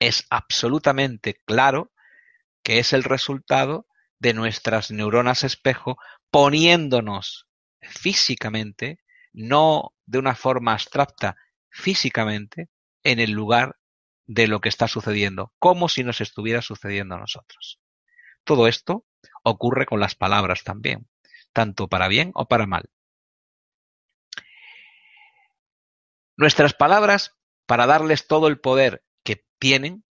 es 0.00 0.26
absolutamente 0.30 1.34
claro 1.44 1.92
que 2.62 2.78
es 2.78 2.92
el 2.92 3.04
resultado 3.04 3.86
de 4.18 4.34
nuestras 4.34 4.90
neuronas 4.90 5.44
espejo 5.44 5.96
poniéndonos 6.30 7.46
físicamente, 7.80 9.00
no 9.32 9.94
de 10.06 10.18
una 10.18 10.34
forma 10.34 10.72
abstracta, 10.72 11.36
físicamente, 11.70 12.68
en 13.02 13.20
el 13.20 13.32
lugar 13.32 13.76
de 14.26 14.46
lo 14.46 14.60
que 14.60 14.68
está 14.68 14.88
sucediendo, 14.88 15.52
como 15.58 15.88
si 15.88 16.04
nos 16.04 16.20
estuviera 16.20 16.62
sucediendo 16.62 17.14
a 17.14 17.18
nosotros. 17.18 17.80
Todo 18.44 18.68
esto 18.68 19.04
ocurre 19.42 19.86
con 19.86 20.00
las 20.00 20.14
palabras 20.14 20.64
también, 20.64 21.08
tanto 21.52 21.88
para 21.88 22.08
bien 22.08 22.30
o 22.34 22.46
para 22.46 22.66
mal. 22.66 22.90
Nuestras 26.36 26.74
palabras, 26.74 27.36
para 27.66 27.86
darles 27.86 28.26
todo 28.26 28.48
el 28.48 28.58
poder 28.58 29.04
que 29.22 29.44
tienen, 29.58 30.04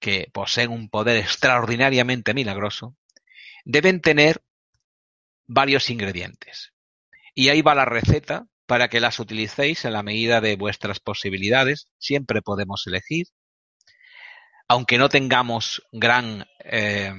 que 0.00 0.28
poseen 0.32 0.70
un 0.70 0.88
poder 0.88 1.16
extraordinariamente 1.16 2.34
milagroso, 2.34 2.96
deben 3.64 4.00
tener 4.00 4.42
varios 5.46 5.90
ingredientes. 5.90 6.72
Y 7.34 7.50
ahí 7.50 7.62
va 7.62 7.74
la 7.74 7.84
receta 7.84 8.46
para 8.66 8.88
que 8.88 9.00
las 9.00 9.20
utilicéis 9.20 9.84
en 9.84 9.92
la 9.92 10.02
medida 10.02 10.40
de 10.40 10.56
vuestras 10.56 11.00
posibilidades. 11.00 11.88
Siempre 11.98 12.42
podemos 12.42 12.86
elegir. 12.86 13.26
Aunque 14.68 14.98
no 14.98 15.08
tengamos 15.08 15.82
gran 15.92 16.46
eh, 16.58 17.12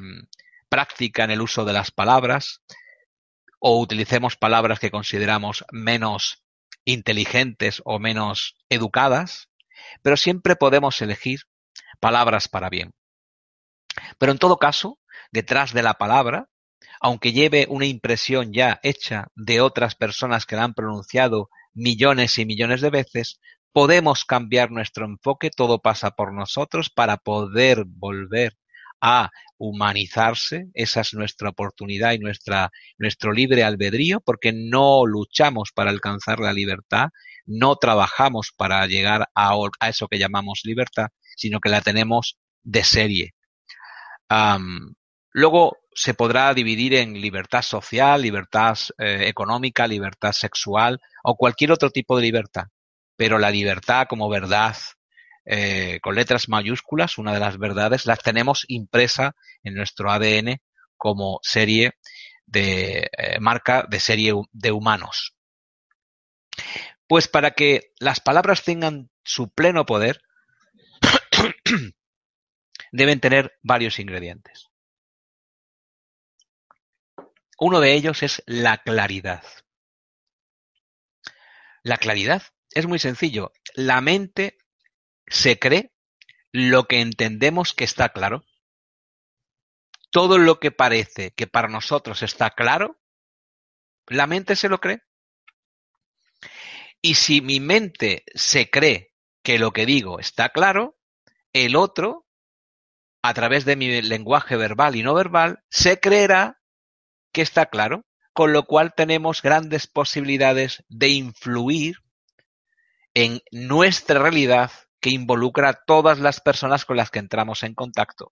práctica 0.70 1.24
en 1.24 1.32
el 1.32 1.42
uso 1.42 1.66
de 1.66 1.74
las 1.74 1.92
palabras, 1.92 2.62
o 3.60 3.80
utilicemos 3.80 4.36
palabras 4.36 4.80
que 4.80 4.92
consideramos 4.92 5.66
menos 5.72 6.44
inteligentes 6.86 7.82
o 7.86 8.00
menos 8.00 8.56
educadas, 8.70 9.50
pero 10.02 10.18
siempre 10.18 10.56
podemos 10.56 11.02
elegir 11.02 11.42
palabras 12.00 12.48
para 12.48 12.70
bien. 12.70 12.94
Pero 14.18 14.32
en 14.32 14.38
todo 14.38 14.58
caso, 14.58 15.00
detrás 15.32 15.74
de 15.74 15.84
la 15.84 15.96
palabra, 15.96 16.50
aunque 17.00 17.34
lleve 17.34 17.68
una 17.70 17.86
impresión 17.86 18.54
ya 18.54 18.80
hecha 18.84 19.28
de 19.36 19.62
otras 19.62 19.96
personas 19.96 20.46
que 20.46 20.56
la 20.56 20.64
han 20.64 20.74
pronunciado 20.74 21.50
millones 21.74 22.38
y 22.38 22.46
millones 22.46 22.82
de 22.82 22.90
veces, 22.90 23.40
podemos 23.72 24.26
cambiar 24.26 24.72
nuestro 24.72 25.06
enfoque, 25.06 25.50
todo 25.50 25.80
pasa 25.80 26.12
por 26.12 26.34
nosotros 26.34 26.90
para 26.90 27.18
poder 27.18 27.84
volver 27.86 28.58
a 29.02 29.30
humanizarse, 29.58 30.68
esa 30.74 31.02
es 31.02 31.14
nuestra 31.14 31.50
oportunidad 31.50 32.14
y 32.14 32.20
nuestra, 32.20 32.72
nuestro 32.98 33.32
libre 33.32 33.64
albedrío, 33.64 34.22
porque 34.22 34.54
no 34.54 35.06
luchamos 35.06 35.72
para 35.74 35.90
alcanzar 35.90 36.40
la 36.40 36.54
libertad, 36.54 37.10
no 37.46 37.76
trabajamos 37.76 38.52
para 38.56 38.86
llegar 38.88 39.28
a, 39.36 39.56
eso 39.88 40.08
que 40.08 40.20
llamamos 40.20 40.62
libertad, 40.64 41.08
sino 41.36 41.60
que 41.60 41.70
la 41.70 41.82
tenemos 41.82 42.38
de 42.64 42.84
serie. 42.84 43.34
luego 45.32 45.78
se 45.94 46.14
podrá 46.14 46.54
dividir 46.54 46.94
en 46.94 47.20
libertad 47.20 47.64
social, 47.64 48.22
libertad 48.22 48.78
eh, 49.00 49.28
económica, 49.28 49.88
libertad 49.88 50.32
sexual 50.32 51.00
o 51.24 51.36
cualquier 51.36 51.72
otro 51.72 51.90
tipo 51.90 52.16
de 52.18 52.24
libertad. 52.24 52.66
Pero 53.18 53.40
la 53.40 53.52
libertad 53.52 54.08
como 54.08 54.30
verdad 54.30 54.78
eh, 55.50 56.00
con 56.02 56.16
letras 56.16 56.50
mayúsculas, 56.50 57.18
una 57.18 57.34
de 57.34 57.40
las 57.40 57.58
verdades, 57.58 58.06
las 58.06 58.20
tenemos 58.20 58.66
impresa 58.68 59.36
en 59.64 59.76
nuestro 59.76 60.12
ADN 60.12 60.62
como 60.98 61.40
serie 61.42 61.94
de 62.46 63.10
eh, 63.18 63.40
marca 63.40 63.86
de 63.90 64.00
serie 64.00 64.34
de 64.52 64.72
humanos. 64.72 65.36
Pues 67.08 67.30
para 67.30 67.52
que 67.52 67.94
las 68.00 68.20
palabras 68.20 68.64
tengan 68.64 69.10
su 69.24 69.50
pleno 69.50 69.86
poder, 69.86 70.22
deben 72.92 73.22
tener 73.22 73.58
varios 73.64 74.00
ingredientes. 74.00 74.68
Uno 77.58 77.80
de 77.80 77.94
ellos 77.94 78.22
es 78.22 78.44
la 78.46 78.80
claridad. 78.80 79.44
La 81.84 81.98
claridad 81.98 82.44
es 82.78 82.86
muy 82.86 83.00
sencillo. 83.00 83.52
La 83.74 84.02
mente 84.02 84.58
se 85.26 85.58
cree 85.58 85.92
lo 86.52 86.84
que 86.84 87.02
entendemos 87.02 87.74
que 87.74 87.84
está 87.84 88.10
claro. 88.10 88.46
Todo 90.12 90.38
lo 90.38 90.60
que 90.60 90.72
parece 90.72 91.32
que 91.32 91.48
para 91.48 91.70
nosotros 91.70 92.22
está 92.22 92.52
claro, 92.52 93.00
la 94.06 94.28
mente 94.28 94.56
se 94.56 94.70
lo 94.70 94.80
cree. 94.80 95.02
Y 97.02 97.16
si 97.16 97.42
mi 97.42 97.60
mente 97.60 98.24
se 98.36 98.70
cree 98.70 99.12
que 99.44 99.58
lo 99.58 99.72
que 99.72 99.88
digo 99.88 100.20
está 100.20 100.50
claro, 100.50 100.98
el 101.54 101.76
otro, 101.76 102.28
a 103.24 103.34
través 103.34 103.66
de 103.66 103.76
mi 103.76 104.02
lenguaje 104.04 104.56
verbal 104.56 104.96
y 104.96 105.02
no 105.02 105.16
verbal, 105.16 105.64
se 105.70 106.00
creerá 106.00 106.62
que 107.32 107.42
está 107.42 107.66
claro, 107.66 108.06
con 108.34 108.54
lo 108.54 108.66
cual 108.66 108.94
tenemos 108.96 109.42
grandes 109.42 109.88
posibilidades 109.88 110.84
de 110.90 111.10
influir 111.10 111.98
en 113.20 113.42
nuestra 113.50 114.20
realidad 114.20 114.72
que 115.00 115.10
involucra 115.10 115.70
a 115.70 115.84
todas 115.88 116.20
las 116.20 116.40
personas 116.40 116.86
con 116.86 116.98
las 116.98 117.10
que 117.10 117.18
entramos 117.18 117.64
en 117.64 117.74
contacto, 117.74 118.32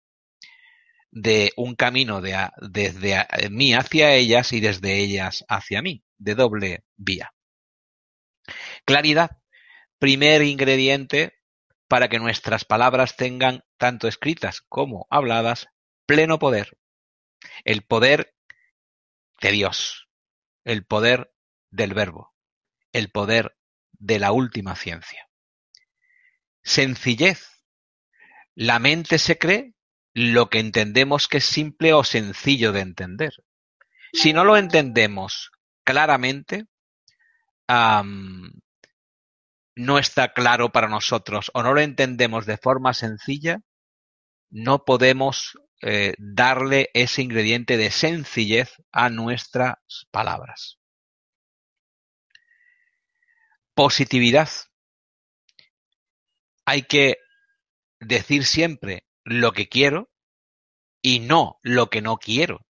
de 1.09 1.53
un 1.57 1.73
camino 1.73 2.21
de 2.21 2.51
desde 2.57 3.25
mí 3.49 3.73
hacia 3.73 4.13
ellas 4.13 4.53
y 4.53 4.59
desde 4.59 4.99
ellas 4.99 5.43
hacia 5.49 5.81
mí, 5.81 6.03
de 6.19 6.35
doble 6.35 6.83
vía. 6.97 7.33
Claridad, 8.85 9.31
primer 9.97 10.43
ingrediente 10.43 11.33
para 11.87 12.07
que 12.07 12.19
nuestras 12.19 12.63
palabras 12.63 13.15
tengan, 13.15 13.63
tanto 13.77 14.07
escritas 14.07 14.61
como 14.69 15.07
habladas, 15.09 15.65
pleno 16.05 16.37
poder. 16.37 16.77
El 17.63 17.81
poder 17.81 18.35
de 19.41 19.51
Dios, 19.51 20.07
el 20.63 20.85
poder 20.85 21.33
del 21.71 21.95
verbo, 21.95 22.35
el 22.93 23.09
poder 23.09 23.57
de 23.99 24.19
la 24.19 24.31
última 24.31 24.75
ciencia. 24.75 25.27
Sencillez. 26.63 27.51
La 28.55 28.79
mente 28.79 29.19
se 29.19 29.37
cree 29.37 29.73
lo 30.13 30.49
que 30.49 30.59
entendemos 30.59 31.27
que 31.27 31.37
es 31.37 31.45
simple 31.45 31.93
o 31.93 32.03
sencillo 32.03 32.71
de 32.71 32.79
entender. 32.79 33.33
Si 34.13 34.31
no 34.31 34.45
lo 34.45 34.55
entendemos 34.55 35.51
claramente, 35.83 36.65
no 39.75 39.99
está 39.99 40.33
claro 40.33 40.71
para 40.71 40.87
nosotros 40.87 41.51
o 41.53 41.63
no 41.63 41.73
lo 41.73 41.81
entendemos 41.81 42.45
de 42.45 42.57
forma 42.57 42.93
sencilla, 42.93 43.59
no 44.49 44.85
podemos 44.85 45.57
eh, 45.81 46.13
darle 46.17 46.89
ese 46.93 47.21
ingrediente 47.21 47.75
de 47.75 47.91
sencillez 47.91 48.71
a 48.93 49.09
nuestras 49.09 49.75
palabras. 50.11 50.79
Positividad. 53.75 54.49
Hay 56.65 56.83
que 56.83 57.17
decir 57.99 58.45
siempre 58.45 59.05
lo 59.25 59.51
que 59.51 59.67
quiero 59.67 60.09
y 61.01 61.19
no 61.19 61.59
lo 61.61 61.89
que 61.89 62.01
no 62.01 62.15
quiero, 62.15 62.65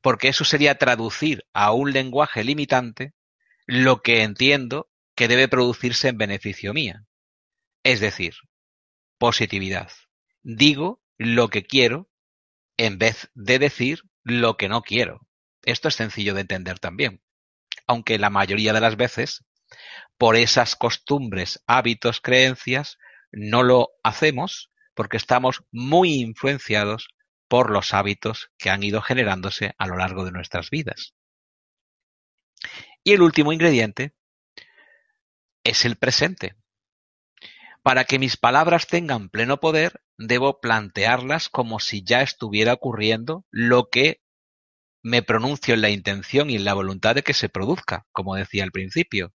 porque 0.00 0.28
eso 0.28 0.46
sería 0.46 0.78
traducir 0.78 1.44
a 1.52 1.72
un 1.72 1.92
lenguaje 1.92 2.42
limitante 2.42 3.12
lo 3.66 4.00
que 4.00 4.22
entiendo 4.22 4.90
que 5.14 5.28
debe 5.28 5.46
producirse 5.46 6.08
en 6.08 6.16
beneficio 6.16 6.72
mía. 6.72 7.04
Es 7.84 8.00
decir, 8.00 8.32
positividad. 9.18 9.92
Digo 10.42 11.02
lo 11.18 11.48
que 11.48 11.64
quiero 11.64 12.08
en 12.78 12.96
vez 12.96 13.30
de 13.34 13.58
decir 13.58 14.04
lo 14.22 14.56
que 14.56 14.70
no 14.70 14.80
quiero. 14.80 15.20
Esto 15.64 15.88
es 15.88 15.96
sencillo 15.96 16.32
de 16.32 16.40
entender 16.40 16.78
también, 16.78 17.22
aunque 17.86 18.18
la 18.18 18.30
mayoría 18.30 18.72
de 18.72 18.80
las 18.80 18.96
veces, 18.96 19.44
por 20.18 20.36
esas 20.36 20.76
costumbres, 20.76 21.62
hábitos, 21.66 22.20
creencias, 22.20 22.98
no 23.32 23.62
lo 23.62 23.90
hacemos 24.02 24.70
porque 24.94 25.16
estamos 25.16 25.62
muy 25.70 26.14
influenciados 26.14 27.08
por 27.48 27.70
los 27.70 27.94
hábitos 27.94 28.50
que 28.58 28.70
han 28.70 28.82
ido 28.82 29.00
generándose 29.02 29.74
a 29.78 29.86
lo 29.86 29.96
largo 29.96 30.24
de 30.24 30.32
nuestras 30.32 30.70
vidas. 30.70 31.14
Y 33.02 33.12
el 33.12 33.22
último 33.22 33.52
ingrediente 33.52 34.14
es 35.64 35.84
el 35.84 35.96
presente. 35.96 36.56
Para 37.82 38.04
que 38.04 38.18
mis 38.18 38.36
palabras 38.36 38.86
tengan 38.86 39.30
pleno 39.30 39.58
poder, 39.58 40.02
debo 40.18 40.60
plantearlas 40.60 41.48
como 41.48 41.80
si 41.80 42.04
ya 42.04 42.20
estuviera 42.20 42.74
ocurriendo 42.74 43.46
lo 43.50 43.88
que 43.88 44.20
me 45.02 45.22
pronuncio 45.22 45.74
en 45.74 45.80
la 45.80 45.88
intención 45.88 46.50
y 46.50 46.56
en 46.56 46.64
la 46.64 46.74
voluntad 46.74 47.14
de 47.14 47.22
que 47.22 47.32
se 47.32 47.48
produzca, 47.48 48.06
como 48.12 48.34
decía 48.34 48.64
al 48.64 48.70
principio. 48.70 49.32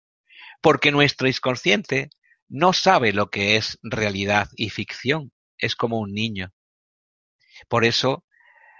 Porque 0.62 0.92
nuestro 0.92 1.28
inconsciente 1.28 2.10
no 2.48 2.74
sabe 2.74 3.14
lo 3.14 3.30
que 3.30 3.56
es 3.56 3.80
realidad 3.82 4.50
y 4.56 4.70
ficción, 4.70 5.32
es 5.58 5.76
como 5.76 6.00
un 6.00 6.14
niño. 6.14 6.54
Por 7.68 7.86
eso 7.86 8.26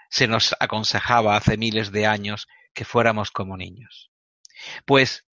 se 0.10 0.28
nos 0.28 0.56
aconsejaba 0.60 1.38
hace 1.38 1.58
miles 1.58 1.92
de 1.92 2.06
años 2.06 2.48
que 2.74 2.86
fuéramos 2.86 3.32
como 3.32 3.58
niños. 3.58 4.12
Pues 4.86 5.26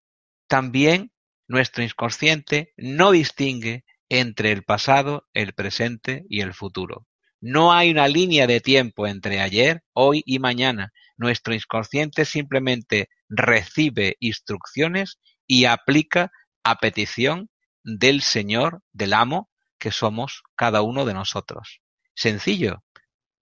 también 0.47 1.13
nuestro 1.47 1.83
inconsciente 1.83 2.73
no 2.77 3.11
distingue 3.11 3.85
entre 4.09 4.53
el 4.53 4.63
pasado, 4.63 5.29
el 5.35 5.53
presente 5.53 6.25
y 6.29 6.41
el 6.41 6.55
futuro. 6.55 7.07
No 7.41 7.73
hay 7.73 7.91
una 7.91 8.09
línea 8.09 8.47
de 8.47 8.61
tiempo 8.61 9.07
entre 9.07 9.41
ayer, 9.41 9.83
hoy 9.93 10.23
y 10.27 10.39
mañana. 10.39 10.93
Nuestro 11.17 11.55
inconsciente 11.55 12.25
simplemente 12.25 13.09
recibe 13.29 14.17
instrucciones 14.21 15.19
y 15.47 15.65
aplica 15.67 16.33
a 16.71 16.77
petición 16.77 17.51
del 17.83 18.23
Señor, 18.23 18.83
del 18.93 19.15
amo, 19.15 19.51
que 19.79 19.93
somos 19.93 20.43
cada 20.57 20.83
uno 20.83 21.05
de 21.05 21.15
nosotros. 21.15 21.81
Sencillo 22.15 22.85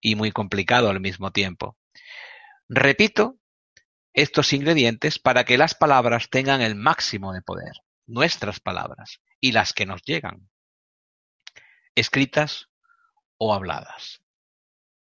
y 0.01 0.15
muy 0.15 0.31
complicado 0.31 0.89
al 0.89 0.99
mismo 0.99 1.31
tiempo. 1.31 1.77
Repito 2.69 3.39
estos 4.13 4.53
ingredientes 4.53 5.19
para 5.19 5.43
que 5.43 5.57
las 5.57 5.75
palabras 5.75 6.29
tengan 6.29 6.61
el 6.61 6.75
máximo 6.75 7.33
de 7.33 7.41
poder, 7.41 7.73
nuestras 8.05 8.59
palabras 8.59 9.21
y 9.39 9.51
las 9.51 9.73
que 9.73 9.85
nos 9.85 10.01
llegan, 10.03 10.49
escritas 11.95 12.69
o 13.37 13.53
habladas. 13.53 14.21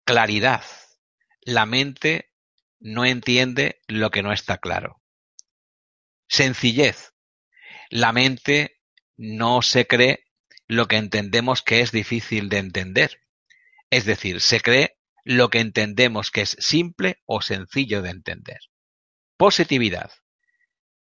Claridad. 0.06 0.64
La 1.42 1.66
mente 1.66 2.32
no 2.80 3.06
entiende 3.06 3.82
lo 3.88 4.12
que 4.12 4.22
no 4.24 4.32
está 4.32 4.58
claro. 4.60 5.02
Sencillez. 6.28 7.14
La 7.92 8.14
mente 8.14 8.80
no 9.18 9.62
se 9.62 9.86
cree 9.86 10.24
lo 10.70 10.88
que 10.88 10.96
entendemos 10.96 11.62
que 11.62 11.82
es 11.82 11.92
difícil 11.92 12.48
de 12.48 12.60
entender. 12.60 13.20
Es 13.90 14.06
decir, 14.06 14.40
se 14.40 14.62
cree 14.62 14.98
lo 15.26 15.50
que 15.50 15.60
entendemos 15.60 16.32
que 16.32 16.42
es 16.42 16.56
simple 16.58 17.22
o 17.26 17.42
sencillo 17.42 18.02
de 18.02 18.12
entender. 18.12 18.60
Positividad. 19.36 20.10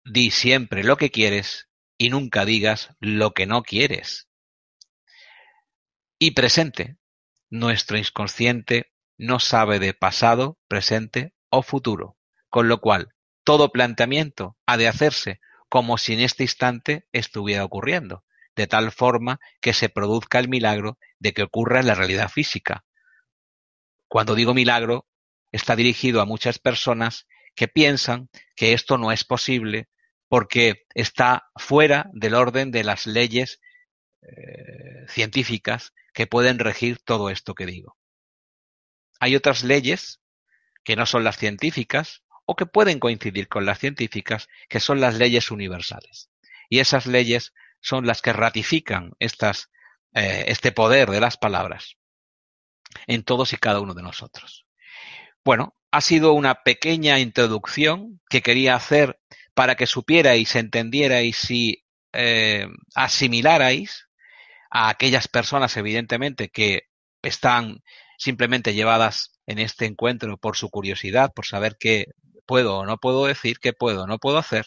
Di 0.03 0.31
siempre 0.31 0.83
lo 0.83 0.97
que 0.97 1.11
quieres 1.11 1.68
y 1.99 2.09
nunca 2.09 2.47
digas 2.47 2.89
lo 3.01 3.35
que 3.35 3.45
no 3.45 3.62
quieres. 3.62 4.31
Y 6.18 6.31
presente. 6.31 6.97
Nuestro 7.51 7.99
inconsciente 7.99 8.95
no 9.18 9.41
sabe 9.41 9.79
de 9.79 9.93
pasado, 9.93 10.59
presente 10.68 11.35
o 11.51 11.62
futuro, 11.62 12.16
con 12.49 12.68
lo 12.68 12.81
cual 12.81 13.14
todo 13.45 13.73
planteamiento 13.73 14.57
ha 14.64 14.79
de 14.79 14.89
hacerse 14.89 15.41
como 15.73 15.97
si 15.97 16.12
en 16.12 16.20
este 16.20 16.43
instante 16.43 17.07
estuviera 17.12 17.64
ocurriendo, 17.64 18.27
de 18.55 18.66
tal 18.66 18.93
forma 18.93 19.41
que 19.62 19.73
se 19.73 19.89
produzca 19.89 20.39
el 20.39 20.47
milagro 20.47 20.99
de 21.18 21.33
que 21.33 21.45
ocurra 21.45 21.81
en 21.81 21.87
la 21.87 21.95
realidad 21.95 22.29
física. 22.29 22.85
Cuando 24.07 24.35
digo 24.35 24.53
milagro, 24.53 25.09
está 25.51 25.75
dirigido 25.75 26.20
a 26.20 26.27
muchas 26.27 26.59
personas 26.59 27.27
que 27.55 27.68
piensan 27.68 28.29
que 28.55 28.75
esto 28.75 28.99
no 28.99 29.12
es 29.12 29.25
posible 29.25 29.89
porque 30.29 30.85
está 30.93 31.49
fuera 31.57 32.11
del 32.12 32.35
orden 32.35 32.70
de 32.70 32.85
las 32.85 33.07
leyes 33.07 33.59
eh, 34.20 35.07
científicas 35.09 35.95
que 36.12 36.27
pueden 36.27 36.59
regir 36.59 36.99
todo 36.99 37.31
esto 37.31 37.55
que 37.55 37.64
digo. 37.64 37.97
Hay 39.20 39.37
otras 39.37 39.64
leyes 39.64 40.20
que 40.85 40.97
no 40.97 41.07
son 41.07 41.25
las 41.25 41.39
científicas 41.39 42.23
o 42.45 42.57
que 42.57 42.66
pueden 42.66 42.99
coincidir 42.99 43.49
con 43.49 43.64
las 43.64 43.78
científicas, 43.78 44.49
que 44.68 44.80
son 44.80 45.01
las 45.01 45.16
leyes 45.16 45.51
universales. 45.51 46.30
Y 46.68 46.80
esas 46.80 47.07
leyes 47.07 47.53
son 47.80 48.07
las 48.07 48.22
que 48.22 48.32
ratifican 48.32 49.12
eh, 49.18 50.45
este 50.47 50.72
poder 50.72 51.11
de 51.11 51.20
las 51.20 51.36
palabras 51.36 51.97
en 53.07 53.22
todos 53.22 53.53
y 53.53 53.57
cada 53.57 53.80
uno 53.80 53.95
de 53.95 54.03
nosotros. 54.03 54.66
Bueno, 55.45 55.76
ha 55.90 56.01
sido 56.01 56.32
una 56.32 56.62
pequeña 56.62 57.18
introducción 57.18 58.20
que 58.28 58.43
quería 58.43 58.74
hacer 58.74 59.18
para 59.55 59.74
que 59.74 59.86
supierais, 59.86 60.57
entendierais 60.57 61.51
y 61.51 61.84
eh, 62.12 62.66
asimilarais 62.95 64.09
a 64.70 64.88
aquellas 64.88 65.28
personas, 65.28 65.76
evidentemente, 65.76 66.49
que 66.49 66.88
están 67.22 67.82
simplemente 68.16 68.74
llevadas 68.74 69.38
en 69.47 69.59
este 69.59 69.86
encuentro 69.86 70.38
por 70.38 70.57
su 70.57 70.70
curiosidad, 70.70 71.32
por 71.34 71.45
saber 71.45 71.76
qué 71.78 72.07
puedo 72.53 72.84
no 72.84 72.98
puedo 72.98 73.24
decir, 73.24 73.59
qué 73.61 73.72
puedo 73.72 74.03
o 74.03 74.07
no 74.07 74.18
puedo 74.18 74.36
hacer, 74.36 74.66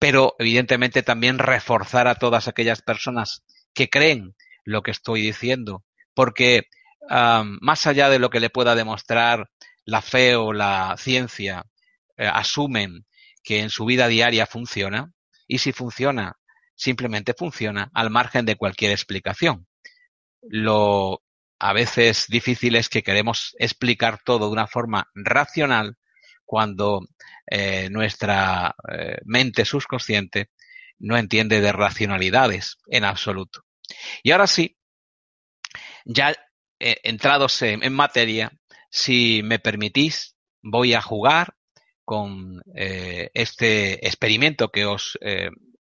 pero 0.00 0.34
evidentemente 0.40 1.04
también 1.04 1.38
reforzar 1.38 2.08
a 2.08 2.16
todas 2.16 2.48
aquellas 2.48 2.82
personas 2.82 3.44
que 3.72 3.88
creen 3.88 4.34
lo 4.64 4.82
que 4.82 4.90
estoy 4.90 5.22
diciendo, 5.22 5.84
porque 6.12 6.64
más 7.60 7.86
allá 7.86 8.08
de 8.08 8.18
lo 8.18 8.30
que 8.30 8.40
le 8.40 8.50
pueda 8.50 8.74
demostrar 8.74 9.48
la 9.84 10.02
fe 10.02 10.34
o 10.34 10.52
la 10.52 10.96
ciencia, 10.98 11.66
eh, 12.16 12.26
asumen 12.26 13.06
que 13.44 13.60
en 13.60 13.70
su 13.70 13.84
vida 13.84 14.08
diaria 14.08 14.44
funciona, 14.46 15.12
y 15.46 15.58
si 15.58 15.70
funciona, 15.70 16.34
simplemente 16.74 17.32
funciona 17.32 17.92
al 17.94 18.10
margen 18.10 18.44
de 18.44 18.56
cualquier 18.56 18.90
explicación. 18.90 19.68
Lo 20.42 21.22
a 21.60 21.72
veces 21.72 22.26
difícil 22.28 22.74
es 22.74 22.88
que 22.88 23.04
queremos 23.04 23.54
explicar 23.60 24.18
todo 24.24 24.46
de 24.46 24.52
una 24.52 24.66
forma 24.66 25.08
racional 25.14 25.96
cuando 26.46 27.06
eh, 27.46 27.90
nuestra 27.90 28.74
eh, 28.90 29.18
mente 29.24 29.64
subconsciente 29.64 30.50
no 30.98 31.18
entiende 31.18 31.60
de 31.60 31.72
racionalidades 31.72 32.78
en 32.86 33.04
absoluto. 33.04 33.64
Y 34.22 34.30
ahora 34.30 34.46
sí, 34.46 34.78
ya 36.04 36.34
eh, 36.78 36.96
entrados 37.02 37.60
en, 37.62 37.82
en, 37.82 37.92
materia, 37.92 38.52
si 38.88 39.42
me 39.44 39.58
permitís, 39.58 40.36
voy 40.62 40.94
a 40.94 41.02
jugar 41.02 41.54
con 42.04 42.62
este 42.74 44.06
experimento 44.06 44.68
que 44.70 44.84
os 44.84 45.18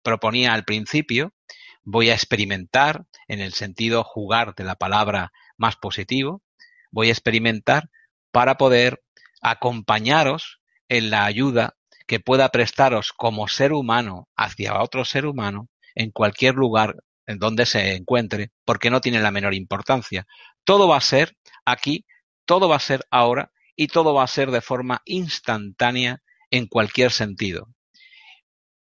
proponía 0.03 0.55
al 0.55 0.65
principio, 0.65 1.35
voy 1.83 2.09
a 2.09 2.15
experimentar 2.15 3.05
en 3.29 3.41
el 3.41 3.53
sentido 3.53 4.03
jugar 4.05 4.55
de 4.55 4.65
la 4.65 4.75
palabra 4.75 5.33
más 5.59 5.77
positivo, 5.77 6.43
voy 6.91 7.09
a 7.09 7.12
experimentar 7.12 7.91
para 8.33 8.57
poder 8.57 9.04
acompañaros 9.45 10.61
en 10.88 11.11
la 11.11 11.26
ayuda 11.26 11.76
que 12.07 12.18
pueda 12.18 12.49
prestaros 12.49 13.12
como 13.12 13.47
ser 13.47 13.72
humano 13.72 14.28
hacia 14.36 14.82
otro 14.82 15.05
ser 15.05 15.26
humano 15.26 15.68
en 15.95 16.11
cualquier 16.11 16.55
lugar 16.55 16.97
en 17.26 17.38
donde 17.38 17.66
se 17.66 17.95
encuentre, 17.95 18.51
porque 18.64 18.90
no 18.90 19.01
tiene 19.01 19.20
la 19.20 19.30
menor 19.30 19.55
importancia. 19.55 20.26
Todo 20.64 20.88
va 20.88 20.97
a 20.97 21.03
ser 21.03 21.36
aquí, 21.64 22.05
todo 22.45 22.68
va 22.68 22.76
a 22.76 22.80
ser 22.80 23.07
ahora 23.11 23.53
y 23.76 23.88
todo 23.88 24.14
va 24.14 24.24
a 24.24 24.28
ser 24.28 24.51
de 24.51 24.61
forma 24.61 25.03
instantánea 25.05 26.22
en 26.51 26.66
cualquier 26.66 27.12
sentido 27.12 27.68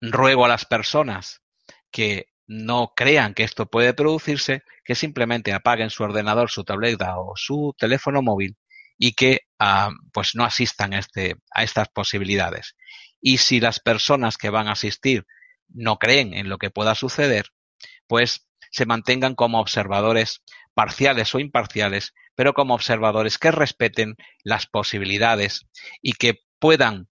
ruego 0.01 0.44
a 0.44 0.49
las 0.49 0.64
personas 0.64 1.42
que 1.90 2.26
no 2.46 2.92
crean 2.94 3.34
que 3.34 3.42
esto 3.42 3.66
puede 3.66 3.92
producirse, 3.92 4.62
que 4.84 4.94
simplemente 4.94 5.53
apaguen 5.53 5.90
su 5.90 6.05
ordenador, 6.05 6.51
su 6.51 6.64
tableta 6.64 7.18
o 7.18 7.32
su 7.36 7.74
teléfono 7.76 8.22
móvil 8.22 8.57
y 8.99 9.12
que 9.12 9.42
ah, 9.59 9.90
pues 10.12 10.34
no 10.34 10.44
asistan 10.44 10.92
a, 10.92 10.99
este, 10.99 11.36
a 11.51 11.62
estas 11.62 11.88
posibilidades. 11.88 12.76
Y 13.20 13.38
si 13.38 13.61
las 13.61 13.80
personas 13.80 14.36
que 14.36 14.51
van 14.51 14.68
a 14.68 14.72
asistir 14.72 15.26
no 15.68 15.99
creen 15.99 16.34
en 16.34 16.49
lo 16.49 16.59
que 16.59 16.70
pueda 16.70 16.94
suceder, 16.94 17.46
pues 18.07 18.46
se 18.70 18.86
mantengan 18.86 19.34
como 19.34 19.61
observadores 19.61 20.42
parciales 20.74 21.34
o 21.34 21.40
imparciales, 21.40 22.14
pero 22.34 22.53
como 22.55 22.74
observadores 22.74 23.38
que 23.38 23.51
respeten 23.51 24.16
las 24.44 24.66
posibilidades 24.66 25.66
y 26.03 26.12
que 26.12 26.40
puedan 26.59 27.09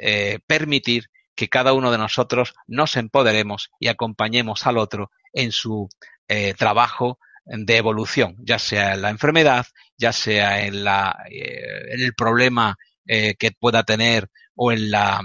eh, 0.00 0.38
permitir 0.46 1.06
que 1.34 1.48
cada 1.48 1.72
uno 1.72 1.90
de 1.90 1.98
nosotros 1.98 2.54
nos 2.66 2.96
empoderemos 2.96 3.70
y 3.78 3.88
acompañemos 3.88 4.66
al 4.66 4.76
otro 4.76 5.10
en 5.32 5.52
su 5.52 5.88
eh, 6.28 6.54
trabajo 6.54 7.18
de 7.48 7.76
evolución, 7.76 8.36
ya 8.40 8.58
sea 8.58 8.94
en 8.94 9.02
la 9.02 9.10
enfermedad, 9.10 9.66
ya 9.96 10.12
sea 10.12 10.64
en, 10.64 10.84
la, 10.84 11.24
eh, 11.30 11.62
en 11.90 12.00
el 12.00 12.14
problema 12.14 12.76
eh, 13.06 13.34
que 13.38 13.52
pueda 13.52 13.82
tener 13.84 14.28
o 14.54 14.72
en 14.72 14.90
la 14.90 15.20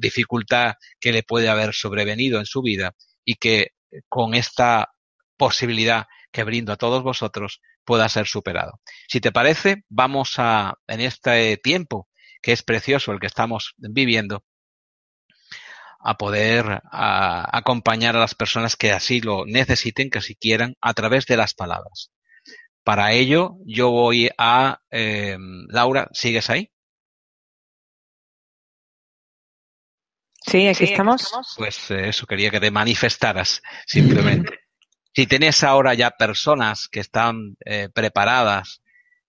dificultad 0.00 0.74
que 1.00 1.12
le 1.12 1.24
puede 1.24 1.48
haber 1.48 1.74
sobrevenido 1.74 2.38
en 2.38 2.46
su 2.46 2.62
vida 2.62 2.92
y 3.24 3.34
que 3.34 3.72
con 4.08 4.34
esta 4.34 4.92
posibilidad 5.36 6.06
que 6.30 6.44
brindo 6.44 6.72
a 6.72 6.76
todos 6.76 7.02
vosotros 7.02 7.60
pueda 7.84 8.08
ser 8.08 8.26
superado. 8.26 8.80
Si 9.08 9.20
te 9.20 9.32
parece, 9.32 9.84
vamos 9.88 10.34
a, 10.38 10.74
en 10.86 11.00
este 11.00 11.56
tiempo 11.56 12.08
que 12.42 12.52
es 12.52 12.62
precioso 12.62 13.12
el 13.12 13.20
que 13.20 13.26
estamos 13.26 13.74
viviendo, 13.76 14.44
a 16.08 16.16
poder 16.16 16.82
acompañar 16.92 18.14
a 18.14 18.20
las 18.20 18.36
personas 18.36 18.76
que 18.76 18.92
así 18.92 19.20
lo 19.20 19.44
necesiten, 19.44 20.08
que 20.08 20.18
así 20.18 20.36
quieran, 20.36 20.76
a 20.80 20.94
través 20.94 21.26
de 21.26 21.36
las 21.36 21.52
palabras. 21.52 22.12
Para 22.84 23.12
ello, 23.12 23.56
yo 23.64 23.90
voy 23.90 24.30
a... 24.38 24.78
Eh, 24.92 25.36
Laura, 25.68 26.08
¿sigues 26.12 26.48
ahí? 26.48 26.70
Sí, 30.46 30.68
aquí 30.68 30.84
estamos. 30.84 31.28
Pues 31.56 31.90
eh, 31.90 32.10
eso 32.10 32.24
quería 32.24 32.52
que 32.52 32.60
te 32.60 32.70
manifestaras, 32.70 33.60
simplemente. 33.84 34.60
si 35.12 35.26
tienes 35.26 35.64
ahora 35.64 35.94
ya 35.94 36.12
personas 36.12 36.86
que 36.86 37.00
están 37.00 37.56
eh, 37.64 37.88
preparadas, 37.92 38.80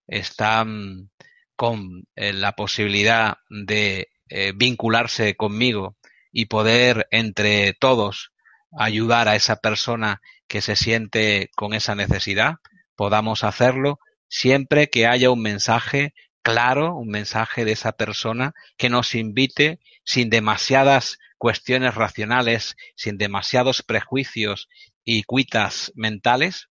están 0.06 1.10
con 1.56 2.04
eh, 2.16 2.34
la 2.34 2.52
posibilidad 2.52 3.38
de 3.50 4.12
vincularse 4.56 5.38
conmigo 5.38 5.97
y 6.32 6.46
poder 6.46 7.08
entre 7.12 7.74
todos 7.74 8.32
ayudar 8.78 9.28
a 9.28 9.36
esa 9.36 9.58
persona 9.58 10.22
que 10.48 10.62
se 10.62 10.76
siente 10.76 11.50
con 11.56 11.74
esa 11.74 11.96
necesidad, 11.96 12.56
podamos 12.96 13.44
hacerlo 13.44 14.00
siempre 14.28 14.90
que 14.90 15.08
haya 15.08 15.32
un 15.32 15.42
mensaje 15.42 16.14
claro, 16.42 16.96
un 16.96 17.10
mensaje 17.10 17.66
de 17.66 17.74
esa 17.74 17.92
persona 17.92 18.54
que 18.78 18.90
nos 18.90 19.16
invite 19.16 19.80
sin 20.04 20.30
demasiadas 20.30 21.20
cuestiones 21.38 21.96
racionales, 21.96 22.76
sin 22.96 23.18
demasiados 23.18 23.84
prejuicios 23.84 24.70
y 25.04 25.24
cuitas 25.24 25.92
mentales, 25.96 26.70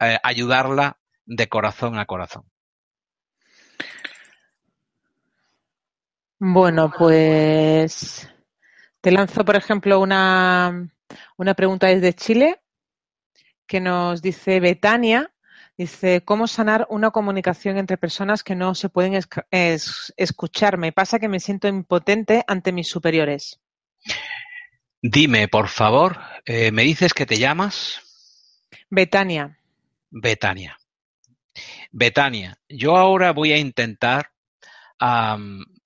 eh, 0.00 0.18
ayudarla 0.22 0.98
de 1.26 1.48
corazón 1.48 1.98
a 1.98 2.06
corazón. 2.06 2.44
Bueno, 6.40 6.92
pues 6.96 8.30
te 9.08 9.12
lanzo, 9.12 9.42
por 9.42 9.56
ejemplo, 9.56 10.00
una, 10.00 10.86
una 11.38 11.54
pregunta 11.54 11.86
desde 11.86 12.12
Chile 12.12 12.60
que 13.66 13.80
nos 13.80 14.20
dice 14.20 14.60
Betania. 14.60 15.32
Dice, 15.78 16.20
¿cómo 16.26 16.46
sanar 16.46 16.86
una 16.90 17.10
comunicación 17.10 17.78
entre 17.78 17.96
personas 17.96 18.42
que 18.42 18.54
no 18.54 18.74
se 18.74 18.90
pueden 18.90 19.18
escuchar? 20.18 20.76
Me 20.76 20.92
pasa 20.92 21.18
que 21.18 21.28
me 21.28 21.40
siento 21.40 21.68
impotente 21.68 22.44
ante 22.46 22.70
mis 22.70 22.90
superiores. 22.90 23.58
Dime, 25.00 25.48
por 25.48 25.68
favor, 25.68 26.18
eh, 26.44 26.70
¿me 26.70 26.82
dices 26.82 27.14
que 27.14 27.24
te 27.24 27.38
llamas? 27.38 28.02
Betania. 28.90 29.58
Betania. 30.10 30.76
Betania, 31.92 32.58
yo 32.68 32.94
ahora 32.98 33.32
voy 33.32 33.52
a 33.52 33.56
intentar 33.56 34.32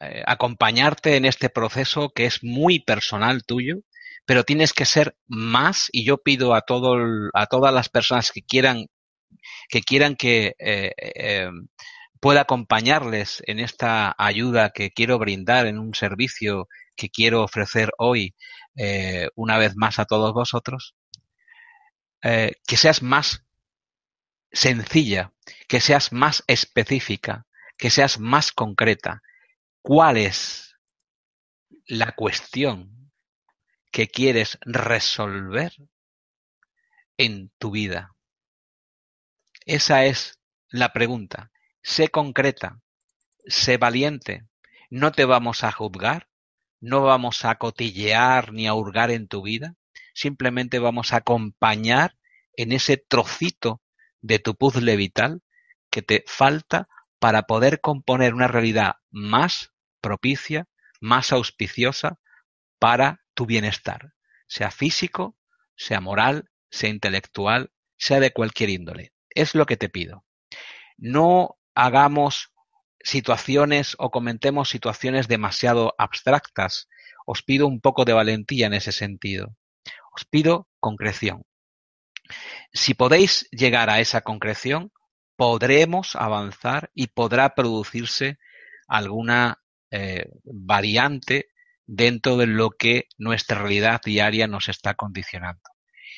eh, 0.02 0.22
acompañarte 0.26 1.16
en 1.16 1.24
este 1.24 1.48
proceso 1.48 2.10
que 2.10 2.26
es 2.26 2.42
muy 2.42 2.80
personal 2.80 3.44
tuyo, 3.44 3.76
pero 4.26 4.42
tienes 4.42 4.72
que 4.72 4.84
ser 4.84 5.16
más 5.28 5.88
y 5.92 6.04
yo 6.04 6.18
pido 6.18 6.54
a, 6.54 6.62
todo, 6.62 6.96
a 7.34 7.46
todas 7.46 7.72
las 7.72 7.88
personas 7.88 8.32
que 8.32 8.42
quieran 8.42 8.86
que 9.68 9.82
quieran 9.82 10.16
que 10.16 10.54
eh, 10.58 10.92
eh, 10.98 11.48
pueda 12.20 12.42
acompañarles 12.42 13.42
en 13.46 13.60
esta 13.60 14.14
ayuda 14.18 14.70
que 14.70 14.90
quiero 14.90 15.18
brindar, 15.18 15.66
en 15.66 15.78
un 15.78 15.94
servicio 15.94 16.68
que 16.96 17.08
quiero 17.08 17.42
ofrecer 17.42 17.90
hoy 17.98 18.34
una 19.34 19.58
vez 19.58 19.74
más 19.76 19.98
a 19.98 20.04
todos 20.04 20.32
vosotros, 20.32 20.94
que 22.22 22.76
seas 22.76 23.02
más 23.02 23.44
sencilla, 24.52 25.32
que 25.68 25.80
seas 25.80 26.12
más 26.12 26.44
específica, 26.46 27.46
que 27.76 27.90
seas 27.90 28.18
más 28.18 28.52
concreta. 28.52 29.22
¿Cuál 29.84 30.16
es 30.16 30.76
la 31.88 32.12
cuestión 32.12 33.10
que 33.90 34.06
quieres 34.06 34.56
resolver 34.60 35.72
en 37.16 37.50
tu 37.58 37.72
vida? 37.72 38.14
Esa 39.66 40.04
es 40.04 40.38
la 40.68 40.92
pregunta. 40.92 41.50
Sé 41.82 42.10
concreta, 42.10 42.80
sé 43.44 43.76
valiente. 43.76 44.46
No 44.88 45.10
te 45.10 45.24
vamos 45.24 45.64
a 45.64 45.72
juzgar, 45.72 46.28
no 46.78 47.02
vamos 47.02 47.44
a 47.44 47.56
cotillear 47.56 48.52
ni 48.52 48.68
a 48.68 48.74
hurgar 48.74 49.10
en 49.10 49.26
tu 49.26 49.42
vida, 49.42 49.74
simplemente 50.14 50.78
vamos 50.78 51.12
a 51.12 51.16
acompañar 51.16 52.16
en 52.56 52.70
ese 52.70 52.98
trocito 52.98 53.82
de 54.20 54.38
tu 54.38 54.54
puzzle 54.54 54.94
vital 54.94 55.42
que 55.90 56.02
te 56.02 56.22
falta 56.28 56.88
para 57.18 57.42
poder 57.42 57.80
componer 57.80 58.32
una 58.32 58.46
realidad 58.46 58.94
más 59.10 59.71
propicia, 60.02 60.66
más 61.00 61.32
auspiciosa 61.32 62.18
para 62.78 63.22
tu 63.32 63.46
bienestar, 63.46 64.12
sea 64.46 64.70
físico, 64.70 65.36
sea 65.76 66.00
moral, 66.00 66.50
sea 66.70 66.90
intelectual, 66.90 67.72
sea 67.96 68.20
de 68.20 68.32
cualquier 68.32 68.70
índole. 68.70 69.12
Es 69.30 69.54
lo 69.54 69.64
que 69.64 69.76
te 69.78 69.88
pido. 69.88 70.24
No 70.98 71.56
hagamos 71.74 72.52
situaciones 73.00 73.96
o 73.98 74.10
comentemos 74.10 74.68
situaciones 74.68 75.28
demasiado 75.28 75.94
abstractas. 75.98 76.88
Os 77.26 77.42
pido 77.42 77.66
un 77.66 77.80
poco 77.80 78.04
de 78.04 78.12
valentía 78.12 78.66
en 78.66 78.74
ese 78.74 78.92
sentido. 78.92 79.56
Os 80.14 80.24
pido 80.24 80.68
concreción. 80.78 81.44
Si 82.72 82.94
podéis 82.94 83.48
llegar 83.50 83.90
a 83.90 84.00
esa 84.00 84.22
concreción, 84.22 84.92
podremos 85.36 86.16
avanzar 86.16 86.90
y 86.94 87.08
podrá 87.08 87.54
producirse 87.54 88.38
alguna 88.86 89.61
eh, 89.92 90.24
variante 90.44 91.50
dentro 91.86 92.36
de 92.36 92.46
lo 92.46 92.70
que 92.70 93.08
nuestra 93.18 93.58
realidad 93.58 94.00
diaria 94.04 94.46
nos 94.46 94.68
está 94.68 94.94
condicionando. 94.94 95.62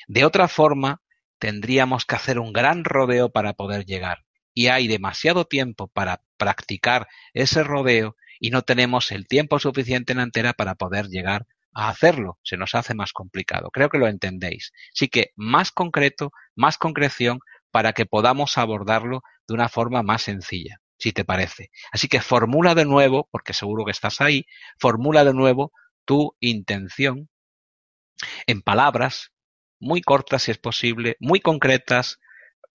De 0.06 0.24
otra 0.24 0.48
forma, 0.48 1.02
tendríamos 1.38 2.04
que 2.06 2.14
hacer 2.14 2.38
un 2.38 2.52
gran 2.52 2.84
rodeo 2.84 3.30
para 3.30 3.54
poder 3.54 3.84
llegar. 3.84 4.24
Y 4.54 4.68
hay 4.68 4.86
demasiado 4.86 5.46
tiempo 5.46 5.88
para 5.88 6.22
practicar 6.36 7.08
ese 7.32 7.64
rodeo 7.64 8.16
y 8.38 8.50
no 8.50 8.62
tenemos 8.62 9.10
el 9.10 9.26
tiempo 9.26 9.58
suficiente 9.58 10.12
en 10.12 10.20
antera 10.20 10.52
para 10.52 10.76
poder 10.76 11.08
llegar 11.08 11.46
a 11.74 11.88
hacerlo. 11.88 12.38
Se 12.44 12.56
nos 12.56 12.74
hace 12.74 12.94
más 12.94 13.12
complicado. 13.12 13.70
Creo 13.72 13.88
que 13.88 13.98
lo 13.98 14.06
entendéis. 14.06 14.72
Así 14.94 15.08
que 15.08 15.32
más 15.34 15.72
concreto, 15.72 16.30
más 16.54 16.78
concreción 16.78 17.40
para 17.70 17.92
que 17.92 18.06
podamos 18.06 18.56
abordarlo 18.56 19.22
de 19.48 19.54
una 19.54 19.68
forma 19.68 20.04
más 20.04 20.22
sencilla, 20.22 20.80
si 21.04 21.12
te 21.12 21.26
parece. 21.26 21.70
Así 21.92 22.08
que 22.08 22.22
formula 22.22 22.74
de 22.74 22.86
nuevo, 22.86 23.28
porque 23.30 23.52
seguro 23.52 23.84
que 23.84 23.90
estás 23.90 24.22
ahí, 24.22 24.46
formula 24.78 25.22
de 25.22 25.34
nuevo 25.34 25.70
tu 26.06 26.34
intención 26.40 27.28
en 28.46 28.62
palabras 28.62 29.32
muy 29.80 30.00
cortas 30.00 30.44
si 30.44 30.52
es 30.52 30.56
posible, 30.56 31.18
muy 31.20 31.40
concretas. 31.40 32.20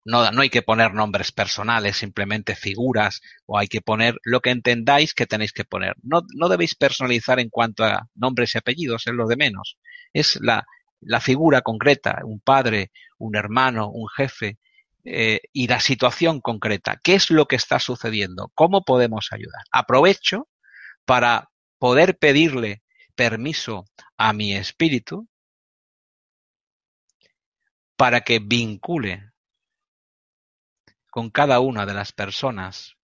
No, 0.03 0.31
no 0.31 0.41
hay 0.41 0.49
que 0.49 0.63
poner 0.63 0.91
nombres 0.95 1.31
personales, 1.31 1.97
simplemente 1.97 2.55
figuras, 2.55 3.21
o 3.45 3.59
hay 3.59 3.67
que 3.67 3.81
poner 3.81 4.17
lo 4.23 4.41
que 4.41 4.49
entendáis 4.49 5.13
que 5.13 5.27
tenéis 5.27 5.53
que 5.53 5.63
poner. 5.63 5.95
No, 6.01 6.23
no 6.35 6.49
debéis 6.49 6.73
personalizar 6.73 7.39
en 7.39 7.49
cuanto 7.49 7.83
a 7.83 8.07
nombres 8.15 8.55
y 8.55 8.57
apellidos, 8.57 9.05
es 9.05 9.13
lo 9.13 9.27
de 9.27 9.37
menos. 9.37 9.77
Es 10.13 10.39
la, 10.41 10.65
la 10.99 11.21
figura 11.21 11.61
concreta, 11.61 12.21
un 12.23 12.39
padre, 12.39 12.91
un 13.19 13.35
hermano, 13.35 13.89
un 13.91 14.07
jefe, 14.09 14.57
eh, 15.05 15.41
y 15.53 15.67
la 15.67 15.79
situación 15.79 16.41
concreta. 16.41 16.99
¿Qué 17.03 17.13
es 17.13 17.29
lo 17.29 17.45
que 17.45 17.55
está 17.55 17.79
sucediendo? 17.79 18.51
¿Cómo 18.55 18.83
podemos 18.83 19.27
ayudar? 19.31 19.63
Aprovecho 19.71 20.49
para 21.05 21.51
poder 21.77 22.17
pedirle 22.17 22.81
permiso 23.15 23.85
a 24.17 24.33
mi 24.33 24.55
espíritu 24.55 25.27
para 27.95 28.21
que 28.21 28.39
vincule 28.39 29.31
con 31.11 31.29
cada 31.29 31.59
una 31.59 31.85
de 31.85 31.93
las 31.93 32.11
personas 32.11 32.97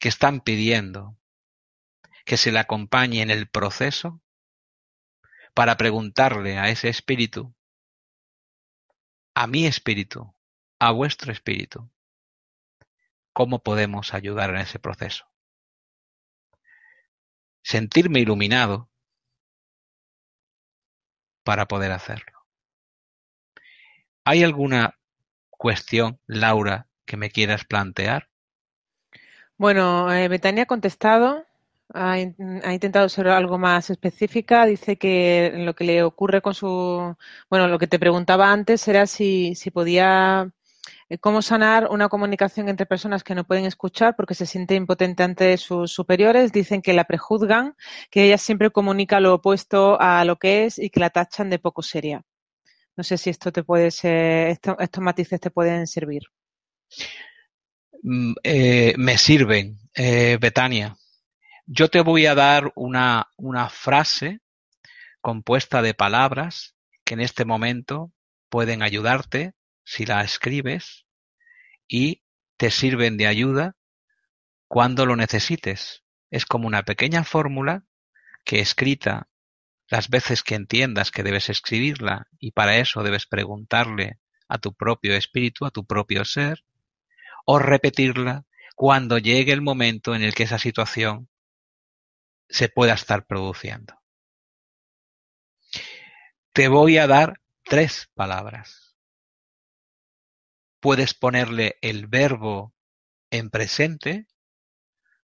que 0.00 0.08
están 0.08 0.40
pidiendo 0.40 1.18
que 2.24 2.36
se 2.36 2.52
le 2.52 2.58
acompañe 2.58 3.22
en 3.22 3.30
el 3.30 3.48
proceso 3.48 4.20
para 5.54 5.76
preguntarle 5.76 6.58
a 6.58 6.68
ese 6.68 6.88
espíritu, 6.88 7.54
a 9.40 9.46
mi 9.46 9.66
espíritu, 9.66 10.34
a 10.80 10.90
vuestro 10.90 11.30
espíritu, 11.30 11.88
cómo 13.32 13.62
podemos 13.62 14.12
ayudar 14.12 14.50
en 14.50 14.56
ese 14.56 14.80
proceso. 14.80 15.26
Sentirme 17.62 18.18
iluminado 18.18 18.90
para 21.44 21.68
poder 21.68 21.92
hacerlo. 21.92 22.36
¿Hay 24.24 24.42
alguna 24.42 24.98
cuestión, 25.50 26.20
Laura, 26.26 26.88
que 27.06 27.16
me 27.16 27.30
quieras 27.30 27.64
plantear? 27.64 28.28
Bueno, 29.56 30.12
eh, 30.12 30.26
Betania 30.26 30.64
ha 30.64 30.66
contestado, 30.66 31.46
ha, 31.94 32.18
intentado 32.18 33.08
ser 33.08 33.28
algo 33.28 33.58
más 33.58 33.90
específica. 33.90 34.66
Dice 34.66 34.96
que 34.96 35.52
lo 35.56 35.74
que 35.74 35.84
le 35.84 36.02
ocurre 36.02 36.42
con 36.42 36.54
su. 36.54 37.16
Bueno, 37.50 37.68
lo 37.68 37.78
que 37.78 37.86
te 37.86 37.98
preguntaba 37.98 38.52
antes 38.52 38.86
era 38.88 39.06
si, 39.06 39.54
si 39.54 39.70
podía. 39.70 40.50
Eh, 41.08 41.18
¿Cómo 41.18 41.42
sanar 41.42 41.88
una 41.90 42.08
comunicación 42.08 42.68
entre 42.68 42.86
personas 42.86 43.24
que 43.24 43.34
no 43.34 43.44
pueden 43.44 43.64
escuchar 43.64 44.14
porque 44.16 44.34
se 44.34 44.46
siente 44.46 44.74
impotente 44.74 45.22
ante 45.22 45.56
sus 45.56 45.92
superiores? 45.92 46.52
Dicen 46.52 46.82
que 46.82 46.92
la 46.92 47.04
prejuzgan, 47.04 47.74
que 48.10 48.24
ella 48.24 48.38
siempre 48.38 48.70
comunica 48.70 49.20
lo 49.20 49.34
opuesto 49.34 50.00
a 50.00 50.24
lo 50.24 50.36
que 50.38 50.66
es 50.66 50.78
y 50.78 50.90
que 50.90 51.00
la 51.00 51.10
tachan 51.10 51.50
de 51.50 51.58
poco 51.58 51.82
seria. 51.82 52.22
No 52.96 53.04
sé 53.04 53.16
si 53.16 53.30
esto 53.30 53.52
te 53.52 53.62
puede 53.62 53.90
ser, 53.90 54.48
estos 54.50 55.02
matices 55.02 55.40
te 55.40 55.50
pueden 55.50 55.86
servir. 55.86 56.22
Mm, 58.02 58.34
eh, 58.42 58.94
me 58.96 59.18
sirven, 59.18 59.78
eh, 59.94 60.36
Betania. 60.40 60.96
Yo 61.70 61.90
te 61.90 62.00
voy 62.00 62.24
a 62.24 62.34
dar 62.34 62.72
una, 62.76 63.28
frase 63.68 64.40
compuesta 65.20 65.82
de 65.82 65.92
palabras 65.92 66.74
que 67.04 67.12
en 67.12 67.20
este 67.20 67.44
momento 67.44 68.10
pueden 68.48 68.82
ayudarte 68.82 69.52
si 69.84 70.06
la 70.06 70.22
escribes 70.22 71.04
y 71.86 72.22
te 72.56 72.70
sirven 72.70 73.18
de 73.18 73.26
ayuda 73.26 73.76
cuando 74.66 75.04
lo 75.04 75.14
necesites. 75.14 76.04
Es 76.30 76.46
como 76.46 76.66
una 76.66 76.84
pequeña 76.84 77.22
fórmula 77.22 77.84
que 78.44 78.60
escrita 78.60 79.28
las 79.88 80.08
veces 80.08 80.42
que 80.42 80.54
entiendas 80.54 81.10
que 81.10 81.22
debes 81.22 81.50
escribirla 81.50 82.28
y 82.38 82.52
para 82.52 82.78
eso 82.78 83.02
debes 83.02 83.26
preguntarle 83.26 84.18
a 84.48 84.56
tu 84.56 84.72
propio 84.72 85.14
espíritu, 85.14 85.66
a 85.66 85.70
tu 85.70 85.84
propio 85.84 86.24
ser, 86.24 86.64
o 87.44 87.58
repetirla 87.58 88.46
cuando 88.74 89.18
llegue 89.18 89.52
el 89.52 89.60
momento 89.60 90.14
en 90.14 90.22
el 90.22 90.34
que 90.34 90.44
esa 90.44 90.58
situación 90.58 91.28
se 92.48 92.68
pueda 92.68 92.94
estar 92.94 93.26
produciendo. 93.26 94.00
Te 96.52 96.68
voy 96.68 96.98
a 96.98 97.06
dar 97.06 97.40
tres 97.62 98.10
palabras. 98.14 98.96
Puedes 100.80 101.14
ponerle 101.14 101.78
el 101.82 102.06
verbo 102.06 102.74
en 103.30 103.50
presente, 103.50 104.26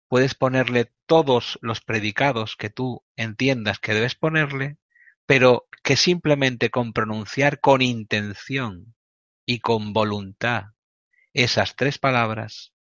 puedes 0.07 0.35
ponerle 0.35 0.93
todos 1.05 1.59
los 1.61 1.81
predicados 1.81 2.55
que 2.55 2.69
tú 2.69 3.03
entiendas 3.15 3.79
que 3.79 3.93
debes 3.93 4.15
ponerle, 4.15 4.77
pero 5.25 5.67
que 5.83 5.95
simplemente 5.95 6.69
con 6.69 6.93
pronunciar 6.93 7.59
con 7.59 7.81
intención 7.81 8.95
y 9.45 9.59
con 9.59 9.93
voluntad 9.93 10.73
esas 11.33 11.75
tres 11.75 11.99
palabras, 11.99 12.73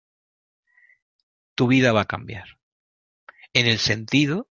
tu 1.55 1.67
vida 1.67 1.91
va 1.91 2.01
a 2.01 2.05
cambiar. 2.05 2.57
En 3.58 3.66
el 3.66 3.80
sentido 3.80 4.47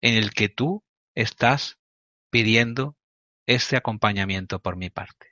en 0.00 0.14
el 0.14 0.32
que 0.32 0.48
tú 0.48 0.82
estás 1.14 1.78
pidiendo 2.30 2.96
este 3.44 3.76
acompañamiento 3.76 4.62
por 4.62 4.74
mi 4.74 4.88
parte. 4.88 5.30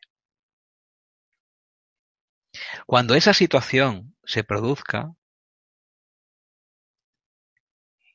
Cuando 2.85 3.15
esa 3.15 3.33
situación 3.33 4.19
se 4.23 4.45
produzca, 4.45 5.15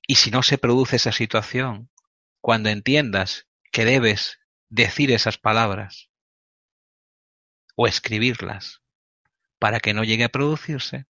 y 0.05 0.17
si 0.17 0.29
no 0.29 0.43
se 0.43 0.59
produce 0.59 0.97
esa 0.97 1.11
situación, 1.11 1.89
cuando 2.39 2.69
entiendas 2.69 3.47
que 3.71 3.85
debes 3.85 4.39
decir 4.69 5.09
esas 5.11 5.39
palabras 5.39 6.11
o 7.75 7.87
escribirlas 7.87 8.83
para 9.57 9.79
que 9.79 9.95
no 9.95 10.03
llegue 10.03 10.25
a 10.25 10.29
producirse, 10.29 11.07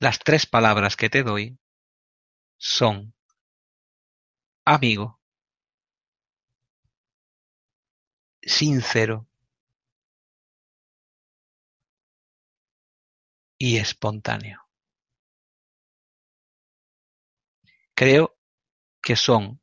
las 0.00 0.18
tres 0.20 0.46
palabras 0.46 0.96
que 0.96 1.10
te 1.10 1.22
doy 1.22 1.58
son 2.62 3.12
amigo, 4.64 5.18
sincero 8.42 9.26
y 13.58 13.78
espontáneo. 13.78 14.60
Creo 17.96 18.36
que 19.02 19.16
son 19.16 19.60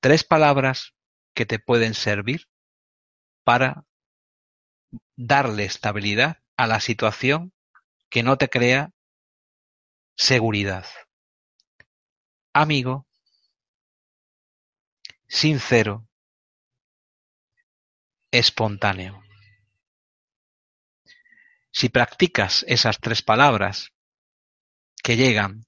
tres 0.00 0.24
palabras 0.24 0.94
que 1.34 1.44
te 1.44 1.58
pueden 1.58 1.92
servir 1.92 2.48
para 3.44 3.84
darle 5.16 5.66
estabilidad 5.66 6.42
a 6.56 6.66
la 6.66 6.80
situación 6.80 7.52
que 8.08 8.22
no 8.22 8.38
te 8.38 8.48
crea 8.48 8.92
seguridad. 10.16 10.86
Amigo, 12.58 13.06
sincero, 15.28 16.08
espontáneo. 18.30 19.22
Si 21.70 21.90
practicas 21.90 22.64
esas 22.66 22.98
tres 22.98 23.20
palabras 23.20 23.92
que 25.04 25.18
llegan 25.18 25.66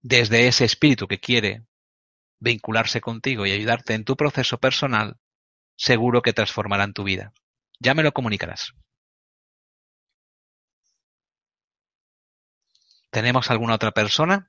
desde 0.00 0.46
ese 0.46 0.64
espíritu 0.64 1.08
que 1.08 1.18
quiere 1.18 1.66
vincularse 2.38 3.00
contigo 3.00 3.46
y 3.46 3.50
ayudarte 3.50 3.94
en 3.94 4.04
tu 4.04 4.14
proceso 4.14 4.58
personal, 4.58 5.18
seguro 5.74 6.22
que 6.22 6.32
transformarán 6.32 6.92
tu 6.92 7.02
vida. 7.02 7.32
Ya 7.80 7.94
me 7.94 8.04
lo 8.04 8.12
comunicarás. 8.12 8.74
¿Tenemos 13.10 13.50
alguna 13.50 13.74
otra 13.74 13.90
persona? 13.90 14.48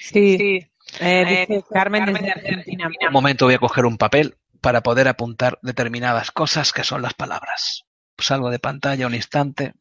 Sí, 0.00 0.34
eh, 0.34 0.68
eh, 1.00 1.46
dice 1.48 1.64
Carmen 1.70 2.06
desde 2.06 2.30
Argentina. 2.30 2.88
Un 2.88 3.12
momento, 3.12 3.46
voy 3.46 3.54
a 3.54 3.58
coger 3.58 3.86
un 3.86 3.96
papel 3.96 4.36
para 4.60 4.82
poder 4.82 5.08
apuntar 5.08 5.58
determinadas 5.62 6.30
cosas 6.30 6.72
que 6.72 6.84
son 6.84 7.02
las 7.02 7.14
palabras. 7.14 7.84
Salgo 8.18 8.50
de 8.50 8.58
pantalla 8.58 9.06
un 9.06 9.14
instante. 9.14 9.74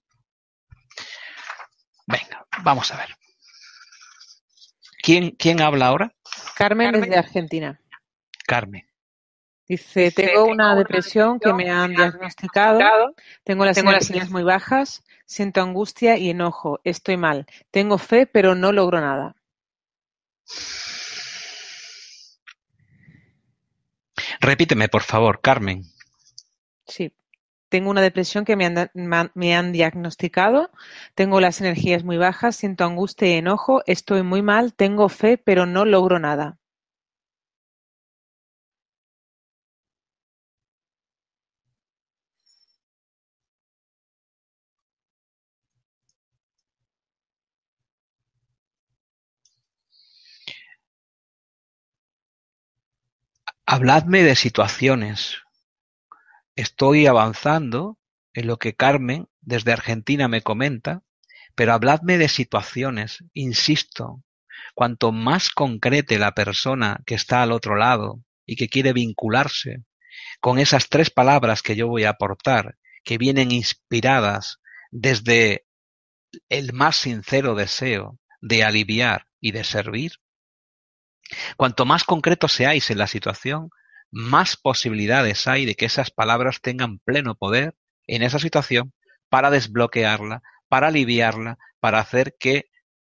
Venga, 2.07 2.45
vamos 2.63 2.91
a 2.91 2.97
ver. 2.97 3.09
¿Quién, 5.01 5.31
quién 5.31 5.61
habla 5.61 5.87
ahora? 5.87 6.13
Carmen, 6.55 6.91
desde 6.93 7.17
Argentina. 7.17 7.79
Carmen. 8.45 8.87
Dice, 9.67 10.11
tengo 10.11 10.45
una 10.45 10.75
depresión 10.75 11.39
que 11.39 11.53
me 11.53 11.69
han 11.69 11.91
diagnosticado, 11.93 13.15
tengo 13.43 13.63
las 13.63 13.77
energías 13.77 14.29
muy 14.29 14.43
bajas, 14.43 15.03
siento 15.25 15.61
angustia 15.61 16.17
y 16.17 16.29
enojo, 16.29 16.81
estoy 16.83 17.15
mal, 17.15 17.45
tengo 17.71 17.97
fe 17.97 18.27
pero 18.27 18.55
no 18.55 18.73
logro 18.73 18.99
nada. 18.99 19.35
Repíteme, 24.39 24.89
por 24.89 25.03
favor, 25.03 25.39
Carmen. 25.41 25.83
Sí, 26.85 27.13
tengo 27.69 27.89
una 27.89 28.01
depresión 28.01 28.45
que 28.45 28.55
me 28.55 29.55
han, 29.55 29.71
diagnosticado, 29.71 30.69
tengo 31.15 31.39
las 31.39 31.61
energías 31.61 32.03
muy 32.03 32.17
bajas, 32.17 32.55
siento 32.55 32.83
angustia 32.83 33.29
y 33.29 33.37
enojo, 33.37 33.81
estoy 33.85 34.21
muy 34.21 34.41
mal, 34.41 34.73
tengo 34.73 35.09
fe, 35.09 35.37
pero 35.37 35.65
no 35.65 35.85
logro 35.85 36.19
nada. 36.19 36.57
Habladme 53.75 54.21
de 54.21 54.35
situaciones. 54.35 55.41
Estoy 56.55 57.07
avanzando 57.07 57.97
en 58.35 58.45
lo 58.45 58.57
que 58.57 58.75
Carmen 58.75 59.29
desde 59.41 59.73
Argentina 59.73 60.27
me 60.27 60.43
comenta, 60.43 61.01
pero 61.55 61.73
habladme 61.73 62.19
de 62.19 62.29
situaciones, 62.29 63.23
insisto, 63.33 64.23
cuanto 64.75 65.11
más 65.11 65.49
concrete 65.49 66.19
la 66.19 66.35
persona 66.35 67.01
que 67.07 67.15
está 67.15 67.41
al 67.41 67.51
otro 67.51 67.75
lado 67.75 68.23
y 68.45 68.57
que 68.57 68.69
quiere 68.69 68.93
vincularse 68.93 69.77
con 70.39 70.59
esas 70.59 70.87
tres 70.87 71.09
palabras 71.09 71.63
que 71.63 71.75
yo 71.75 71.87
voy 71.87 72.03
a 72.03 72.11
aportar, 72.11 72.77
que 73.03 73.17
vienen 73.17 73.51
inspiradas 73.51 74.59
desde 74.91 75.65
el 76.47 76.73
más 76.73 76.97
sincero 76.97 77.55
deseo 77.55 78.19
de 78.39 78.63
aliviar 78.63 79.25
y 79.39 79.51
de 79.51 79.63
servir, 79.63 80.19
cuanto 81.57 81.85
más 81.85 82.03
concreto 82.03 82.47
seáis 82.47 82.89
en 82.91 82.97
la 82.97 83.07
situación, 83.07 83.69
más 84.11 84.57
posibilidades 84.57 85.47
hay 85.47 85.65
de 85.65 85.75
que 85.75 85.85
esas 85.85 86.11
palabras 86.11 86.61
tengan 86.61 86.99
pleno 86.99 87.35
poder 87.35 87.75
en 88.07 88.21
esa 88.21 88.39
situación 88.39 88.93
para 89.29 89.49
desbloquearla, 89.49 90.43
para 90.67 90.87
aliviarla, 90.87 91.57
para 91.79 91.99
hacer 91.99 92.35
que 92.39 92.65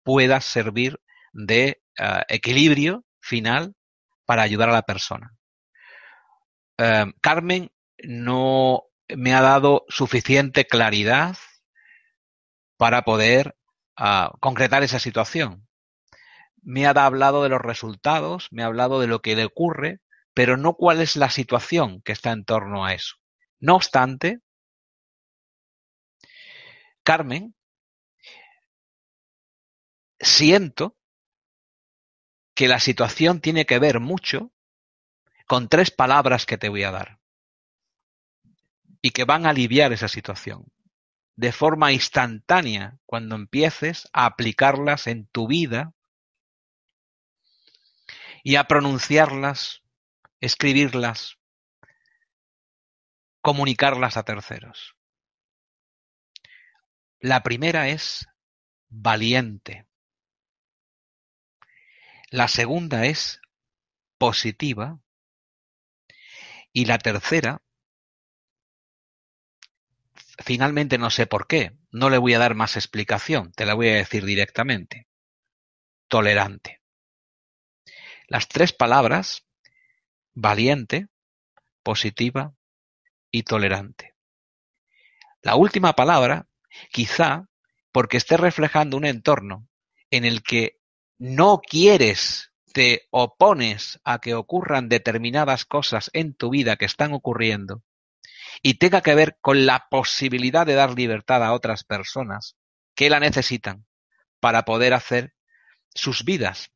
pueda 0.03 0.41
servir 0.41 1.01
de 1.33 1.83
eh, 1.99 2.23
equilibrio 2.29 3.05
final 3.21 3.75
para 4.27 4.43
ayudar 4.43 4.69
a 4.69 4.73
la 4.73 4.83
persona. 4.83 5.35
Eh, 6.79 7.07
Carmen 7.21 7.71
no 8.03 8.85
me 9.09 9.35
ha 9.35 9.41
dado 9.41 9.85
suficiente 9.89 10.67
claridad 10.67 11.37
para 12.77 13.03
poder 13.03 13.57
ah, 13.97 14.33
concretar 14.41 14.83
esa 14.83 14.99
situación. 14.99 15.67
Me 16.63 16.87
ha 16.87 16.91
hablado 16.91 17.43
de 17.43 17.49
los 17.49 17.61
resultados, 17.61 18.49
me 18.51 18.63
ha 18.63 18.67
hablado 18.67 19.01
de 19.01 19.07
lo 19.07 19.21
que 19.23 19.37
le 19.37 19.45
ocurre, 19.45 20.01
pero 20.35 20.57
no 20.57 20.75
cuál 20.75 21.01
es 21.01 21.17
la 21.17 21.31
situación 21.31 22.03
que 22.03 22.13
está 22.13 22.33
en 22.33 22.45
torno 22.45 22.85
a 22.85 22.95
eso. 22.95 23.17
No 23.59 23.77
obstante, 23.77 24.41
Carmen, 27.03 27.55
siento 30.21 30.97
que 32.55 32.69
la 32.69 32.79
situación 32.79 33.41
tiene 33.41 33.65
que 33.65 33.79
ver 33.79 34.01
mucho 34.01 34.53
con 35.47 35.69
tres 35.69 35.91
palabras 35.91 36.47
que 36.47 36.59
te 36.59 36.69
voy 36.69 36.85
a 36.85 36.91
dar 36.91 37.19
y 39.03 39.11
que 39.11 39.25
van 39.25 39.47
a 39.47 39.51
aliviar 39.51 39.93
esa 39.93 40.09
situación. 40.09 40.67
de 41.37 41.53
forma 41.53 41.91
instantánea 41.91 42.99
cuando 43.07 43.35
empieces 43.35 44.11
a 44.13 44.27
aplicarlas 44.27 45.07
en 45.07 45.27
tu 45.29 45.49
vida 45.49 45.95
y 48.43 48.57
a 48.57 48.65
pronunciarlas, 48.65 49.83
escribirlas, 50.41 51.39
comunicarlas 53.41 54.17
a 54.17 54.23
terceros. 54.23 54.97
La 57.21 57.43
primera 57.43 57.89
es 57.89 58.27
valiente. 58.89 59.87
La 62.31 62.49
segunda 62.49 63.07
es 63.07 63.41
positiva. 64.19 65.01
Y 66.73 66.85
la 66.85 66.99
tercera, 66.99 67.63
finalmente 70.39 70.99
no 70.99 71.11
sé 71.11 71.27
por 71.27 71.49
qué, 71.49 71.77
no 71.91 72.11
le 72.11 72.19
voy 72.19 72.35
a 72.35 72.39
dar 72.39 72.55
más 72.55 72.77
explicación, 72.77 73.51
te 73.53 73.67
la 73.67 73.75
voy 73.75 73.89
a 73.89 73.95
decir 73.95 74.25
directamente. 74.25 75.09
Tolerante. 76.07 76.80
Las 78.31 78.47
tres 78.47 78.73
palabras, 78.73 79.45
valiente, 80.35 81.09
positiva 81.83 82.55
y 83.33 83.43
tolerante. 83.43 84.15
La 85.43 85.57
última 85.57 85.95
palabra, 85.95 86.47
quizá 86.93 87.49
porque 87.91 88.19
esté 88.19 88.37
reflejando 88.37 88.97
un 88.97 89.05
entorno 89.05 89.67
en 90.13 90.25
el 90.25 90.45
que 90.45 90.79
no 91.19 91.61
quieres, 91.61 92.53
te 92.73 93.09
opones 93.11 93.99
a 94.05 94.21
que 94.21 94.37
ocurran 94.37 94.89
determinadas 94.89 95.65
cosas 95.65 96.09
en 96.13 96.33
tu 96.35 96.51
vida 96.51 96.77
que 96.77 96.85
están 96.85 97.13
ocurriendo 97.13 97.83
y 98.63 98.75
tenga 98.75 99.01
que 99.01 99.17
ver 99.17 99.39
con 99.41 99.67
la 99.67 99.89
posibilidad 99.91 100.65
de 100.65 100.75
dar 100.75 100.95
libertad 100.95 101.43
a 101.43 101.53
otras 101.53 101.83
personas 101.83 102.57
que 102.95 103.11
la 103.11 103.19
necesitan 103.19 103.87
para 104.39 104.65
poder 104.65 104.95
hacer 104.95 105.35
sus 105.97 106.25
vidas 106.25 106.71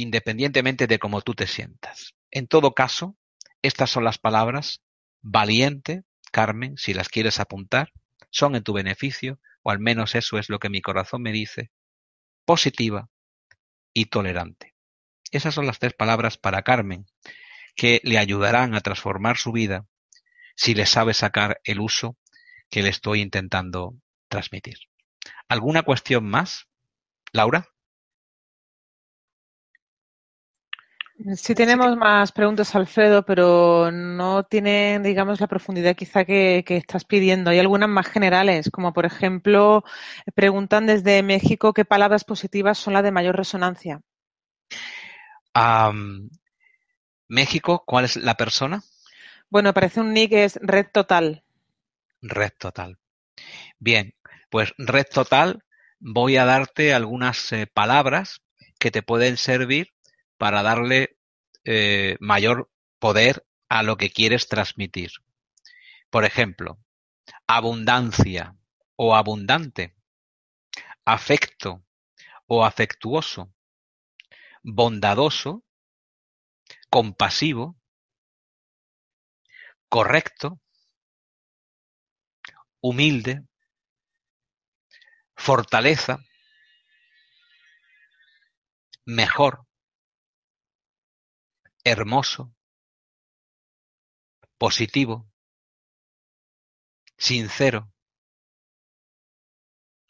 independientemente 0.00 0.86
de 0.86 0.98
cómo 0.98 1.20
tú 1.22 1.34
te 1.34 1.46
sientas. 1.46 2.14
En 2.30 2.46
todo 2.46 2.72
caso, 2.72 3.16
estas 3.62 3.90
son 3.90 4.04
las 4.04 4.18
palabras 4.18 4.82
valiente, 5.22 6.04
Carmen, 6.32 6.76
si 6.76 6.94
las 6.94 7.08
quieres 7.08 7.40
apuntar, 7.40 7.92
son 8.30 8.54
en 8.54 8.62
tu 8.62 8.72
beneficio, 8.72 9.40
o 9.62 9.70
al 9.70 9.78
menos 9.78 10.14
eso 10.14 10.38
es 10.38 10.48
lo 10.48 10.58
que 10.58 10.70
mi 10.70 10.80
corazón 10.80 11.22
me 11.22 11.32
dice, 11.32 11.70
positiva 12.44 13.10
y 13.92 14.06
tolerante. 14.06 14.74
Esas 15.30 15.54
son 15.54 15.66
las 15.66 15.78
tres 15.78 15.92
palabras 15.92 16.38
para 16.38 16.62
Carmen, 16.62 17.06
que 17.76 18.00
le 18.02 18.18
ayudarán 18.18 18.74
a 18.74 18.80
transformar 18.80 19.36
su 19.36 19.52
vida 19.52 19.86
si 20.56 20.74
le 20.74 20.86
sabe 20.86 21.14
sacar 21.14 21.60
el 21.64 21.80
uso 21.80 22.16
que 22.70 22.82
le 22.82 22.88
estoy 22.88 23.20
intentando 23.20 23.94
transmitir. 24.28 24.76
¿Alguna 25.48 25.82
cuestión 25.82 26.24
más, 26.28 26.68
Laura? 27.32 27.69
Sí 31.36 31.54
tenemos 31.54 31.96
más 31.98 32.32
preguntas, 32.32 32.74
Alfredo, 32.74 33.26
pero 33.26 33.90
no 33.90 34.44
tienen, 34.44 35.02
digamos, 35.02 35.38
la 35.38 35.48
profundidad 35.48 35.94
quizá 35.94 36.24
que, 36.24 36.64
estás 36.66 37.04
pidiendo. 37.04 37.50
Hay 37.50 37.58
algunas 37.58 37.90
más 37.90 38.06
generales, 38.06 38.70
como 38.70 38.94
por 38.94 39.04
ejemplo, 39.04 39.84
preguntan 40.34 40.86
desde 40.86 41.22
México 41.22 41.74
qué 41.74 41.84
palabras 41.84 42.24
positivas 42.24 42.78
son 42.78 42.94
las 42.94 43.02
de 43.02 43.12
mayor 43.12 43.36
resonancia. 43.36 44.00
México, 47.28 47.84
¿cuál 47.86 48.06
es 48.06 48.16
la 48.16 48.36
persona? 48.36 48.82
Bueno, 49.50 49.74
parece 49.74 50.00
un 50.00 50.14
nick 50.14 50.32
es 50.32 50.58
Red 50.62 50.86
Total. 50.90 51.44
Red 52.22 52.52
Total. 52.58 52.96
Bien, 53.78 54.14
pues 54.48 54.72
Red 54.78 55.06
Total, 55.12 55.62
voy 55.98 56.38
a 56.38 56.46
darte 56.46 56.94
algunas 56.94 57.52
eh, 57.52 57.66
palabras 57.66 58.40
que 58.78 58.90
te 58.90 59.02
pueden 59.02 59.36
servir 59.36 59.92
para 60.40 60.62
darle 60.62 61.18
eh, 61.64 62.16
mayor 62.18 62.70
poder 62.98 63.44
a 63.68 63.82
lo 63.82 63.98
que 63.98 64.10
quieres 64.10 64.48
transmitir. 64.48 65.10
Por 66.08 66.24
ejemplo, 66.24 66.78
abundancia 67.46 68.56
o 68.96 69.14
abundante, 69.14 69.94
afecto 71.04 71.84
o 72.46 72.64
afectuoso, 72.64 73.52
bondadoso, 74.62 75.62
compasivo, 76.88 77.76
correcto, 79.90 80.58
humilde, 82.80 83.42
fortaleza, 85.36 86.16
mejor, 89.04 89.66
hermoso, 91.84 92.54
positivo, 94.58 95.30
sincero, 97.16 97.92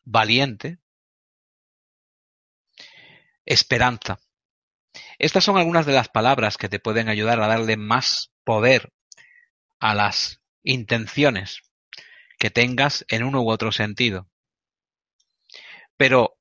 valiente, 0.05 0.79
esperanza. 3.45 4.21
Estas 5.19 5.45
son 5.45 5.57
algunas 5.57 5.87
de 5.87 5.93
las 5.93 6.09
palabras 6.09 6.57
que 6.57 6.69
te 6.69 6.81
pueden 6.81 7.09
ayudar 7.09 7.41
a 7.41 7.47
darle 7.47 7.77
más 7.77 8.33
poder 8.45 8.93
a 9.79 9.95
las 9.95 10.41
intenciones 10.63 11.63
que 12.39 12.51
tengas 12.51 13.05
en 13.09 13.23
uno 13.23 13.43
u 13.43 13.51
otro 13.51 13.71
sentido. 13.71 14.29
Pero 15.97 16.39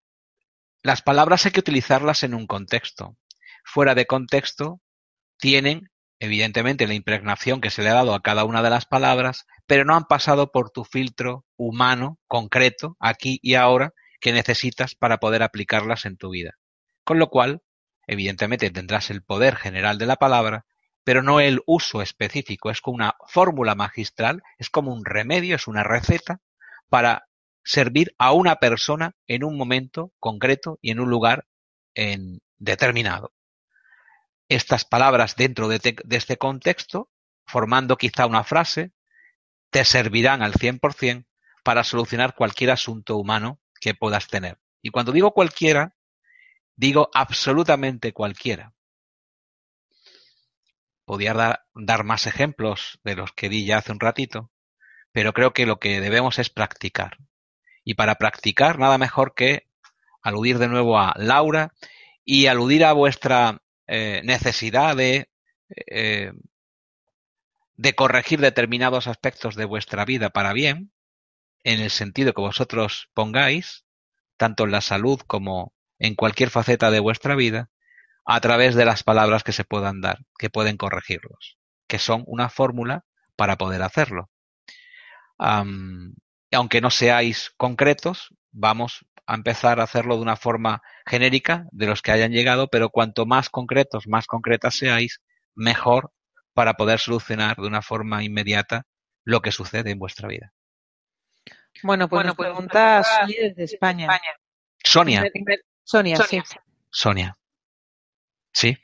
las 0.81 1.01
palabras 1.01 1.45
hay 1.45 1.51
que 1.51 1.59
utilizarlas 1.59 2.23
en 2.23 2.33
un 2.33 2.47
contexto. 2.47 3.17
Fuera 3.65 3.95
de 3.95 4.05
contexto 4.05 4.81
tienen, 5.39 5.89
evidentemente, 6.19 6.85
la 6.85 6.93
impregnación 6.93 7.61
que 7.61 7.69
se 7.69 7.81
le 7.81 7.89
ha 7.89 7.95
dado 7.95 8.13
a 8.13 8.21
cada 8.21 8.43
una 8.43 8.61
de 8.61 8.69
las 8.69 8.85
palabras, 8.85 9.45
pero 9.65 9.85
no 9.85 9.95
han 9.95 10.03
pasado 10.03 10.51
por 10.51 10.69
tu 10.69 10.83
filtro 10.83 11.45
humano, 11.57 12.19
concreto, 12.27 12.97
aquí 12.99 13.39
y 13.41 13.55
ahora, 13.55 13.93
que 14.19 14.33
necesitas 14.33 14.95
para 14.95 15.17
poder 15.17 15.41
aplicarlas 15.41 16.05
en 16.05 16.17
tu 16.17 16.29
vida. 16.29 16.51
Con 17.03 17.19
lo 17.19 17.29
cual, 17.29 17.61
evidentemente, 18.05 18.69
tendrás 18.69 19.09
el 19.09 19.23
poder 19.23 19.55
general 19.55 19.97
de 19.97 20.05
la 20.05 20.17
palabra, 20.17 20.65
pero 21.03 21.23
no 21.23 21.39
el 21.39 21.61
uso 21.65 22.01
específico. 22.01 22.69
Es 22.69 22.81
como 22.81 22.95
una 22.95 23.15
fórmula 23.27 23.75
magistral, 23.75 24.43
es 24.57 24.69
como 24.69 24.93
un 24.93 25.05
remedio, 25.05 25.55
es 25.55 25.67
una 25.67 25.83
receta 25.83 26.41
para 26.89 27.27
servir 27.63 28.13
a 28.17 28.33
una 28.33 28.57
persona 28.57 29.15
en 29.27 29.43
un 29.43 29.57
momento 29.57 30.11
concreto 30.19 30.79
y 30.81 30.91
en 30.91 30.99
un 30.99 31.09
lugar 31.09 31.45
en 31.95 32.39
determinado 32.57 33.31
estas 34.49 34.83
palabras 34.83 35.35
dentro 35.35 35.67
de, 35.67 35.79
este 36.09 36.37
contexto, 36.37 37.09
formando 37.45 37.97
quizá 37.97 38.25
una 38.25 38.43
frase, 38.43 38.91
te 39.69 39.85
servirán 39.85 40.41
al 40.41 40.53
100% 40.53 41.27
para 41.63 41.83
solucionar 41.83 42.35
cualquier 42.35 42.71
asunto 42.71 43.17
humano 43.17 43.59
que 43.79 43.93
puedas 43.93 44.27
tener. 44.27 44.59
Y 44.81 44.89
cuando 44.89 45.11
digo 45.11 45.33
cualquiera, 45.33 45.95
digo 46.75 47.09
absolutamente 47.13 48.11
cualquiera. 48.11 48.73
Podría 51.05 51.33
dar, 51.33 51.65
dar, 51.75 52.03
más 52.03 52.25
ejemplos 52.25 52.99
de 53.03 53.15
los 53.15 53.31
que 53.33 53.49
di 53.49 53.65
ya 53.65 53.77
hace 53.77 53.91
un 53.91 53.99
ratito, 53.99 54.51
pero 55.11 55.33
creo 55.33 55.53
que 55.53 55.65
lo 55.65 55.79
que 55.79 56.01
debemos 56.01 56.39
es 56.39 56.49
practicar. 56.49 57.17
Y 57.83 57.93
para 57.95 58.15
practicar, 58.15 58.79
nada 58.79 58.97
mejor 58.97 59.33
que 59.35 59.69
aludir 60.21 60.57
de 60.57 60.67
nuevo 60.67 60.99
a 60.99 61.13
Laura 61.17 61.73
y 62.25 62.47
aludir 62.47 62.85
a 62.85 62.93
vuestra 62.93 63.61
eh, 63.91 64.21
necesidad 64.23 64.99
eh, 64.99 65.25
de 67.75 67.95
corregir 67.95 68.39
determinados 68.39 69.07
aspectos 69.07 69.55
de 69.55 69.65
vuestra 69.65 70.05
vida 70.05 70.29
para 70.29 70.53
bien, 70.53 70.91
en 71.63 71.79
el 71.79 71.89
sentido 71.89 72.33
que 72.33 72.41
vosotros 72.41 73.09
pongáis, 73.15 73.85
tanto 74.37 74.65
en 74.65 74.71
la 74.71 74.81
salud 74.81 75.19
como 75.25 75.73
en 75.97 76.13
cualquier 76.13 76.51
faceta 76.51 76.91
de 76.91 76.99
vuestra 76.99 77.33
vida, 77.33 77.71
a 78.25 78.39
través 78.41 78.75
de 78.75 78.85
las 78.85 79.01
palabras 79.01 79.43
que 79.43 79.53
se 79.53 79.63
puedan 79.63 80.01
dar, 80.01 80.19
que 80.37 80.51
pueden 80.51 80.77
corregirlos, 80.77 81.57
que 81.87 81.97
son 81.97 82.23
una 82.27 82.49
fórmula 82.49 83.05
para 83.35 83.57
poder 83.57 83.81
hacerlo. 83.81 84.29
aunque 85.39 86.81
no 86.81 86.91
seáis 86.91 87.51
concretos, 87.57 88.35
vamos 88.51 89.03
a 89.29 89.35
empezar 89.35 89.79
a 89.79 89.83
hacerlo 89.83 90.15
de 90.15 90.23
una 90.23 90.35
forma 90.35 90.81
genérica 91.05 91.67
de 91.71 91.85
los 91.85 92.01
que 92.01 92.11
hayan 92.11 92.31
llegado, 92.31 92.67
pero 92.67 92.89
cuanto 92.89 93.27
más 93.27 93.51
concretos, 93.51 94.07
más 94.07 94.25
concretas 94.25 94.75
seáis, 94.75 95.21
mejor 95.53 96.11
para 96.55 96.73
poder 96.73 96.99
solucionar 96.99 97.55
de 97.57 97.67
una 97.67 97.83
forma 97.83 98.23
inmediata 98.23 98.87
lo 99.23 99.41
que 99.41 99.51
sucede 99.51 99.91
en 99.91 99.99
vuestra 99.99 100.27
vida. 100.27 100.51
Bueno, 101.83 102.09
pues, 102.09 102.17
bueno, 102.23 102.33
pues 102.35 102.49
pregunta 102.49 103.03
Sonia 103.03 103.37
desde 103.43 103.63
España. 103.65 104.07
Sonia. 104.83 105.31
Sonia, 105.83 106.15
sí. 106.17 106.41
Sonia. 106.89 107.37
Sí. 108.51 108.77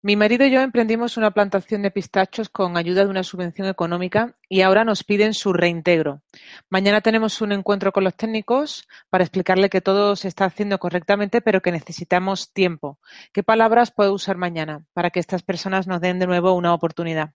Mi 0.00 0.14
marido 0.14 0.46
y 0.46 0.52
yo 0.52 0.60
emprendimos 0.60 1.16
una 1.16 1.32
plantación 1.32 1.82
de 1.82 1.90
pistachos 1.90 2.48
con 2.48 2.76
ayuda 2.76 3.04
de 3.04 3.10
una 3.10 3.24
subvención 3.24 3.66
económica 3.66 4.36
y 4.48 4.60
ahora 4.60 4.84
nos 4.84 5.02
piden 5.02 5.34
su 5.34 5.52
reintegro. 5.52 6.22
Mañana 6.70 7.00
tenemos 7.00 7.40
un 7.40 7.50
encuentro 7.50 7.90
con 7.90 8.04
los 8.04 8.14
técnicos 8.14 8.86
para 9.10 9.24
explicarle 9.24 9.68
que 9.68 9.80
todo 9.80 10.14
se 10.14 10.28
está 10.28 10.44
haciendo 10.44 10.78
correctamente 10.78 11.40
pero 11.40 11.62
que 11.62 11.72
necesitamos 11.72 12.52
tiempo. 12.52 13.00
¿Qué 13.32 13.42
palabras 13.42 13.90
puedo 13.90 14.12
usar 14.12 14.36
mañana 14.36 14.84
para 14.92 15.10
que 15.10 15.18
estas 15.18 15.42
personas 15.42 15.88
nos 15.88 16.00
den 16.00 16.20
de 16.20 16.28
nuevo 16.28 16.52
una 16.52 16.74
oportunidad? 16.74 17.32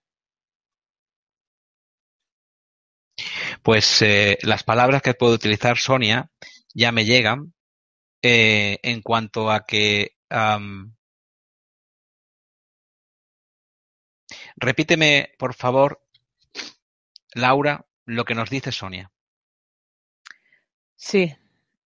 Pues 3.62 4.00
eh, 4.00 4.38
las 4.40 4.64
palabras 4.64 5.02
que 5.02 5.12
puedo 5.12 5.34
utilizar, 5.34 5.76
Sonia, 5.76 6.30
ya 6.72 6.92
me 6.92 7.04
llegan 7.04 7.52
eh, 8.22 8.78
en 8.82 9.02
cuanto 9.02 9.50
a 9.50 9.66
que 9.66 10.12
Repíteme, 14.56 15.30
por 15.38 15.54
favor, 15.54 16.00
Laura, 17.34 17.86
lo 18.06 18.24
que 18.24 18.34
nos 18.34 18.50
dice 18.50 18.72
Sonia. 18.72 19.10
Sí. 20.96 21.34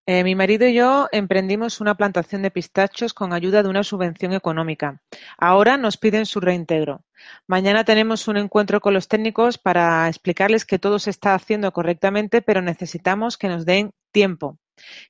Eh, 0.06 0.24
mi 0.24 0.34
marido 0.34 0.66
y 0.66 0.72
yo 0.72 1.06
emprendimos 1.12 1.82
una 1.82 1.94
plantación 1.94 2.40
de 2.40 2.50
pistachos 2.50 3.12
con 3.12 3.34
ayuda 3.34 3.62
de 3.62 3.68
una 3.68 3.84
subvención 3.84 4.32
económica. 4.32 5.02
Ahora 5.36 5.76
nos 5.76 5.98
piden 5.98 6.24
su 6.24 6.40
reintegro. 6.40 7.04
Mañana 7.46 7.84
tenemos 7.84 8.26
un 8.26 8.38
encuentro 8.38 8.80
con 8.80 8.94
los 8.94 9.08
técnicos 9.08 9.58
para 9.58 10.08
explicarles 10.08 10.64
que 10.64 10.78
todo 10.78 10.98
se 10.98 11.10
está 11.10 11.34
haciendo 11.34 11.72
correctamente, 11.72 12.40
pero 12.40 12.62
necesitamos 12.62 13.36
que 13.36 13.48
nos 13.48 13.66
den 13.66 13.92
tiempo. 14.10 14.58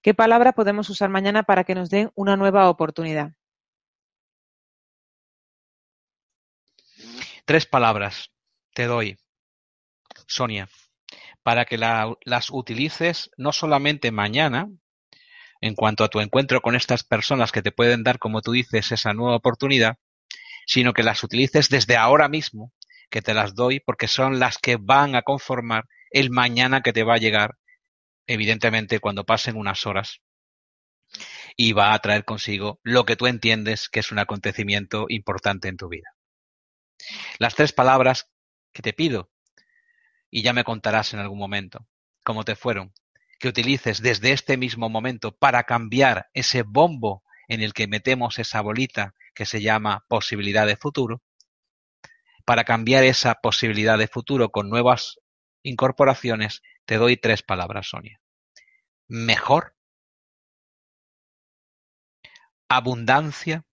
¿Qué 0.02 0.14
palabra 0.14 0.52
podemos 0.52 0.90
usar 0.90 1.10
mañana 1.10 1.44
para 1.44 1.62
que 1.62 1.76
nos 1.76 1.90
den 1.90 2.10
una 2.16 2.36
nueva 2.36 2.68
oportunidad? 2.68 3.32
Tres 7.48 7.64
palabras 7.64 8.30
te 8.74 8.84
doy, 8.84 9.16
Sonia, 10.26 10.68
para 11.42 11.64
que 11.64 11.78
las 11.78 12.50
utilices 12.50 13.30
no 13.38 13.52
solamente 13.52 14.12
mañana, 14.12 14.68
en 15.62 15.74
cuanto 15.74 16.04
a 16.04 16.08
tu 16.08 16.20
encuentro 16.20 16.60
con 16.60 16.76
estas 16.76 17.04
personas 17.04 17.50
que 17.50 17.62
te 17.62 17.72
pueden 17.72 18.02
dar, 18.02 18.18
como 18.18 18.42
tú 18.42 18.52
dices, 18.52 18.92
esa 18.92 19.14
nueva 19.14 19.36
oportunidad, 19.36 19.96
sino 20.66 20.92
que 20.92 21.02
las 21.02 21.24
utilices 21.24 21.70
desde 21.70 21.96
ahora 21.96 22.28
mismo, 22.28 22.74
que 23.08 23.22
te 23.22 23.32
las 23.32 23.54
doy, 23.54 23.80
porque 23.80 24.08
son 24.08 24.38
las 24.38 24.58
que 24.58 24.76
van 24.76 25.16
a 25.16 25.22
conformar 25.22 25.86
el 26.10 26.28
mañana 26.28 26.82
que 26.82 26.92
te 26.92 27.02
va 27.02 27.14
a 27.14 27.18
llegar, 27.18 27.54
evidentemente 28.26 29.00
cuando 29.00 29.24
pasen 29.24 29.56
unas 29.56 29.86
horas, 29.86 30.20
y 31.56 31.72
va 31.72 31.94
a 31.94 31.98
traer 32.00 32.26
consigo 32.26 32.78
lo 32.82 33.06
que 33.06 33.16
tú 33.16 33.26
entiendes 33.26 33.88
que 33.88 34.00
es 34.00 34.12
un 34.12 34.18
acontecimiento 34.18 35.06
importante 35.08 35.68
en 35.68 35.78
tu 35.78 35.88
vida. 35.88 36.10
Las 37.38 37.54
tres 37.54 37.72
palabras 37.72 38.30
que 38.72 38.82
te 38.82 38.92
pido, 38.92 39.30
y 40.30 40.42
ya 40.42 40.52
me 40.52 40.64
contarás 40.64 41.14
en 41.14 41.20
algún 41.20 41.38
momento 41.38 41.86
cómo 42.24 42.44
te 42.44 42.56
fueron, 42.56 42.92
que 43.38 43.48
utilices 43.48 44.02
desde 44.02 44.32
este 44.32 44.56
mismo 44.56 44.88
momento 44.88 45.36
para 45.36 45.64
cambiar 45.64 46.28
ese 46.34 46.62
bombo 46.62 47.22
en 47.46 47.62
el 47.62 47.72
que 47.72 47.86
metemos 47.86 48.38
esa 48.38 48.60
bolita 48.60 49.14
que 49.34 49.46
se 49.46 49.62
llama 49.62 50.04
posibilidad 50.08 50.66
de 50.66 50.76
futuro, 50.76 51.22
para 52.44 52.64
cambiar 52.64 53.04
esa 53.04 53.34
posibilidad 53.36 53.98
de 53.98 54.08
futuro 54.08 54.50
con 54.50 54.68
nuevas 54.68 55.18
incorporaciones, 55.62 56.62
te 56.84 56.96
doy 56.96 57.16
tres 57.16 57.42
palabras, 57.42 57.88
Sonia. 57.88 58.20
Mejor, 59.06 59.76
abundancia 62.68 63.64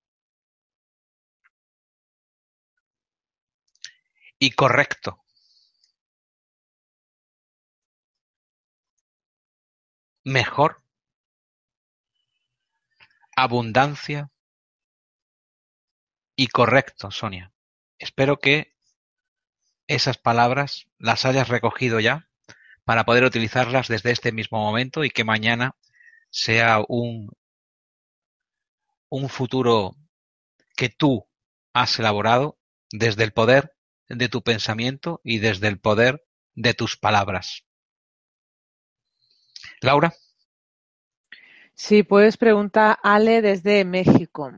y 4.46 4.52
correcto. 4.52 5.24
Mejor. 10.24 10.84
Abundancia. 13.36 14.30
Y 16.36 16.48
correcto, 16.50 17.10
Sonia. 17.10 17.52
Espero 17.98 18.38
que 18.38 18.76
esas 19.88 20.20
palabras 20.20 20.86
las 21.00 21.26
hayas 21.26 21.48
recogido 21.48 22.00
ya 22.00 22.30
para 22.84 23.04
poder 23.04 23.24
utilizarlas 23.24 23.88
desde 23.88 24.12
este 24.12 24.32
mismo 24.32 24.60
momento 24.60 25.04
y 25.04 25.10
que 25.10 25.24
mañana 25.24 25.76
sea 26.30 26.84
un, 26.88 27.32
un 29.10 29.28
futuro 29.28 29.96
que 30.78 30.90
tú 30.90 31.28
has 31.74 31.98
elaborado 31.98 32.60
desde 32.92 33.24
el 33.24 33.34
poder 33.34 33.75
de 34.10 34.30
tu 34.30 34.42
pensamiento 34.42 35.22
y 35.24 35.40
desde 35.40 35.68
el 35.68 35.80
poder 35.80 36.26
de 36.54 36.74
tus 36.74 36.98
palabras. 36.98 37.66
Laura. 39.82 40.14
Sí, 41.74 42.04
puedes 42.04 42.38
preguntar 42.38 42.98
Ale 43.04 43.42
desde 43.42 43.84
México. 43.84 44.52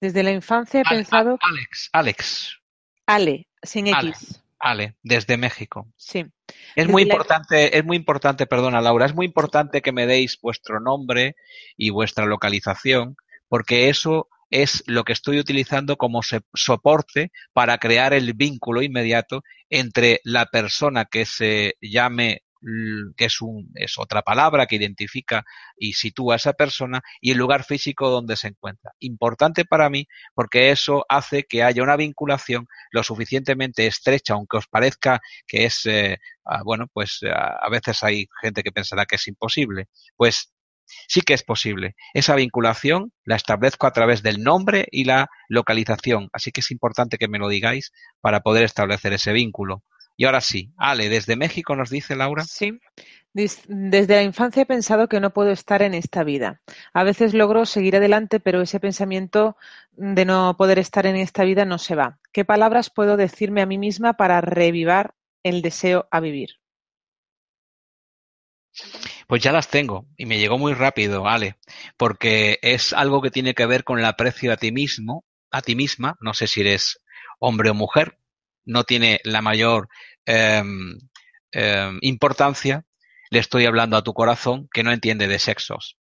Desde 0.00 0.22
la 0.22 0.30
infancia 0.30 0.80
he 0.80 0.84
pensado. 0.84 1.38
Alex, 1.40 1.88
Alex. 1.92 2.60
Ale, 3.06 3.48
sin 3.62 3.88
X. 3.88 4.42
Ale, 4.58 4.96
desde 5.02 5.36
México. 5.36 5.88
Sí. 5.96 6.26
Es 6.74 6.88
muy 6.88 7.02
importante, 7.02 7.76
es 7.76 7.84
muy 7.84 7.96
importante, 7.96 8.46
perdona 8.46 8.80
Laura, 8.80 9.06
es 9.06 9.14
muy 9.14 9.26
importante 9.26 9.82
que 9.82 9.92
me 9.92 10.06
deis 10.06 10.40
vuestro 10.40 10.80
nombre 10.80 11.36
y 11.76 11.90
vuestra 11.90 12.26
localización, 12.26 13.16
porque 13.48 13.88
eso 13.88 14.28
es 14.50 14.84
lo 14.86 15.04
que 15.04 15.12
estoy 15.12 15.38
utilizando 15.38 15.96
como 15.96 16.20
soporte 16.54 17.30
para 17.52 17.78
crear 17.78 18.12
el 18.12 18.34
vínculo 18.34 18.82
inmediato 18.82 19.42
entre 19.70 20.20
la 20.24 20.46
persona 20.46 21.06
que 21.06 21.24
se 21.24 21.74
llame 21.80 22.42
que 23.16 23.26
es, 23.26 23.40
un, 23.40 23.70
es 23.74 23.98
otra 23.98 24.22
palabra 24.22 24.66
que 24.66 24.76
identifica 24.76 25.44
y 25.76 25.92
sitúa 25.92 26.34
a 26.34 26.36
esa 26.36 26.52
persona 26.54 27.02
y 27.20 27.30
el 27.30 27.38
lugar 27.38 27.64
físico 27.64 28.10
donde 28.10 28.36
se 28.36 28.48
encuentra. 28.48 28.92
Importante 28.98 29.64
para 29.64 29.88
mí 29.88 30.06
porque 30.34 30.70
eso 30.70 31.04
hace 31.08 31.44
que 31.44 31.62
haya 31.62 31.82
una 31.82 31.96
vinculación 31.96 32.66
lo 32.90 33.02
suficientemente 33.02 33.86
estrecha, 33.86 34.34
aunque 34.34 34.56
os 34.56 34.66
parezca 34.66 35.20
que 35.46 35.66
es, 35.66 35.86
eh, 35.86 36.18
ah, 36.44 36.62
bueno, 36.64 36.86
pues 36.92 37.20
ah, 37.30 37.56
a 37.60 37.68
veces 37.70 38.02
hay 38.02 38.26
gente 38.42 38.62
que 38.62 38.72
pensará 38.72 39.06
que 39.06 39.16
es 39.16 39.28
imposible. 39.28 39.86
Pues 40.16 40.52
Sí 41.08 41.20
que 41.20 41.34
es 41.34 41.42
posible. 41.42 41.96
Esa 42.14 42.34
vinculación 42.34 43.12
la 43.24 43.36
establezco 43.36 43.86
a 43.86 43.92
través 43.92 44.22
del 44.22 44.42
nombre 44.42 44.86
y 44.90 45.04
la 45.04 45.28
localización, 45.48 46.28
así 46.32 46.52
que 46.52 46.60
es 46.60 46.70
importante 46.70 47.18
que 47.18 47.28
me 47.28 47.38
lo 47.38 47.48
digáis 47.48 47.92
para 48.20 48.40
poder 48.40 48.64
establecer 48.64 49.12
ese 49.12 49.32
vínculo. 49.32 49.82
Y 50.16 50.24
ahora 50.24 50.40
sí, 50.40 50.72
Ale, 50.78 51.08
desde 51.08 51.36
México 51.36 51.76
nos 51.76 51.90
dice 51.90 52.16
Laura. 52.16 52.44
Sí. 52.44 52.78
Desde 53.34 54.14
la 54.14 54.22
infancia 54.22 54.62
he 54.62 54.66
pensado 54.66 55.08
que 55.08 55.20
no 55.20 55.34
puedo 55.34 55.50
estar 55.50 55.82
en 55.82 55.92
esta 55.92 56.24
vida. 56.24 56.62
A 56.94 57.04
veces 57.04 57.34
logro 57.34 57.66
seguir 57.66 57.96
adelante, 57.96 58.40
pero 58.40 58.62
ese 58.62 58.80
pensamiento 58.80 59.58
de 59.92 60.24
no 60.24 60.56
poder 60.56 60.78
estar 60.78 61.04
en 61.04 61.16
esta 61.16 61.44
vida 61.44 61.66
no 61.66 61.76
se 61.76 61.96
va. 61.96 62.18
¿Qué 62.32 62.46
palabras 62.46 62.88
puedo 62.88 63.18
decirme 63.18 63.60
a 63.60 63.66
mí 63.66 63.76
misma 63.76 64.14
para 64.14 64.40
revivar 64.40 65.14
el 65.42 65.60
deseo 65.60 66.08
a 66.10 66.20
vivir? 66.20 66.52
Pues 69.26 69.42
ya 69.42 69.52
las 69.52 69.68
tengo 69.68 70.06
y 70.16 70.26
me 70.26 70.38
llegó 70.38 70.56
muy 70.58 70.72
rápido, 70.72 71.26
Ale, 71.26 71.56
porque 71.96 72.58
es 72.62 72.92
algo 72.92 73.20
que 73.20 73.30
tiene 73.30 73.54
que 73.54 73.66
ver 73.66 73.82
con 73.82 73.98
el 73.98 74.04
aprecio 74.04 74.52
a 74.52 74.56
ti 74.56 74.70
mismo, 74.70 75.24
a 75.50 75.62
ti 75.62 75.74
misma, 75.74 76.16
no 76.20 76.32
sé 76.32 76.46
si 76.46 76.60
eres 76.60 77.00
hombre 77.40 77.70
o 77.70 77.74
mujer, 77.74 78.18
no 78.64 78.84
tiene 78.84 79.20
la 79.24 79.42
mayor 79.42 79.88
em, 80.26 80.98
em, 81.52 81.98
importancia, 82.02 82.84
le 83.30 83.40
estoy 83.40 83.66
hablando 83.66 83.96
a 83.96 84.04
tu 84.04 84.14
corazón 84.14 84.68
que 84.72 84.82
no 84.82 84.92
entiende 84.92 85.26
de 85.26 85.38
sexos. 85.38 85.98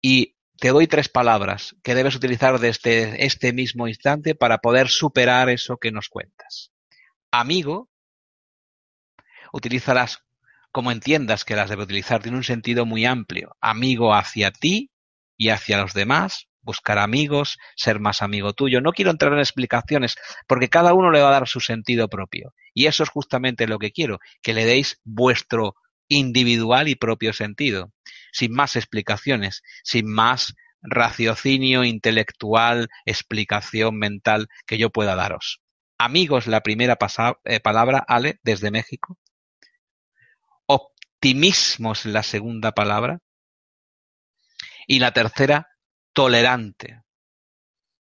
Y 0.00 0.36
te 0.58 0.68
doy 0.68 0.86
tres 0.86 1.08
palabras 1.08 1.76
que 1.82 1.94
debes 1.94 2.14
utilizar 2.14 2.58
desde 2.58 3.24
este 3.24 3.52
mismo 3.52 3.88
instante 3.88 4.34
para 4.34 4.58
poder 4.58 4.88
superar 4.88 5.50
eso 5.50 5.78
que 5.78 5.90
nos 5.90 6.08
cuentas. 6.08 6.72
Amigo, 7.30 7.90
utilízalas 9.52 10.24
como 10.72 10.92
entiendas 10.92 11.44
que 11.44 11.56
las 11.56 11.68
debe 11.70 11.84
utilizar, 11.84 12.22
tiene 12.22 12.36
un 12.36 12.44
sentido 12.44 12.86
muy 12.86 13.04
amplio. 13.04 13.56
Amigo 13.60 14.14
hacia 14.14 14.50
ti 14.50 14.90
y 15.36 15.48
hacia 15.50 15.80
los 15.80 15.94
demás, 15.94 16.48
buscar 16.62 16.98
amigos, 16.98 17.58
ser 17.76 18.00
más 18.00 18.22
amigo 18.22 18.52
tuyo. 18.52 18.80
No 18.80 18.92
quiero 18.92 19.10
entrar 19.10 19.32
en 19.32 19.40
explicaciones 19.40 20.16
porque 20.46 20.68
cada 20.68 20.94
uno 20.94 21.10
le 21.10 21.20
va 21.20 21.28
a 21.28 21.32
dar 21.32 21.48
su 21.48 21.60
sentido 21.60 22.08
propio. 22.08 22.54
Y 22.74 22.86
eso 22.86 23.02
es 23.02 23.08
justamente 23.08 23.66
lo 23.66 23.78
que 23.78 23.92
quiero, 23.92 24.18
que 24.42 24.54
le 24.54 24.64
deis 24.64 25.00
vuestro 25.04 25.74
individual 26.08 26.88
y 26.88 26.96
propio 26.96 27.32
sentido, 27.32 27.92
sin 28.32 28.52
más 28.52 28.76
explicaciones, 28.76 29.62
sin 29.84 30.10
más 30.10 30.54
raciocinio 30.82 31.84
intelectual, 31.84 32.88
explicación 33.04 33.96
mental 33.96 34.48
que 34.66 34.78
yo 34.78 34.90
pueda 34.90 35.14
daros. 35.14 35.60
Amigos, 35.98 36.46
la 36.46 36.62
primera 36.62 36.96
eh, 37.44 37.60
palabra, 37.60 38.04
Ale, 38.08 38.40
desde 38.42 38.70
México 38.70 39.18
optimismo 41.20 41.92
es 41.92 42.06
la 42.06 42.22
segunda 42.22 42.72
palabra. 42.72 43.18
Y 44.86 45.00
la 45.00 45.12
tercera, 45.12 45.68
tolerante. 46.14 47.02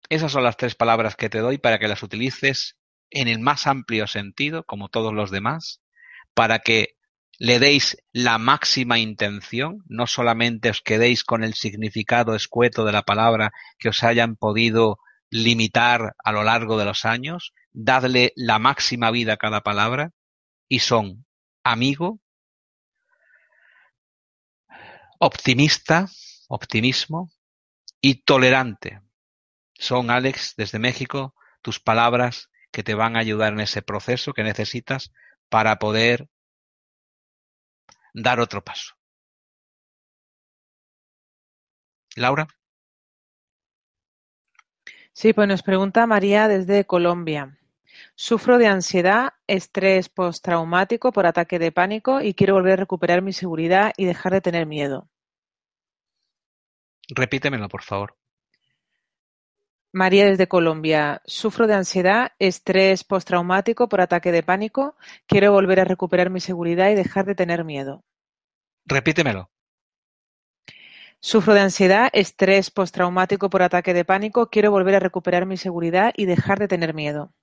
Esas 0.07 0.31
son 0.31 0.45
las 0.45 0.55
tres 0.55 0.75
palabras 0.75 1.17
que 1.17 1.29
te 1.29 1.39
doy 1.39 1.57
para 1.57 1.79
que 1.79 1.89
las 1.89 2.01
utilices 2.01 2.77
en 3.09 3.27
el 3.27 3.39
más 3.39 3.67
amplio 3.67 4.07
sentido, 4.07 4.63
como 4.63 4.87
todos 4.87 5.13
los 5.13 5.31
demás, 5.31 5.81
para 6.33 6.59
que 6.59 6.95
le 7.39 7.59
deis 7.59 7.97
la 8.13 8.37
máxima 8.37 8.99
intención, 8.99 9.83
no 9.87 10.07
solamente 10.07 10.69
os 10.69 10.81
quedéis 10.81 11.25
con 11.25 11.43
el 11.43 11.55
significado 11.55 12.35
escueto 12.35 12.85
de 12.85 12.93
la 12.93 13.03
palabra 13.03 13.51
que 13.77 13.89
os 13.89 14.01
hayan 14.03 14.37
podido 14.37 14.97
limitar 15.29 16.15
a 16.23 16.31
lo 16.31 16.43
largo 16.43 16.77
de 16.77 16.85
los 16.85 17.03
años, 17.03 17.53
dadle 17.73 18.31
la 18.37 18.59
máxima 18.59 19.11
vida 19.11 19.33
a 19.33 19.37
cada 19.37 19.59
palabra 19.59 20.11
y 20.69 20.79
son 20.79 21.25
amigo, 21.63 22.21
optimista, 25.19 26.07
optimismo 26.47 27.29
y 28.01 28.23
tolerante. 28.23 29.01
Son, 29.73 30.09
Alex, 30.09 30.55
desde 30.57 30.79
México, 30.79 31.35
tus 31.61 31.79
palabras 31.79 32.49
que 32.71 32.83
te 32.83 32.95
van 32.95 33.15
a 33.15 33.19
ayudar 33.19 33.53
en 33.53 33.59
ese 33.59 33.81
proceso 33.81 34.33
que 34.33 34.43
necesitas 34.43 35.11
para 35.49 35.77
poder 35.77 36.29
dar 38.13 38.39
otro 38.39 38.63
paso. 38.63 38.95
Laura. 42.15 42.47
Sí, 45.13 45.33
pues 45.33 45.47
nos 45.47 45.63
pregunta 45.63 46.07
María 46.07 46.47
desde 46.47 46.85
Colombia. 46.85 47.58
Sufro 48.15 48.57
de 48.57 48.67
ansiedad, 48.67 49.33
estrés 49.47 50.09
postraumático 50.09 51.11
por 51.11 51.25
ataque 51.25 51.59
de 51.59 51.71
pánico 51.71 52.21
y 52.21 52.33
quiero 52.33 52.53
volver 52.55 52.73
a 52.73 52.77
recuperar 52.77 53.21
mi 53.21 53.33
seguridad 53.33 53.93
y 53.97 54.05
dejar 54.05 54.33
de 54.33 54.41
tener 54.41 54.65
miedo. 54.65 55.09
Repítemelo, 57.09 57.67
por 57.69 57.83
favor. 57.83 58.15
María 59.91 60.25
desde 60.25 60.47
Colombia. 60.47 61.21
Sufro 61.25 61.65
de 61.65 61.73
ansiedad, 61.73 62.33
estrés 62.37 63.03
postraumático 63.03 63.89
por 63.89 64.01
ataque 64.01 64.31
de 64.31 64.43
pánico. 64.43 64.95
Quiero 65.25 65.51
volver 65.51 65.79
a 65.79 65.85
recuperar 65.85 66.29
mi 66.29 66.39
seguridad 66.39 66.89
y 66.91 66.95
dejar 66.95 67.25
de 67.25 67.35
tener 67.35 67.63
miedo. 67.63 68.03
Repítemelo. 68.85 69.49
Sufro 71.21 71.53
de 71.53 71.59
ansiedad, 71.61 72.09
estrés 72.13 72.71
postraumático 72.71 73.49
por 73.49 73.61
ataque 73.61 73.93
de 73.93 74.05
pánico. 74.05 74.49
Quiero 74.49 74.71
volver 74.71 74.95
a 74.95 74.99
recuperar 74.99 75.45
mi 75.45 75.57
seguridad 75.57 76.13
y 76.15 76.25
dejar 76.25 76.59
de 76.59 76.67
tener 76.67 76.93
miedo. 76.93 77.33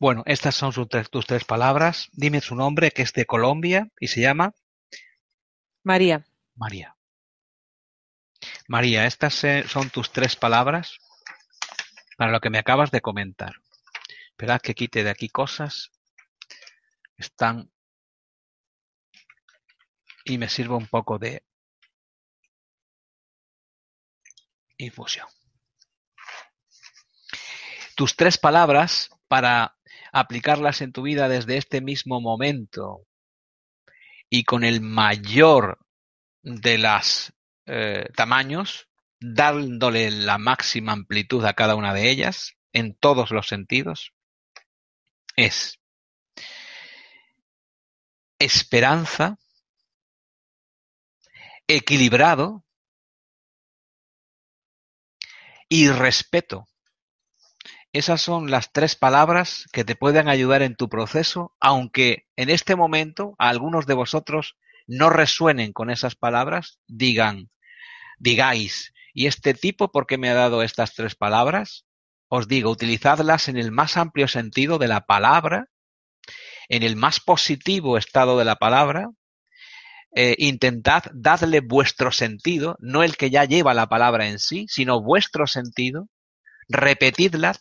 Bueno, 0.00 0.22
estas 0.26 0.54
son 0.54 0.72
sus 0.72 0.88
tres- 0.88 1.10
tus 1.10 1.26
tres 1.26 1.44
palabras. 1.44 2.08
Dime 2.12 2.40
su 2.40 2.54
nombre, 2.54 2.90
que 2.92 3.02
es 3.02 3.12
de 3.12 3.26
Colombia 3.26 3.90
y 3.98 4.08
se 4.08 4.20
llama 4.20 4.54
María. 5.82 6.24
María. 6.54 6.96
María, 8.68 9.06
estas 9.06 9.42
eh, 9.44 9.64
son 9.66 9.90
tus 9.90 10.12
tres 10.12 10.36
palabras 10.36 10.98
para 12.16 12.30
lo 12.30 12.40
que 12.40 12.50
me 12.50 12.58
acabas 12.58 12.90
de 12.90 13.00
comentar. 13.00 13.54
Esperad 14.30 14.60
que 14.60 14.74
quite 14.74 15.02
de 15.02 15.10
aquí 15.10 15.28
cosas. 15.28 15.90
Están. 17.16 17.72
Y 20.24 20.38
me 20.38 20.48
sirvo 20.48 20.76
un 20.76 20.86
poco 20.86 21.18
de 21.18 21.42
infusión. 24.76 25.26
Tus 27.96 28.14
tres 28.14 28.38
palabras 28.38 29.10
para 29.26 29.77
aplicarlas 30.12 30.80
en 30.80 30.92
tu 30.92 31.02
vida 31.02 31.28
desde 31.28 31.56
este 31.56 31.80
mismo 31.80 32.20
momento 32.20 33.06
y 34.30 34.44
con 34.44 34.64
el 34.64 34.80
mayor 34.80 35.78
de 36.42 36.78
los 36.78 37.32
tamaños, 38.16 38.88
dándole 39.20 40.10
la 40.10 40.38
máxima 40.38 40.92
amplitud 40.92 41.44
a 41.44 41.54
cada 41.54 41.74
una 41.74 41.92
de 41.92 42.10
ellas, 42.10 42.54
en 42.72 42.94
todos 42.94 43.30
los 43.30 43.48
sentidos, 43.48 44.12
es 45.36 45.78
esperanza, 48.38 49.38
equilibrado 51.66 52.64
y 55.68 55.88
respeto. 55.88 56.66
Esas 57.92 58.20
son 58.20 58.50
las 58.50 58.70
tres 58.72 58.96
palabras 58.96 59.64
que 59.72 59.84
te 59.84 59.96
pueden 59.96 60.28
ayudar 60.28 60.62
en 60.62 60.76
tu 60.76 60.88
proceso, 60.90 61.54
aunque 61.58 62.26
en 62.36 62.50
este 62.50 62.76
momento 62.76 63.34
a 63.38 63.48
algunos 63.48 63.86
de 63.86 63.94
vosotros 63.94 64.56
no 64.86 65.08
resuenen 65.08 65.72
con 65.72 65.88
esas 65.90 66.14
palabras, 66.14 66.80
digan, 66.86 67.50
digáis, 68.18 68.92
¿y 69.14 69.26
este 69.26 69.54
tipo 69.54 69.90
por 69.90 70.06
qué 70.06 70.18
me 70.18 70.28
ha 70.28 70.34
dado 70.34 70.62
estas 70.62 70.94
tres 70.94 71.14
palabras? 71.14 71.86
Os 72.28 72.46
digo, 72.46 72.70
utilizadlas 72.70 73.48
en 73.48 73.56
el 73.56 73.72
más 73.72 73.96
amplio 73.96 74.28
sentido 74.28 74.78
de 74.78 74.88
la 74.88 75.06
palabra, 75.06 75.68
en 76.68 76.82
el 76.82 76.94
más 76.94 77.20
positivo 77.20 77.96
estado 77.96 78.38
de 78.38 78.44
la 78.44 78.56
palabra, 78.56 79.08
eh, 80.14 80.34
intentad 80.38 81.04
darle 81.14 81.60
vuestro 81.60 82.12
sentido, 82.12 82.76
no 82.80 83.02
el 83.02 83.16
que 83.16 83.30
ya 83.30 83.44
lleva 83.44 83.72
la 83.72 83.88
palabra 83.88 84.28
en 84.28 84.38
sí, 84.38 84.66
sino 84.68 85.02
vuestro 85.02 85.46
sentido, 85.46 86.08
repetidlas 86.68 87.60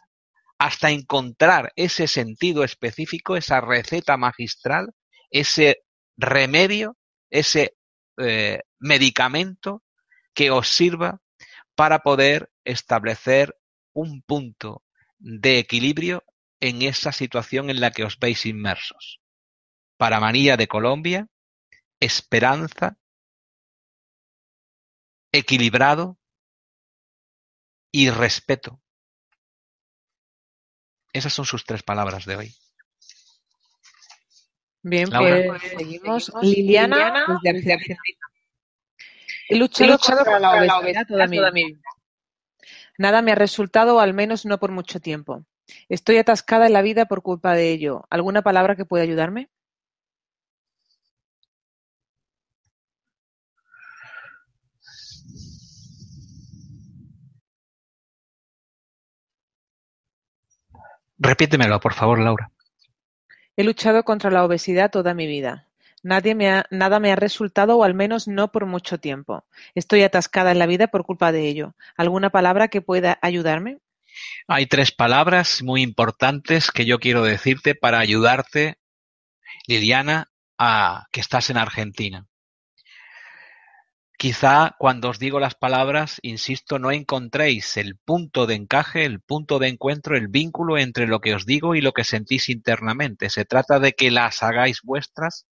hasta 0.57 0.91
encontrar 0.91 1.71
ese 1.75 2.07
sentido 2.07 2.63
específico, 2.63 3.37
esa 3.37 3.61
receta 3.61 4.17
magistral, 4.17 4.93
ese 5.29 5.83
remedio, 6.17 6.97
ese 7.29 7.75
eh, 8.17 8.61
medicamento 8.79 9.83
que 10.33 10.51
os 10.51 10.67
sirva 10.67 11.21
para 11.75 11.99
poder 11.99 12.49
establecer 12.63 13.55
un 13.93 14.21
punto 14.21 14.83
de 15.19 15.59
equilibrio 15.59 16.23
en 16.59 16.81
esa 16.81 17.11
situación 17.11 17.69
en 17.69 17.79
la 17.79 17.91
que 17.91 18.03
os 18.03 18.17
veis 18.17 18.45
inmersos. 18.45 19.19
Para 19.97 20.19
María 20.19 20.57
de 20.57 20.67
Colombia, 20.67 21.27
esperanza, 21.99 22.97
equilibrado 25.31 26.17
y 27.91 28.09
respeto. 28.09 28.81
Esas 31.17 31.33
son 31.33 31.45
sus 31.45 31.65
tres 31.65 31.81
palabras 31.81 32.25
de 32.25 32.35
hoy. 32.35 32.55
Bien, 34.83 35.09
Laura. 35.09 35.45
pues 35.47 35.61
seguimos. 35.75 36.31
Liliana, 36.43 37.39
desde 37.41 37.73
Argentina. 37.73 37.99
He 39.49 39.55
luchado, 39.55 39.97
contra 39.97 40.39
la 40.39 40.77
obesidad 40.77 41.07
toda 41.07 41.25
mi 41.25 41.39
vida. 41.39 41.79
Nada 42.99 43.23
me 43.23 43.31
ha 43.31 43.35
resultado, 43.35 43.99
al 43.99 44.13
menos 44.13 44.45
no 44.45 44.59
por 44.59 44.71
mucho 44.71 44.99
tiempo. 44.99 45.43
Estoy 45.89 46.17
atascada 46.17 46.67
en 46.67 46.73
la 46.73 46.83
vida 46.83 47.05
por 47.05 47.23
culpa 47.23 47.53
de 47.53 47.71
ello. 47.71 48.05
¿Alguna 48.11 48.43
palabra 48.43 48.75
que 48.75 48.85
pueda 48.85 49.03
ayudarme? 49.03 49.49
Repítemelo, 61.19 61.79
por 61.79 61.93
favor, 61.93 62.19
Laura. 62.19 62.51
He 63.55 63.63
luchado 63.63 64.03
contra 64.03 64.29
la 64.31 64.43
obesidad 64.45 64.91
toda 64.91 65.13
mi 65.13 65.25
vida. 65.27 65.67
Nadie 66.03 66.35
me 66.35 66.49
ha- 66.49 66.65
nada 66.69 66.99
me 66.99 67.11
ha 67.11 67.15
resultado, 67.15 67.77
o 67.77 67.83
al 67.83 67.93
menos 67.95 68.27
no 68.27 68.51
por 68.51 68.65
mucho 68.65 68.99
tiempo. 68.99 69.45
Estoy 69.73 70.03
atascada 70.03 70.51
en 70.51 70.59
la 70.59 70.67
vida 70.67 70.87
por 70.87 71.03
culpa 71.05 71.31
de 71.31 71.47
ello. 71.47 71.73
¿Alguna 71.97 72.29
palabra 72.29 72.67
que 72.67 72.81
pueda 72.81 73.17
ayudarme? 73.21 73.79
Hay 74.47 74.67
tres 74.67 74.91
palabras 74.91 75.61
muy 75.63 75.81
importantes 75.81 76.71
que 76.71 76.85
yo 76.85 76.99
quiero 76.99 77.23
decirte 77.23 77.75
para 77.75 77.99
ayudarte, 77.99 78.77
Liliana, 79.67 80.27
a 80.57 81.07
que 81.11 81.19
estás 81.19 81.49
en 81.49 81.57
Argentina. 81.57 82.25
Quizá 84.19 84.75
cuando 84.79 85.09
os 85.09 85.19
digo 85.19 85.39
las 85.39 85.53
palabras, 85.53 86.17
insisto, 86.23 86.79
no 86.79 86.91
encontréis 86.91 87.77
el 87.77 87.97
punto 87.97 88.47
de 88.47 88.55
encaje, 88.55 89.05
el 89.05 89.21
punto 89.21 89.59
de 89.59 89.67
encuentro, 89.67 90.17
el 90.17 90.27
vínculo 90.27 90.79
entre 90.79 91.05
lo 91.05 91.21
que 91.21 91.35
os 91.35 91.45
digo 91.45 91.75
y 91.75 91.81
lo 91.81 91.93
que 91.93 92.03
sentís 92.03 92.49
internamente. 92.49 93.29
Se 93.29 93.45
trata 93.45 93.79
de 93.79 93.93
que 93.93 94.09
las 94.09 94.41
hagáis 94.41 94.81
vuestras, 94.81 95.45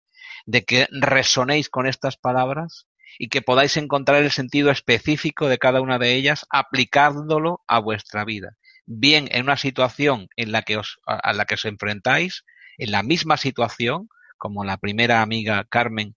de 0.46 0.64
que 0.64 0.88
resonéis 0.90 1.68
con 1.68 1.86
estas 1.86 2.16
palabras 2.16 2.86
y 3.18 3.28
que 3.28 3.42
podáis 3.42 3.76
encontrar 3.76 4.22
el 4.22 4.30
sentido 4.30 4.70
específico 4.70 5.48
de 5.48 5.58
cada 5.58 5.82
una 5.82 5.98
de 5.98 6.14
ellas 6.14 6.46
aplicándolo 6.48 7.62
a 7.68 7.80
vuestra 7.80 8.24
vida. 8.24 8.56
Bien 8.86 9.28
en 9.30 9.42
una 9.42 9.58
situación 9.58 10.28
en 10.36 10.52
la 10.52 10.62
que 10.62 10.78
os, 10.78 11.00
a 11.04 11.34
la 11.34 11.44
que 11.44 11.56
os 11.56 11.66
enfrentáis, 11.66 12.44
en 12.78 12.92
la 12.92 13.02
misma 13.02 13.36
situación, 13.36 14.08
como 14.38 14.64
la 14.64 14.78
primera 14.78 15.20
amiga 15.20 15.66
Carmen, 15.68 16.16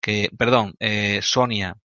que, 0.00 0.30
perdón, 0.38 0.74
eh, 0.78 1.20
Sonia, 1.22 1.76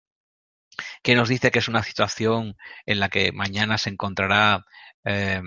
que 1.02 1.14
nos 1.14 1.28
dice 1.28 1.50
que 1.50 1.58
es 1.58 1.68
una 1.68 1.82
situación 1.82 2.56
en 2.86 3.00
la 3.00 3.08
que 3.08 3.32
mañana 3.32 3.78
se 3.78 3.90
encontrará 3.90 4.64
eh, 5.04 5.42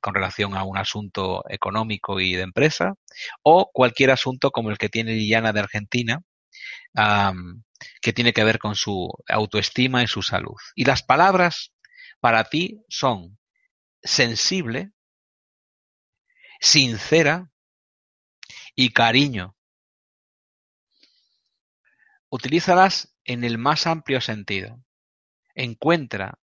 con 0.00 0.14
relación 0.14 0.54
a 0.54 0.62
un 0.62 0.78
asunto 0.78 1.44
económico 1.48 2.20
y 2.20 2.34
de 2.34 2.42
empresa, 2.42 2.94
o 3.42 3.70
cualquier 3.72 4.10
asunto 4.12 4.50
como 4.52 4.70
el 4.70 4.78
que 4.78 4.88
tiene 4.88 5.12
Liliana 5.12 5.52
de 5.52 5.60
Argentina, 5.60 6.20
que 8.00 8.12
tiene 8.12 8.32
que 8.32 8.44
ver 8.44 8.58
con 8.58 8.74
su 8.74 9.10
autoestima 9.28 10.02
y 10.02 10.06
su 10.06 10.22
salud. 10.22 10.56
Y 10.74 10.84
las 10.84 11.02
palabras 11.02 11.72
para 12.20 12.44
ti 12.44 12.82
son 12.88 13.36
sensible, 14.02 14.92
sincera 16.60 17.50
y 18.74 18.92
cariño. 18.92 19.56
Utilízalas 22.28 23.15
en 23.26 23.44
el 23.44 23.58
más 23.58 23.86
amplio 23.86 24.20
sentido. 24.20 24.82
Encuentra 25.54 26.38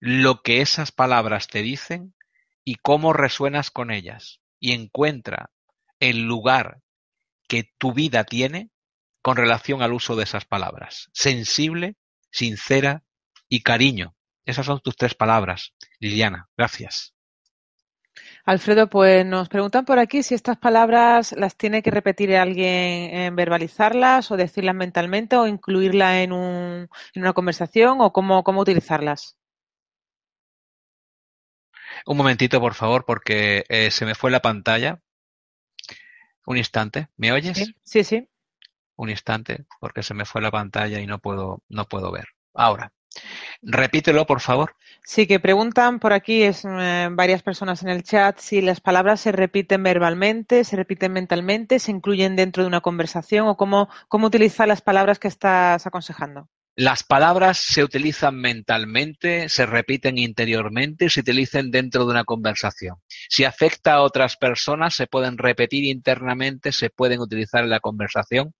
lo 0.00 0.42
que 0.42 0.60
esas 0.60 0.92
palabras 0.92 1.48
te 1.48 1.62
dicen 1.62 2.14
y 2.64 2.76
cómo 2.76 3.12
resuenas 3.12 3.70
con 3.70 3.90
ellas. 3.90 4.40
Y 4.60 4.72
encuentra 4.72 5.50
el 6.00 6.24
lugar 6.24 6.80
que 7.48 7.72
tu 7.78 7.92
vida 7.92 8.24
tiene 8.24 8.70
con 9.22 9.36
relación 9.36 9.80
al 9.80 9.92
uso 9.92 10.16
de 10.16 10.24
esas 10.24 10.44
palabras. 10.44 11.08
Sensible, 11.12 11.96
sincera 12.30 13.04
y 13.48 13.62
cariño. 13.62 14.14
Esas 14.44 14.66
son 14.66 14.80
tus 14.80 14.96
tres 14.96 15.14
palabras. 15.14 15.72
Liliana, 15.98 16.48
gracias. 16.56 17.14
Alfredo, 18.46 18.90
pues 18.90 19.24
nos 19.24 19.48
preguntan 19.48 19.86
por 19.86 19.98
aquí 19.98 20.22
si 20.22 20.34
estas 20.34 20.58
palabras 20.58 21.32
las 21.32 21.56
tiene 21.56 21.82
que 21.82 21.90
repetir 21.90 22.36
alguien 22.36 23.14
en 23.14 23.36
verbalizarlas 23.36 24.30
o 24.30 24.36
decirlas 24.36 24.74
mentalmente 24.74 25.36
o 25.36 25.46
incluirla 25.46 26.20
en, 26.22 26.32
un, 26.32 26.88
en 27.14 27.22
una 27.22 27.32
conversación 27.32 28.02
o 28.02 28.12
cómo, 28.12 28.44
cómo 28.44 28.60
utilizarlas. 28.60 29.38
Un 32.04 32.18
momentito, 32.18 32.60
por 32.60 32.74
favor, 32.74 33.06
porque 33.06 33.64
eh, 33.70 33.90
se 33.90 34.04
me 34.04 34.14
fue 34.14 34.30
la 34.30 34.40
pantalla. 34.40 35.00
Un 36.44 36.58
instante. 36.58 37.08
¿Me 37.16 37.32
oyes? 37.32 37.72
Sí, 37.82 38.04
sí, 38.04 38.28
Un 38.96 39.08
instante, 39.08 39.64
porque 39.80 40.02
se 40.02 40.12
me 40.12 40.26
fue 40.26 40.42
la 40.42 40.50
pantalla 40.50 41.00
y 41.00 41.06
no 41.06 41.18
puedo, 41.18 41.62
no 41.70 41.86
puedo 41.86 42.12
ver. 42.12 42.26
Ahora. 42.52 42.92
Repítelo, 43.62 44.26
por 44.26 44.40
favor. 44.40 44.76
Sí, 45.06 45.26
que 45.26 45.38
preguntan 45.38 46.00
por 46.00 46.14
aquí, 46.14 46.44
es 46.44 46.64
eh, 46.64 47.08
varias 47.12 47.42
personas 47.42 47.82
en 47.82 47.90
el 47.90 48.02
chat, 48.02 48.38
si 48.38 48.62
las 48.62 48.80
palabras 48.80 49.20
se 49.20 49.32
repiten 49.32 49.82
verbalmente, 49.82 50.64
se 50.64 50.76
repiten 50.76 51.12
mentalmente, 51.12 51.78
se 51.78 51.90
incluyen 51.90 52.36
dentro 52.36 52.62
de 52.62 52.68
una 52.68 52.80
conversación 52.80 53.46
o 53.46 53.56
cómo, 53.58 53.90
cómo 54.08 54.28
utilizar 54.28 54.66
las 54.66 54.80
palabras 54.80 55.18
que 55.18 55.28
estás 55.28 55.86
aconsejando. 55.86 56.48
Las 56.74 57.02
palabras 57.02 57.58
se 57.58 57.84
utilizan 57.84 58.36
mentalmente, 58.36 59.50
se 59.50 59.66
repiten 59.66 60.16
interiormente 60.16 61.10
se 61.10 61.20
utilizan 61.20 61.70
dentro 61.70 62.06
de 62.06 62.10
una 62.10 62.24
conversación. 62.24 62.96
Si 63.28 63.44
afecta 63.44 63.92
a 63.92 64.02
otras 64.02 64.38
personas, 64.38 64.94
se 64.94 65.06
pueden 65.06 65.36
repetir 65.36 65.84
internamente, 65.84 66.72
se 66.72 66.88
pueden 66.88 67.20
utilizar 67.20 67.62
en 67.62 67.70
la 67.70 67.80
conversación, 67.80 68.54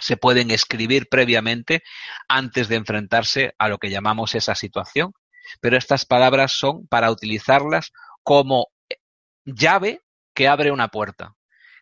se 0.00 0.16
pueden 0.16 0.50
escribir 0.50 1.06
previamente 1.08 1.82
antes 2.28 2.68
de 2.68 2.76
enfrentarse 2.76 3.54
a 3.58 3.68
lo 3.68 3.78
que 3.78 3.90
llamamos 3.90 4.34
esa 4.34 4.56
situación. 4.56 5.12
Pero 5.60 5.76
estas 5.76 6.04
palabras 6.04 6.52
son 6.52 6.86
para 6.88 7.10
utilizarlas 7.10 7.92
como 8.22 8.68
llave 9.44 10.02
que 10.34 10.48
abre 10.48 10.70
una 10.70 10.88
puerta. 10.88 11.34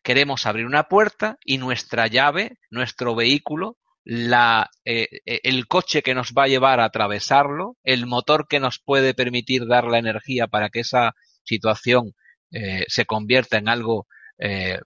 Queremos 0.02 0.46
abrir 0.46 0.66
una 0.66 0.84
puerta 0.84 1.36
y 1.44 1.58
nuestra 1.58 2.06
llave, 2.06 2.58
nuestro 2.70 3.14
vehículo, 3.14 3.76
la, 4.04 4.70
eh, 4.84 5.08
eh, 5.26 5.40
el 5.42 5.66
coche 5.66 6.00
que 6.00 6.14
nos 6.14 6.32
va 6.32 6.44
a 6.44 6.48
llevar 6.48 6.78
a 6.78 6.84
atravesarlo, 6.84 7.76
el 7.82 8.06
motor 8.06 8.46
que 8.48 8.60
nos 8.60 8.78
puede 8.78 9.14
permitir 9.14 9.66
dar 9.66 9.84
la 9.84 9.98
energía 9.98 10.46
para 10.46 10.68
que 10.68 10.80
esa 10.80 11.14
situación 11.42 12.14
eh, 12.52 12.84
se 12.86 13.04
convierta 13.04 13.58
en 13.58 13.68
algo 13.68 14.06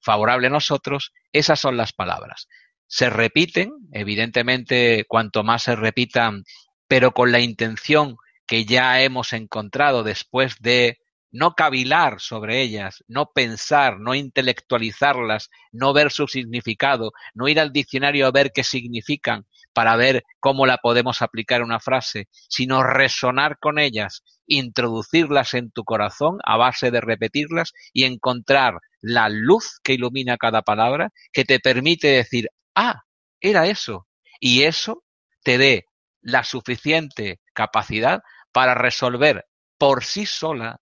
favorable 0.01 0.47
a 0.47 0.51
nosotros, 0.51 1.13
esas 1.33 1.59
son 1.59 1.77
las 1.77 1.93
palabras. 1.93 2.47
Se 2.87 3.11
repiten, 3.11 3.73
evidentemente, 3.91 5.05
cuanto 5.09 5.43
más 5.43 5.65
se 5.65 5.75
repitan, 5.75 6.45
pero 6.87 7.11
con 7.11 7.33
la 7.33 7.41
intención 7.41 8.17
que 8.51 8.65
ya 8.65 9.01
hemos 9.01 9.33
encontrado 9.33 10.03
después 10.03 10.57
de 10.59 10.99
no 11.31 11.55
cavilar 11.55 12.21
sobre 12.21 12.63
ellas, 12.63 13.05
no 13.07 13.31
pensar, 13.33 14.01
no 14.01 14.17
intelectualizarlas, 14.17 15.51
no 15.71 15.93
ver 15.93 16.11
su 16.11 16.27
significado, 16.27 17.13
no 17.33 17.47
ir 17.47 17.61
al 17.61 17.71
diccionario 17.71 18.27
a 18.27 18.33
ver 18.33 18.51
qué 18.53 18.65
significan 18.65 19.47
para 19.73 19.95
ver 19.95 20.25
cómo 20.41 20.67
la 20.67 20.79
podemos 20.79 21.23
aplicar 21.23 21.61
a 21.61 21.65
una 21.65 21.79
frase, 21.79 22.27
sino 22.49 22.83
resonar 22.83 23.59
con 23.61 23.79
ellas, 23.79 24.25
introducirlas 24.49 25.55
en 25.55 25.71
tu 25.71 25.85
corazón 25.85 26.39
a 26.45 26.57
base 26.57 26.91
de 26.91 27.01
repetirlas 27.01 27.73
y 27.93 28.03
encontrar 28.03 28.81
la 29.01 29.29
luz 29.29 29.79
que 29.85 29.93
ilumina 29.93 30.37
cada 30.39 30.63
palabra 30.63 31.11
que 31.33 31.45
te 31.45 31.61
permite 31.61 32.09
decir, 32.09 32.49
ah, 32.75 33.05
era 33.41 33.69
eso. 33.69 34.09
Y 34.41 34.65
eso 34.65 35.05
te 35.45 35.57
dé 35.57 35.85
la 36.21 36.43
suficiente 36.43 37.39
capacidad 37.55 38.23
para 38.53 38.75
resolver 38.75 39.47
por 39.79 40.05
sí 40.05 40.27
sola 40.27 40.81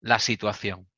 la 0.00 0.18
situación. 0.18 0.88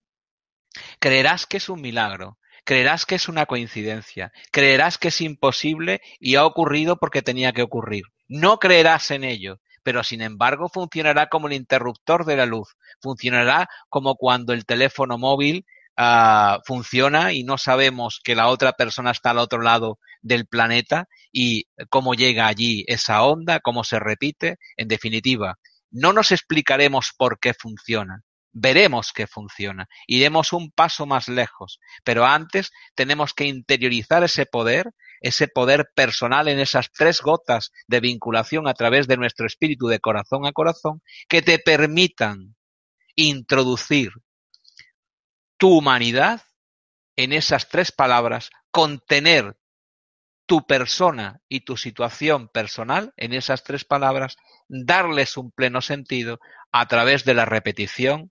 Creerás 0.99 1.47
que 1.47 1.57
es 1.57 1.69
un 1.69 1.81
milagro, 1.81 2.39
creerás 2.65 3.07
que 3.07 3.15
es 3.15 3.29
una 3.29 3.47
coincidencia, 3.47 4.33
creerás 4.53 4.99
que 4.99 5.09
es 5.09 5.21
imposible 5.21 6.01
y 6.21 6.35
ha 6.35 6.45
ocurrido 6.45 6.99
porque 6.99 7.23
tenía 7.23 7.53
que 7.53 7.63
ocurrir. 7.63 8.05
No 8.27 8.59
creerás 8.59 9.11
en 9.11 9.25
ello, 9.25 9.61
pero 9.83 10.05
sin 10.05 10.21
embargo 10.21 10.69
funcionará 10.69 11.29
como 11.29 11.47
el 11.47 11.55
interruptor 11.55 12.25
de 12.25 12.37
la 12.37 12.47
luz, 12.47 12.77
funcionará 13.01 13.69
como 13.89 14.17
cuando 14.17 14.53
el 14.53 14.67
teléfono 14.67 15.17
móvil 15.17 15.65
uh, 15.99 16.61
funciona 16.65 17.33
y 17.33 17.45
no 17.45 17.59
sabemos 17.59 18.21
que 18.23 18.35
la 18.35 18.49
otra 18.49 18.73
persona 18.73 19.11
está 19.11 19.31
al 19.31 19.39
otro 19.39 19.61
lado 19.61 19.99
del 20.23 20.47
planeta 20.47 21.09
y 21.33 21.65
cómo 21.91 22.15
llega 22.15 22.47
allí 22.47 22.85
esa 22.87 23.23
onda, 23.23 23.61
cómo 23.61 23.85
se 23.85 23.99
repite. 23.99 24.59
En 24.77 24.89
definitiva, 24.89 25.59
no 25.91 26.13
nos 26.13 26.33
explicaremos 26.33 27.13
por 27.17 27.39
qué 27.41 27.55
funciona, 27.55 28.23
veremos 28.53 29.13
que 29.13 29.27
funciona, 29.27 29.89
iremos 30.07 30.53
un 30.53 30.71
paso 30.71 31.07
más 31.07 31.29
lejos, 31.29 31.81
pero 32.05 32.25
antes 32.27 32.71
tenemos 32.95 33.35
que 33.35 33.45
interiorizar 33.45 34.25
ese 34.25 34.47
poder, 34.47 34.91
ese 35.21 35.49
poder 35.49 35.91
personal 35.95 36.49
en 36.49 36.61
esas 36.61 36.91
tres 36.93 37.21
gotas 37.21 37.73
de 37.87 38.01
vinculación 38.01 38.69
a 38.69 38.75
través 38.75 39.07
de 39.07 39.17
nuestro 39.17 39.47
espíritu 39.47 39.89
de 39.89 40.01
corazón 40.01 40.47
a 40.47 40.53
corazón 40.53 41.03
que 41.29 41.43
te 41.43 41.59
permitan 41.59 42.55
introducir 43.17 44.13
tu 45.59 45.77
humanidad 45.77 46.43
en 47.17 47.33
esas 47.33 47.69
tres 47.69 47.93
palabras, 47.93 48.51
contener 48.71 49.57
tu 50.47 50.67
persona 50.67 51.43
y 51.49 51.61
tu 51.61 51.77
situación 51.77 52.49
personal 52.49 53.13
en 53.17 53.35
esas 53.35 53.65
tres 53.65 53.85
palabras, 53.85 54.39
darles 54.69 55.37
un 55.37 55.51
pleno 55.51 55.83
sentido 55.83 56.41
a 56.73 56.87
través 56.89 57.25
de 57.25 57.35
la 57.35 57.45
repetición 57.45 58.31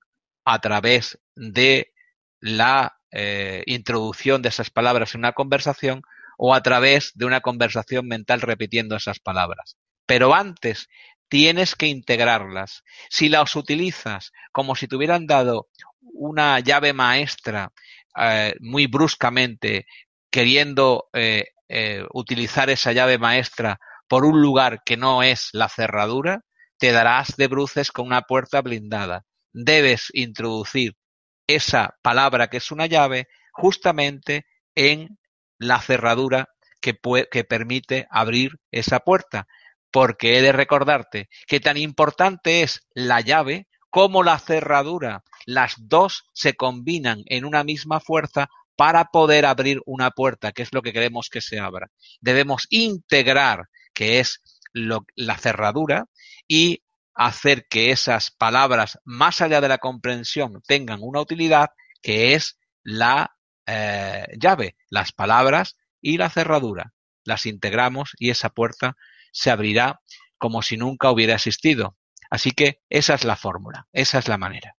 a 0.49 0.61
través 0.61 1.19
de 1.35 1.93
la 2.39 2.99
eh, 3.11 3.63
introducción 3.65 4.41
de 4.41 4.47
esas 4.47 4.69
palabras 4.69 5.13
en 5.13 5.19
una 5.19 5.33
conversación 5.33 6.03
o 6.37 6.53
a 6.53 6.63
través 6.63 7.11
de 7.15 7.25
una 7.25 7.41
conversación 7.41 8.07
mental 8.07 8.39
repitiendo 8.39 8.95
esas 8.95 9.19
palabras. 9.19 9.75
Pero 10.05 10.33
antes 10.33 10.87
tienes 11.27 11.75
que 11.75 11.87
integrarlas. 11.87 12.85
Si 13.09 13.27
las 13.27 13.57
utilizas 13.57 14.31
como 14.53 14.75
si 14.75 14.87
te 14.87 14.95
hubieran 14.95 15.27
dado 15.27 15.67
una 16.13 16.59
llave 16.59 16.93
maestra 16.93 17.71
eh, 18.19 18.55
muy 18.59 18.87
bruscamente, 18.87 19.85
queriendo 20.31 21.09
eh, 21.13 21.45
utilizar 22.13 22.69
esa 22.69 22.91
llave 22.93 23.17
maestra 23.17 23.79
por 24.07 24.25
un 24.25 24.41
lugar 24.41 24.81
que 24.85 24.97
no 24.97 25.23
es 25.23 25.49
la 25.53 25.69
cerradura, 25.69 26.41
te 26.77 26.91
darás 26.91 27.35
de 27.37 27.47
bruces 27.47 27.91
con 27.91 28.05
una 28.05 28.21
puerta 28.21 28.61
blindada 28.61 29.23
debes 29.57 30.09
introducir 30.13 30.95
esa 31.47 31.97
palabra 32.01 32.47
que 32.47 32.57
es 32.57 32.71
una 32.71 32.85
llave 32.85 33.27
justamente 33.51 34.45
en 34.75 35.17
la 35.57 35.81
cerradura 35.81 36.49
que, 36.79 36.97
que 37.31 37.43
permite 37.43 38.07
abrir 38.11 38.59
esa 38.71 38.99
puerta. 38.99 39.47
Porque 39.89 40.37
he 40.37 40.41
de 40.41 40.51
recordarte 40.51 41.29
que 41.47 41.59
tan 41.59 41.77
importante 41.77 42.61
es 42.61 42.81
la 42.93 43.21
llave 43.21 43.67
como 43.89 44.23
la 44.23 44.39
cerradura. 44.39 45.23
Las 45.45 45.75
dos 45.77 46.25
se 46.33 46.55
combinan 46.55 47.23
en 47.25 47.45
una 47.45 47.63
misma 47.63 47.99
fuerza 47.99 48.49
para 48.75 49.05
poder 49.05 49.45
abrir 49.45 49.81
una 49.85 50.11
puerta, 50.11 50.51
que 50.51 50.61
es 50.61 50.73
lo 50.73 50.81
que 50.81 50.93
queremos 50.93 51.29
que 51.29 51.41
se 51.41 51.59
abra. 51.59 51.89
Debemos 52.21 52.67
integrar, 52.69 53.69
que 53.93 54.19
es 54.19 54.41
la 54.73 55.37
cerradura, 55.37 56.05
y 56.47 56.83
hacer 57.15 57.65
que 57.67 57.91
esas 57.91 58.29
palabras, 58.29 58.99
más 59.03 59.41
allá 59.41 59.59
de 59.59 59.67
la 59.67 59.79
comprensión, 59.79 60.61
tengan 60.67 60.99
una 61.01 61.19
utilidad 61.19 61.69
que 62.03 62.35
es 62.35 62.59
la 62.83 63.35
eh, 63.65 64.27
llave, 64.39 64.77
las 64.89 65.11
palabras 65.11 65.75
y 65.99 66.17
la 66.17 66.29
cerradura. 66.29 66.93
Las 67.23 67.47
integramos 67.47 68.11
y 68.19 68.29
esa 68.29 68.49
puerta 68.49 68.95
se 69.31 69.49
abrirá 69.49 69.99
como 70.37 70.61
si 70.61 70.77
nunca 70.77 71.11
hubiera 71.11 71.33
existido. 71.33 71.97
Así 72.29 72.51
que 72.51 72.81
esa 72.89 73.13
es 73.13 73.23
la 73.23 73.35
fórmula, 73.35 73.87
esa 73.93 74.19
es 74.19 74.27
la 74.27 74.37
manera. 74.37 74.75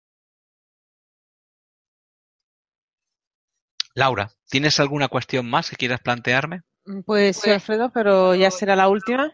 Laura, 3.94 4.30
¿tienes 4.48 4.78
alguna 4.78 5.08
cuestión 5.08 5.48
más 5.50 5.70
que 5.70 5.76
quieras 5.76 6.00
plantearme? 6.00 6.62
Mm, 6.84 7.00
pues 7.00 7.38
sí, 7.38 7.50
Alfredo, 7.50 7.90
pero 7.90 8.34
ya 8.34 8.50
será 8.50 8.76
la 8.76 8.88
última. 8.88 9.32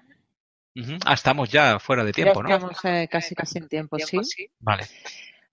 Ah, 1.04 1.14
estamos 1.14 1.50
ya 1.50 1.78
fuera 1.78 2.02
de 2.02 2.12
tiempo, 2.12 2.42
¿no? 2.42 2.48
Estamos 2.48 2.84
eh, 2.84 3.08
casi 3.10 3.34
casi 3.34 3.58
en 3.58 3.68
tiempo, 3.68 3.98
¿sí? 3.98 4.20
Vale. 4.58 4.86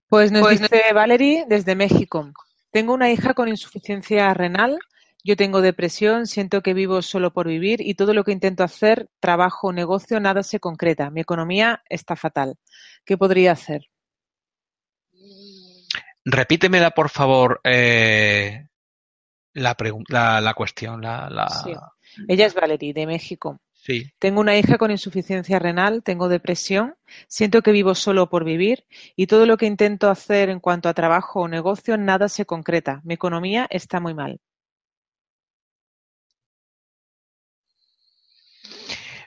Pues 0.08 0.32
nos 0.32 0.42
pues 0.42 0.62
dice. 0.62 0.94
Valerie 0.94 1.46
desde 1.48 1.76
México. 1.76 2.32
Tengo 2.72 2.94
una 2.94 3.12
hija 3.12 3.34
con 3.34 3.48
insuficiencia 3.50 4.34
renal 4.34 4.80
yo 5.24 5.36
tengo 5.36 5.62
depresión, 5.62 6.26
siento 6.26 6.62
que 6.62 6.74
vivo 6.74 7.02
solo 7.02 7.32
por 7.32 7.48
vivir 7.48 7.82
y 7.82 7.94
todo 7.94 8.14
lo 8.14 8.24
que 8.24 8.32
intento 8.32 8.64
hacer, 8.64 9.10
trabajo, 9.20 9.72
negocio, 9.72 10.20
nada 10.20 10.42
se 10.44 10.60
concreta. 10.60 11.10
Mi 11.12 11.22
economía 11.22 11.84
está 11.90 12.16
fatal. 12.16 12.56
¿Qué 13.06 13.18
podría 13.18 13.52
hacer? 13.52 13.88
Repítemela, 16.26 16.92
por 16.92 17.10
favor, 17.10 17.62
eh, 17.64 18.68
la, 19.54 19.76
la, 20.10 20.42
la 20.42 20.54
cuestión. 20.54 21.02
La, 21.02 21.30
la... 21.30 21.48
Sí. 21.50 21.74
Ella 22.28 22.46
es 22.46 22.54
Valerie 22.54 22.94
de 22.94 23.06
México. 23.06 23.60
Sí. 23.74 24.12
Tengo 24.20 24.42
una 24.42 24.58
hija 24.58 24.78
con 24.78 24.92
insuficiencia 24.92 25.58
renal, 25.58 26.04
tengo 26.04 26.30
depresión, 26.30 26.96
siento 27.28 27.64
que 27.64 27.72
vivo 27.72 27.96
solo 27.96 28.30
por 28.30 28.44
vivir 28.44 28.86
y 29.16 29.26
todo 29.26 29.48
lo 29.48 29.58
que 29.58 29.66
intento 29.66 30.10
hacer 30.10 30.50
en 30.50 30.60
cuanto 30.60 30.88
a 30.88 30.94
trabajo 30.94 31.42
o 31.42 31.48
negocio, 31.48 31.98
nada 31.98 32.30
se 32.30 32.46
concreta. 32.46 33.02
Mi 33.04 33.16
economía 33.16 33.68
está 33.72 34.00
muy 34.00 34.14
mal. 34.14 34.40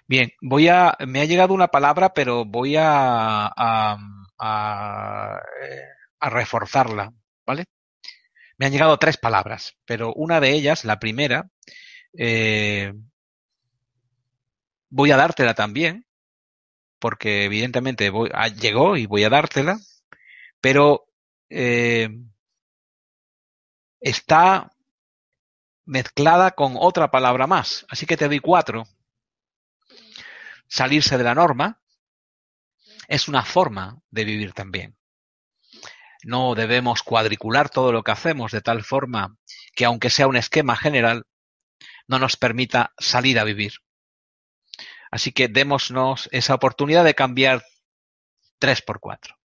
Bien, 0.06 0.30
voy 0.42 0.68
a. 0.68 0.96
Me 1.06 1.20
ha 1.20 1.24
llegado 1.24 1.54
una 1.54 1.68
palabra, 1.68 2.12
pero 2.14 2.44
voy 2.44 2.76
a, 2.76 3.46
a, 3.46 3.96
a, 4.38 5.40
reforzarla, 6.30 7.12
¿vale? 7.46 7.64
Me 8.58 8.66
han 8.66 8.72
llegado 8.72 8.98
tres 8.98 9.16
palabras, 9.18 9.76
pero 9.86 10.12
una 10.14 10.40
de 10.40 10.52
ellas, 10.52 10.84
la 10.84 10.98
primera, 11.00 11.48
eh, 12.18 12.92
voy 14.90 15.10
a 15.10 15.16
dártela 15.16 15.54
también, 15.54 16.06
porque 17.00 17.44
evidentemente 17.44 18.10
voy, 18.10 18.30
ah, 18.34 18.48
llegó 18.48 18.96
y 18.96 19.06
voy 19.06 19.24
a 19.24 19.30
dártela, 19.30 19.78
pero 20.60 21.06
eh, 21.50 22.10
está 24.00 24.70
mezclada 25.86 26.50
con 26.50 26.74
otra 26.78 27.10
palabra 27.10 27.46
más, 27.46 27.86
así 27.88 28.04
que 28.04 28.18
te 28.18 28.28
doy 28.28 28.40
cuatro. 28.40 28.84
Salirse 30.68 31.18
de 31.18 31.24
la 31.24 31.34
norma 31.34 31.80
es 33.08 33.28
una 33.28 33.44
forma 33.44 34.00
de 34.10 34.24
vivir 34.24 34.52
también. 34.52 34.96
No 36.24 36.54
debemos 36.54 37.02
cuadricular 37.02 37.68
todo 37.68 37.92
lo 37.92 38.02
que 38.02 38.12
hacemos 38.12 38.52
de 38.52 38.62
tal 38.62 38.82
forma 38.82 39.36
que 39.74 39.84
aunque 39.84 40.10
sea 40.10 40.26
un 40.26 40.36
esquema 40.36 40.76
general, 40.76 41.26
no 42.06 42.18
nos 42.18 42.36
permita 42.36 42.94
salir 42.98 43.38
a 43.38 43.44
vivir. 43.44 43.74
Así 45.10 45.32
que 45.32 45.48
démonos 45.48 46.28
esa 46.32 46.54
oportunidad 46.54 47.04
de 47.04 47.14
cambiar 47.14 47.62
tres 48.58 48.82
por 48.82 49.00
cuatro. 49.00 49.38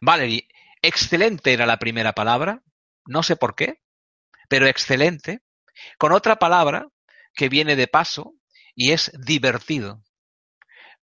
Valerie, 0.00 0.48
excelente 0.80 1.52
era 1.52 1.66
la 1.66 1.78
primera 1.78 2.12
palabra, 2.12 2.62
no 3.06 3.22
sé 3.22 3.36
por 3.36 3.54
qué, 3.54 3.82
pero 4.48 4.66
excelente, 4.66 5.42
con 5.98 6.12
otra 6.12 6.36
palabra 6.36 6.88
que 7.34 7.48
viene 7.48 7.76
de 7.76 7.86
paso 7.86 8.34
y 8.74 8.92
es 8.92 9.12
divertido. 9.18 10.02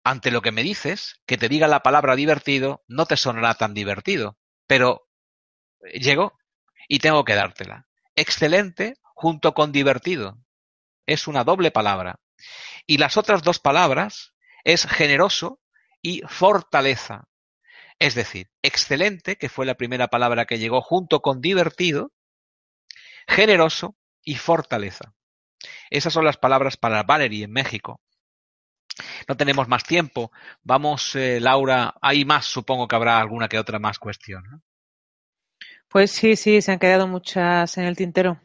Ante 0.04 0.32
lo 0.32 0.42
que 0.42 0.52
me 0.52 0.64
dices, 0.64 1.22
que 1.26 1.38
te 1.38 1.50
diga 1.50 1.68
la 1.68 1.84
palabra 1.84 2.16
divertido 2.16 2.84
no 2.88 3.06
te 3.06 3.18
sonará 3.18 3.56
tan 3.56 3.74
divertido, 3.74 4.38
pero 4.66 5.08
llegó 5.94 6.38
y 6.88 7.00
tengo 7.00 7.26
que 7.26 7.36
dártela. 7.36 7.88
Excelente 8.16 8.96
junto 9.16 9.54
con 9.54 9.72
divertido. 9.72 10.38
Es 11.06 11.28
una 11.28 11.44
doble 11.44 11.72
palabra. 11.72 12.20
Y 12.86 12.98
las 13.00 13.18
otras 13.18 13.44
dos 13.44 13.60
palabras 13.60 14.34
es 14.64 14.86
generoso 14.86 15.60
y 16.02 16.22
fortaleza. 16.28 17.28
Es 18.00 18.16
decir, 18.16 18.50
excelente, 18.62 19.38
que 19.38 19.50
fue 19.50 19.66
la 19.66 19.76
primera 19.76 20.08
palabra 20.08 20.46
que 20.46 20.60
llegó 20.60 20.82
junto 20.82 21.22
con 21.22 21.42
divertido, 21.42 22.12
generoso 23.28 23.98
y 24.24 24.36
fortaleza. 24.36 25.17
Esas 25.90 26.14
son 26.14 26.26
las 26.26 26.38
palabras 26.38 26.78
para 26.78 27.04
Valerie 27.04 27.46
en 27.46 27.52
México. 27.52 28.02
No 29.28 29.38
tenemos 29.38 29.68
más 29.68 29.84
tiempo. 29.84 30.32
Vamos, 30.64 31.16
eh, 31.16 31.40
Laura, 31.40 31.96
hay 32.02 32.26
más, 32.26 32.46
supongo 32.46 32.88
que 32.88 32.96
habrá 32.96 33.20
alguna 33.20 33.48
que 33.48 33.60
otra 33.60 33.80
más 33.80 34.00
cuestión. 34.00 34.44
¿no? 34.50 34.62
Pues 35.88 36.12
sí, 36.12 36.36
sí, 36.36 36.62
se 36.62 36.72
han 36.72 36.80
quedado 36.80 37.08
muchas 37.08 37.78
en 37.78 37.86
el 37.86 37.96
tintero. 37.96 38.40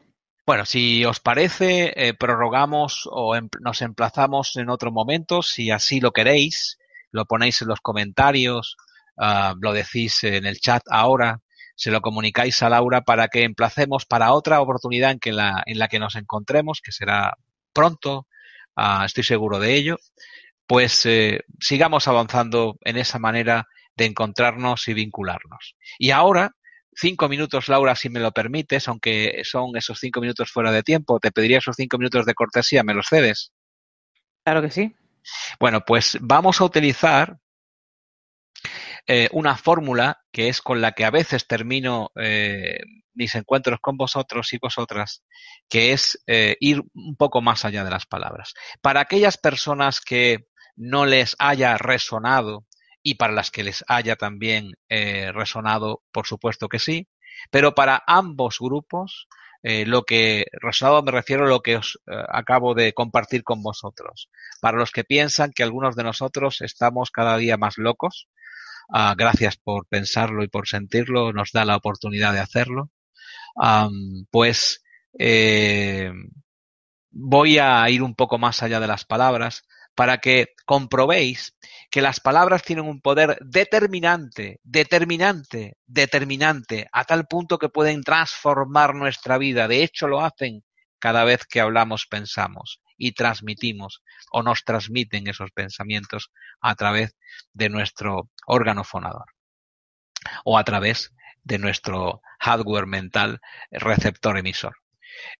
Bueno, 0.44 0.64
si 0.64 1.04
os 1.04 1.20
parece, 1.20 1.92
eh, 1.96 2.14
prorrogamos 2.14 3.08
o 3.10 3.36
em 3.36 3.48
nos 3.60 3.80
emplazamos 3.80 4.56
en 4.56 4.70
otro 4.70 4.90
momento, 4.90 5.40
si 5.40 5.70
así 5.70 6.00
lo 6.00 6.10
queréis, 6.10 6.78
lo 7.12 7.26
ponéis 7.26 7.62
en 7.62 7.68
los 7.68 7.80
comentarios, 7.80 8.76
uh, 9.16 9.54
lo 9.60 9.72
decís 9.72 10.24
en 10.24 10.44
el 10.46 10.58
chat 10.58 10.82
ahora, 10.90 11.40
se 11.82 11.90
lo 11.90 12.00
comunicáis 12.00 12.62
a 12.62 12.68
Laura 12.68 13.00
para 13.00 13.26
que 13.26 13.42
emplacemos 13.42 14.06
para 14.06 14.32
otra 14.34 14.60
oportunidad 14.60 15.10
en, 15.10 15.18
que 15.18 15.32
la, 15.32 15.64
en 15.66 15.80
la 15.80 15.88
que 15.88 15.98
nos 15.98 16.14
encontremos, 16.14 16.80
que 16.80 16.92
será 16.92 17.36
pronto, 17.72 18.28
uh, 18.76 19.02
estoy 19.04 19.24
seguro 19.24 19.58
de 19.58 19.74
ello, 19.74 19.96
pues 20.68 21.04
eh, 21.06 21.40
sigamos 21.58 22.06
avanzando 22.06 22.78
en 22.84 22.98
esa 22.98 23.18
manera 23.18 23.66
de 23.96 24.04
encontrarnos 24.04 24.86
y 24.86 24.94
vincularnos. 24.94 25.74
Y 25.98 26.12
ahora, 26.12 26.54
cinco 26.94 27.28
minutos, 27.28 27.68
Laura, 27.68 27.96
si 27.96 28.10
me 28.10 28.20
lo 28.20 28.30
permites, 28.30 28.86
aunque 28.86 29.42
son 29.42 29.76
esos 29.76 29.98
cinco 29.98 30.20
minutos 30.20 30.52
fuera 30.52 30.70
de 30.70 30.84
tiempo, 30.84 31.18
te 31.18 31.32
pediría 31.32 31.58
esos 31.58 31.74
cinco 31.74 31.98
minutos 31.98 32.26
de 32.26 32.34
cortesía, 32.34 32.84
¿me 32.84 32.94
los 32.94 33.08
cedes? 33.08 33.50
Claro 34.44 34.62
que 34.62 34.70
sí. 34.70 34.94
Bueno, 35.58 35.80
pues 35.84 36.16
vamos 36.20 36.60
a 36.60 36.64
utilizar 36.64 37.38
eh, 39.08 39.28
una 39.32 39.56
fórmula 39.56 40.22
que 40.30 40.48
es 40.48 40.62
con 40.62 40.80
la 40.80 40.92
que 40.92 41.04
a 41.04 41.10
veces 41.10 41.48
termino 41.48 42.12
eh, 42.14 42.78
mis 43.14 43.34
encuentros 43.34 43.80
con 43.80 43.96
vosotros 43.96 44.52
y 44.52 44.58
vosotras, 44.58 45.24
que 45.68 45.92
es 45.92 46.22
eh, 46.28 46.56
ir 46.60 46.82
un 46.94 47.16
poco 47.16 47.40
más 47.40 47.64
allá 47.64 47.82
de 47.82 47.90
las 47.90 48.06
palabras. 48.06 48.54
Para 48.80 49.00
aquellas 49.00 49.38
personas 49.38 50.00
que 50.00 50.46
no 50.76 51.04
les 51.04 51.34
haya 51.40 51.76
resonado 51.78 52.64
y 53.02 53.16
para 53.16 53.32
las 53.32 53.50
que 53.50 53.64
les 53.64 53.84
haya 53.88 54.14
también 54.14 54.74
resonado, 54.88 56.02
por 56.12 56.26
supuesto 56.26 56.68
que 56.68 56.78
sí, 56.78 57.08
pero 57.50 57.74
para 57.74 58.02
ambos 58.06 58.58
grupos, 58.60 59.26
lo 59.62 60.04
que 60.04 60.46
resonado 60.52 61.02
me 61.02 61.10
refiero 61.10 61.44
a 61.44 61.48
lo 61.48 61.60
que 61.60 61.76
os 61.76 61.98
acabo 62.06 62.74
de 62.74 62.92
compartir 62.92 63.42
con 63.42 63.60
vosotros. 63.60 64.30
Para 64.60 64.78
los 64.78 64.92
que 64.92 65.02
piensan 65.02 65.52
que 65.52 65.64
algunos 65.64 65.96
de 65.96 66.04
nosotros 66.04 66.60
estamos 66.60 67.10
cada 67.10 67.36
día 67.36 67.56
más 67.56 67.76
locos, 67.76 68.28
uh, 68.88 69.14
gracias 69.16 69.56
por 69.56 69.86
pensarlo 69.86 70.42
y 70.44 70.48
por 70.48 70.68
sentirlo, 70.68 71.32
nos 71.32 71.52
da 71.52 71.64
la 71.64 71.76
oportunidad 71.76 72.32
de 72.32 72.40
hacerlo, 72.40 72.90
pues 74.30 74.82
eh, 75.18 76.10
voy 77.10 77.58
a 77.58 77.88
ir 77.90 78.02
un 78.02 78.14
poco 78.14 78.38
más 78.38 78.62
allá 78.62 78.80
de 78.80 78.86
las 78.86 79.04
palabras 79.04 79.64
para 79.94 80.18
que 80.18 80.54
comprobéis 80.64 81.54
que 81.90 82.00
las 82.00 82.20
palabras 82.20 82.62
tienen 82.62 82.86
un 82.86 83.02
poder 83.02 83.38
determinante, 83.42 84.58
determinante, 84.62 85.76
determinante, 85.86 86.88
a 86.90 87.04
tal 87.04 87.26
punto 87.26 87.58
que 87.58 87.68
pueden 87.68 88.02
transformar 88.02 88.94
nuestra 88.94 89.36
vida. 89.36 89.68
De 89.68 89.82
hecho, 89.82 90.08
lo 90.08 90.22
hacen 90.22 90.64
cada 90.98 91.24
vez 91.24 91.44
que 91.46 91.60
hablamos, 91.60 92.06
pensamos 92.06 92.81
y 92.96 93.12
transmitimos 93.12 94.02
o 94.30 94.42
nos 94.42 94.64
transmiten 94.64 95.28
esos 95.28 95.50
pensamientos 95.50 96.30
a 96.60 96.74
través 96.74 97.16
de 97.52 97.68
nuestro 97.68 98.30
órgano 98.46 98.84
fonador 98.84 99.26
o 100.44 100.58
a 100.58 100.64
través 100.64 101.12
de 101.42 101.58
nuestro 101.58 102.22
hardware 102.38 102.86
mental 102.86 103.40
receptor 103.70 104.38
emisor 104.38 104.76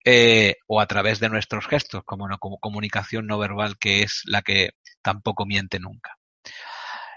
eh, 0.05 0.57
o 0.66 0.81
a 0.81 0.87
través 0.87 1.20
de 1.20 1.29
nuestros 1.29 1.66
gestos, 1.66 2.03
como, 2.05 2.29
no, 2.29 2.39
comunicación 2.39 3.27
no 3.27 3.39
verbal, 3.39 3.79
que 3.79 4.03
es 4.03 4.23
la 4.27 4.43
que 4.43 4.70
tampoco 5.03 5.47
miente 5.47 5.79
nunca. 5.79 6.19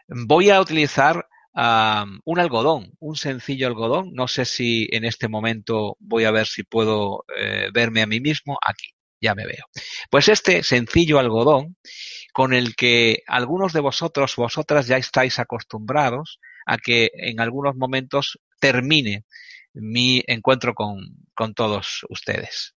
Voy 0.07 0.49
a 0.52 0.62
utilizar 0.62 1.28
un 2.26 2.40
algodón, 2.40 2.91
un 2.99 3.16
sencillo 3.16 3.68
algodón. 3.68 4.12
No 4.14 4.28
sé 4.28 4.45
si 4.45 4.90
en 4.91 5.06
este 5.06 5.30
momento 5.30 5.95
voy 5.99 6.26
a 6.26 6.32
ver 6.32 6.48
si 6.48 6.64
puedo 6.64 7.24
eh, 7.38 7.70
verme 7.74 8.02
a 8.02 8.07
mí 8.07 8.20
mismo. 8.20 8.57
Aquí, 8.62 8.88
ya 9.22 9.36
me 9.36 9.46
veo. 9.46 9.66
Pues 10.10 10.28
este 10.30 10.64
sencillo 10.64 11.20
algodón, 11.20 11.78
con 12.34 12.54
el 12.54 12.76
que 12.76 13.24
algunos 13.28 13.74
de 13.74 13.80
vosotros, 13.80 14.36
vosotras 14.36 14.88
ya 14.88 14.98
estáis 14.98 15.40
acostumbrados 15.40 16.40
a 16.66 16.78
que 16.78 17.12
en 17.14 17.40
algunos 17.40 17.76
momentos 17.76 18.40
termine 18.60 19.26
mi 19.74 20.24
encuentro 20.28 20.74
con, 20.74 21.54
todos 21.56 22.06
ustedes. 22.10 22.76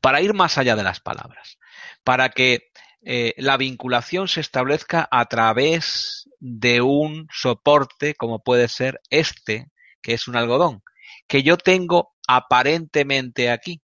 Para 0.00 0.20
ir 0.20 0.34
más 0.34 0.58
allá 0.58 0.76
de 0.76 0.82
las 0.82 1.00
palabras, 1.00 1.58
para 2.02 2.28
que 2.28 2.70
eh, 3.02 3.34
la 3.36 3.56
vinculación 3.56 4.28
se 4.28 4.40
establezca 4.40 5.08
a 5.10 5.26
través 5.26 6.28
de 6.40 6.80
un 6.82 7.26
soporte 7.32 8.14
como 8.14 8.42
puede 8.42 8.68
ser 8.68 9.00
este, 9.10 9.68
que 10.02 10.14
es 10.14 10.28
un 10.28 10.36
algodón, 10.36 10.82
que 11.26 11.42
yo 11.42 11.56
tengo 11.56 12.14
aparentemente 12.26 13.50
aquí, 13.50 13.80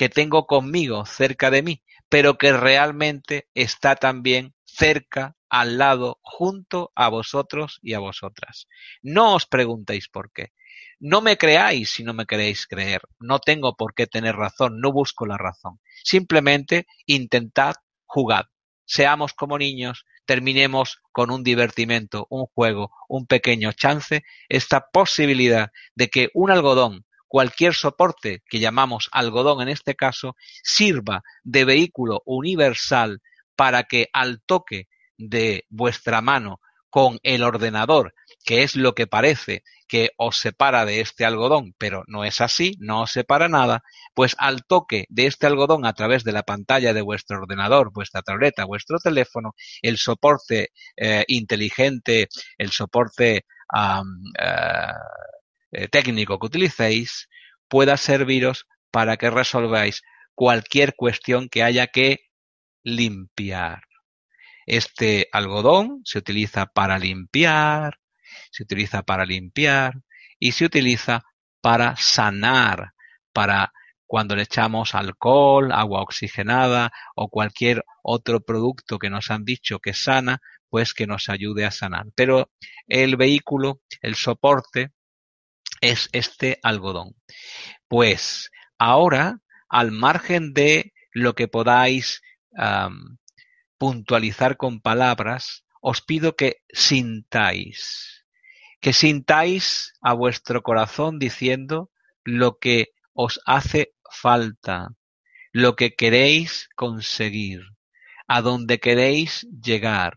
que 0.00 0.08
tengo 0.08 0.46
conmigo, 0.46 1.04
cerca 1.04 1.50
de 1.50 1.62
mí, 1.62 1.82
pero 2.08 2.38
que 2.38 2.54
realmente 2.54 3.50
está 3.52 3.96
también 3.96 4.54
cerca, 4.64 5.36
al 5.50 5.76
lado, 5.76 6.18
junto 6.22 6.90
a 6.94 7.10
vosotros 7.10 7.78
y 7.82 7.92
a 7.92 7.98
vosotras. 7.98 8.66
No 9.02 9.34
os 9.34 9.44
preguntéis 9.44 10.08
por 10.08 10.32
qué. 10.32 10.54
No 11.00 11.20
me 11.20 11.36
creáis 11.36 11.90
si 11.90 12.02
no 12.02 12.14
me 12.14 12.24
queréis 12.24 12.66
creer. 12.66 13.02
No 13.18 13.40
tengo 13.40 13.76
por 13.76 13.92
qué 13.92 14.06
tener 14.06 14.36
razón, 14.36 14.80
no 14.80 14.90
busco 14.90 15.26
la 15.26 15.36
razón. 15.36 15.80
Simplemente 16.02 16.86
intentad, 17.04 17.74
jugad. 18.06 18.46
Seamos 18.86 19.34
como 19.34 19.58
niños, 19.58 20.06
terminemos 20.24 21.02
con 21.12 21.30
un 21.30 21.44
divertimento, 21.44 22.26
un 22.30 22.46
juego, 22.46 22.90
un 23.06 23.26
pequeño 23.26 23.72
chance, 23.74 24.22
esta 24.48 24.86
posibilidad 24.90 25.72
de 25.94 26.08
que 26.08 26.30
un 26.32 26.50
algodón, 26.50 27.04
cualquier 27.30 27.74
soporte 27.74 28.42
que 28.50 28.58
llamamos 28.58 29.08
algodón 29.12 29.62
en 29.62 29.68
este 29.68 29.94
caso, 29.94 30.34
sirva 30.64 31.22
de 31.44 31.64
vehículo 31.64 32.22
universal 32.26 33.22
para 33.54 33.84
que 33.84 34.08
al 34.12 34.42
toque 34.44 34.88
de 35.16 35.64
vuestra 35.68 36.20
mano 36.22 36.60
con 36.90 37.20
el 37.22 37.44
ordenador, 37.44 38.14
que 38.44 38.64
es 38.64 38.74
lo 38.74 38.96
que 38.96 39.06
parece 39.06 39.62
que 39.86 40.10
os 40.16 40.38
separa 40.38 40.84
de 40.84 41.00
este 41.00 41.24
algodón, 41.24 41.72
pero 41.78 42.02
no 42.08 42.24
es 42.24 42.40
así, 42.40 42.74
no 42.80 43.02
os 43.02 43.12
separa 43.12 43.48
nada, 43.48 43.84
pues 44.12 44.34
al 44.38 44.64
toque 44.64 45.06
de 45.08 45.26
este 45.26 45.46
algodón 45.46 45.86
a 45.86 45.92
través 45.92 46.24
de 46.24 46.32
la 46.32 46.42
pantalla 46.42 46.92
de 46.92 47.02
vuestro 47.02 47.38
ordenador, 47.38 47.92
vuestra 47.92 48.22
tableta, 48.22 48.64
vuestro 48.64 48.98
teléfono, 48.98 49.54
el 49.82 49.98
soporte 49.98 50.70
eh, 50.96 51.24
inteligente, 51.28 52.28
el 52.58 52.72
soporte 52.72 53.44
eh, 55.72 55.88
técnico 55.88 56.38
que 56.38 56.46
utilicéis, 56.46 57.28
pueda 57.68 57.96
serviros 57.96 58.66
para 58.90 59.16
que 59.16 59.30
resolváis 59.30 60.02
cualquier 60.34 60.94
cuestión 60.96 61.48
que 61.48 61.62
haya 61.62 61.86
que 61.86 62.18
limpiar. 62.82 63.82
Este 64.66 65.28
algodón 65.32 66.02
se 66.04 66.18
utiliza 66.18 66.66
para 66.66 66.98
limpiar, 66.98 67.98
se 68.50 68.62
utiliza 68.62 69.02
para 69.02 69.24
limpiar 69.24 69.94
y 70.38 70.52
se 70.52 70.64
utiliza 70.64 71.22
para 71.60 71.96
sanar, 71.96 72.92
para 73.32 73.72
cuando 74.06 74.34
le 74.34 74.42
echamos 74.42 74.94
alcohol, 74.94 75.70
agua 75.72 76.02
oxigenada 76.02 76.90
o 77.14 77.28
cualquier 77.28 77.84
otro 78.02 78.40
producto 78.40 78.98
que 78.98 79.10
nos 79.10 79.30
han 79.30 79.44
dicho 79.44 79.78
que 79.78 79.94
sana, 79.94 80.40
pues 80.68 80.94
que 80.94 81.06
nos 81.06 81.28
ayude 81.28 81.64
a 81.64 81.70
sanar. 81.70 82.06
Pero 82.16 82.50
el 82.88 83.16
vehículo, 83.16 83.82
el 84.00 84.16
soporte, 84.16 84.90
es 85.80 86.08
este 86.12 86.58
algodón. 86.62 87.14
Pues 87.88 88.50
ahora, 88.78 89.40
al 89.68 89.92
margen 89.92 90.52
de 90.52 90.92
lo 91.12 91.34
que 91.34 91.48
podáis 91.48 92.22
puntualizar 93.78 94.56
con 94.56 94.80
palabras, 94.80 95.64
os 95.80 96.02
pido 96.02 96.36
que 96.36 96.62
sintáis, 96.72 98.26
que 98.80 98.92
sintáis 98.92 99.94
a 100.00 100.12
vuestro 100.12 100.62
corazón 100.62 101.18
diciendo 101.18 101.90
lo 102.24 102.58
que 102.58 102.88
os 103.14 103.40
hace 103.46 103.94
falta, 104.10 104.88
lo 105.52 105.76
que 105.76 105.94
queréis 105.94 106.68
conseguir, 106.76 107.62
a 108.26 108.42
dónde 108.42 108.78
queréis 108.78 109.46
llegar, 109.62 110.14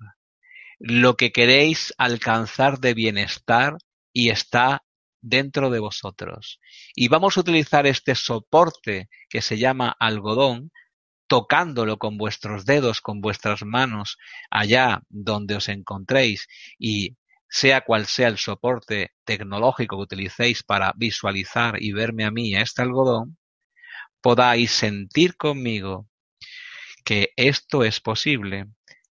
lo 0.79 1.15
que 1.15 1.31
queréis 1.31 1.93
alcanzar 1.97 2.79
de 2.79 2.93
bienestar 2.93 3.77
y 4.11 4.29
está 4.29 4.83
dentro 5.23 5.71
de 5.71 5.79
vosotros. 5.79 6.59
Y 6.93 7.07
vamos 7.07 7.37
a 7.37 7.39
utilizar 7.41 7.87
este 7.87 8.13
soporte 8.13 9.09
que 9.29 9.41
se 9.41 9.57
llama 9.57 9.95
algodón, 9.99 10.71
tocándolo 11.27 11.97
con 11.97 12.17
vuestros 12.17 12.65
dedos, 12.65 13.01
con 13.01 13.21
vuestras 13.21 13.63
manos, 13.63 14.17
allá 14.51 15.01
donde 15.09 15.55
os 15.55 15.69
encontréis 15.69 16.47
y 16.77 17.17
sea 17.49 17.81
cual 17.81 18.05
sea 18.05 18.27
el 18.27 18.37
soporte 18.37 19.13
tecnológico 19.23 19.97
que 19.97 20.03
utilicéis 20.03 20.63
para 20.63 20.93
visualizar 20.95 21.81
y 21.81 21.93
verme 21.93 22.25
a 22.25 22.31
mí 22.31 22.55
a 22.55 22.61
este 22.61 22.81
algodón, 22.81 23.37
podáis 24.21 24.71
sentir 24.71 25.37
conmigo 25.37 26.07
que 27.05 27.31
esto 27.35 27.83
es 27.83 27.99
posible, 27.99 28.67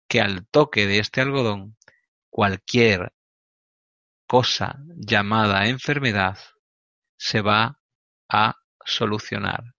que 0.09 0.21
al 0.21 0.47
toque 0.49 0.87
de 0.87 0.99
este 0.99 1.21
algodón 1.21 1.77
cualquier 2.31 3.13
cosa 4.33 4.79
llamada 4.97 5.67
enfermedad 5.67 6.39
se 7.19 7.43
va 7.43 7.79
a 8.31 8.57
solucionar. 8.83 9.75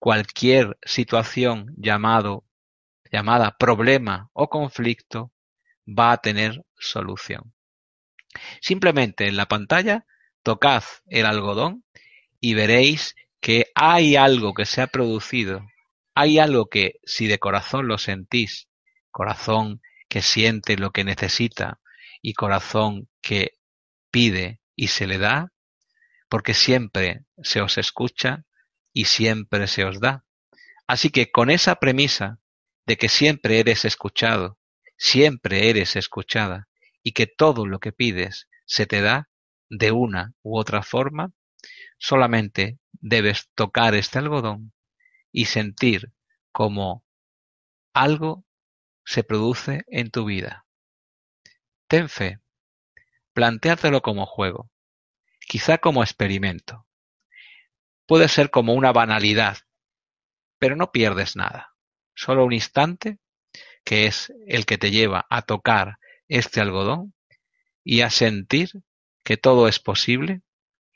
Cualquier 0.00 0.76
situación 0.82 1.72
llamado, 1.76 2.44
llamada 3.12 3.56
problema 3.56 4.28
o 4.32 4.48
conflicto 4.48 5.32
va 5.86 6.10
a 6.10 6.16
tener 6.16 6.64
solución. 6.76 7.54
Simplemente 8.60 9.28
en 9.28 9.36
la 9.36 9.46
pantalla 9.46 10.04
tocad 10.42 10.82
el 11.06 11.24
algodón 11.24 11.84
y 12.40 12.54
veréis 12.54 13.14
que 13.40 13.66
hay 13.76 14.16
algo 14.16 14.52
que 14.52 14.66
se 14.66 14.82
ha 14.82 14.88
producido, 14.88 15.64
hay 16.12 16.40
algo 16.40 16.66
que 16.66 16.98
si 17.04 17.28
de 17.28 17.38
corazón 17.38 17.86
lo 17.86 17.98
sentís, 17.98 18.66
corazón 19.12 19.80
que 20.08 20.22
siente 20.22 20.76
lo 20.76 20.90
que 20.90 21.04
necesita 21.04 21.78
y 22.20 22.32
corazón 22.32 23.08
que 23.20 23.55
pide 24.16 24.62
y 24.74 24.88
se 24.88 25.06
le 25.06 25.18
da, 25.18 25.52
porque 26.30 26.54
siempre 26.54 27.26
se 27.42 27.60
os 27.60 27.76
escucha 27.76 28.46
y 28.94 29.04
siempre 29.04 29.66
se 29.66 29.84
os 29.84 30.00
da. 30.00 30.24
Así 30.86 31.10
que 31.10 31.30
con 31.30 31.50
esa 31.50 31.74
premisa 31.74 32.40
de 32.86 32.96
que 32.96 33.10
siempre 33.10 33.60
eres 33.60 33.84
escuchado, 33.84 34.58
siempre 34.96 35.68
eres 35.68 35.96
escuchada, 35.96 36.66
y 37.02 37.12
que 37.12 37.26
todo 37.26 37.66
lo 37.66 37.78
que 37.78 37.92
pides 37.92 38.48
se 38.64 38.86
te 38.86 39.02
da 39.02 39.28
de 39.68 39.92
una 39.92 40.32
u 40.40 40.58
otra 40.58 40.82
forma, 40.82 41.34
solamente 41.98 42.78
debes 42.92 43.50
tocar 43.54 43.94
este 43.94 44.18
algodón 44.18 44.72
y 45.30 45.44
sentir 45.44 46.14
como 46.52 47.04
algo 47.92 48.46
se 49.04 49.24
produce 49.24 49.84
en 49.88 50.10
tu 50.10 50.24
vida. 50.24 50.64
Ten 51.86 52.08
fe, 52.08 52.40
plantéatelo 53.36 54.00
como 54.00 54.24
juego, 54.24 54.70
quizá 55.46 55.76
como 55.76 56.02
experimento. 56.02 56.86
Puede 58.06 58.28
ser 58.28 58.48
como 58.48 58.72
una 58.72 58.92
banalidad, 58.92 59.58
pero 60.58 60.74
no 60.74 60.90
pierdes 60.90 61.36
nada, 61.36 61.74
solo 62.14 62.46
un 62.46 62.54
instante 62.54 63.18
que 63.84 64.06
es 64.06 64.32
el 64.46 64.64
que 64.64 64.78
te 64.78 64.90
lleva 64.90 65.26
a 65.28 65.42
tocar 65.42 65.98
este 66.28 66.62
algodón 66.62 67.12
y 67.84 68.00
a 68.00 68.08
sentir 68.08 68.70
que 69.22 69.36
todo 69.36 69.68
es 69.68 69.80
posible 69.80 70.40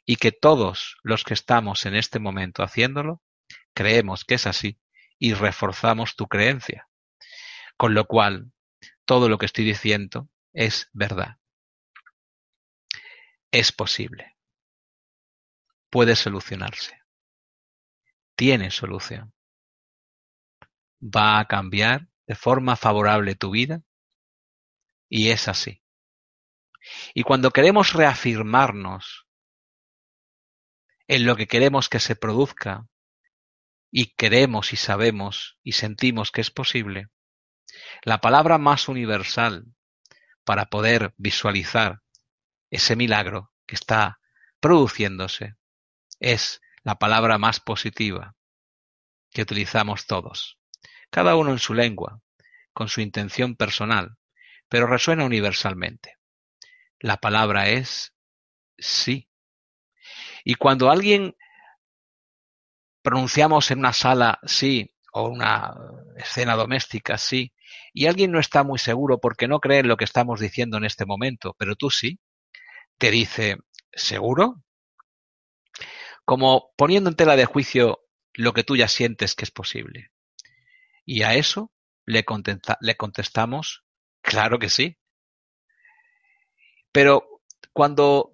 y 0.06 0.16
que 0.16 0.32
todos 0.32 0.96
los 1.02 1.24
que 1.24 1.34
estamos 1.34 1.84
en 1.84 1.94
este 1.94 2.20
momento 2.20 2.62
haciéndolo 2.62 3.22
creemos 3.74 4.24
que 4.24 4.36
es 4.36 4.46
así 4.46 4.80
y 5.18 5.34
reforzamos 5.34 6.16
tu 6.16 6.26
creencia. 6.26 6.88
Con 7.76 7.92
lo 7.92 8.06
cual, 8.06 8.50
todo 9.04 9.28
lo 9.28 9.36
que 9.36 9.44
estoy 9.44 9.66
diciendo 9.66 10.30
es 10.54 10.88
verdad. 10.94 11.39
Es 13.50 13.72
posible. 13.72 14.36
Puede 15.90 16.16
solucionarse. 16.16 17.00
Tiene 18.36 18.70
solución. 18.70 19.32
Va 21.02 21.40
a 21.40 21.46
cambiar 21.46 22.08
de 22.26 22.34
forma 22.34 22.76
favorable 22.76 23.34
tu 23.34 23.50
vida 23.50 23.82
y 25.08 25.30
es 25.30 25.48
así. 25.48 25.82
Y 27.14 27.24
cuando 27.24 27.50
queremos 27.50 27.92
reafirmarnos 27.92 29.26
en 31.08 31.26
lo 31.26 31.36
que 31.36 31.48
queremos 31.48 31.88
que 31.88 31.98
se 31.98 32.14
produzca, 32.14 32.86
y 33.90 34.14
queremos 34.14 34.72
y 34.72 34.76
sabemos 34.76 35.58
y 35.62 35.72
sentimos 35.72 36.30
que 36.30 36.40
es 36.40 36.50
posible, 36.50 37.08
la 38.04 38.20
palabra 38.20 38.58
más 38.58 38.88
universal 38.88 39.66
para 40.44 40.66
poder 40.66 41.12
visualizar 41.16 42.00
ese 42.70 42.96
milagro 42.96 43.52
que 43.66 43.74
está 43.74 44.20
produciéndose 44.60 45.56
es 46.20 46.60
la 46.82 46.96
palabra 46.96 47.38
más 47.38 47.60
positiva 47.60 48.36
que 49.30 49.42
utilizamos 49.42 50.06
todos, 50.06 50.58
cada 51.10 51.36
uno 51.36 51.50
en 51.52 51.58
su 51.58 51.74
lengua, 51.74 52.20
con 52.72 52.88
su 52.88 53.00
intención 53.00 53.56
personal, 53.56 54.16
pero 54.68 54.86
resuena 54.86 55.24
universalmente. 55.24 56.16
La 56.98 57.16
palabra 57.16 57.68
es 57.68 58.14
sí. 58.78 59.28
Y 60.44 60.54
cuando 60.54 60.90
alguien 60.90 61.36
pronunciamos 63.02 63.70
en 63.70 63.80
una 63.80 63.92
sala 63.92 64.38
sí 64.44 64.94
o 65.12 65.28
una 65.28 65.74
escena 66.16 66.54
doméstica 66.54 67.18
sí, 67.18 67.52
y 67.92 68.06
alguien 68.06 68.30
no 68.30 68.38
está 68.38 68.62
muy 68.62 68.78
seguro 68.78 69.18
porque 69.18 69.48
no 69.48 69.58
cree 69.60 69.80
en 69.80 69.88
lo 69.88 69.96
que 69.96 70.04
estamos 70.04 70.40
diciendo 70.40 70.76
en 70.76 70.84
este 70.84 71.06
momento, 71.06 71.54
pero 71.58 71.74
tú 71.74 71.90
sí, 71.90 72.20
te 73.00 73.10
dice, 73.10 73.56
¿seguro? 73.92 74.62
como 76.30 76.70
poniendo 76.76 77.10
en 77.10 77.16
tela 77.16 77.34
de 77.34 77.44
juicio 77.44 78.04
lo 78.34 78.52
que 78.52 78.62
tú 78.62 78.76
ya 78.76 78.86
sientes 78.86 79.34
que 79.34 79.44
es 79.44 79.50
posible. 79.50 80.12
Y 81.04 81.22
a 81.22 81.34
eso 81.34 81.72
le, 82.06 82.24
le 82.82 82.96
contestamos, 82.96 83.82
claro 84.20 84.60
que 84.60 84.70
sí. 84.70 84.96
Pero 86.92 87.42
cuando 87.72 88.30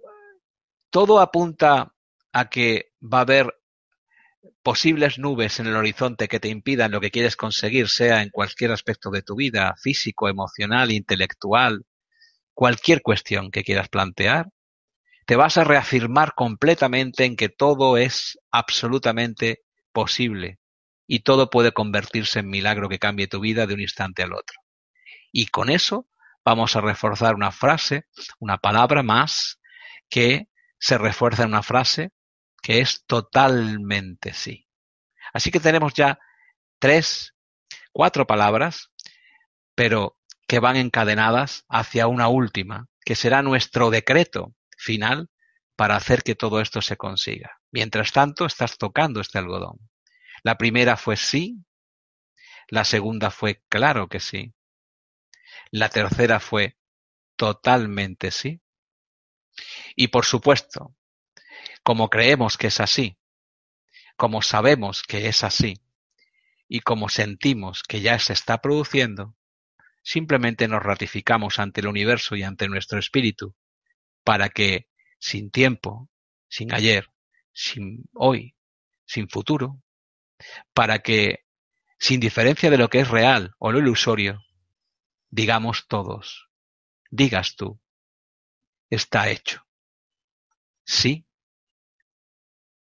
todo 0.91 1.21
apunta 1.21 1.95
a 2.35 2.51
que 2.51 2.93
va 3.03 3.21
a 3.21 3.23
haber 3.23 3.55
posibles 4.63 5.19
nubes 5.19 5.59
en 5.59 5.69
el 5.69 5.77
horizonte 5.77 6.29
que 6.29 6.39
te 6.39 6.49
impidan 6.49 6.91
lo 6.91 7.01
que 7.01 7.11
quieres 7.11 7.35
conseguir, 7.35 7.89
sea 7.89 8.21
en 8.21 8.29
cualquier 8.29 8.73
aspecto 8.73 9.11
de 9.11 9.23
tu 9.23 9.37
vida, 9.37 9.75
físico, 9.83 10.29
emocional, 10.29 10.93
intelectual, 10.93 11.87
cualquier 12.53 13.01
cuestión 13.01 13.51
que 13.51 13.65
quieras 13.65 13.89
plantear, 13.89 14.51
te 15.27 15.35
vas 15.35 15.59
a 15.59 15.65
reafirmar 15.65 16.35
completamente 16.35 17.25
en 17.25 17.37
que 17.37 17.49
todo 17.49 17.97
es 17.97 18.39
absolutamente 18.53 19.65
posible 19.93 20.61
y 21.07 21.21
todo 21.21 21.51
puede 21.51 21.73
convertirse 21.73 22.39
en 22.39 22.49
milagro 22.49 22.89
que 22.89 23.01
cambie 23.01 23.27
tu 23.27 23.41
vida 23.41 23.67
de 23.67 23.75
un 23.75 23.81
instante 23.81 24.23
al 24.23 24.33
otro. 24.33 24.61
Y 25.33 25.49
con 25.49 25.69
eso 25.69 26.09
vamos 26.45 26.77
a 26.77 26.81
reforzar 26.81 27.35
una 27.35 27.51
frase, 27.51 28.07
una 28.39 28.59
palabra 28.59 29.03
más 29.03 29.61
que 30.09 30.49
se 30.79 30.97
refuerza 30.97 31.43
en 31.43 31.49
una 31.49 31.63
frase 31.63 32.13
que 32.63 32.81
es 32.81 33.05
totalmente 33.07 34.33
sí. 34.33 34.69
Así 35.33 35.51
que 35.51 35.61
tenemos 35.61 35.93
ya 35.95 36.21
tres, 36.79 37.35
cuatro 37.93 38.29
palabras, 38.29 38.93
pero 39.75 40.17
que 40.47 40.61
van 40.61 40.77
encadenadas 40.77 41.65
hacia 41.69 42.07
una 42.07 42.29
última, 42.29 42.87
que 43.05 43.17
será 43.17 43.43
nuestro 43.43 43.91
decreto 43.91 44.56
final 44.77 45.31
para 45.77 45.97
hacer 45.97 46.23
que 46.23 46.35
todo 46.35 46.61
esto 46.61 46.81
se 46.81 46.97
consiga. 46.97 47.61
Mientras 47.71 48.13
tanto, 48.13 48.47
estás 48.47 48.79
tocando 48.79 49.21
este 49.21 49.39
algodón. 49.39 49.79
La 50.43 50.57
primera 50.57 50.97
fue 50.97 51.17
sí, 51.17 51.59
la 52.69 52.85
segunda 52.85 53.31
fue 53.31 53.63
claro 53.69 54.09
que 54.09 54.21
sí, 54.21 54.55
la 55.71 55.89
tercera 55.89 56.41
fue 56.41 56.77
totalmente 57.37 58.31
sí. 58.31 58.61
Y 59.95 60.09
por 60.09 60.25
supuesto, 60.25 60.95
como 61.83 62.09
creemos 62.09 62.57
que 62.57 62.69
es 62.69 62.81
así, 62.81 63.19
como 64.17 64.43
sabemos 64.43 65.03
que 65.03 65.29
es 65.29 65.45
así 65.45 65.83
y 66.69 66.81
como 66.81 67.09
sentimos 67.09 67.83
que 67.83 68.01
ya 68.01 68.19
se 68.19 68.33
está 68.33 68.61
produciendo, 68.61 69.37
simplemente 70.03 70.69
nos 70.69 70.83
ratificamos 70.83 71.59
ante 71.59 71.81
el 71.81 71.89
universo 71.89 72.37
y 72.37 72.43
ante 72.43 72.69
nuestro 72.69 72.99
espíritu 72.99 73.55
para 74.27 74.49
que 74.49 74.89
sin 75.21 75.53
tiempo, 75.53 76.11
sin 76.49 76.75
ayer, 76.75 77.09
sin 77.53 78.03
hoy, 78.13 78.57
sin 79.05 79.29
futuro, 79.29 79.81
para 80.75 80.99
que, 80.99 81.45
sin 81.97 82.19
diferencia 82.19 82.69
de 82.69 82.77
lo 82.77 82.89
que 82.89 82.99
es 82.99 83.09
real 83.09 83.55
o 83.61 83.71
lo 83.71 83.79
ilusorio, 83.79 84.43
digamos 85.31 85.87
todos, 85.87 86.51
digas 87.09 87.55
tú, 87.55 87.81
está 88.91 89.31
hecho. 89.31 89.65
Sí 90.85 91.27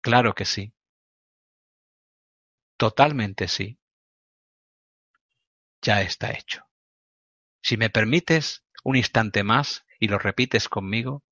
Claro 0.02 0.34
que 0.34 0.46
sí. 0.46 0.74
Totalmente 2.76 3.48
sí. 3.48 3.78
Ya 5.84 6.02
está 6.02 6.32
hecho. 6.32 6.66
Si 7.62 7.78
me 7.78 7.92
permites 7.92 8.66
un 8.84 8.96
instante 8.96 9.44
más 9.44 9.86
y 10.02 10.08
lo 10.08 10.18
repites 10.18 10.68
conmigo, 10.68 11.24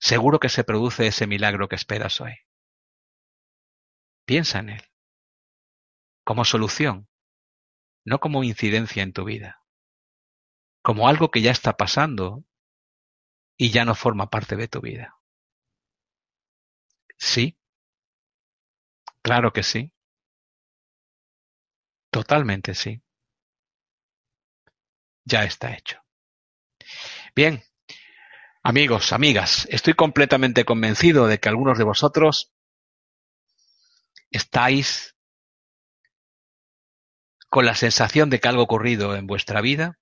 seguro 0.00 0.40
que 0.40 0.48
se 0.48 0.64
produce 0.64 1.06
ese 1.06 1.28
milagro 1.28 1.68
que 1.68 1.76
esperas 1.76 2.20
hoy. 2.20 2.34
Piensa 4.26 4.58
en 4.58 4.70
él. 4.70 4.82
Como 6.24 6.44
solución, 6.44 7.08
no 8.04 8.18
como 8.18 8.42
incidencia 8.42 9.04
en 9.04 9.12
tu 9.12 9.24
vida. 9.24 9.62
Como 10.82 11.06
algo 11.06 11.30
que 11.30 11.40
ya 11.40 11.52
está 11.52 11.76
pasando 11.76 12.44
y 13.56 13.70
ya 13.70 13.84
no 13.84 13.94
forma 13.94 14.28
parte 14.28 14.56
de 14.56 14.66
tu 14.66 14.80
vida. 14.80 15.16
Sí. 17.16 17.56
Claro 19.22 19.52
que 19.52 19.62
sí. 19.62 19.92
Totalmente 22.10 22.74
sí. 22.74 23.00
Ya 25.24 25.44
está 25.44 25.72
hecho. 25.74 26.02
Bien, 27.34 27.62
amigos, 28.62 29.14
amigas, 29.14 29.66
estoy 29.70 29.94
completamente 29.94 30.66
convencido 30.66 31.26
de 31.26 31.40
que 31.40 31.48
algunos 31.48 31.78
de 31.78 31.84
vosotros 31.84 32.52
estáis 34.30 35.16
con 37.48 37.64
la 37.64 37.74
sensación 37.74 38.28
de 38.28 38.38
que 38.38 38.48
algo 38.48 38.62
ocurrido 38.62 39.16
en 39.16 39.26
vuestra 39.26 39.62
vida 39.62 39.98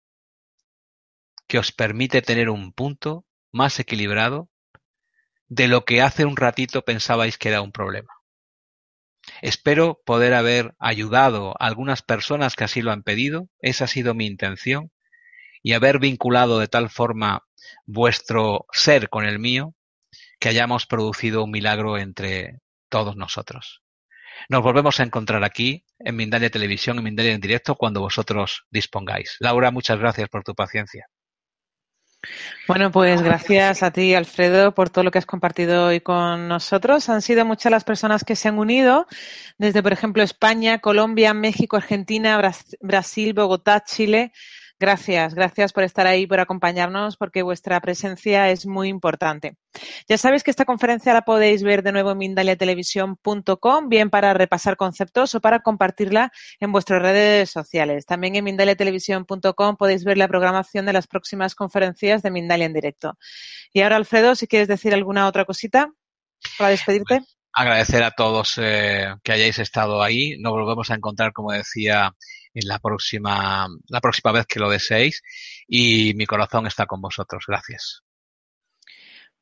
que 1.46 1.60
os 1.60 1.70
permite 1.70 2.20
tener 2.20 2.50
un 2.50 2.72
punto 2.72 3.24
más 3.52 3.78
equilibrado 3.78 4.50
de 5.46 5.68
lo 5.68 5.84
que 5.84 6.02
hace 6.02 6.24
un 6.24 6.36
ratito 6.36 6.82
pensabais 6.82 7.38
que 7.38 7.50
era 7.50 7.62
un 7.62 7.70
problema. 7.70 8.12
Espero 9.40 10.00
poder 10.04 10.34
haber 10.34 10.74
ayudado 10.80 11.50
a 11.60 11.66
algunas 11.68 12.02
personas 12.02 12.56
que 12.56 12.64
así 12.64 12.82
lo 12.82 12.90
han 12.90 13.04
pedido, 13.04 13.48
esa 13.60 13.84
ha 13.84 13.88
sido 13.88 14.14
mi 14.14 14.26
intención, 14.26 14.90
y 15.62 15.72
haber 15.72 15.98
vinculado 15.98 16.58
de 16.58 16.68
tal 16.68 16.90
forma 16.90 17.44
vuestro 17.86 18.66
ser 18.72 19.08
con 19.08 19.24
el 19.24 19.38
mío, 19.38 19.74
que 20.38 20.48
hayamos 20.48 20.86
producido 20.86 21.44
un 21.44 21.50
milagro 21.50 21.98
entre 21.98 22.60
todos 22.88 23.16
nosotros. 23.16 23.82
Nos 24.48 24.62
volvemos 24.62 24.98
a 24.98 25.02
encontrar 25.02 25.44
aquí 25.44 25.84
en 25.98 26.16
Mindalia 26.16 26.50
Televisión, 26.50 26.98
en 26.98 27.04
Mindalia 27.04 27.32
en 27.32 27.40
directo, 27.40 27.74
cuando 27.74 28.00
vosotros 28.00 28.64
dispongáis. 28.70 29.36
Laura, 29.38 29.70
muchas 29.70 29.98
gracias 29.98 30.28
por 30.28 30.42
tu 30.42 30.54
paciencia. 30.54 31.06
Bueno, 32.66 32.90
pues 32.90 33.22
gracias 33.22 33.82
a 33.82 33.90
ti, 33.90 34.14
Alfredo, 34.14 34.74
por 34.74 34.90
todo 34.90 35.04
lo 35.04 35.10
que 35.10 35.18
has 35.18 35.26
compartido 35.26 35.86
hoy 35.86 36.00
con 36.00 36.48
nosotros. 36.48 37.08
Han 37.08 37.22
sido 37.22 37.44
muchas 37.46 37.72
las 37.72 37.84
personas 37.84 38.24
que 38.24 38.36
se 38.36 38.48
han 38.48 38.58
unido, 38.58 39.06
desde, 39.58 39.82
por 39.82 39.92
ejemplo, 39.92 40.22
España, 40.22 40.78
Colombia, 40.80 41.32
México, 41.32 41.76
Argentina, 41.76 42.40
Brasil, 42.80 43.32
Bogotá, 43.32 43.82
Chile, 43.84 44.32
Gracias, 44.80 45.34
gracias 45.34 45.74
por 45.74 45.84
estar 45.84 46.06
ahí, 46.06 46.26
por 46.26 46.40
acompañarnos, 46.40 47.18
porque 47.18 47.42
vuestra 47.42 47.78
presencia 47.82 48.48
es 48.48 48.64
muy 48.64 48.88
importante. 48.88 49.58
Ya 50.08 50.16
sabéis 50.16 50.42
que 50.42 50.50
esta 50.50 50.64
conferencia 50.64 51.12
la 51.12 51.20
podéis 51.20 51.62
ver 51.62 51.82
de 51.82 51.92
nuevo 51.92 52.12
en 52.12 52.16
mindaliatelevisión.com, 52.16 53.88
bien 53.90 54.08
para 54.08 54.32
repasar 54.32 54.78
conceptos 54.78 55.34
o 55.34 55.40
para 55.42 55.60
compartirla 55.60 56.32
en 56.60 56.72
vuestras 56.72 57.02
redes 57.02 57.50
sociales. 57.50 58.06
También 58.06 58.36
en 58.36 58.44
mindaliatelevisión.com 58.44 59.76
podéis 59.76 60.02
ver 60.04 60.16
la 60.16 60.28
programación 60.28 60.86
de 60.86 60.94
las 60.94 61.06
próximas 61.06 61.54
conferencias 61.54 62.22
de 62.22 62.30
Mindalia 62.30 62.64
en 62.64 62.72
directo. 62.72 63.18
Y 63.74 63.82
ahora, 63.82 63.96
Alfredo, 63.96 64.34
si 64.34 64.46
quieres 64.46 64.66
decir 64.66 64.94
alguna 64.94 65.26
otra 65.26 65.44
cosita 65.44 65.90
para 66.56 66.70
despedirte. 66.70 67.20
Agradecer 67.52 68.02
a 68.02 68.12
todos 68.12 68.54
eh, 68.56 69.14
que 69.22 69.32
hayáis 69.32 69.58
estado 69.58 70.02
ahí. 70.02 70.38
Nos 70.38 70.52
volvemos 70.52 70.90
a 70.90 70.94
encontrar, 70.94 71.34
como 71.34 71.52
decía 71.52 72.14
la 72.54 72.78
próxima, 72.78 73.68
la 73.88 74.00
próxima 74.00 74.32
vez 74.32 74.46
que 74.46 74.60
lo 74.60 74.70
deseéis 74.70 75.22
y 75.68 76.14
mi 76.14 76.26
corazón 76.26 76.66
está 76.66 76.86
con 76.86 77.00
vosotros. 77.00 77.44
Gracias. 77.46 78.02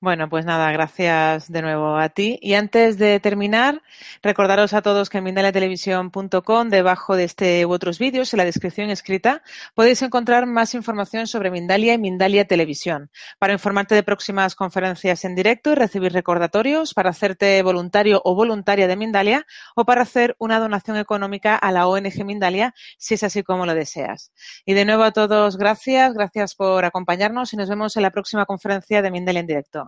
Bueno, 0.01 0.29
pues 0.29 0.45
nada, 0.45 0.70
gracias 0.70 1.51
de 1.51 1.61
nuevo 1.61 1.97
a 1.97 2.09
ti. 2.09 2.39
Y 2.41 2.55
antes 2.55 2.99
de 2.99 3.19
terminar, 3.19 3.83
recordaros 4.23 4.73
a 4.73 4.81
todos 4.81 5.11
que 5.11 5.19
en 5.19 5.25
mindaliatelevisión.com, 5.25 6.69
debajo 6.69 7.16
de 7.16 7.25
este 7.25 7.66
u 7.66 7.73
otros 7.73 7.99
vídeos, 7.99 8.33
en 8.33 8.39
la 8.39 8.45
descripción 8.45 8.91
escrita, 8.91 9.43
podéis 9.75 10.01
encontrar 10.03 10.47
más 10.47 10.75
información 10.75 11.27
sobre 11.27 11.51
Mindalia 11.51 11.95
y 11.95 11.99
Mindalia 11.99 12.47
Televisión, 12.47 13.11
para 13.41 13.53
informarte 13.53 13.97
de 13.97 14.05
próximas 14.05 14.55
conferencias 14.55 15.25
en 15.25 15.35
directo 15.35 15.73
y 15.73 15.75
recibir 15.75 16.12
recordatorios, 16.12 16.95
para 16.95 17.11
hacerte 17.11 17.61
voluntario 17.65 18.23
o 18.25 18.37
voluntaria 18.37 18.87
de 18.87 18.95
Mindalia 18.95 19.47
o 19.75 19.85
para 19.85 20.03
hacer 20.03 20.37
una 20.39 20.61
donación 20.61 20.97
económica 20.97 21.57
a 21.57 21.73
la 21.73 21.89
ONG 21.89 22.25
Mindalia, 22.25 22.73
si 22.99 23.15
es 23.15 23.25
así 23.25 23.43
como 23.43 23.66
lo 23.66 23.75
deseas. 23.75 24.31
Y 24.65 24.75
de 24.75 24.85
nuevo 24.85 25.03
a 25.03 25.11
todos, 25.11 25.57
gracias, 25.57 26.15
gracias 26.15 26.55
por 26.55 26.85
acompañarnos 26.85 27.53
y 27.53 27.57
nos 27.57 27.69
vemos 27.69 27.97
en 27.97 28.05
la 28.05 28.12
próxima 28.12 28.47
conferencia 28.47 29.03
de 29.03 29.11
Mindalia 29.11 29.41
en 29.41 29.47
directo. 29.49 29.88